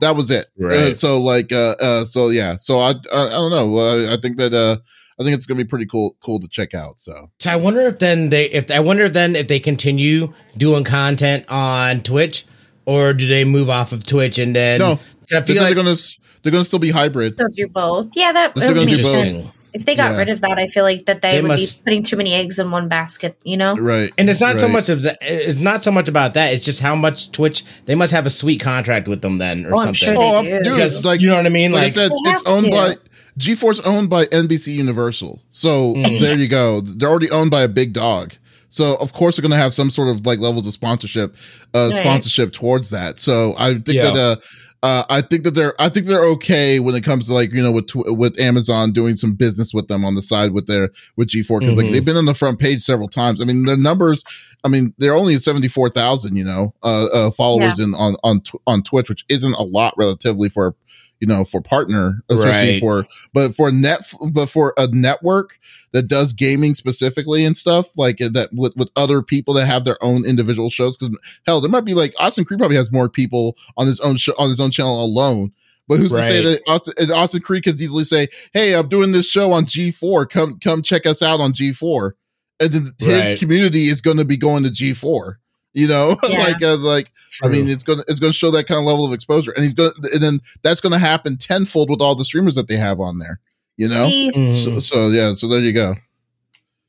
That 0.00 0.16
was 0.16 0.30
it. 0.30 0.46
Right. 0.58 0.72
Uh, 0.72 0.94
so 0.94 1.20
like 1.20 1.52
uh 1.52 1.74
uh 1.80 2.04
so 2.04 2.28
yeah. 2.30 2.56
So 2.56 2.78
I 2.78 2.90
I, 3.12 3.26
I 3.26 3.30
don't 3.30 3.50
know. 3.50 3.76
Uh, 3.76 4.12
I 4.12 4.16
think 4.20 4.36
that 4.38 4.54
uh 4.54 4.76
I 5.20 5.24
think 5.24 5.34
it's 5.36 5.46
gonna 5.46 5.58
be 5.58 5.64
pretty 5.68 5.86
cool 5.86 6.16
cool 6.24 6.40
to 6.40 6.48
check 6.48 6.74
out 6.74 6.98
so. 6.98 7.30
So 7.40 7.50
I 7.50 7.56
wonder 7.56 7.82
if 7.86 7.98
then 7.98 8.30
they 8.30 8.46
if 8.50 8.70
I 8.70 8.80
wonder 8.80 9.04
if 9.04 9.12
then 9.12 9.36
if 9.36 9.46
they 9.48 9.60
continue 9.60 10.32
doing 10.56 10.84
content 10.84 11.44
on 11.48 12.00
Twitch 12.02 12.44
or 12.86 13.12
do 13.12 13.26
they 13.26 13.44
move 13.44 13.70
off 13.70 13.92
of 13.92 14.04
Twitch 14.04 14.38
and 14.38 14.54
then 14.54 14.80
no 14.80 14.92
I 15.32 15.40
they 15.40 15.42
feel 15.42 15.56
said 15.56 15.62
like 15.62 15.74
they're 15.74 15.84
gonna 15.84 15.96
they're 16.42 16.52
gonna 16.52 16.64
still 16.64 16.78
be 16.78 16.90
hybrid 16.90 17.36
They'll 17.36 17.48
do 17.48 17.68
both. 17.68 18.08
Yeah, 18.14 18.32
that 18.32 18.54
They're 18.54 18.74
would 18.74 18.86
make 18.86 18.96
do 18.96 19.02
both. 19.02 19.12
sense. 19.12 19.52
If 19.74 19.86
they 19.86 19.94
got 19.96 20.12
Yeah. 20.12 20.18
rid 20.18 20.28
of 20.28 20.42
that, 20.42 20.58
I 20.58 20.66
feel 20.66 20.84
like 20.84 21.06
that 21.06 21.22
they, 21.22 21.32
They 21.36 21.40
would 21.40 21.48
must- 21.48 21.78
be 21.78 21.82
putting 21.84 22.02
too 22.02 22.16
many 22.16 22.34
eggs 22.34 22.58
in 22.58 22.70
one 22.70 22.88
basket. 22.88 23.36
You 23.44 23.56
know? 23.56 23.74
right 23.76 24.12
and 24.18 24.28
it's 24.28 24.40
not 24.40 24.60
so 24.60 24.68
much 24.68 24.88
of 24.90 25.02
that. 25.02 25.16
It's 25.22 25.60
not 25.60 25.82
so 25.82 25.90
much 25.90 26.08
about 26.08 26.34
that. 26.34 26.52
It's 26.52 26.64
just 26.64 26.80
how 26.80 26.94
much 26.94 27.30
Twitch. 27.30 27.64
They 27.86 27.94
must 27.94 28.12
have 28.12 28.26
a 28.26 28.30
sweet 28.30 28.60
contract 28.60 29.08
with 29.08 29.22
them 29.22 29.38
then, 29.38 29.64
or 29.64 29.74
Oh, 29.74 29.78
I'm 29.78 29.94
something. 29.94 29.94
sure 29.94 30.14
Oh, 30.18 30.20
they 30.20 30.36
I'm- 30.36 30.44
do. 30.44 30.50
dude, 30.70 30.74
because 30.76 30.96
it's 30.96 31.06
like 31.06 31.20
you 31.22 31.28
know 31.28 31.36
what 31.36 31.46
I 31.46 31.50
mean. 31.50 31.72
like, 31.72 31.84
I 31.84 31.90
said, 31.90 32.10
it's 32.26 32.42
owned 32.44 32.66
to. 32.66 32.70
by 32.72 32.96
G-Force 33.38 33.80
owned 33.80 34.10
by 34.10 34.26
NBC 34.26 34.74
Universal. 34.74 35.40
So 35.50 35.94
Mm. 35.94 36.20
there 36.20 36.36
you 36.36 36.48
go. 36.48 36.82
They're 36.82 37.08
already 37.08 37.30
owned 37.30 37.50
by 37.50 37.62
a 37.62 37.68
big 37.68 37.94
dog. 37.94 38.34
So 38.72 38.96
of 38.96 39.12
course 39.12 39.36
they're 39.36 39.42
going 39.42 39.50
to 39.52 39.56
have 39.56 39.74
some 39.74 39.90
sort 39.90 40.08
of 40.08 40.26
like 40.26 40.38
levels 40.38 40.66
of 40.66 40.72
sponsorship, 40.72 41.36
uh, 41.74 41.90
Right. 41.92 42.00
sponsorship 42.00 42.52
towards 42.52 42.90
that. 42.90 43.20
So 43.20 43.54
I 43.58 43.74
think 43.74 43.88
Yeah. 43.88 44.10
that, 44.10 44.16
uh, 44.16 44.36
uh, 44.82 45.04
I 45.08 45.20
think 45.20 45.44
that 45.44 45.52
they're 45.52 45.80
I 45.80 45.88
think 45.88 46.06
they're 46.06 46.24
okay 46.30 46.80
when 46.80 46.96
it 46.96 47.04
comes 47.04 47.28
to 47.28 47.34
like 47.34 47.52
you 47.52 47.62
know 47.62 47.70
with 47.70 47.94
with 47.94 48.38
Amazon 48.40 48.90
doing 48.90 49.16
some 49.16 49.34
business 49.34 49.72
with 49.72 49.86
them 49.86 50.04
on 50.04 50.16
the 50.16 50.22
side 50.22 50.52
with 50.52 50.66
their 50.66 50.90
with 51.16 51.28
G4 51.28 51.60
because 51.60 51.74
mm-hmm. 51.74 51.82
like 51.84 51.92
they've 51.92 52.04
been 52.04 52.16
on 52.16 52.24
the 52.24 52.34
front 52.34 52.58
page 52.58 52.82
several 52.82 53.08
times. 53.08 53.40
I 53.40 53.44
mean 53.44 53.64
the 53.64 53.76
numbers. 53.76 54.24
I 54.64 54.68
mean 54.68 54.92
they're 54.98 55.14
only 55.14 55.36
at 55.36 55.42
seventy 55.42 55.68
four 55.68 55.88
thousand 55.88 56.34
you 56.34 56.42
know 56.42 56.74
uh, 56.82 57.06
uh, 57.12 57.30
followers 57.30 57.78
yeah. 57.78 57.84
in 57.84 57.94
on 57.94 58.16
on 58.24 58.42
on 58.66 58.82
Twitch, 58.82 59.08
which 59.08 59.24
isn't 59.28 59.54
a 59.54 59.62
lot 59.62 59.94
relatively 59.96 60.48
for 60.48 60.74
you 61.20 61.28
know 61.28 61.44
for 61.44 61.62
partner 61.62 62.24
especially 62.28 62.72
right. 62.72 62.80
for 62.80 63.06
but 63.32 63.54
for 63.54 63.70
net 63.70 64.00
but 64.32 64.46
for 64.46 64.74
a 64.76 64.88
network 64.88 65.60
that 65.92 66.08
does 66.08 66.32
gaming 66.32 66.74
specifically 66.74 67.44
and 67.44 67.56
stuff 67.56 67.96
like 67.96 68.20
uh, 68.20 68.28
that 68.30 68.50
with, 68.52 68.76
with 68.76 68.90
other 68.96 69.22
people 69.22 69.54
that 69.54 69.66
have 69.66 69.84
their 69.84 70.02
own 70.02 70.24
individual 70.24 70.70
shows. 70.70 70.96
Because 70.96 71.16
hell, 71.46 71.60
there 71.60 71.70
might 71.70 71.84
be 71.84 71.94
like 71.94 72.14
Austin 72.18 72.44
Creed 72.44 72.58
probably 72.58 72.76
has 72.76 72.92
more 72.92 73.08
people 73.08 73.56
on 73.76 73.86
his 73.86 74.00
own 74.00 74.16
show 74.16 74.34
on 74.38 74.48
his 74.48 74.60
own 74.60 74.70
channel 74.70 75.04
alone. 75.04 75.52
But 75.88 75.98
who's 75.98 76.12
right. 76.12 76.20
to 76.20 76.26
say 76.26 76.42
that 76.42 76.62
Austin, 76.68 77.10
Austin 77.10 77.42
Creed 77.42 77.64
could 77.64 77.80
easily 77.80 78.04
say, 78.04 78.28
"Hey, 78.52 78.74
I'm 78.74 78.88
doing 78.88 79.12
this 79.12 79.30
show 79.30 79.52
on 79.52 79.64
G4. 79.64 80.28
Come 80.28 80.58
come 80.60 80.82
check 80.82 81.06
us 81.06 81.22
out 81.22 81.40
on 81.40 81.52
G4," 81.52 82.12
and 82.60 82.72
then 82.72 82.92
his 82.98 83.30
right. 83.30 83.38
community 83.38 83.84
is 83.84 84.00
going 84.00 84.16
to 84.16 84.24
be 84.24 84.36
going 84.36 84.62
to 84.62 84.70
G4. 84.70 85.34
You 85.74 85.88
know, 85.88 86.16
yeah. 86.28 86.38
like 86.38 86.62
uh, 86.62 86.76
like 86.76 87.08
True. 87.30 87.48
I 87.48 87.52
mean, 87.52 87.68
it's 87.68 87.82
gonna 87.82 88.04
it's 88.08 88.20
gonna 88.20 88.32
show 88.32 88.50
that 88.50 88.66
kind 88.66 88.78
of 88.78 88.84
level 88.84 89.06
of 89.06 89.12
exposure, 89.14 89.52
and 89.52 89.64
he's 89.64 89.72
gonna 89.72 89.92
and 90.12 90.22
then 90.22 90.40
that's 90.62 90.82
gonna 90.82 90.98
happen 90.98 91.38
tenfold 91.38 91.88
with 91.88 92.02
all 92.02 92.14
the 92.14 92.26
streamers 92.26 92.56
that 92.56 92.68
they 92.68 92.76
have 92.76 93.00
on 93.00 93.18
there. 93.18 93.40
You 93.76 93.88
know, 93.88 94.06
mm-hmm. 94.06 94.52
so, 94.52 94.80
so, 94.80 95.08
yeah, 95.08 95.34
so 95.34 95.48
there 95.48 95.60
you 95.60 95.72
go. 95.72 95.96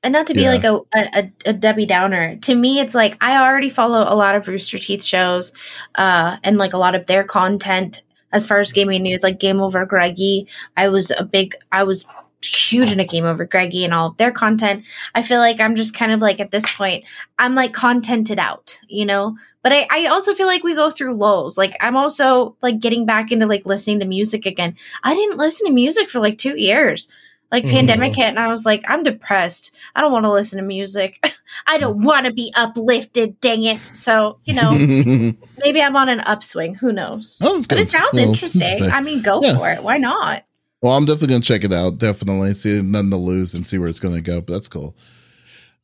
And 0.03 0.11
not 0.11 0.27
to 0.27 0.33
be 0.33 0.41
yeah. 0.41 0.51
like 0.51 0.63
a, 0.65 0.81
a, 0.95 1.31
a 1.45 1.53
Debbie 1.53 1.85
Downer, 1.85 2.35
to 2.37 2.55
me, 2.55 2.79
it's 2.79 2.93
like 2.93 3.17
I 3.23 3.37
already 3.37 3.69
follow 3.69 4.01
a 4.01 4.15
lot 4.15 4.35
of 4.35 4.47
Rooster 4.47 4.77
Teeth 4.77 5.03
shows, 5.03 5.53
uh, 5.95 6.37
and 6.43 6.57
like 6.57 6.73
a 6.73 6.77
lot 6.77 6.93
of 6.93 7.05
their 7.05 7.23
content 7.23 8.01
as 8.33 8.45
far 8.45 8.59
as 8.59 8.73
gaming 8.73 9.03
news, 9.03 9.23
like 9.23 9.39
Game 9.39 9.61
Over 9.61 9.85
Greggy. 9.85 10.47
I 10.75 10.89
was 10.89 11.11
a 11.11 11.23
big, 11.23 11.55
I 11.71 11.83
was 11.83 12.05
huge 12.45 12.91
in 12.91 12.99
a 12.99 13.05
Game 13.05 13.25
Over 13.25 13.45
Greggy 13.45 13.83
and 13.83 13.93
all 13.93 14.07
of 14.07 14.17
their 14.17 14.31
content. 14.31 14.85
I 15.15 15.21
feel 15.21 15.39
like 15.39 15.59
I'm 15.59 15.75
just 15.75 15.95
kind 15.95 16.11
of 16.11 16.21
like 16.21 16.39
at 16.39 16.51
this 16.51 16.69
point, 16.75 17.05
I'm 17.39 17.55
like 17.55 17.73
contented 17.73 18.39
out, 18.39 18.79
you 18.87 19.05
know? 19.05 19.37
But 19.61 19.71
I, 19.71 19.87
I 19.91 20.05
also 20.07 20.33
feel 20.33 20.47
like 20.47 20.63
we 20.63 20.75
go 20.75 20.89
through 20.89 21.15
lows. 21.15 21.57
Like 21.57 21.75
I'm 21.81 21.95
also 21.95 22.55
like 22.61 22.79
getting 22.79 23.05
back 23.05 23.31
into 23.31 23.45
like 23.45 23.65
listening 23.65 23.99
to 23.99 24.05
music 24.05 24.45
again. 24.45 24.75
I 25.03 25.13
didn't 25.13 25.37
listen 25.37 25.67
to 25.67 25.73
music 25.73 26.09
for 26.09 26.19
like 26.19 26.37
two 26.37 26.59
years. 26.59 27.07
Like 27.53 27.65
mm-hmm. 27.65 27.75
pandemic 27.75 28.15
hit 28.15 28.29
and 28.29 28.39
I 28.39 28.47
was 28.47 28.65
like, 28.65 28.83
I'm 28.87 29.03
depressed. 29.03 29.75
I 29.95 30.01
don't 30.01 30.11
want 30.11 30.25
to 30.25 30.31
listen 30.31 30.57
to 30.57 30.65
music. 30.65 31.23
I 31.67 31.77
don't 31.77 32.03
want 32.03 32.25
to 32.25 32.33
be 32.33 32.51
uplifted, 32.55 33.39
dang 33.41 33.63
it. 33.63 33.91
So, 33.93 34.39
you 34.43 34.55
know, 34.55 34.71
maybe 35.59 35.79
I'm 35.79 35.95
on 35.95 36.09
an 36.09 36.21
upswing. 36.21 36.73
Who 36.73 36.91
knows? 36.91 37.37
Oh, 37.43 37.63
but 37.69 37.77
it 37.77 37.91
sounds 37.91 38.13
well, 38.13 38.27
interesting. 38.27 38.89
I 38.91 39.01
mean, 39.01 39.21
go 39.21 39.39
yeah. 39.39 39.55
for 39.55 39.69
it. 39.69 39.83
Why 39.83 39.99
not? 39.99 40.45
Well, 40.83 40.97
I'm 40.97 41.05
definitely 41.05 41.29
gonna 41.29 41.41
check 41.41 41.63
it 41.63 41.71
out. 41.71 41.97
Definitely 41.97 42.53
see 42.55 42.81
nothing 42.81 43.11
to 43.11 43.15
lose 43.15 43.53
and 43.53 43.65
see 43.65 43.77
where 43.77 43.87
it's 43.87 44.01
gonna 44.01 44.19
go. 44.19 44.41
But 44.41 44.51
that's 44.51 44.67
cool. 44.67 44.93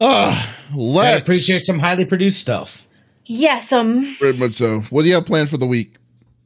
Ah, 0.02 0.58
uh, 0.74 0.76
let's 0.76 1.16
I 1.16 1.22
appreciate 1.22 1.66
some 1.66 1.80
highly 1.80 2.04
produced 2.04 2.38
stuff. 2.38 2.86
Yes, 3.26 3.72
um, 3.72 4.14
very 4.20 4.34
much 4.34 4.56
so. 4.56 4.82
What 4.89 5.04
do 5.04 5.08
you 5.08 5.16
have 5.16 5.26
planned 5.26 5.50
for 5.50 5.58
the 5.58 5.66
week? 5.66 5.95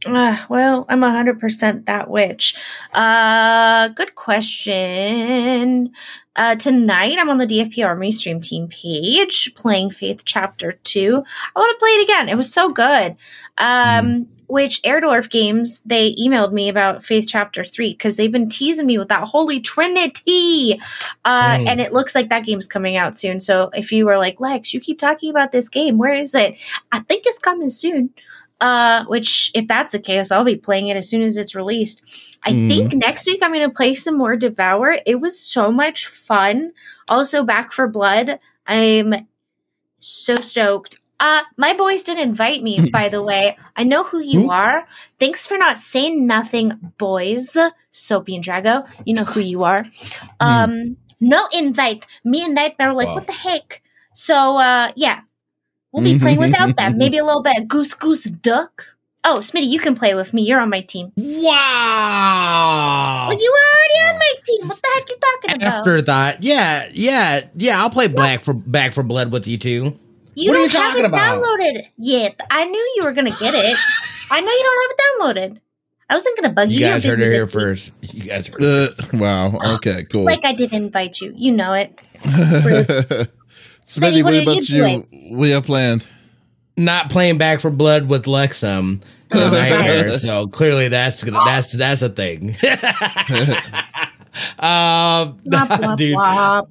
Uh, 0.06 0.38
well, 0.50 0.86
I'm 0.90 1.00
100% 1.00 1.86
that 1.86 2.10
witch. 2.10 2.56
Uh, 2.94 3.88
good 3.88 4.14
question. 4.16 5.92
Uh, 6.36 6.56
tonight 6.56 7.18
I'm 7.18 7.30
on 7.30 7.38
the 7.38 7.48
DFP 7.48 7.88
Army 7.88 8.12
stream 8.12 8.42
team 8.42 8.68
page 8.68 9.56
playing 9.56 9.92
Faith 9.92 10.24
Chapter 10.26 10.74
2. 10.74 11.24
I 11.56 11.60
want 11.60 11.80
to 11.80 11.80
play 11.80 11.90
it 11.92 12.04
again. 12.04 12.30
It 12.30 12.36
was 12.36 12.52
so 12.54 12.70
good. 12.70 13.16
Um, 13.58 14.26
mm 14.26 14.28
which 14.54 14.84
Airdorf 14.84 15.32
Games 15.32 15.82
they 15.82 16.14
emailed 16.14 16.52
me 16.52 16.70
about 16.70 17.04
Faith 17.04 17.26
Chapter 17.28 17.64
Three 17.64 17.94
because 17.94 18.18
they've 18.18 18.32
been 18.32 18.50
teasing 18.50 18.86
me 18.86 19.00
with 19.00 19.08
that 19.08 19.24
Holy 19.24 19.60
Trinity, 19.60 20.80
uh, 21.26 21.58
mm. 21.58 21.68
and 21.68 21.82
it 21.82 21.92
looks 21.92 22.14
like 22.14 22.30
that 22.30 22.46
game's 22.46 22.68
coming 22.68 22.96
out 22.96 23.16
soon. 23.16 23.42
So 23.42 23.72
if 23.74 23.92
you 23.92 24.06
were 24.06 24.20
like 24.20 24.40
Lex, 24.40 24.72
you 24.72 24.80
keep 24.80 25.00
talking 25.00 25.32
about 25.32 25.54
this 25.54 25.70
game, 25.70 25.98
where 25.98 26.14
is 26.14 26.36
it? 26.36 26.56
I 26.92 27.00
think 27.00 27.24
it's 27.26 27.40
coming 27.40 27.70
soon. 27.70 28.12
Uh, 28.62 29.04
which 29.06 29.50
if 29.56 29.68
that's 29.68 29.92
the 29.92 30.00
case, 30.00 30.32
I'll 30.32 30.44
be 30.44 30.56
playing 30.56 30.88
it 30.88 30.98
as 30.98 31.10
soon 31.10 31.24
as 31.24 31.36
it's 31.36 31.56
released. 31.56 32.38
I 32.46 32.52
mm. 32.52 32.70
think 32.70 32.94
next 32.94 33.26
week 33.26 33.42
I'm 33.42 33.54
going 33.54 33.68
to 33.68 33.76
play 33.76 33.96
some 33.96 34.20
more 34.20 34.38
Devour. 34.38 35.00
It 35.08 35.20
was 35.20 35.38
so 35.38 35.72
much 35.72 36.06
fun. 36.06 36.74
Also, 37.10 37.44
Back 37.44 37.74
4 37.74 37.88
Blood. 37.88 38.40
I'm 38.68 39.28
so 40.00 40.36
stoked. 40.36 41.00
Uh, 41.24 41.42
my 41.56 41.74
boys 41.74 42.04
didn't 42.04 42.28
invite 42.28 42.62
me, 42.62 42.90
by 42.92 43.08
the 43.08 43.24
way. 43.24 43.58
I 43.78 43.86
know 43.86 44.04
who 44.04 44.20
you 44.20 44.52
are. 44.52 44.86
Thanks 45.22 45.48
for 45.48 45.58
not 45.58 45.78
saying 45.78 46.28
nothing, 46.28 46.92
boys. 46.98 47.58
Soapy 47.92 48.36
and 48.36 48.44
Drago, 48.44 48.86
you 49.06 49.14
know 49.14 49.24
who 49.24 49.40
you 49.40 49.64
are. 49.64 49.86
Hmm. 50.42 50.48
Um, 50.48 50.98
no 51.22 51.48
invite. 51.58 52.06
Me 52.26 52.44
and 52.44 52.54
Nightmare 52.54 52.90
were 52.90 52.96
like, 52.96 53.08
wow. 53.08 53.16
what 53.16 53.28
the 53.28 53.34
heck? 53.34 53.82
So, 54.14 54.58
uh, 54.58 54.92
yeah, 54.98 55.22
we'll 55.94 56.04
be 56.04 56.20
playing 56.20 56.40
without 56.40 56.76
them. 56.76 56.98
Maybe 56.98 57.18
a 57.18 57.24
little 57.24 57.42
bit 57.42 57.58
of 57.58 57.70
Goose 57.70 57.94
Goose 57.94 58.26
Duck. 58.26 58.86
Oh, 59.24 59.38
Smitty, 59.38 59.70
you 59.70 59.80
can 59.80 59.96
play 59.96 60.16
with 60.16 60.34
me. 60.34 60.42
You're 60.42 60.60
on 60.60 60.70
my 60.70 60.82
team. 60.82 61.14
Wow. 61.16 63.28
Well, 63.30 63.42
you 63.42 63.50
were 63.50 63.68
already 63.78 63.94
on 64.12 64.16
my 64.16 64.34
team. 64.46 64.60
What 64.68 64.82
the 64.82 64.90
heck 64.94 65.04
are 65.04 65.08
you 65.08 65.18
talking 65.22 65.52
about? 65.56 65.74
After 65.80 66.02
that, 66.02 66.44
yeah, 66.44 66.90
yeah, 66.92 67.46
yeah. 67.56 67.82
I'll 67.82 67.90
play 67.90 68.10
Back 68.10 68.42
for 68.42 68.54
Back 68.54 68.92
4 68.92 69.06
Blood 69.06 69.32
with 69.32 69.48
you 69.48 69.58
too. 69.58 69.98
You 70.36 70.52
what 70.52 70.56
don't 70.56 70.62
are 70.62 70.66
you 70.66 70.70
talking 70.70 71.04
have 71.04 71.06
it 71.06 71.06
about? 71.06 71.44
downloaded 71.44 71.88
yet. 71.98 72.40
I 72.50 72.66
knew 72.66 72.94
you 72.96 73.04
were 73.04 73.14
gonna 73.14 73.30
get 73.32 73.54
it. 73.54 73.78
I 74.32 74.42
know 74.42 74.52
you 74.52 74.64
don't 74.64 74.82
have 74.84 74.92
it 74.92 75.00
downloaded. 75.54 75.60
I 76.10 76.16
wasn't 76.16 76.38
gonna 76.40 76.54
bug 76.54 76.70
you. 76.70 76.80
You 76.80 76.86
guys 76.86 77.04
heard 77.04 77.20
it 77.20 77.32
here 77.32 77.48
first. 77.48 77.94
You 78.02 78.24
guys 78.30 78.48
heard 78.48 78.62
uh, 78.64 78.88
Wow. 79.14 79.60
Okay. 79.76 80.04
Cool. 80.12 80.24
like 80.26 80.46
I 80.46 80.54
didn't 80.54 80.84
invite 80.84 81.22
you. 81.22 81.34
You 81.36 81.54
know 81.54 81.74
it. 81.74 81.96
Smitty, 83.86 84.24
what, 84.24 84.34
what 84.34 84.44
about 84.44 84.70
you? 84.70 84.86
you? 84.86 85.38
We 85.38 85.50
have 85.52 85.66
planned. 85.66 86.08
Not 86.78 87.10
playing 87.10 87.38
Back 87.38 87.60
4 87.60 87.72
Blood 87.72 88.10
with 88.10 88.26
Lexum. 88.26 89.04
so 90.20 90.48
clearly 90.48 90.88
that's 90.90 91.24
gonna 91.24 91.40
that's 91.46 91.72
that's 91.72 92.02
a 92.04 92.10
thing. 92.10 92.50
um, 94.60 95.38
blah, 95.46 95.66
blah, 95.66 95.96
dude. 95.96 96.14
Blah 96.16 96.62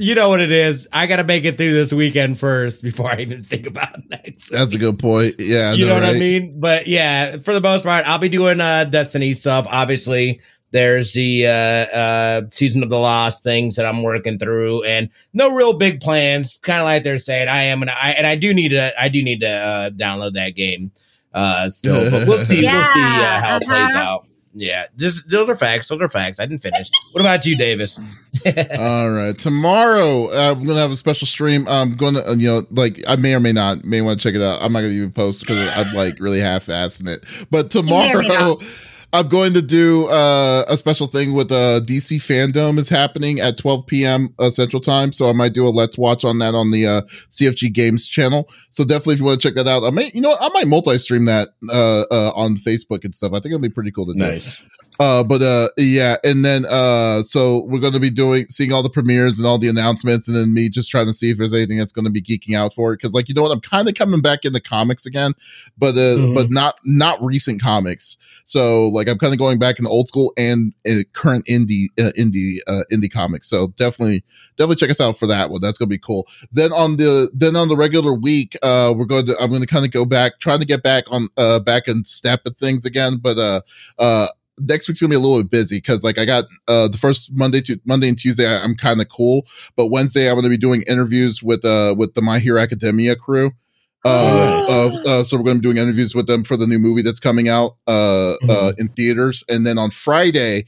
you 0.00 0.14
know 0.14 0.30
what 0.30 0.40
it 0.40 0.50
is. 0.50 0.88
I 0.92 1.06
got 1.06 1.16
to 1.16 1.24
make 1.24 1.44
it 1.44 1.58
through 1.58 1.74
this 1.74 1.92
weekend 1.92 2.38
first 2.38 2.82
before 2.82 3.10
I 3.10 3.18
even 3.18 3.42
think 3.42 3.66
about 3.66 3.96
next. 4.08 4.48
That's 4.50 4.74
a 4.74 4.78
good 4.78 4.98
point. 4.98 5.34
Yeah, 5.38 5.72
you 5.72 5.86
know, 5.86 5.94
know 5.94 6.00
right? 6.00 6.08
what 6.08 6.16
I 6.16 6.18
mean. 6.18 6.58
But 6.58 6.86
yeah, 6.86 7.36
for 7.36 7.52
the 7.52 7.60
most 7.60 7.84
part, 7.84 8.08
I'll 8.08 8.18
be 8.18 8.30
doing 8.30 8.60
uh, 8.60 8.84
Destiny 8.84 9.34
stuff. 9.34 9.66
Obviously, 9.70 10.40
there's 10.70 11.12
the 11.12 11.46
uh, 11.46 11.50
uh, 11.50 12.42
season 12.48 12.82
of 12.82 12.88
the 12.88 12.98
lost 12.98 13.44
things 13.44 13.76
that 13.76 13.84
I'm 13.84 14.02
working 14.02 14.38
through, 14.38 14.84
and 14.84 15.10
no 15.34 15.54
real 15.54 15.74
big 15.74 16.00
plans. 16.00 16.58
Kind 16.62 16.80
of 16.80 16.86
like 16.86 17.02
they're 17.02 17.18
saying, 17.18 17.48
I 17.48 17.64
am, 17.64 17.82
and 17.82 17.90
I 17.90 18.14
and 18.16 18.26
I 18.26 18.36
do 18.36 18.54
need 18.54 18.70
to, 18.70 18.92
I 19.00 19.08
do 19.08 19.22
need 19.22 19.42
to 19.42 19.50
uh, 19.50 19.90
download 19.90 20.32
that 20.32 20.56
game 20.56 20.92
uh, 21.34 21.68
still. 21.68 22.10
But 22.10 22.26
we'll 22.26 22.38
see. 22.44 22.62
yeah, 22.62 22.72
we'll 22.72 22.92
see 22.92 23.00
uh, 23.00 23.04
how 23.04 23.56
uh-huh. 23.56 23.58
it 23.60 23.66
plays 23.66 23.94
uh-huh. 23.94 24.02
out. 24.02 24.26
Yeah, 24.52 24.86
this, 24.96 25.22
those 25.24 25.48
are 25.48 25.54
facts. 25.54 25.88
Those 25.88 26.00
are 26.00 26.08
facts. 26.08 26.40
I 26.40 26.46
didn't 26.46 26.62
finish. 26.62 26.90
what 27.12 27.20
about 27.20 27.46
you, 27.46 27.56
Davies? 27.56 28.00
All 28.78 29.10
right. 29.10 29.38
Tomorrow, 29.38 30.24
uh, 30.26 30.54
we're 30.58 30.66
gonna 30.66 30.80
have 30.80 30.90
a 30.90 30.96
special 30.96 31.26
stream. 31.26 31.68
I'm 31.68 31.94
gonna, 31.94 32.20
uh, 32.20 32.34
you 32.36 32.48
know, 32.48 32.62
like 32.72 33.00
I 33.06 33.16
may 33.16 33.34
or 33.34 33.40
may 33.40 33.52
not 33.52 33.84
may 33.84 34.00
want 34.00 34.18
to 34.18 34.22
check 34.28 34.34
it 34.34 34.42
out. 34.42 34.60
I'm 34.60 34.72
not 34.72 34.80
gonna 34.80 34.92
even 34.92 35.12
post 35.12 35.40
because 35.40 35.70
I'm 35.76 35.94
like 35.94 36.18
really 36.18 36.40
half-assing 36.40 37.08
it. 37.08 37.24
But 37.50 37.70
tomorrow. 37.70 38.58
I'm 39.12 39.28
going 39.28 39.54
to 39.54 39.62
do 39.62 40.06
uh, 40.06 40.64
a 40.68 40.76
special 40.76 41.08
thing 41.08 41.32
with 41.32 41.50
uh, 41.50 41.80
DC 41.80 42.18
Fandom 42.18 42.78
is 42.78 42.88
happening 42.88 43.40
at 43.40 43.58
12 43.58 43.86
p.m. 43.86 44.34
Uh, 44.38 44.50
Central 44.50 44.80
Time, 44.80 45.12
so 45.12 45.28
I 45.28 45.32
might 45.32 45.52
do 45.52 45.66
a 45.66 45.70
Let's 45.70 45.98
Watch 45.98 46.24
on 46.24 46.38
that 46.38 46.54
on 46.54 46.70
the 46.70 46.86
uh, 46.86 47.00
CFG 47.30 47.72
Games 47.72 48.06
channel. 48.06 48.48
So 48.70 48.84
definitely, 48.84 49.14
if 49.14 49.20
you 49.20 49.26
want 49.26 49.40
to 49.40 49.48
check 49.48 49.56
that 49.56 49.66
out, 49.66 49.82
I 49.82 49.90
may, 49.90 50.12
you 50.14 50.20
know, 50.20 50.36
I 50.40 50.48
might 50.50 50.68
multi-stream 50.68 51.24
that 51.24 51.48
uh, 51.68 52.02
uh, 52.10 52.30
on 52.36 52.56
Facebook 52.56 53.04
and 53.04 53.12
stuff. 53.14 53.32
I 53.32 53.40
think 53.40 53.46
it'll 53.46 53.58
be 53.58 53.68
pretty 53.68 53.90
cool 53.90 54.06
to 54.06 54.12
do. 54.12 54.18
Nice. 54.18 54.62
Uh, 55.00 55.24
but 55.24 55.40
uh, 55.40 55.68
yeah, 55.78 56.16
and 56.22 56.44
then 56.44 56.66
uh, 56.68 57.22
so 57.22 57.64
we're 57.64 57.80
going 57.80 57.94
to 57.94 58.00
be 58.00 58.10
doing 58.10 58.44
seeing 58.50 58.70
all 58.70 58.82
the 58.82 58.90
premieres 58.90 59.38
and 59.38 59.46
all 59.48 59.56
the 59.56 59.68
announcements, 59.68 60.28
and 60.28 60.36
then 60.36 60.52
me 60.52 60.68
just 60.68 60.90
trying 60.90 61.06
to 61.06 61.14
see 61.14 61.30
if 61.30 61.38
there's 61.38 61.54
anything 61.54 61.78
that's 61.78 61.92
going 61.92 62.04
to 62.04 62.10
be 62.10 62.20
geeking 62.20 62.54
out 62.54 62.74
for 62.74 62.92
it. 62.92 62.98
Because 62.98 63.14
like 63.14 63.26
you 63.26 63.34
know 63.34 63.42
what, 63.42 63.50
I'm 63.50 63.62
kind 63.62 63.88
of 63.88 63.94
coming 63.94 64.20
back 64.20 64.44
into 64.44 64.60
comics 64.60 65.06
again, 65.06 65.32
but 65.78 65.94
uh, 65.94 66.18
mm-hmm. 66.18 66.34
but 66.34 66.50
not 66.50 66.80
not 66.84 67.20
recent 67.22 67.62
comics. 67.62 68.18
So 68.50 68.88
like 68.88 69.08
I'm 69.08 69.18
kind 69.18 69.32
of 69.32 69.38
going 69.38 69.58
back 69.58 69.78
in 69.78 69.84
the 69.84 69.90
old 69.90 70.08
school 70.08 70.32
and 70.36 70.72
uh, 70.88 71.04
current 71.12 71.46
indie 71.46 71.86
uh, 71.98 72.10
indie 72.18 72.58
uh, 72.66 72.82
indie 72.92 73.10
comics. 73.10 73.48
So 73.48 73.68
definitely 73.76 74.24
definitely 74.56 74.76
check 74.76 74.90
us 74.90 75.00
out 75.00 75.18
for 75.18 75.26
that 75.28 75.50
one. 75.50 75.60
That's 75.60 75.78
gonna 75.78 75.88
be 75.88 75.98
cool. 75.98 76.26
Then 76.52 76.72
on 76.72 76.96
the 76.96 77.30
then 77.32 77.54
on 77.54 77.68
the 77.68 77.76
regular 77.76 78.12
week, 78.12 78.56
uh, 78.62 78.92
we're 78.96 79.04
going 79.04 79.26
to 79.26 79.36
I'm 79.40 79.50
going 79.50 79.60
to 79.60 79.68
kind 79.68 79.84
of 79.84 79.92
go 79.92 80.04
back, 80.04 80.40
trying 80.40 80.58
to 80.60 80.66
get 80.66 80.82
back 80.82 81.04
on 81.08 81.28
uh 81.36 81.60
back 81.60 81.86
and 81.86 82.06
step 82.06 82.42
at 82.44 82.56
things 82.56 82.84
again, 82.84 83.18
but 83.22 83.38
uh 83.38 83.60
uh 83.98 84.28
next 84.58 84.88
week's 84.88 85.00
gonna 85.00 85.10
be 85.10 85.16
a 85.16 85.20
little 85.20 85.42
bit 85.42 85.50
busy 85.50 85.78
because 85.78 86.02
like 86.04 86.18
I 86.18 86.24
got 86.24 86.44
uh 86.68 86.88
the 86.88 86.98
first 86.98 87.32
Monday 87.32 87.60
to 87.62 87.80
Monday 87.84 88.08
and 88.08 88.18
Tuesday 88.18 88.46
I, 88.46 88.64
am 88.64 88.74
kind 88.74 89.00
of 89.00 89.08
cool, 89.08 89.46
but 89.76 89.86
Wednesday 89.86 90.28
I'm 90.28 90.36
gonna 90.36 90.48
be 90.48 90.56
doing 90.56 90.82
interviews 90.88 91.42
with 91.42 91.64
uh 91.64 91.94
with 91.96 92.14
the 92.14 92.22
My 92.22 92.38
Hero 92.38 92.60
Academia 92.60 93.16
crew. 93.16 93.52
Uh, 94.04 94.60
Nice. 94.60 94.70
of, 94.70 94.94
uh, 95.06 95.24
so 95.24 95.36
we're 95.36 95.44
going 95.44 95.56
to 95.56 95.60
be 95.60 95.68
doing 95.68 95.76
interviews 95.76 96.14
with 96.14 96.26
them 96.26 96.42
for 96.44 96.56
the 96.56 96.66
new 96.66 96.78
movie 96.78 97.02
that's 97.02 97.20
coming 97.20 97.48
out 97.48 97.76
uh, 97.86 98.34
uh, 98.48 98.72
in 98.78 98.88
theaters, 98.88 99.44
and 99.48 99.66
then 99.66 99.76
on 99.78 99.90
Friday, 99.90 100.64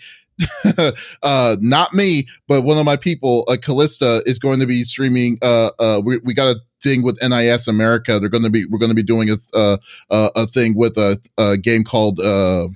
uh, 1.22 1.56
not 1.60 1.94
me, 1.94 2.26
but 2.48 2.62
one 2.62 2.78
of 2.78 2.84
my 2.84 2.96
people, 2.96 3.44
uh, 3.48 3.56
Callista, 3.60 4.22
is 4.26 4.38
going 4.38 4.60
to 4.60 4.66
be 4.66 4.84
streaming. 4.84 5.38
Uh, 5.40 5.70
uh, 5.78 6.00
we, 6.04 6.18
we 6.24 6.34
got 6.34 6.56
a 6.56 6.60
thing 6.82 7.02
with 7.02 7.18
NIS 7.22 7.68
America. 7.68 8.18
They're 8.18 8.28
going 8.28 8.44
to 8.44 8.50
be 8.50 8.66
we're 8.66 8.78
going 8.78 8.90
to 8.90 8.94
be 8.94 9.02
doing 9.02 9.28
a 9.30 9.78
a 10.10 10.46
thing 10.46 10.74
with 10.76 10.96
a, 10.98 11.18
a 11.38 11.56
game 11.56 11.84
called 11.84 12.18
uh, 12.20 12.68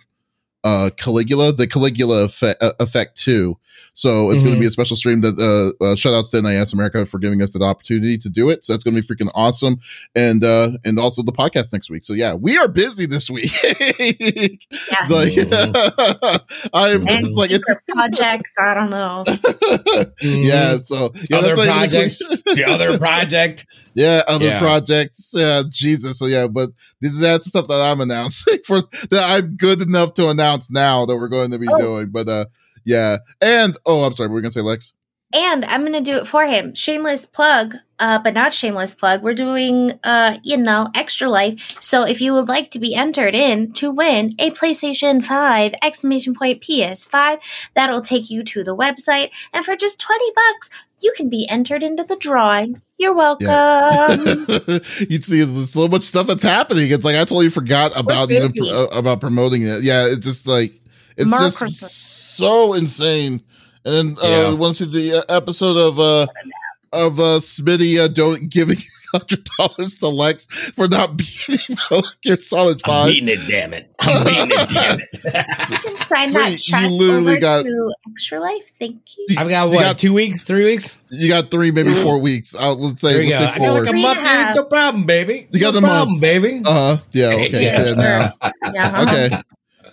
uh, 0.66 0.90
Caligula, 0.96 1.52
the 1.52 1.66
Caligula 1.68 2.24
effect, 2.24 2.60
uh, 2.62 2.72
effect 2.80 3.16
two. 3.16 3.56
So 3.94 4.30
it's 4.30 4.42
going 4.42 4.54
to 4.54 4.60
be 4.60 4.66
a 4.66 4.70
special 4.70 4.96
stream 4.96 5.22
that 5.22 5.38
uh, 5.38 5.84
uh 5.84 5.96
shout 5.96 6.12
outs 6.14 6.30
to 6.30 6.42
NIS 6.42 6.72
America 6.74 7.06
for 7.06 7.18
giving 7.18 7.40
us 7.42 7.52
that 7.54 7.62
opportunity 7.62 8.18
to 8.18 8.28
do 8.28 8.50
it. 8.50 8.64
So 8.64 8.72
that's 8.72 8.84
going 8.84 8.94
to 8.94 9.00
be 9.02 9.06
freaking 9.06 9.30
awesome. 9.34 9.80
And 10.14 10.44
uh 10.44 10.72
and 10.84 10.98
also 10.98 11.22
the 11.22 11.32
podcast 11.32 11.72
next 11.72 11.88
week. 11.90 12.04
So 12.04 12.12
yeah, 12.12 12.34
we 12.34 12.58
are 12.58 12.68
busy 12.68 13.06
this 13.06 13.30
week. 13.30 13.50
Yes. 14.88 15.50
like 15.52 16.40
I'm 16.72 17.00
and 17.08 17.26
it's 17.26 17.36
like 17.36 17.50
it's 17.50 17.68
projects. 17.92 18.54
I 18.60 18.74
don't 18.74 18.90
know. 18.90 19.24
yeah, 20.20 20.76
so 20.78 21.10
yeah, 21.30 21.38
other 21.38 21.48
that's 21.56 21.58
like- 21.58 21.68
projects, 21.68 22.18
the 22.18 22.64
other 22.66 22.98
project. 22.98 23.66
yeah, 23.94 24.22
other 24.28 24.46
Yeah. 24.46 24.58
projects. 24.58 25.32
Yeah, 25.34 25.62
Jesus. 25.68 26.18
So 26.18 26.26
yeah, 26.26 26.46
but 26.46 26.70
this- 27.00 27.18
that's 27.18 27.46
stuff 27.48 27.66
that 27.68 27.80
I'm 27.80 28.00
announcing 28.00 28.58
for 28.64 28.80
that 29.10 29.24
I'm 29.26 29.56
good 29.56 29.82
enough 29.82 30.14
to 30.14 30.28
announce 30.28 30.70
now 30.70 31.06
that 31.06 31.16
we're 31.16 31.28
going 31.28 31.50
to 31.52 31.58
be 31.58 31.66
Oh. 31.70 31.78
doing. 31.80 32.10
But 32.10 32.28
uh 32.28 32.44
yeah. 32.86 33.18
And 33.42 33.76
oh 33.84 34.04
I'm 34.04 34.14
sorry, 34.14 34.30
we 34.30 34.38
are 34.38 34.42
gonna 34.42 34.52
say 34.52 34.62
Lex. 34.62 34.94
And 35.34 35.64
I'm 35.66 35.84
gonna 35.84 36.00
do 36.00 36.16
it 36.16 36.26
for 36.26 36.46
him. 36.46 36.74
Shameless 36.74 37.26
plug, 37.26 37.74
uh, 37.98 38.20
but 38.20 38.32
not 38.32 38.54
shameless 38.54 38.94
plug. 38.94 39.22
We're 39.22 39.34
doing, 39.34 39.98
uh, 40.04 40.38
you 40.42 40.56
know, 40.56 40.88
extra 40.94 41.28
life. 41.28 41.76
So 41.80 42.04
if 42.04 42.20
you 42.20 42.32
would 42.32 42.48
like 42.48 42.70
to 42.70 42.78
be 42.78 42.94
entered 42.94 43.34
in 43.34 43.72
to 43.74 43.90
win 43.90 44.32
a 44.38 44.50
PlayStation 44.52 45.22
5 45.22 45.74
exclamation 45.82 46.34
point 46.34 46.62
PS5, 46.62 47.40
that'll 47.74 48.00
take 48.00 48.30
you 48.30 48.44
to 48.44 48.62
the 48.62 48.76
website. 48.76 49.30
And 49.52 49.64
for 49.64 49.76
just 49.76 50.00
20 50.00 50.24
bucks, 50.34 50.70
you 51.00 51.12
can 51.16 51.28
be 51.28 51.46
entered 51.48 51.82
into 51.82 52.04
the 52.04 52.16
drawing. 52.16 52.80
You're 52.96 53.14
welcome. 53.14 53.46
You'd 55.10 55.24
see 55.24 55.42
there's 55.42 55.72
so 55.72 55.88
much 55.88 56.04
stuff 56.04 56.28
that's 56.28 56.42
happening. 56.42 56.90
It's 56.90 57.04
like 57.04 57.16
I 57.16 57.20
totally 57.20 57.50
forgot 57.50 57.98
about 57.98 58.28
busy. 58.28 58.58
pro- 58.58 58.86
about 58.86 59.20
promoting 59.20 59.62
it. 59.62 59.82
Yeah, 59.82 60.06
it's 60.06 60.24
just 60.24 60.46
like 60.46 60.72
it's 61.16 61.30
Merry 61.30 61.44
just 61.44 61.58
Christmas. 61.58 62.15
So 62.36 62.74
insane. 62.74 63.42
And 63.84 63.94
then 63.94 64.16
uh 64.22 64.26
Yeah. 64.28 64.52
once 64.54 64.80
you 64.80 64.86
the 64.86 65.18
uh, 65.18 65.22
episode 65.34 65.76
of 65.76 65.98
uh 66.00 66.26
of 66.92 67.18
uh 67.18 67.40
Smitty 67.40 67.98
uh, 67.98 68.08
don't 68.08 68.48
giving 68.48 68.78
hundred 69.14 69.48
dollars 69.58 69.98
to 69.98 70.08
Lex 70.08 70.46
for 70.72 70.88
not 70.88 71.16
beating 71.16 71.58
Metal 71.90 72.02
Gear 72.22 72.36
Solid 72.36 72.80
I'm 72.84 72.90
Five. 72.90 73.06
beating 73.08 73.28
it, 73.28 73.38
damn 73.48 73.72
it. 73.72 73.90
I'm 74.00 74.24
beating 74.24 74.48
it, 74.50 74.68
damn 74.68 74.98
it. 75.00 75.08
you 75.70 75.78
can 75.78 75.96
sign 76.04 76.30
Sweet, 76.30 76.38
that 76.40 76.52
you 76.52 76.58
check 76.58 76.90
literally 76.90 77.32
over 77.32 77.40
got- 77.40 77.62
to 77.64 77.92
Extra 78.10 78.40
Life. 78.40 78.72
Thank 78.80 79.00
you. 79.16 79.36
I've 79.38 79.48
got 79.48 79.68
You 79.70 79.74
what, 79.76 79.82
got- 79.82 79.98
two 79.98 80.12
weeks, 80.12 80.44
three 80.46 80.64
weeks? 80.64 81.00
You 81.10 81.28
got 81.28 81.50
three, 81.52 81.70
maybe 81.70 81.90
four 81.90 82.18
weeks. 82.18 82.54
Uh, 82.54 82.74
let's 82.74 83.00
say 83.00 83.12
There 83.12 83.22
let's 83.22 83.30
go. 83.30 83.38
say 83.38 83.52
I 83.52 83.58
got 83.66 83.72
like 83.74 83.82
a 83.88 83.90
Three 83.90 84.02
month, 84.02 84.18
and 84.18 84.26
a 84.26 84.28
half. 84.28 84.54
dude. 84.56 84.64
No 84.64 84.68
problem, 84.68 85.04
baby. 85.06 85.48
You 85.52 85.60
got 85.60 85.74
no 85.74 85.78
a 85.78 85.82
month. 85.82 86.20
baby. 86.20 86.62
uh 86.66 86.72
huh. 86.96 86.96
Yeah. 87.12 87.26
Okay. 87.28 87.48
Yeah, 87.64 87.78
you 87.78 87.84
said 87.86 87.96
now. 87.98 88.32
Yeah. 88.74 89.02
Okay. 89.08 89.42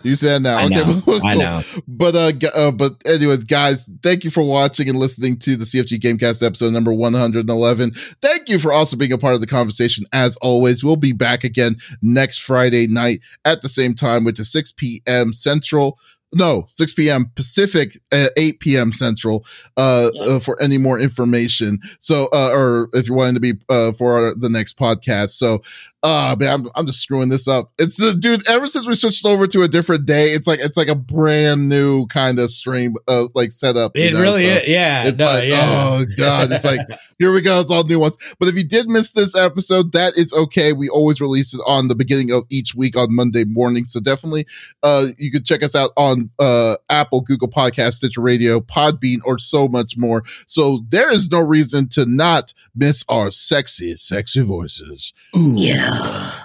You 0.03 0.15
said 0.15 0.43
that. 0.43 0.57
I 0.57 0.65
Okay. 0.65 0.75
know. 0.75 1.01
but- 1.05 1.25
I 1.25 1.35
know. 1.35 1.61
But 1.88 2.15
uh, 2.15 2.31
gu- 2.34 2.47
uh, 2.55 2.71
but 2.71 2.93
anyways, 3.05 3.43
guys, 3.45 3.89
thank 4.01 4.23
you 4.23 4.30
for 4.30 4.43
watching 4.43 4.89
and 4.89 4.97
listening 4.99 5.38
to 5.39 5.55
the 5.55 5.65
CFG 5.65 5.99
Gamecast 5.99 6.45
episode 6.45 6.73
number 6.73 6.93
111. 6.93 7.91
Thank 8.21 8.49
you 8.49 8.59
for 8.59 8.73
also 8.73 8.95
being 8.97 9.13
a 9.13 9.17
part 9.17 9.34
of 9.35 9.41
the 9.41 9.47
conversation. 9.47 10.05
As 10.11 10.35
always, 10.38 10.84
we'll 10.84 10.95
be 10.97 11.13
back 11.13 11.43
again 11.43 11.77
next 12.01 12.39
Friday 12.39 12.88
night 12.88 13.21
at 13.45 13.61
the 13.61 13.69
same 13.69 13.93
time, 13.93 14.23
which 14.23 14.39
is 14.39 14.51
6 14.51 14.73
p.m. 14.73 15.34
Central. 15.34 15.97
No, 16.35 16.65
6 16.67 16.93
p.m. 16.93 17.31
Pacific, 17.35 17.95
uh, 18.11 18.27
8 18.35 18.59
p.m. 18.59 18.91
Central, 18.91 19.45
uh, 19.77 20.09
Yeah. 20.15 20.23
uh, 20.23 20.39
for 20.39 20.59
any 20.59 20.80
more 20.80 20.99
information. 20.99 21.77
So, 21.99 22.27
uh, 22.34 22.49
or 22.51 22.89
if 22.93 23.07
you're 23.07 23.15
wanting 23.15 23.35
to 23.35 23.39
be, 23.39 23.53
uh, 23.69 23.91
for 23.91 24.13
our, 24.17 24.34
the 24.35 24.49
next 24.49 24.80
podcast. 24.80 25.30
So, 25.31 25.61
uh, 26.03 26.35
man, 26.38 26.49
I'm, 26.49 26.69
I'm 26.75 26.85
just 26.85 27.01
screwing 27.01 27.30
this 27.30 27.47
up. 27.47 27.71
It's 27.80 27.95
the 27.95 28.13
dude, 28.13 28.47
ever 28.49 28.67
since 28.67 28.85
we 28.85 28.93
switched 28.93 29.25
over 29.25 29.47
to 29.47 29.61
a 29.61 29.69
different 29.69 30.05
day, 30.05 30.27
it's 30.31 30.45
like, 30.45 30.59
it's 30.59 30.75
like 30.75 30.89
a 30.89 30.95
brand 30.95 31.69
new 31.69 32.07
kind 32.07 32.39
of 32.39 32.51
stream, 32.51 32.95
uh, 33.07 33.27
like 33.34 33.53
setup. 33.53 33.93
you 33.95 34.03
It 34.03 34.13
know? 34.13 34.21
really 34.21 34.43
So 34.43 34.49
is. 34.51 34.67
Yeah. 34.67 35.03
It's 35.05 35.19
no, 35.19 35.25
like, 35.25 35.45
yeah. 35.45 35.61
oh 35.63 36.05
God, 36.17 36.51
it's 36.51 36.65
like, 36.65 36.81
here 37.19 37.31
we 37.31 37.41
go. 37.41 37.61
It's 37.61 37.71
all 37.71 37.85
new 37.85 37.99
ones. 37.99 38.17
But 38.38 38.49
if 38.49 38.55
you 38.55 38.65
did 38.65 38.89
miss 38.89 39.13
this 39.13 39.34
episode, 39.34 39.93
that 39.93 40.17
is 40.17 40.34
okay. 40.34 40.73
We 40.73 40.89
always 40.89 41.21
release 41.21 41.53
it 41.53 41.61
on 41.65 41.88
the 41.88 41.95
beginning 41.95 42.31
of 42.31 42.43
each 42.49 42.75
week 42.75 42.97
on 42.97 43.15
Monday 43.15 43.45
morning. 43.45 43.85
So 43.85 44.01
definitely, 44.01 44.45
uh, 44.84 45.07
you 45.17 45.31
can 45.31 45.45
check 45.45 45.63
us 45.63 45.73
out 45.73 45.91
on, 45.95 46.31
uh, 46.38 46.75
Apple, 46.89 47.21
Google 47.21 47.47
Podcast, 47.47 47.93
Stitcher 47.93 48.21
Radio, 48.21 48.59
Podbean, 48.59 49.19
or 49.23 49.39
so 49.39 49.69
much 49.69 49.97
more. 49.97 50.23
So 50.47 50.84
there 50.89 51.09
is 51.11 51.31
no 51.31 51.39
reason 51.39 51.88
to 51.89 52.05
not 52.05 52.53
miss 52.75 53.05
our 53.07 53.31
sexy, 53.31 53.95
sexy 53.95 54.41
voices. 54.41 55.13
Yeah. 55.34 55.92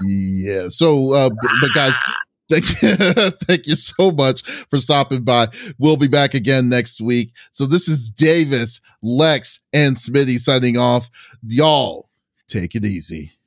Yeah. 0.03 0.69
So, 0.69 1.13
uh, 1.13 1.31
but 1.61 1.71
guys, 1.75 1.95
thank 2.51 2.83
you, 2.83 2.95
thank 3.47 3.67
you 3.67 3.75
so 3.75 4.11
much 4.11 4.43
for 4.69 4.79
stopping 4.79 5.23
by. 5.23 5.49
We'll 5.79 5.97
be 5.97 6.09
back 6.09 6.35
again 6.35 6.69
next 6.69 7.01
week. 7.01 7.33
So 7.53 7.67
this 7.67 7.89
is 7.89 8.11
Davies, 8.11 8.81
Lex, 9.03 9.61
and 9.73 9.97
Smitty 9.97 10.39
signing 10.39 10.77
off. 10.79 11.11
Y'all 11.47 12.09
take 12.49 12.75
it 12.75 12.85
easy. 12.85 13.38